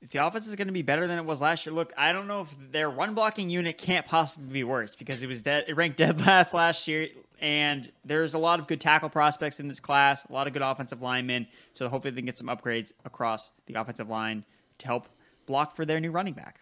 If 0.00 0.10
the 0.10 0.24
offense 0.24 0.46
is 0.46 0.54
going 0.54 0.68
to 0.68 0.72
be 0.72 0.82
better 0.82 1.06
than 1.06 1.18
it 1.18 1.24
was 1.24 1.40
last 1.40 1.66
year, 1.66 1.74
look, 1.74 1.92
I 1.96 2.12
don't 2.12 2.28
know 2.28 2.42
if 2.42 2.54
their 2.70 2.88
run 2.88 3.14
blocking 3.14 3.50
unit 3.50 3.76
can't 3.76 4.06
possibly 4.06 4.52
be 4.52 4.64
worse 4.64 4.94
because 4.94 5.22
it 5.22 5.26
was 5.26 5.42
dead. 5.42 5.64
It 5.66 5.76
ranked 5.76 5.96
dead 5.96 6.20
last 6.26 6.54
last 6.54 6.86
year, 6.86 7.08
and 7.40 7.90
there's 8.04 8.34
a 8.34 8.38
lot 8.38 8.60
of 8.60 8.68
good 8.68 8.80
tackle 8.80 9.08
prospects 9.08 9.58
in 9.58 9.66
this 9.66 9.80
class, 9.80 10.24
a 10.26 10.32
lot 10.32 10.46
of 10.46 10.52
good 10.52 10.62
offensive 10.62 11.02
linemen. 11.02 11.48
So 11.74 11.88
hopefully 11.88 12.12
they 12.12 12.20
can 12.20 12.26
get 12.26 12.38
some 12.38 12.46
upgrades 12.46 12.92
across 13.04 13.50
the 13.66 13.74
offensive 13.74 14.08
line 14.08 14.44
to 14.78 14.86
help 14.86 15.08
block 15.46 15.74
for 15.74 15.84
their 15.84 15.98
new 15.98 16.12
running 16.12 16.34
back. 16.34 16.60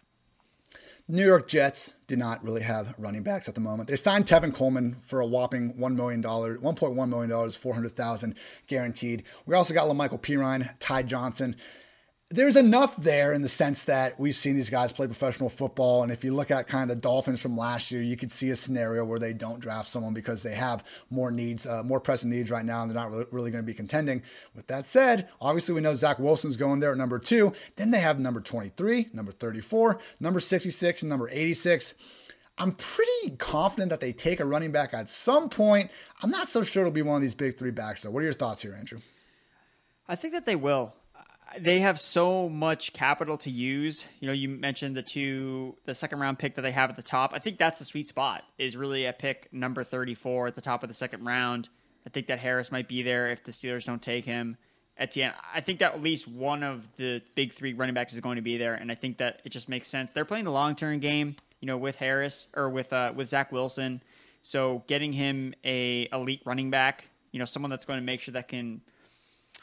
New 1.07 1.27
York 1.27 1.47
Jets 1.47 1.93
do 2.07 2.17
not 2.17 2.43
really 2.43 2.63
have 2.63 2.95
running 2.97 3.23
backs 3.23 3.47
at 3.47 3.55
the 3.55 3.61
moment. 3.61 3.91
They 3.91 3.97
signed 3.97 4.25
Tevin 4.25 4.55
Coleman 4.55 4.97
for 5.03 5.21
a 5.21 5.27
whopping 5.27 5.75
$1 5.75 5.95
million, 5.95 6.23
$1.1 6.23 7.09
million, 7.09 7.51
400000 7.51 8.35
guaranteed. 8.67 9.23
We 9.45 9.55
also 9.55 9.75
got 9.75 9.87
La'Mical 9.87 10.19
Perine, 10.19 10.71
Ty 10.81 11.03
Johnson 11.03 11.57
there's 12.31 12.57
enough 12.57 12.97
there 12.97 13.33
in 13.33 13.43
the 13.43 13.49
sense 13.49 13.85
that 13.85 14.19
we've 14.19 14.35
seen 14.35 14.57
these 14.57 14.71
guys 14.71 14.93
play 14.93 15.07
professional 15.07 15.51
football. 15.51 16.03
And 16.03 16.11
if 16.11 16.25
you 16.25 16.35
look 16.35 16.51
at 16.51 16.67
kind 16.67 16.91
of 16.91 17.01
Dolphins 17.01 17.41
from 17.41 17.57
last 17.57 17.91
year, 17.91 18.03
you 18.03 18.17
could 18.17 18.31
see 18.31 18.51
a 18.51 18.57
scenario 18.57 19.05
where 19.05 19.19
they 19.19 19.33
don't 19.33 19.61
draft 19.61 19.89
someone 19.89 20.15
because 20.15 20.43
they 20.43 20.55
have 20.55 20.83
more 21.11 21.31
needs, 21.31 21.67
uh, 21.67 21.83
more 21.83 22.01
pressing 22.01 22.31
needs 22.31 22.51
right 22.51 22.65
now, 22.65 22.83
and 22.83 22.91
they're 22.91 23.01
not 23.01 23.11
really, 23.11 23.27
really 23.31 23.51
going 23.51 23.63
to 23.63 23.67
be 23.67 23.75
contending. 23.75 24.23
With 24.55 24.67
that 24.69 24.87
said, 24.87 25.29
obviously 25.41 25.75
we 25.75 25.81
know 25.83 25.95
Zach 25.95 26.19
Wilson's 26.19 26.57
going 26.57 26.81
there 26.81 26.93
at 26.93 26.99
number 26.99 27.19
two. 27.19 27.53
Then 27.77 27.91
they 27.91 28.01
have 28.01 28.19
number 28.19 28.41
23, 28.41 29.11
number 29.13 29.31
34, 29.31 30.01
number 30.19 30.41
66, 30.41 31.03
and 31.03 31.11
number 31.11 31.29
86. 31.31 31.95
I'm 32.57 32.73
pretty 32.73 33.37
confident 33.37 33.91
that 33.91 34.01
they 34.01 34.13
take 34.13 34.41
a 34.41 34.45
running 34.45 34.73
back 34.73 34.95
at 34.95 35.09
some 35.09 35.49
point. 35.49 35.91
I'm 36.23 36.31
not 36.31 36.49
so 36.49 36.63
sure 36.63 36.83
it'll 36.83 36.93
be 36.93 37.03
one 37.03 37.17
of 37.17 37.23
these 37.23 37.35
big 37.35 37.59
three 37.59 37.73
backs, 37.73 38.03
though. 38.03 38.11
What 38.11 38.21
are 38.21 38.25
your 38.25 38.33
thoughts 38.33 38.63
here, 38.63 38.75
Andrew? 38.75 38.99
I 40.09 40.15
think 40.15 40.35
that 40.35 40.47
they 40.47 40.57
will 40.57 40.95
they 41.59 41.81
have 41.81 42.01
so 42.01 42.49
much 42.49 42.93
capital 42.93 43.39
to 43.39 43.51
use. 43.51 44.07
You 44.21 44.29
know, 44.29 44.33
you 44.33 44.49
mentioned 44.49 44.97
the 44.97 45.03
two, 45.03 45.77
the 45.85 45.95
second 45.95 46.21
round 46.21 46.39
pick 46.39 46.55
that 46.57 46.63
they 46.63 46.73
have 46.73 46.91
at 46.91 46.97
the 46.97 47.03
top. 47.03 47.33
I 47.35 47.39
think 47.39 47.59
that's 47.59 47.79
the 47.79 47.85
sweet 47.85 48.09
spot. 48.09 48.45
Is 48.59 48.77
really 48.77 49.07
a 49.07 49.13
pick 49.13 49.53
number 49.53 49.85
thirty 49.85 50.15
four 50.15 50.47
at 50.47 50.55
the 50.55 50.61
top 50.61 50.83
of 50.83 50.89
the 50.89 50.95
second 50.95 51.25
round. 51.25 51.69
I 52.07 52.11
think 52.11 52.27
that 52.27 52.39
Harris 52.39 52.71
might 52.71 52.89
be 52.89 53.03
there 53.03 53.31
if 53.31 53.45
the 53.45 53.53
Steelers 53.53 53.85
don't 53.85 54.03
take 54.03 54.25
him. 54.25 54.57
Etienne, 54.97 55.33
I 55.53 55.61
think 55.61 55.81
that 55.81 55.95
at 55.95 56.03
least 56.03 56.29
one 56.29 56.63
of 56.63 56.89
the 56.97 57.21
big 57.35 57.53
three 57.53 57.73
running 57.73 57.95
backs 57.95 58.15
is 58.15 58.21
going 58.21 58.37
to 58.37 58.43
be 58.43 58.59
there, 58.59 58.75
and 58.75 58.93
I 58.93 58.95
think 58.95 59.19
that 59.19 59.41
it 59.45 59.51
just 59.51 59.69
makes 59.69 59.89
sense. 59.89 60.13
They're 60.13 60.25
playing 60.25 60.45
the 60.45 60.53
long 60.53 60.77
term 60.77 61.01
game, 61.01 61.37
you 61.61 61.67
know, 61.67 61.77
with 61.77 61.97
Harris 61.97 62.47
or 62.55 62.69
with 62.69 62.93
uh, 62.93 63.13
with 63.15 63.29
Zach 63.29 63.51
Wilson. 63.51 64.03
So 64.43 64.85
getting 64.87 65.13
him 65.13 65.55
a 65.65 66.09
elite 66.13 66.43
running 66.45 66.71
back, 66.71 67.09
you 67.33 67.39
know, 67.39 67.45
someone 67.45 67.71
that's 67.71 67.87
going 67.87 67.99
to 67.99 68.05
make 68.05 68.21
sure 68.21 68.33
that 68.33 68.49
can 68.49 68.83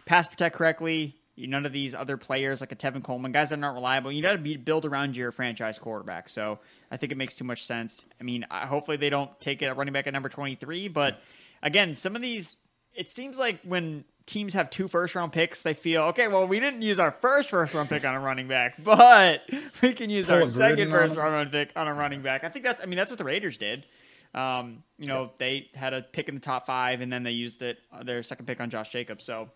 pass 0.05 0.27
protect 0.27 0.55
correctly, 0.55 1.15
None 1.47 1.65
of 1.65 1.73
these 1.73 1.95
other 1.95 2.17
players 2.17 2.61
like 2.61 2.71
a 2.71 2.75
Tevin 2.75 3.03
Coleman, 3.03 3.31
guys 3.31 3.49
that 3.49 3.55
are 3.55 3.61
not 3.61 3.73
reliable. 3.73 4.11
You 4.11 4.21
got 4.21 4.33
to 4.33 4.37
be 4.37 4.57
build 4.57 4.85
around 4.85 5.15
your 5.15 5.31
franchise 5.31 5.79
quarterback. 5.79 6.29
So 6.29 6.59
I 6.89 6.97
think 6.97 7.11
it 7.11 7.17
makes 7.17 7.35
too 7.35 7.43
much 7.43 7.65
sense. 7.65 8.05
I 8.19 8.23
mean, 8.23 8.45
hopefully 8.51 8.97
they 8.97 9.09
don't 9.09 9.37
take 9.39 9.61
a 9.61 9.73
running 9.73 9.93
back 9.93 10.07
at 10.07 10.13
number 10.13 10.29
23. 10.29 10.87
But 10.87 11.21
again, 11.61 11.93
some 11.93 12.15
of 12.15 12.21
these, 12.21 12.57
it 12.93 13.09
seems 13.09 13.39
like 13.39 13.61
when 13.63 14.03
teams 14.25 14.53
have 14.53 14.69
two 14.69 14.87
first 14.87 15.15
round 15.15 15.31
picks, 15.31 15.61
they 15.61 15.73
feel, 15.73 16.03
okay, 16.03 16.27
well, 16.27 16.47
we 16.47 16.59
didn't 16.59 16.81
use 16.81 16.99
our 16.99 17.11
first 17.11 17.49
first 17.49 17.73
round 17.73 17.89
pick 17.89 18.05
on 18.05 18.15
a 18.15 18.19
running 18.19 18.47
back, 18.47 18.75
but 18.83 19.41
we 19.81 19.93
can 19.93 20.09
use 20.09 20.27
Pull 20.27 20.35
our 20.35 20.47
second 20.47 20.89
first 20.89 21.15
round 21.15 21.51
pick 21.51 21.71
on 21.75 21.87
a 21.87 21.93
running 21.93 22.21
back. 22.21 22.43
I 22.43 22.49
think 22.49 22.63
that's, 22.63 22.81
I 22.81 22.85
mean, 22.85 22.97
that's 22.97 23.11
what 23.11 23.17
the 23.17 23.23
Raiders 23.23 23.57
did. 23.57 23.85
Um, 24.33 24.83
you 24.97 25.07
know, 25.07 25.23
yep. 25.23 25.37
they 25.37 25.69
had 25.73 25.93
a 25.93 26.01
pick 26.01 26.29
in 26.29 26.35
the 26.35 26.41
top 26.41 26.65
five, 26.65 27.01
and 27.01 27.11
then 27.11 27.23
they 27.23 27.31
used 27.31 27.61
it 27.61 27.79
uh, 27.91 28.03
their 28.03 28.23
second 28.23 28.45
pick 28.45 28.61
on 28.61 28.69
Josh 28.69 28.89
Jacobs. 28.89 29.25
So 29.25 29.49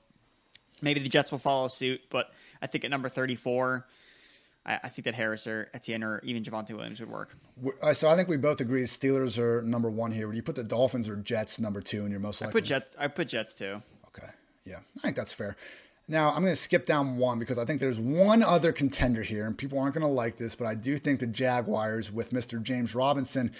Maybe 0.82 1.00
the 1.00 1.10
Jets 1.10 1.32
will 1.32 1.40
follow 1.40 1.68
suit, 1.68 2.02
but 2.10 2.32
I 2.62 2.68
think 2.68 2.84
at 2.84 2.92
number 2.92 3.10
34, 3.10 3.86
I, 4.66 4.80
I 4.84 4.90
think 4.90 5.06
that 5.06 5.16
Harris 5.16 5.48
or 5.48 5.70
Etienne 5.74 6.04
or 6.04 6.20
even 6.24 6.44
Javonte 6.44 6.76
Williams 6.76 7.00
would 7.00 7.10
work. 7.10 7.36
So 7.94 8.10
I 8.10 8.16
think 8.16 8.28
we 8.28 8.38
both 8.38 8.60
agree 8.62 8.84
Steelers 8.84 9.38
are 9.38 9.62
number 9.62 9.90
one 9.90 10.12
here. 10.12 10.28
Would 10.28 10.36
you 10.36 10.44
put 10.44 10.56
the 10.56 10.64
Dolphins 10.64 11.08
or 11.08 11.16
Jets 11.16 11.60
number 11.60 11.82
two, 11.82 12.02
and 12.02 12.12
you're 12.12 12.20
most 12.20 12.42
likely? 12.42 12.52
I 12.52 12.62
put 12.62 12.66
Jets. 12.66 12.96
I 13.00 13.08
put 13.08 13.28
Jets 13.28 13.54
too. 13.54 13.82
Okay, 14.08 14.28
yeah, 14.66 14.80
I 14.98 15.02
think 15.02 15.16
that's 15.16 15.34
fair. 15.34 15.56
Now 16.08 16.30
I'm 16.30 16.42
going 16.42 16.54
to 16.54 16.56
skip 16.56 16.86
down 16.86 17.18
one 17.18 17.40
because 17.40 17.58
I 17.58 17.66
think 17.66 17.82
there's 17.82 17.98
one 17.98 18.44
other 18.44 18.72
contender 18.72 19.24
here, 19.24 19.46
and 19.46 19.58
people 19.58 19.80
aren't 19.80 19.96
going 19.96 20.06
to 20.06 20.12
like 20.12 20.38
this, 20.38 20.56
but 20.56 20.68
I 20.68 20.76
do 20.76 21.00
think 21.00 21.20
the 21.20 21.28
Jaguars 21.28 22.12
with 22.12 22.32
Mr. 22.32 22.62
James 22.62 22.94
Robinson 22.94 23.52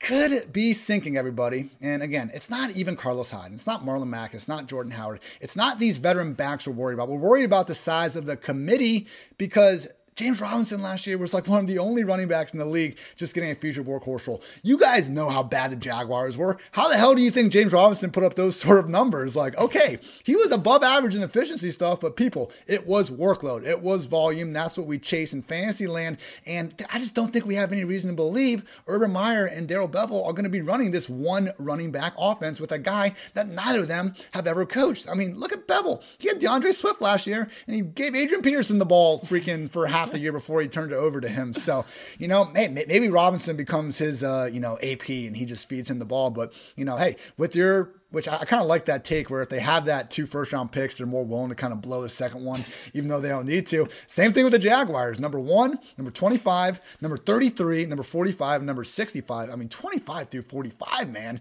could 0.00 0.52
be 0.52 0.72
sinking 0.72 1.16
everybody. 1.16 1.70
And 1.80 2.02
again, 2.02 2.30
it's 2.34 2.50
not 2.50 2.70
even 2.70 2.96
Carlos 2.96 3.30
Hyde. 3.30 3.52
It's 3.52 3.66
not 3.66 3.84
Marlon 3.84 4.08
Mack. 4.08 4.34
It's 4.34 4.48
not 4.48 4.66
Jordan 4.66 4.92
Howard. 4.92 5.20
It's 5.40 5.56
not 5.56 5.78
these 5.78 5.98
veteran 5.98 6.34
backs 6.34 6.66
we're 6.66 6.74
worried 6.74 6.94
about. 6.94 7.08
We're 7.08 7.16
worried 7.16 7.44
about 7.44 7.66
the 7.66 7.74
size 7.74 8.16
of 8.16 8.26
the 8.26 8.36
committee 8.36 9.06
because 9.38 9.88
James 10.16 10.40
Robinson 10.40 10.80
last 10.80 11.06
year 11.06 11.18
was 11.18 11.34
like 11.34 11.46
one 11.46 11.60
of 11.60 11.66
the 11.66 11.78
only 11.78 12.02
running 12.02 12.26
backs 12.26 12.54
in 12.54 12.58
the 12.58 12.64
league 12.64 12.96
just 13.16 13.34
getting 13.34 13.50
a 13.50 13.54
future 13.54 13.84
workhorse 13.84 14.26
role. 14.26 14.42
You 14.62 14.78
guys 14.78 15.10
know 15.10 15.28
how 15.28 15.42
bad 15.42 15.72
the 15.72 15.76
Jaguars 15.76 16.38
were. 16.38 16.56
How 16.72 16.88
the 16.88 16.96
hell 16.96 17.14
do 17.14 17.20
you 17.20 17.30
think 17.30 17.52
James 17.52 17.74
Robinson 17.74 18.10
put 18.10 18.24
up 18.24 18.34
those 18.34 18.56
sort 18.60 18.78
of 18.78 18.88
numbers? 18.88 19.36
Like, 19.36 19.58
okay, 19.58 19.98
he 20.24 20.34
was 20.34 20.50
above 20.52 20.82
average 20.82 21.14
in 21.14 21.22
efficiency 21.22 21.70
stuff, 21.70 22.00
but 22.00 22.16
people, 22.16 22.50
it 22.66 22.86
was 22.86 23.10
workload, 23.10 23.66
it 23.66 23.82
was 23.82 24.06
volume. 24.06 24.54
That's 24.54 24.78
what 24.78 24.86
we 24.86 24.98
chase 24.98 25.34
in 25.34 25.42
fantasy 25.42 25.86
land. 25.86 26.16
And 26.46 26.82
I 26.90 26.98
just 26.98 27.14
don't 27.14 27.30
think 27.30 27.44
we 27.44 27.56
have 27.56 27.70
any 27.70 27.84
reason 27.84 28.08
to 28.08 28.16
believe 28.16 28.64
Urban 28.86 29.12
Meyer 29.12 29.44
and 29.44 29.68
Darrell 29.68 29.86
Bevell 29.86 30.24
are 30.24 30.32
going 30.32 30.44
to 30.44 30.48
be 30.48 30.62
running 30.62 30.92
this 30.92 31.10
one 31.10 31.50
running 31.58 31.90
back 31.90 32.14
offense 32.18 32.58
with 32.58 32.72
a 32.72 32.78
guy 32.78 33.14
that 33.34 33.48
neither 33.48 33.80
of 33.80 33.88
them 33.88 34.14
have 34.30 34.46
ever 34.46 34.64
coached. 34.64 35.06
I 35.10 35.14
mean, 35.14 35.38
look 35.38 35.52
at 35.52 35.68
Bevell. 35.68 36.02
He 36.16 36.28
had 36.28 36.38
D'Andre 36.38 36.72
Swift 36.72 37.02
last 37.02 37.26
year, 37.26 37.50
and 37.66 37.76
he 37.76 37.82
gave 37.82 38.14
Adrian 38.14 38.40
Peterson 38.40 38.78
the 38.78 38.86
ball 38.86 39.20
freaking 39.20 39.70
for 39.70 39.86
half 39.88 40.05
half 40.06 40.12
the 40.12 40.20
year 40.20 40.32
before 40.32 40.60
he 40.60 40.68
turned 40.68 40.92
it 40.92 40.96
over 40.96 41.20
to 41.20 41.28
him. 41.28 41.52
So, 41.54 41.84
you 42.18 42.28
know, 42.28 42.44
hey, 42.54 42.68
maybe 42.68 43.08
Robinson 43.08 43.56
becomes 43.56 43.98
his, 43.98 44.22
uh, 44.22 44.48
you 44.52 44.60
know, 44.60 44.78
AP 44.82 45.08
and 45.08 45.36
he 45.36 45.44
just 45.44 45.68
feeds 45.68 45.90
him 45.90 45.98
the 45.98 46.04
ball. 46.04 46.30
But, 46.30 46.52
you 46.76 46.84
know, 46.84 46.96
hey, 46.96 47.16
with 47.36 47.54
your 47.54 47.92
which 48.10 48.28
I, 48.28 48.38
I 48.38 48.44
kind 48.44 48.62
of 48.62 48.68
like 48.68 48.84
that 48.84 49.04
take 49.04 49.30
where 49.30 49.42
if 49.42 49.48
they 49.48 49.58
have 49.58 49.86
that 49.86 50.10
two 50.10 50.26
first 50.26 50.52
round 50.52 50.72
picks, 50.72 50.96
they're 50.96 51.06
more 51.06 51.24
willing 51.24 51.48
to 51.48 51.54
kind 51.54 51.72
of 51.72 51.80
blow 51.80 52.02
the 52.02 52.08
second 52.08 52.44
one, 52.44 52.64
even 52.94 53.08
though 53.08 53.20
they 53.20 53.28
don't 53.28 53.46
need 53.46 53.66
to. 53.68 53.88
Same 54.06 54.32
thing 54.32 54.44
with 54.44 54.52
the 54.52 54.58
Jaguars. 54.58 55.18
Number 55.18 55.40
one, 55.40 55.78
number 55.98 56.10
25, 56.10 56.80
number 57.00 57.16
33, 57.16 57.86
number 57.86 58.04
45, 58.04 58.62
number 58.62 58.84
65. 58.84 59.50
I 59.50 59.56
mean, 59.56 59.68
25 59.68 60.28
through 60.28 60.42
45, 60.42 61.10
man 61.10 61.40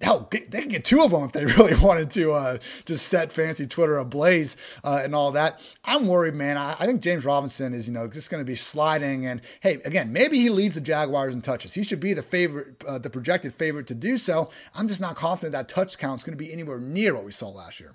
hell, 0.00 0.28
they 0.30 0.60
can 0.60 0.68
get 0.68 0.84
two 0.84 1.02
of 1.02 1.10
them 1.10 1.24
if 1.24 1.32
they 1.32 1.44
really 1.56 1.74
wanted 1.74 2.10
to 2.12 2.32
uh, 2.32 2.58
just 2.84 3.06
set 3.06 3.32
fancy 3.32 3.66
Twitter 3.66 3.98
ablaze 3.98 4.56
uh, 4.82 5.00
and 5.02 5.14
all 5.14 5.30
that. 5.32 5.60
I'm 5.84 6.06
worried, 6.06 6.34
man. 6.34 6.56
I, 6.56 6.72
I 6.78 6.86
think 6.86 7.00
James 7.02 7.24
Robinson 7.24 7.74
is, 7.74 7.86
you 7.86 7.92
know, 7.92 8.08
just 8.08 8.30
going 8.30 8.40
to 8.40 8.50
be 8.50 8.56
sliding. 8.56 9.26
And 9.26 9.40
hey, 9.60 9.74
again, 9.84 10.12
maybe 10.12 10.38
he 10.38 10.50
leads 10.50 10.74
the 10.74 10.80
Jaguars 10.80 11.34
in 11.34 11.42
touches. 11.42 11.74
He 11.74 11.82
should 11.82 12.00
be 12.00 12.14
the 12.14 12.22
favorite, 12.22 12.82
uh, 12.86 12.98
the 12.98 13.10
projected 13.10 13.54
favorite 13.54 13.86
to 13.88 13.94
do 13.94 14.18
so. 14.18 14.50
I'm 14.74 14.88
just 14.88 15.00
not 15.00 15.16
confident 15.16 15.52
that 15.52 15.68
touch 15.68 15.98
count 15.98 16.20
is 16.20 16.24
going 16.24 16.36
to 16.36 16.42
be 16.42 16.52
anywhere 16.52 16.78
near 16.78 17.14
what 17.14 17.24
we 17.24 17.32
saw 17.32 17.48
last 17.48 17.80
year. 17.80 17.94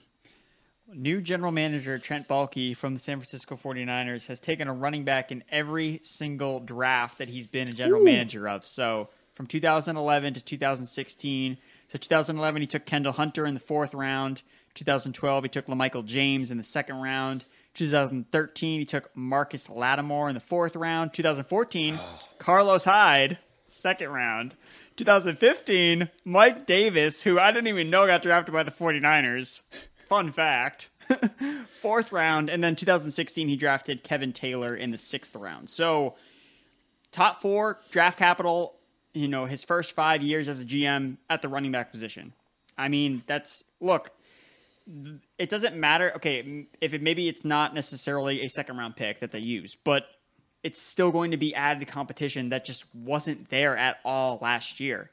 New 0.93 1.19
general 1.19 1.51
manager 1.51 1.97
Trent 1.97 2.27
Baalke 2.27 2.77
from 2.77 2.93
the 2.93 2.99
San 2.99 3.17
Francisco 3.17 3.55
49ers 3.55 4.27
has 4.27 4.39
taken 4.39 4.67
a 4.67 4.73
running 4.73 5.03
back 5.03 5.31
in 5.31 5.43
every 5.49 5.99
single 6.03 6.59
draft 6.59 7.17
that 7.17 7.27
he's 7.27 7.47
been 7.47 7.67
a 7.67 7.73
general 7.73 8.01
Ooh. 8.01 8.05
manager 8.05 8.47
of. 8.47 8.65
So 8.67 9.09
from 9.35 9.45
2011 9.45 10.33
to 10.33 10.41
2016. 10.41 11.57
So 11.89 11.97
2011, 11.97 12.61
he 12.61 12.67
took 12.67 12.85
Kendall 12.85 13.13
Hunter 13.13 13.45
in 13.45 13.53
the 13.53 13.59
fourth 13.59 13.93
round. 13.93 14.41
2012, 14.73 15.43
he 15.43 15.49
took 15.49 15.67
LaMichael 15.67 16.05
James 16.05 16.51
in 16.51 16.57
the 16.57 16.63
second 16.63 16.97
round. 16.97 17.45
2013, 17.75 18.79
he 18.79 18.85
took 18.85 19.15
Marcus 19.15 19.69
Lattimore 19.69 20.29
in 20.29 20.35
the 20.35 20.41
fourth 20.41 20.75
round. 20.75 21.13
2014, 21.13 21.99
oh. 22.01 22.19
Carlos 22.39 22.85
Hyde, 22.85 23.37
second 23.67 24.09
round. 24.09 24.55
2015, 24.95 26.09
Mike 26.23 26.65
Davis, 26.65 27.21
who 27.21 27.37
I 27.37 27.51
didn't 27.51 27.67
even 27.67 27.89
know 27.89 28.07
got 28.07 28.21
drafted 28.21 28.53
by 28.53 28.63
the 28.63 28.71
49ers. 28.71 29.61
Fun 30.07 30.31
fact. 30.31 30.89
fourth 31.81 32.11
round. 32.11 32.49
And 32.49 32.63
then 32.63 32.75
2016, 32.75 33.47
he 33.47 33.55
drafted 33.55 34.03
Kelvin 34.03 34.33
Taylor 34.33 34.75
in 34.75 34.91
the 34.91 34.97
sixth 34.97 35.35
round. 35.35 35.69
So, 35.69 36.15
top 37.11 37.41
four 37.41 37.79
draft 37.91 38.17
capital 38.17 38.75
you 39.15 39.27
know, 39.27 39.45
his 39.45 39.63
first 39.63 39.93
five 39.93 40.21
years 40.21 40.47
as 40.47 40.59
a 40.59 40.65
GM 40.65 41.17
at 41.29 41.41
the 41.41 41.47
running 41.47 41.71
back 41.71 41.91
position. 41.91 42.33
I 42.77 42.89
mean, 42.89 43.23
that's 43.25 43.63
look. 43.79 44.11
It 45.39 45.49
doesn't 45.49 45.75
matter. 45.75 46.11
Okay, 46.17 46.67
if 46.81 46.93
it 46.93 47.01
maybe 47.01 47.27
it's 47.27 47.43
not 47.43 47.73
necessarily 47.73 48.43
a 48.43 48.49
second 48.49 48.77
round 48.77 48.95
pick 48.95 49.21
that 49.21 49.31
they 49.31 49.39
use, 49.39 49.75
but 49.83 50.05
it's 50.61 50.81
still 50.81 51.11
going 51.11 51.31
to 51.31 51.37
be 51.37 51.55
added 51.55 51.87
competition 51.87 52.49
that 52.49 52.65
just 52.65 52.83
wasn't 52.93 53.49
there 53.49 53.75
at 53.77 53.97
all 54.03 54.37
last 54.41 54.79
year. 54.79 55.09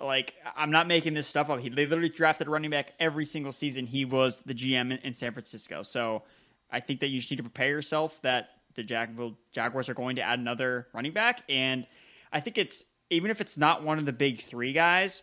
Like 0.00 0.34
I'm 0.54 0.70
not 0.70 0.86
making 0.86 1.14
this 1.14 1.26
stuff 1.26 1.48
up. 1.48 1.60
He 1.60 1.70
literally 1.70 2.10
drafted 2.10 2.48
running 2.48 2.70
back 2.70 2.92
every 3.00 3.24
single 3.24 3.52
season. 3.52 3.86
He 3.86 4.04
was 4.04 4.42
the 4.44 4.54
GM 4.54 5.02
in 5.02 5.14
San 5.14 5.32
Francisco. 5.32 5.82
So 5.82 6.22
I 6.70 6.80
think 6.80 7.00
that 7.00 7.08
you 7.08 7.18
just 7.18 7.30
need 7.30 7.38
to 7.38 7.42
prepare 7.42 7.70
yourself 7.70 8.20
that 8.22 8.50
the 8.74 8.82
Jacksonville 8.82 9.38
Jaguars 9.52 9.88
are 9.88 9.94
going 9.94 10.16
to 10.16 10.22
add 10.22 10.38
another 10.38 10.86
running 10.92 11.12
back, 11.12 11.42
and 11.48 11.86
I 12.32 12.40
think 12.40 12.58
it's 12.58 12.84
even 13.10 13.30
if 13.30 13.40
it's 13.40 13.56
not 13.56 13.82
one 13.82 13.98
of 13.98 14.06
the 14.06 14.12
big 14.12 14.42
three 14.42 14.72
guys, 14.72 15.22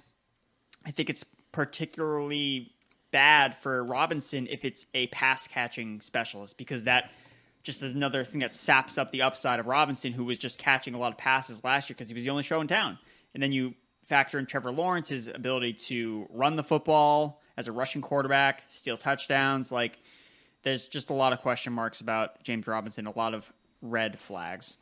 I 0.86 0.92
think 0.92 1.10
it's 1.10 1.26
particularly 1.52 2.72
bad 3.12 3.56
for 3.56 3.84
Robinson 3.84 4.48
if 4.50 4.66
it's 4.66 4.86
a 4.94 5.08
pass 5.08 5.48
catching 5.48 6.02
specialist 6.02 6.58
because 6.58 6.86
that 6.86 7.12
just 7.62 7.82
is 7.82 7.94
another 7.94 8.26
thing 8.26 8.42
that 8.42 8.56
saps 8.56 8.98
up 8.98 9.12
the 9.12 9.22
upside 9.22 9.60
of 9.60 9.68
Robinson, 9.68 10.12
who 10.12 10.26
was 10.26 10.38
just 10.38 10.58
catching 10.58 10.94
a 10.94 10.98
lot 10.98 11.12
of 11.12 11.18
passes 11.18 11.64
last 11.64 11.90
year 11.90 11.96
because 11.96 12.10
he 12.10 12.14
was 12.14 12.24
the 12.24 12.30
only 12.30 12.44
show 12.44 12.60
in 12.60 12.68
town. 12.68 12.98
And 13.34 13.42
then 13.42 13.52
you 13.52 13.74
factor 14.04 14.38
in 14.38 14.46
Trevor 14.46 14.72
Lawrence's 14.72 15.28
ability 15.28 15.74
to 15.74 16.28
run 16.30 16.56
the 16.58 16.64
football 16.64 17.42
as 17.56 17.68
a 17.68 17.72
rushing 17.72 18.02
quarterback, 18.02 18.64
steal 18.70 18.98
touchdowns. 18.98 19.72
Like, 19.72 20.00
there's 20.64 20.88
just 20.88 21.10
a 21.10 21.14
lot 21.14 21.32
of 21.34 21.42
question 21.42 21.72
marks 21.72 22.02
about 22.02 22.44
James 22.44 22.68
Robinson, 22.68 23.08
a 23.08 23.18
lot 23.18 23.34
of 23.34 23.52
red 23.82 24.20
flags. 24.20 24.76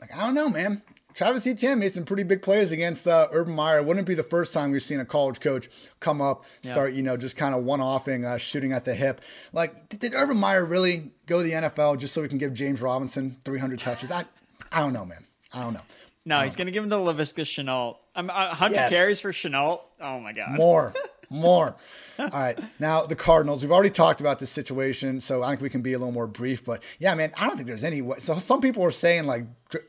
Like 0.00 0.16
I 0.16 0.20
don't 0.20 0.34
know, 0.34 0.48
man. 0.48 0.82
Travis 1.14 1.46
Etienne 1.46 1.78
made 1.78 1.92
some 1.92 2.04
pretty 2.04 2.22
big 2.22 2.40
plays 2.40 2.70
against 2.70 3.06
uh, 3.06 3.28
Urban 3.32 3.54
Meyer. 3.54 3.82
Wouldn't 3.82 4.06
be 4.06 4.14
the 4.14 4.22
first 4.22 4.54
time 4.54 4.70
we've 4.70 4.82
seen 4.82 5.00
a 5.00 5.04
college 5.04 5.40
coach 5.40 5.68
come 5.98 6.20
up, 6.20 6.44
start, 6.62 6.92
yeah. 6.92 6.96
you 6.98 7.02
know, 7.02 7.16
just 7.16 7.36
kind 7.36 7.54
of 7.54 7.64
one 7.64 7.80
offing, 7.80 8.24
uh, 8.24 8.38
shooting 8.38 8.72
at 8.72 8.84
the 8.84 8.94
hip. 8.94 9.20
Like, 9.52 9.88
did 9.98 10.14
Urban 10.14 10.36
Meyer 10.36 10.64
really 10.64 11.10
go 11.26 11.38
to 11.38 11.42
the 11.42 11.52
NFL 11.52 11.98
just 11.98 12.14
so 12.14 12.22
we 12.22 12.28
can 12.28 12.38
give 12.38 12.54
James 12.54 12.80
Robinson 12.80 13.36
300 13.44 13.78
touches? 13.78 14.10
I, 14.10 14.24
I 14.70 14.80
don't 14.80 14.92
know, 14.92 15.04
man. 15.04 15.24
I 15.52 15.60
don't 15.60 15.74
know. 15.74 15.82
No, 16.24 16.40
he's 16.42 16.54
going 16.54 16.66
to 16.66 16.72
give 16.72 16.84
him 16.84 16.90
to 16.90 16.96
Laviska 16.96 17.42
Shenault. 17.42 17.96
I'm 18.14 18.28
100 18.28 18.74
yes. 18.74 18.90
carries 18.90 19.20
for 19.20 19.32
Shenault. 19.32 19.80
Oh 20.00 20.20
my 20.20 20.32
god. 20.32 20.52
More. 20.52 20.94
More. 21.30 21.76
All 22.20 22.40
right. 22.40 22.58
Now, 22.78 23.06
the 23.06 23.16
Cardinals, 23.16 23.62
we've 23.62 23.72
already 23.72 23.90
talked 23.90 24.20
about 24.20 24.38
this 24.38 24.50
situation, 24.50 25.20
so 25.20 25.42
I 25.42 25.50
think 25.50 25.60
we 25.60 25.70
can 25.70 25.82
be 25.82 25.92
a 25.92 25.98
little 25.98 26.12
more 26.12 26.26
brief. 26.26 26.64
But 26.64 26.82
yeah, 26.98 27.14
man, 27.14 27.32
I 27.36 27.46
don't 27.46 27.56
think 27.56 27.66
there's 27.66 27.84
any 27.84 28.02
way. 28.02 28.18
So 28.18 28.38
some 28.38 28.60
people 28.60 28.84
are 28.84 28.90
saying 28.90 29.26
like 29.26 29.44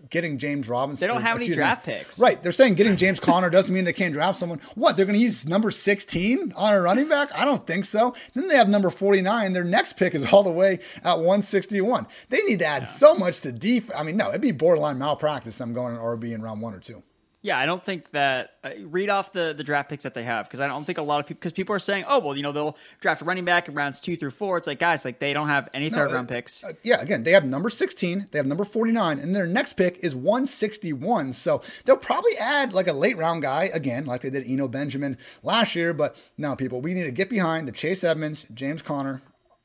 getting 0.09 0.37
James 0.37 0.69
Robinson. 0.69 1.05
They 1.05 1.11
don't 1.11 1.21
have 1.21 1.37
any 1.37 1.49
draft 1.49 1.87
me. 1.87 1.93
picks. 1.93 2.19
Right. 2.19 2.41
They're 2.41 2.51
saying 2.51 2.75
getting 2.75 2.97
James 2.97 3.19
Conner 3.19 3.49
doesn't 3.49 3.73
mean 3.73 3.85
they 3.85 3.93
can't 3.93 4.13
draft 4.13 4.39
someone. 4.39 4.59
What? 4.75 4.95
They're 4.95 5.05
going 5.05 5.17
to 5.17 5.23
use 5.23 5.45
number 5.45 5.71
16 5.71 6.53
on 6.55 6.73
a 6.73 6.81
running 6.81 7.07
back? 7.07 7.33
I 7.33 7.45
don't 7.45 7.65
think 7.65 7.85
so. 7.85 8.15
Then 8.33 8.47
they 8.47 8.55
have 8.55 8.69
number 8.69 8.89
49. 8.89 9.53
Their 9.53 9.63
next 9.63 9.97
pick 9.97 10.13
is 10.13 10.25
all 10.31 10.43
the 10.43 10.51
way 10.51 10.79
at 11.03 11.17
161. 11.17 12.07
They 12.29 12.41
need 12.43 12.59
to 12.59 12.65
add 12.65 12.83
yeah. 12.83 12.87
so 12.87 13.15
much 13.15 13.41
to 13.41 13.51
deep. 13.51 13.91
I 13.95 14.03
mean, 14.03 14.17
no, 14.17 14.29
it'd 14.29 14.41
be 14.41 14.51
borderline 14.51 14.99
malpractice 14.99 15.59
I'm 15.59 15.73
going 15.73 15.95
an 15.95 16.01
RB 16.01 16.33
in 16.33 16.41
round 16.41 16.61
one 16.61 16.73
or 16.73 16.79
two. 16.79 17.03
Yeah, 17.43 17.57
I 17.57 17.65
don't 17.65 17.83
think 17.83 18.11
that. 18.11 18.55
Uh, 18.63 18.73
read 18.83 19.09
off 19.09 19.31
the, 19.31 19.55
the 19.57 19.63
draft 19.63 19.89
picks 19.89 20.03
that 20.03 20.13
they 20.13 20.21
have 20.21 20.45
because 20.47 20.59
I 20.59 20.67
don't 20.67 20.85
think 20.85 20.99
a 20.99 21.01
lot 21.01 21.19
of 21.19 21.25
people 21.25 21.39
because 21.39 21.51
people 21.51 21.75
are 21.75 21.79
saying, 21.79 22.05
oh 22.07 22.19
well, 22.19 22.37
you 22.37 22.43
know 22.43 22.51
they'll 22.51 22.77
draft 22.99 23.23
a 23.23 23.25
running 23.25 23.43
back 23.43 23.67
in 23.67 23.73
rounds 23.73 23.99
two 23.99 24.15
through 24.15 24.29
four. 24.29 24.59
It's 24.59 24.67
like 24.67 24.77
guys, 24.77 25.03
like 25.03 25.17
they 25.17 25.33
don't 25.33 25.47
have 25.47 25.67
any 25.73 25.89
third 25.89 26.09
no, 26.09 26.15
round 26.15 26.29
uh, 26.29 26.35
picks. 26.35 26.63
Uh, 26.63 26.73
yeah, 26.83 27.01
again, 27.01 27.23
they 27.23 27.31
have 27.31 27.43
number 27.43 27.71
sixteen, 27.71 28.27
they 28.29 28.37
have 28.37 28.45
number 28.45 28.63
forty 28.63 28.91
nine, 28.91 29.17
and 29.17 29.35
their 29.35 29.47
next 29.47 29.73
pick 29.73 29.97
is 30.03 30.13
one 30.13 30.45
sixty 30.45 30.93
one. 30.93 31.33
So 31.33 31.63
they'll 31.85 31.97
probably 31.97 32.37
add 32.37 32.73
like 32.73 32.87
a 32.87 32.93
late 32.93 33.17
round 33.17 33.41
guy 33.41 33.63
again, 33.73 34.05
like 34.05 34.21
they 34.21 34.29
did 34.29 34.45
Eno 34.45 34.67
Benjamin 34.67 35.17
last 35.41 35.75
year. 35.75 35.91
But 35.91 36.15
now, 36.37 36.53
people, 36.53 36.81
we 36.81 36.93
need 36.93 37.05
to 37.05 37.11
get 37.11 37.29
behind 37.29 37.67
the 37.67 37.71
Chase 37.71 38.03
Edmonds, 38.03 38.45
James 38.53 38.83
Conner, 38.83 39.23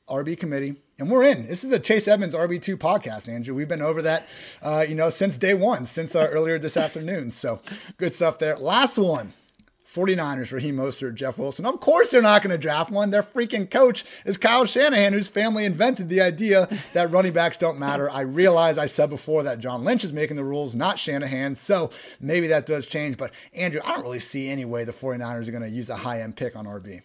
RB 0.09 0.37
committee, 0.37 0.75
and 0.97 1.11
we're 1.11 1.23
in. 1.23 1.47
This 1.47 1.63
is 1.63 1.71
a 1.71 1.79
Chase 1.79 2.07
Edmonds 2.07 2.33
RB2 2.33 2.77
podcast, 2.77 3.27
Andrew. 3.27 3.53
We've 3.53 3.67
been 3.67 3.81
over 3.81 4.01
that, 4.01 4.27
uh, 4.61 4.85
you 4.87 4.95
know, 4.95 5.09
since 5.09 5.37
day 5.37 5.53
one, 5.53 5.85
since 5.85 6.15
uh, 6.15 6.27
earlier 6.31 6.57
this 6.57 6.77
afternoon. 6.77 7.31
So 7.31 7.61
good 7.97 8.13
stuff 8.13 8.39
there. 8.39 8.55
Last 8.55 8.97
one 8.97 9.33
49ers, 9.87 10.51
Raheem 10.51 10.75
Mostert, 10.75 11.15
Jeff 11.15 11.37
Wilson. 11.37 11.65
Of 11.65 11.79
course, 11.79 12.09
they're 12.09 12.21
not 12.21 12.41
going 12.41 12.51
to 12.51 12.57
draft 12.57 12.91
one. 12.91 13.09
Their 13.09 13.23
freaking 13.23 13.69
coach 13.69 14.03
is 14.25 14.37
Kyle 14.37 14.65
Shanahan, 14.65 15.13
whose 15.13 15.29
family 15.29 15.63
invented 15.63 16.09
the 16.09 16.21
idea 16.21 16.67
that 16.93 17.09
running 17.09 17.31
backs 17.31 17.57
don't 17.57 17.79
matter. 17.79 18.09
I 18.09 18.21
realize 18.21 18.77
I 18.77 18.85
said 18.85 19.09
before 19.09 19.43
that 19.43 19.59
John 19.59 19.85
Lynch 19.85 20.03
is 20.03 20.11
making 20.11 20.35
the 20.35 20.43
rules, 20.43 20.75
not 20.75 20.99
Shanahan. 20.99 21.55
So 21.55 21.89
maybe 22.19 22.47
that 22.47 22.65
does 22.65 22.85
change. 22.85 23.17
But 23.17 23.31
Andrew, 23.53 23.79
I 23.83 23.93
don't 23.93 24.03
really 24.03 24.19
see 24.19 24.49
any 24.49 24.65
way 24.65 24.83
the 24.83 24.91
49ers 24.91 25.47
are 25.47 25.51
going 25.51 25.63
to 25.63 25.69
use 25.69 25.89
a 25.89 25.97
high 25.97 26.21
end 26.21 26.35
pick 26.35 26.55
on 26.55 26.65
RB. 26.65 27.01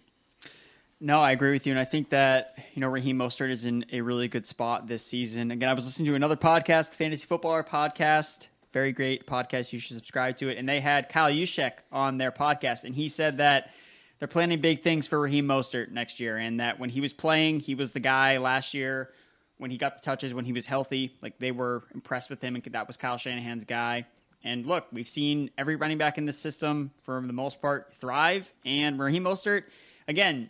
No, 1.04 1.20
I 1.20 1.32
agree 1.32 1.50
with 1.50 1.66
you, 1.66 1.72
and 1.72 1.80
I 1.80 1.84
think 1.84 2.10
that 2.10 2.54
you 2.74 2.80
know 2.80 2.86
Raheem 2.86 3.18
Mostert 3.18 3.50
is 3.50 3.64
in 3.64 3.84
a 3.90 4.02
really 4.02 4.28
good 4.28 4.46
spot 4.46 4.86
this 4.86 5.04
season. 5.04 5.50
Again, 5.50 5.68
I 5.68 5.74
was 5.74 5.84
listening 5.84 6.06
to 6.06 6.14
another 6.14 6.36
podcast, 6.36 6.94
Fantasy 6.94 7.26
Footballer 7.26 7.64
podcast, 7.64 8.46
very 8.72 8.92
great 8.92 9.26
podcast. 9.26 9.72
You 9.72 9.80
should 9.80 9.96
subscribe 9.96 10.36
to 10.36 10.48
it. 10.48 10.58
And 10.58 10.68
they 10.68 10.78
had 10.78 11.08
Kyle 11.08 11.28
Juszczyk 11.28 11.72
on 11.90 12.18
their 12.18 12.30
podcast, 12.30 12.84
and 12.84 12.94
he 12.94 13.08
said 13.08 13.38
that 13.38 13.72
they're 14.20 14.28
planning 14.28 14.60
big 14.60 14.82
things 14.82 15.08
for 15.08 15.18
Raheem 15.18 15.44
Mostert 15.44 15.90
next 15.90 16.20
year, 16.20 16.36
and 16.36 16.60
that 16.60 16.78
when 16.78 16.88
he 16.88 17.00
was 17.00 17.12
playing, 17.12 17.58
he 17.58 17.74
was 17.74 17.90
the 17.90 17.98
guy 17.98 18.38
last 18.38 18.72
year 18.72 19.10
when 19.58 19.72
he 19.72 19.78
got 19.78 19.96
the 19.96 20.02
touches 20.02 20.32
when 20.32 20.44
he 20.44 20.52
was 20.52 20.66
healthy. 20.66 21.16
Like 21.20 21.36
they 21.40 21.50
were 21.50 21.82
impressed 21.92 22.30
with 22.30 22.40
him, 22.40 22.54
and 22.54 22.62
that 22.62 22.86
was 22.86 22.96
Kyle 22.96 23.18
Shanahan's 23.18 23.64
guy. 23.64 24.06
And 24.44 24.66
look, 24.66 24.86
we've 24.92 25.08
seen 25.08 25.50
every 25.58 25.74
running 25.74 25.98
back 25.98 26.16
in 26.16 26.26
the 26.26 26.32
system, 26.32 26.92
for 27.00 27.20
the 27.20 27.32
most 27.32 27.60
part, 27.60 27.92
thrive. 27.92 28.52
And 28.64 29.00
Raheem 29.00 29.24
Mostert, 29.24 29.64
again, 30.06 30.48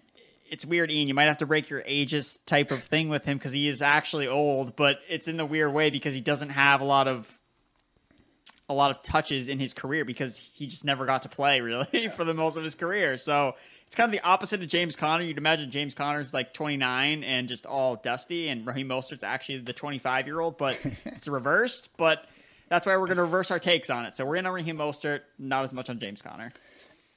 it's 0.52 0.66
weird, 0.66 0.90
Ian. 0.90 1.08
You 1.08 1.14
might 1.14 1.28
have 1.28 1.38
to 1.38 1.46
break 1.46 1.70
your 1.70 1.82
ages 1.86 2.38
type 2.44 2.72
of 2.72 2.84
thing 2.84 3.08
with 3.08 3.24
him 3.24 3.38
because 3.38 3.52
he 3.52 3.68
is 3.68 3.80
actually 3.80 4.28
old, 4.28 4.76
but 4.76 4.98
it's 5.08 5.26
in 5.26 5.38
the 5.38 5.46
weird 5.46 5.72
way 5.72 5.88
because 5.88 6.12
he 6.12 6.20
doesn't 6.20 6.50
have 6.50 6.82
a 6.82 6.84
lot 6.84 7.08
of 7.08 7.38
a 8.68 8.74
lot 8.74 8.90
of 8.90 9.02
touches 9.02 9.48
in 9.48 9.58
his 9.58 9.72
career 9.72 10.04
because 10.04 10.38
he 10.52 10.66
just 10.66 10.84
never 10.84 11.06
got 11.06 11.22
to 11.22 11.28
play 11.30 11.62
really 11.62 12.08
for 12.16 12.24
the 12.24 12.34
most 12.34 12.56
of 12.56 12.64
his 12.64 12.74
career. 12.74 13.16
So 13.16 13.54
it's 13.86 13.96
kind 13.96 14.06
of 14.06 14.12
the 14.12 14.26
opposite 14.26 14.62
of 14.62 14.68
James 14.68 14.94
Conner. 14.94 15.24
You'd 15.24 15.38
imagine 15.38 15.70
James 15.70 15.94
Conner's 15.94 16.34
like 16.34 16.52
29 16.52 17.24
and 17.24 17.48
just 17.48 17.64
all 17.64 17.96
dusty, 17.96 18.48
and 18.48 18.66
Raheem 18.66 18.88
Mostert's 18.88 19.24
actually 19.24 19.60
the 19.60 19.72
25 19.72 20.26
year 20.26 20.38
old, 20.38 20.58
but 20.58 20.78
it's 21.06 21.28
reversed. 21.28 21.88
But 21.96 22.26
that's 22.68 22.84
why 22.84 22.94
we're 22.98 23.06
going 23.06 23.16
to 23.16 23.22
reverse 23.22 23.50
our 23.50 23.58
takes 23.58 23.88
on 23.88 24.04
it. 24.04 24.16
So 24.16 24.26
we're 24.26 24.36
in 24.36 24.44
on 24.44 24.52
Raheem 24.52 24.76
Mostert, 24.76 25.20
not 25.38 25.64
as 25.64 25.72
much 25.72 25.88
on 25.88 25.98
James 25.98 26.20
Conner. 26.20 26.52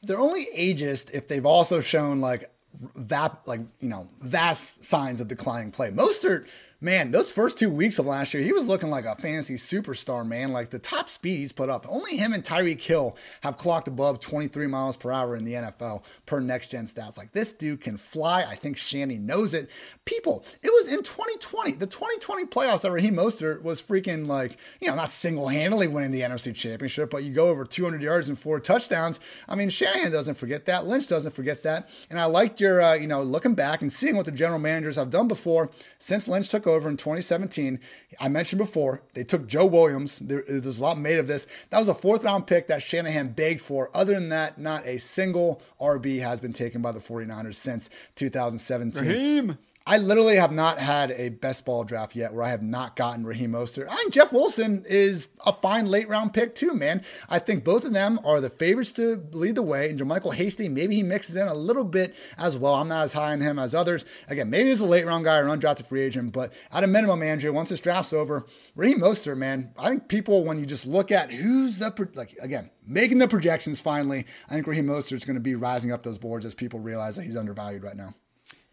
They're 0.03 0.19
only 0.19 0.47
ageist 0.57 1.11
if 1.13 1.27
they've 1.27 1.45
also 1.45 1.81
shown 1.81 2.21
like 2.21 2.49
that 2.95 3.39
like 3.45 3.61
you 3.79 3.89
know 3.89 4.07
vast 4.21 4.83
signs 4.83 5.21
of 5.21 5.27
declining 5.27 5.71
play. 5.71 5.89
Mostert 5.89 6.47
man, 6.85 7.09
those 7.09 7.31
first 7.31 7.57
two 7.57 7.69
weeks 7.69 7.97
of 7.97 8.05
last 8.05 8.31
year, 8.31 8.43
he 8.43 8.53
was 8.53 8.67
looking 8.67 8.91
like 8.91 9.05
a 9.05 9.15
fantasy 9.15 9.55
superstar, 9.55 10.25
man. 10.25 10.53
Like 10.53 10.69
the 10.69 10.77
top 10.77 11.09
speed 11.09 11.39
he's 11.39 11.51
put 11.51 11.67
up. 11.67 11.85
Only 11.89 12.15
him 12.15 12.31
and 12.31 12.45
Tyreek 12.45 12.79
Hill 12.79 13.17
have 13.41 13.57
clocked 13.57 13.87
above 13.87 14.19
23 14.19 14.67
miles 14.67 14.95
per 14.95 15.11
hour 15.11 15.35
in 15.35 15.43
the 15.43 15.53
NFL 15.53 16.03
per 16.27 16.39
next 16.39 16.69
gen 16.69 16.85
stats. 16.85 17.17
Like 17.17 17.31
this 17.31 17.53
dude 17.53 17.81
can 17.81 17.97
fly. 17.97 18.43
I 18.43 18.55
think 18.55 18.77
Shanny 18.77 19.17
knows 19.17 19.55
it. 19.55 19.67
People, 20.05 20.45
it 20.61 20.69
was 20.69 20.87
in 20.87 21.01
2020, 21.01 21.71
the 21.73 21.87
2020 21.87 22.45
playoffs 22.45 22.81
that 22.81 22.91
Raheem 22.91 23.15
Mostert 23.15 23.63
was 23.63 23.81
freaking 23.81 24.27
like, 24.27 24.55
you 24.79 24.87
know, 24.87 24.95
not 24.95 25.09
single 25.09 25.47
handedly 25.47 25.87
winning 25.87 26.11
the 26.11 26.21
NFC 26.21 26.53
championship, 26.53 27.09
but 27.09 27.23
you 27.23 27.33
go 27.33 27.47
over 27.47 27.65
200 27.65 27.99
yards 27.99 28.29
and 28.29 28.37
four 28.37 28.59
touchdowns. 28.59 29.19
I 29.49 29.55
mean, 29.55 29.69
Shanahan 29.69 30.11
doesn't 30.11 30.35
forget 30.35 30.67
that. 30.67 30.85
Lynch 30.85 31.07
doesn't 31.07 31.31
forget 31.31 31.63
that. 31.63 31.89
And 32.11 32.19
I 32.19 32.25
liked 32.25 32.61
your, 32.61 32.79
uh, 32.79 32.93
you 32.93 33.07
know, 33.07 33.23
looking 33.23 33.55
back 33.55 33.81
and 33.81 33.91
seeing 33.91 34.15
what 34.15 34.27
the 34.27 34.31
general 34.31 34.59
managers 34.59 34.97
have 34.97 35.09
done 35.09 35.27
before 35.27 35.71
since 35.97 36.27
Lynch 36.27 36.49
took 36.49 36.67
over 36.67 36.74
in 36.83 36.97
2017. 36.97 37.79
I 38.19 38.27
mentioned 38.29 38.59
before, 38.59 39.01
they 39.13 39.23
took 39.23 39.47
Joe 39.47 39.65
Williams. 39.65 40.19
There, 40.19 40.43
there's 40.47 40.79
a 40.79 40.83
lot 40.83 40.97
made 40.97 41.17
of 41.17 41.27
this. 41.27 41.47
That 41.69 41.79
was 41.79 41.87
a 41.87 41.93
fourth 41.93 42.23
round 42.23 42.47
pick 42.47 42.67
that 42.67 42.83
Shanahan 42.83 43.29
begged 43.29 43.61
for. 43.61 43.89
Other 43.93 44.13
than 44.13 44.29
that, 44.29 44.57
not 44.57 44.85
a 44.85 44.97
single 44.97 45.61
RB 45.79 46.19
has 46.21 46.41
been 46.41 46.53
taken 46.53 46.81
by 46.81 46.91
the 46.91 46.99
49ers 46.99 47.55
since 47.55 47.89
2017. 48.15 49.01
Raheem. 49.01 49.57
I 49.87 49.99
literally 49.99 50.37
have 50.37 50.51
not 50.51 50.79
had 50.79 51.11
a 51.11 51.29
best 51.29 51.63
ball 51.63 51.83
draft 51.83 52.15
yet 52.15 52.33
where 52.33 52.43
I 52.43 52.49
have 52.49 52.63
not 52.63 52.95
gotten 52.95 53.23
Raheem 53.23 53.51
Mostert. 53.51 53.87
I 53.87 53.95
think 53.97 54.13
Jeff 54.13 54.33
Wilson 54.33 54.83
is 54.89 55.27
a 55.45 55.53
fine 55.53 55.85
late 55.85 56.09
round 56.09 56.33
pick 56.33 56.55
too, 56.55 56.73
man. 56.73 57.03
I 57.29 57.37
think 57.37 57.63
both 57.63 57.85
of 57.85 57.93
them 57.93 58.19
are 58.25 58.41
the 58.41 58.49
favorites 58.49 58.93
to 58.93 59.23
lead 59.31 59.53
the 59.53 59.61
way. 59.61 59.91
And 59.91 59.99
JaMycal 59.99 60.33
Hasty, 60.33 60.69
maybe 60.69 60.95
he 60.95 61.03
mixes 61.03 61.35
in 61.35 61.47
a 61.47 61.53
little 61.53 61.83
bit 61.83 62.15
as 62.35 62.57
well. 62.57 62.73
I'm 62.73 62.87
not 62.87 63.03
as 63.03 63.13
high 63.13 63.33
on 63.33 63.41
him 63.41 63.59
as 63.59 63.75
others. 63.75 64.05
Again, 64.27 64.49
maybe 64.49 64.69
he's 64.69 64.79
a 64.79 64.85
late 64.85 65.05
round 65.05 65.23
guy 65.23 65.37
or 65.37 65.45
undrafted 65.45 65.85
free 65.85 66.01
agent, 66.01 66.33
but 66.33 66.51
at 66.71 66.83
a 66.83 66.87
minimum, 66.87 67.21
Andrew, 67.21 67.53
once 67.53 67.69
this 67.69 67.79
draft's 67.79 68.11
over, 68.11 68.47
Raheem 68.75 69.01
Mostert, 69.01 69.37
man, 69.37 69.71
I 69.77 69.89
think 69.89 70.07
people, 70.07 70.43
when 70.45 70.57
you 70.59 70.65
just 70.65 70.87
look 70.87 71.11
at 71.11 71.29
who's 71.31 71.77
the, 71.77 72.09
like, 72.15 72.35
again, 72.41 72.71
making 72.87 73.19
the 73.19 73.27
projections 73.27 73.81
finally, 73.81 74.25
I 74.49 74.55
think 74.55 74.65
Raheem 74.65 74.87
Mostert 74.87 75.17
is 75.17 75.25
going 75.25 75.35
to 75.35 75.41
be 75.41 75.53
rising 75.53 75.91
up 75.91 76.01
those 76.01 76.17
boards 76.17 76.43
as 76.43 76.55
people 76.55 76.79
realize 76.79 77.17
that 77.17 77.25
he's 77.25 77.37
undervalued 77.37 77.83
right 77.83 77.95
now. 77.95 78.15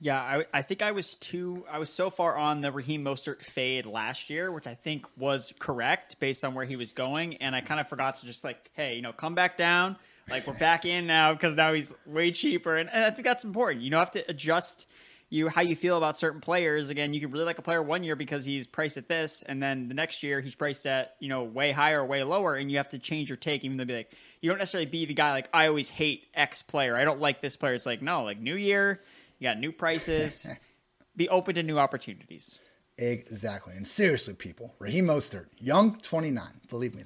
Yeah, 0.03 0.21
I, 0.21 0.45
I 0.53 0.63
think 0.63 0.83
I 0.83 0.91
was 0.91 1.15
too. 1.15 1.65
I 1.71 1.79
was 1.79 1.89
so 1.89 2.11
far 2.11 2.37
on 2.37 2.61
the 2.61 2.73
Raheem 2.73 3.05
Mostert 3.05 3.41
fade 3.41 3.87
last 3.87 4.31
year, 4.31 4.51
which 4.51 4.67
I 4.67 4.75
think 4.75 5.07
was 5.17 5.55
correct 5.61 6.19
based 6.19 6.45
on 6.45 6.55
where 6.55 6.65
he 6.65 6.75
was 6.75 6.93
going, 6.93 7.37
and 7.37 7.55
I 7.55 7.61
kind 7.61 7.79
of 7.79 7.89
forgot 7.89 8.17
to 8.17 8.27
just 8.27 8.43
like, 8.43 8.69
hey, 8.73 8.97
you 8.97 9.03
know, 9.03 9.13
come 9.13 9.37
back 9.37 9.57
down. 9.57 9.97
Like 10.29 10.45
we're 10.49 10.59
back 10.59 10.85
in 10.85 11.07
now 11.07 11.35
because 11.35 11.55
now 11.55 11.73
he's 11.73 11.95
way 12.05 12.33
cheaper, 12.33 12.77
and, 12.77 12.91
and 12.91 13.05
I 13.05 13.13
think 13.13 13.23
that's 13.23 13.45
important. 13.45 13.85
You 13.85 13.91
know, 13.91 14.01
have 14.01 14.11
to 14.13 14.29
adjust 14.29 14.89
you 15.31 15.49
how 15.49 15.61
you 15.61 15.77
feel 15.77 15.97
about 15.97 16.19
certain 16.19 16.41
players. 16.41 16.91
Again, 16.91 17.15
you 17.15 17.21
can 17.21 17.31
really 17.31 17.45
like 17.45 17.59
a 17.59 17.63
player 17.63 17.81
one 17.81 18.03
year 18.03 18.17
because 18.17 18.45
he's 18.45 18.67
priced 18.67 18.97
at 18.97 19.07
this, 19.07 19.45
and 19.45 19.63
then 19.63 19.87
the 19.87 19.95
next 19.95 20.25
year 20.25 20.41
he's 20.41 20.57
priced 20.57 20.85
at 20.85 21.15
you 21.21 21.29
know 21.29 21.45
way 21.45 21.71
higher, 21.71 22.03
or 22.03 22.07
way 22.07 22.25
lower, 22.25 22.57
and 22.57 22.73
you 22.73 22.79
have 22.79 22.89
to 22.89 22.99
change 22.99 23.29
your 23.29 23.37
take. 23.37 23.63
Even 23.63 23.77
though 23.77 23.85
be 23.85 23.95
like, 23.95 24.13
you 24.41 24.51
don't 24.51 24.59
necessarily 24.59 24.91
be 24.91 25.07
the 25.07 25.15
guy 25.15 25.31
like 25.31 25.49
I 25.55 25.69
always 25.69 25.89
hate 25.89 26.27
X 26.35 26.61
player. 26.61 26.97
I 26.97 27.05
don't 27.05 27.21
like 27.21 27.41
this 27.41 27.57
player. 27.57 27.75
It's 27.75 27.87
like 27.87 28.03
no, 28.03 28.25
like 28.25 28.41
new 28.41 28.57
year 28.57 29.01
you 29.43 29.49
got 29.49 29.59
new 29.59 29.73
prices. 29.73 30.47
Be 31.17 31.29
open 31.29 31.57
to 31.57 31.63
new 31.63 31.79
opportunities. 31.79 32.61
Exactly. 32.97 33.75
And 33.75 33.87
seriously, 33.87 34.35
people, 34.35 34.75
Raheem 34.79 35.07
Mostert, 35.07 35.47
young 35.59 35.99
29, 36.01 36.45
believe 36.69 36.95
me. 36.95 37.03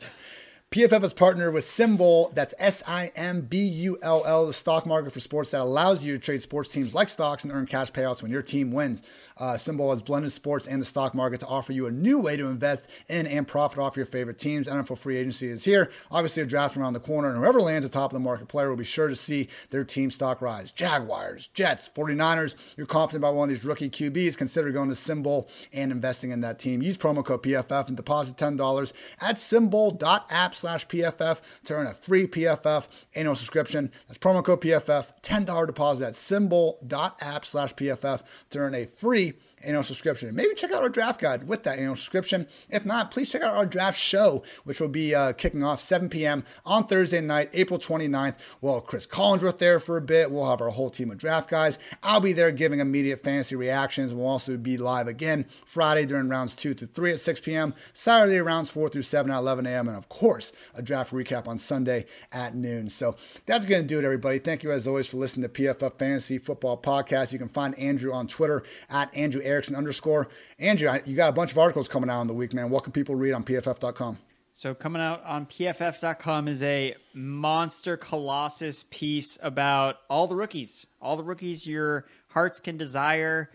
PFF 0.77 1.05
is 1.05 1.15
partnered 1.15 1.55
with 1.55 1.65
SimBull, 1.65 2.35
that's 2.35 2.53
S 2.59 2.83
I 2.87 3.11
M 3.17 3.41
B 3.41 3.65
U 3.65 3.99
L 4.03 4.23
L, 4.27 4.47
the 4.47 4.53
stock 4.53 4.85
market 4.85 5.11
for 5.11 5.21
sports 5.21 5.53
that 5.53 5.63
allows 5.63 6.05
you 6.05 6.13
to 6.13 6.23
trade 6.23 6.43
sports 6.43 6.69
teams 6.69 6.95
like 6.95 7.09
stocks 7.09 7.45
and 7.45 7.53
earn 7.55 7.65
cash 7.65 7.91
payouts 7.93 8.21
when 8.21 8.31
your 8.31 8.43
team 8.43 8.71
wins. 8.71 9.03
Uh, 9.39 9.53
SimBull 9.55 9.91
has 9.91 10.03
blended 10.03 10.33
sports 10.33 10.67
and 10.67 10.81
the 10.81 10.87
stock 10.87 11.15
market 11.15 11.41
to 11.41 11.47
offer 11.47 11.73
you 11.73 11.87
a 11.87 11.91
new 11.91 12.19
way 12.19 12.37
to 12.37 12.47
invest 12.47 12.89
in 13.09 13.27
and 13.27 13.47
profit 13.47 13.79
off 13.79 13.97
your 13.97 14.07
favorite 14.07 14.39
teams. 14.39 14.67
NFL 14.67 14.99
free 14.99 15.17
agency 15.17 15.49
is 15.49 15.65
here. 15.65 15.91
Obviously, 16.11 16.43
a 16.43 16.47
draft 16.47 16.77
around 16.77 16.93
the 16.95 17.01
corner, 17.01 17.29
and 17.29 17.39
whoever 17.39 17.61
lands 17.61 17.85
atop 17.85 18.13
of 18.13 18.15
the 18.15 18.21
market 18.21 18.49
player 18.49 18.69
will 18.69 18.77
be 18.77 18.85
sure 18.85 19.09
to 19.09 19.17
see 19.17 19.49
their 19.71 19.85
team 19.85 20.11
stock 20.11 20.43
rise. 20.43 20.71
Jaguars, 20.71 21.49
Jets, 21.55 21.89
49ers. 21.89 22.55
You're 22.77 22.87
confident 22.87 23.25
about 23.25 23.35
one 23.35 23.49
of 23.49 23.55
these 23.55 23.65
rookie 23.65 23.91
QBs, 23.91 24.37
consider 24.37 24.71
going 24.71 24.89
to 24.89 24.95
SimBull 24.95 25.49
and 25.73 25.93
investing 25.93 26.33
in 26.33 26.41
that 26.41 26.59
team. 26.59 26.83
Use 26.83 26.99
promo 26.99 27.25
code 27.25 27.43
PFF 27.43 27.89
and 27.89 27.97
deposit 27.97 28.37
$10 28.37 28.93
at 29.21 29.37
simbull.app 29.37 30.55
slash 30.67 30.89
PFF 30.89 31.41
to 31.65 31.75
earn 31.75 31.87
a 31.87 31.95
free 31.95 32.27
PFF 32.27 32.89
annual 33.15 33.37
subscription. 33.37 33.93
That's 34.09 34.19
promo 34.19 34.43
code 34.43 34.63
PFF, 34.63 35.13
$10 35.23 35.67
deposit 35.69 36.07
at 36.07 36.13
simbull.app 36.15 37.47
slash 37.47 37.73
PFF 37.75 38.23
to 38.51 38.59
earn 38.59 38.75
a 38.75 38.85
free 38.87 39.35
annual 39.67 39.83
subscription. 39.83 40.35
Maybe 40.35 40.55
check 40.55 40.73
out 40.73 40.83
our 40.83 40.89
draft 40.89 41.21
guide 41.21 41.49
with 41.49 41.65
that 41.65 41.79
annual 41.79 41.97
subscription. 41.97 42.47
If 42.71 42.87
not, 42.87 43.11
please 43.11 43.31
check 43.31 43.43
out 43.43 43.55
our 43.55 43.67
draft 43.67 43.99
show, 43.99 44.43
which 44.65 44.81
will 44.81 44.89
be 44.89 45.15
uh, 45.15 45.33
kicking 45.33 45.63
off 45.63 45.81
7 45.81 46.09
p.m. 46.09 46.45
on 46.65 46.87
Thursday 46.87 47.21
night, 47.21 47.51
April 47.53 47.79
29th. 47.79 48.37
We'll 48.61 48.75
have 48.75 48.85
Cris 48.85 49.07
Collinsworth 49.07 49.59
there 49.59 49.81
for 49.81 49.97
a 49.97 50.03
bit. 50.03 50.31
We'll 50.31 50.49
have 50.49 50.61
our 50.61 50.71
whole 50.71 50.91
team 50.91 51.11
of 51.11 51.19
draft 51.19 51.51
guys. 51.51 51.79
I'll 52.03 52.21
be 52.21 52.33
there 52.33 52.51
giving 52.51 52.81
immediate 52.81 53.23
fantasy 53.23 53.57
reactions. 53.57 54.15
We'll 54.15 54.27
also 54.27 54.57
be 54.57 54.77
live 54.77 55.09
again 55.09 55.47
Friday 55.65 56.07
during 56.07 56.29
rounds 56.29 56.55
2 56.55 56.75
to 56.75 56.87
3 56.87 57.13
at 57.13 57.21
6 57.21 57.41
p.m., 57.41 57.75
Saturday 57.93 58.39
rounds 58.39 58.71
4 58.71 58.89
through 58.89 59.03
7 59.03 59.31
at 59.31 59.39
11 59.39 59.67
a.m., 59.67 59.89
and 59.89 59.97
of 59.97 60.09
course, 60.09 60.53
a 60.75 60.83
draft 60.83 61.13
recap 61.13 61.47
on 61.47 61.59
Sunday 61.59 62.07
at 62.33 62.55
noon. 62.55 62.89
So 62.89 63.17
that's 63.47 63.65
going 63.65 63.83
to 63.83 63.89
do 63.89 63.99
it, 63.99 64.05
everybody. 64.05 64.39
Thank 64.39 64.63
you 64.63 64.73
as 64.73 64.87
always 64.87 65.07
for 65.07 65.17
listening 65.17 65.49
to 65.49 65.63
PFF 65.63 65.99
Fantasy 65.99 66.39
Football 66.39 66.79
Podcast. 66.79 67.33
You 67.33 67.39
can 67.39 67.49
find 67.49 67.77
Andrew 67.79 68.13
on 68.13 68.27
Twitter 68.27 68.63
at 68.89 69.15
Andrew 69.17 69.43
Erickson 69.57 69.75
underscore. 69.75 70.29
Andrew, 70.59 70.93
you 71.07 71.17
got 71.17 71.31
a 71.31 71.33
bunch 71.33 71.51
of 71.51 71.59
articles 71.59 71.89
coming 71.89 72.11
out 72.11 72.21
in 72.21 72.27
the 72.27 72.35
week, 72.35 72.53
man. 72.53 72.69
What 72.69 72.85
can 72.85 72.93
people 72.93 73.15
read 73.15 73.33
on 73.33 73.43
PFF.com? 73.43 74.19
So 74.53 74.75
coming 74.75 75.01
out 75.01 75.25
on 75.25 75.47
PFF.com 75.47 76.49
is 76.49 76.63
a 76.63 76.95
monster 77.15 77.97
colossus 77.97 78.85
piece 78.91 79.39
about 79.43 79.97
all 80.09 80.27
the 80.27 80.37
rookies, 80.37 80.87
all 81.01 81.17
the 81.17 81.25
rookies 81.25 81.67
your 81.67 82.07
hearts 82.29 82.61
can 82.61 82.77
desire. 82.77 83.51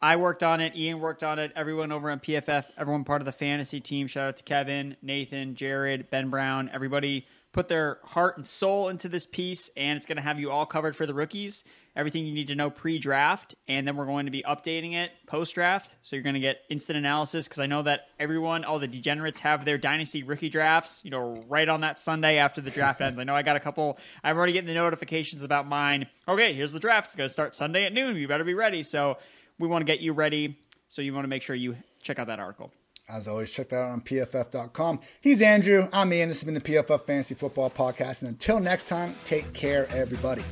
I 0.00 0.16
worked 0.16 0.42
on 0.42 0.60
it. 0.60 0.76
Ian 0.76 1.00
worked 1.00 1.22
on 1.22 1.38
it. 1.38 1.52
Everyone 1.56 1.92
over 1.92 2.10
on 2.10 2.20
PFF, 2.20 2.64
everyone 2.76 3.04
part 3.04 3.22
of 3.22 3.26
the 3.26 3.32
fantasy 3.32 3.80
team. 3.80 4.06
Shout 4.06 4.28
out 4.28 4.36
to 4.38 4.42
Kevin, 4.42 4.96
Nathan, 5.00 5.54
Jared, 5.54 6.10
Ben 6.10 6.28
Brown. 6.28 6.70
Everybody 6.72 7.26
put 7.52 7.68
their 7.68 7.98
heart 8.04 8.36
and 8.36 8.46
soul 8.46 8.88
into 8.88 9.08
this 9.08 9.26
piece, 9.26 9.70
and 9.76 9.96
it's 9.96 10.06
going 10.06 10.16
to 10.16 10.22
have 10.22 10.40
you 10.40 10.50
all 10.50 10.66
covered 10.66 10.96
for 10.96 11.06
the 11.06 11.14
rookies 11.14 11.64
everything 11.94 12.24
you 12.24 12.32
need 12.32 12.46
to 12.48 12.54
know 12.54 12.70
pre-draft, 12.70 13.54
and 13.68 13.86
then 13.86 13.96
we're 13.96 14.06
going 14.06 14.26
to 14.26 14.32
be 14.32 14.42
updating 14.42 14.94
it 14.94 15.10
post-draft. 15.26 15.96
So 16.02 16.16
you're 16.16 16.22
going 16.22 16.34
to 16.34 16.40
get 16.40 16.62
instant 16.70 16.96
analysis 16.96 17.46
because 17.46 17.60
I 17.60 17.66
know 17.66 17.82
that 17.82 18.08
everyone, 18.18 18.64
all 18.64 18.78
the 18.78 18.88
degenerates, 18.88 19.40
have 19.40 19.64
their 19.64 19.78
dynasty 19.78 20.22
rookie 20.22 20.48
drafts. 20.48 21.02
You 21.04 21.10
know, 21.10 21.44
right 21.48 21.68
on 21.68 21.82
that 21.82 21.98
Sunday 21.98 22.38
after 22.38 22.60
the 22.60 22.70
draft 22.70 23.00
ends. 23.00 23.18
I 23.18 23.24
know 23.24 23.34
I 23.34 23.42
got 23.42 23.56
a 23.56 23.60
couple. 23.60 23.98
I'm 24.24 24.36
already 24.36 24.54
getting 24.54 24.68
the 24.68 24.74
notifications 24.74 25.42
about 25.42 25.68
mine. 25.68 26.06
Okay, 26.26 26.54
here's 26.54 26.72
the 26.72 26.80
draft. 26.80 27.08
It's 27.08 27.16
going 27.16 27.28
to 27.28 27.32
start 27.32 27.54
Sunday 27.54 27.84
at 27.84 27.92
noon. 27.92 28.16
You 28.16 28.28
better 28.28 28.44
be 28.44 28.54
ready. 28.54 28.82
So 28.82 29.18
we 29.58 29.68
want 29.68 29.82
to 29.82 29.86
get 29.86 30.00
you 30.00 30.12
ready. 30.12 30.58
So 30.88 31.02
you 31.02 31.14
want 31.14 31.24
to 31.24 31.28
make 31.28 31.42
sure 31.42 31.56
you 31.56 31.76
check 32.02 32.18
out 32.18 32.28
that 32.28 32.40
article. 32.40 32.72
As 33.12 33.28
always, 33.28 33.50
check 33.50 33.68
that 33.68 33.82
out 33.82 33.90
on 33.90 34.00
pff.com. 34.00 35.00
He's 35.20 35.42
Andrew. 35.42 35.88
I'm 35.92 36.12
Ian. 36.12 36.28
This 36.28 36.40
has 36.40 36.44
been 36.44 36.54
the 36.54 36.60
PFF 36.60 37.04
Fantasy 37.04 37.34
Football 37.34 37.70
Podcast. 37.70 38.22
And 38.22 38.30
until 38.30 38.58
next 38.58 38.88
time, 38.88 39.14
take 39.24 39.52
care, 39.52 39.86
everybody. 39.90 40.44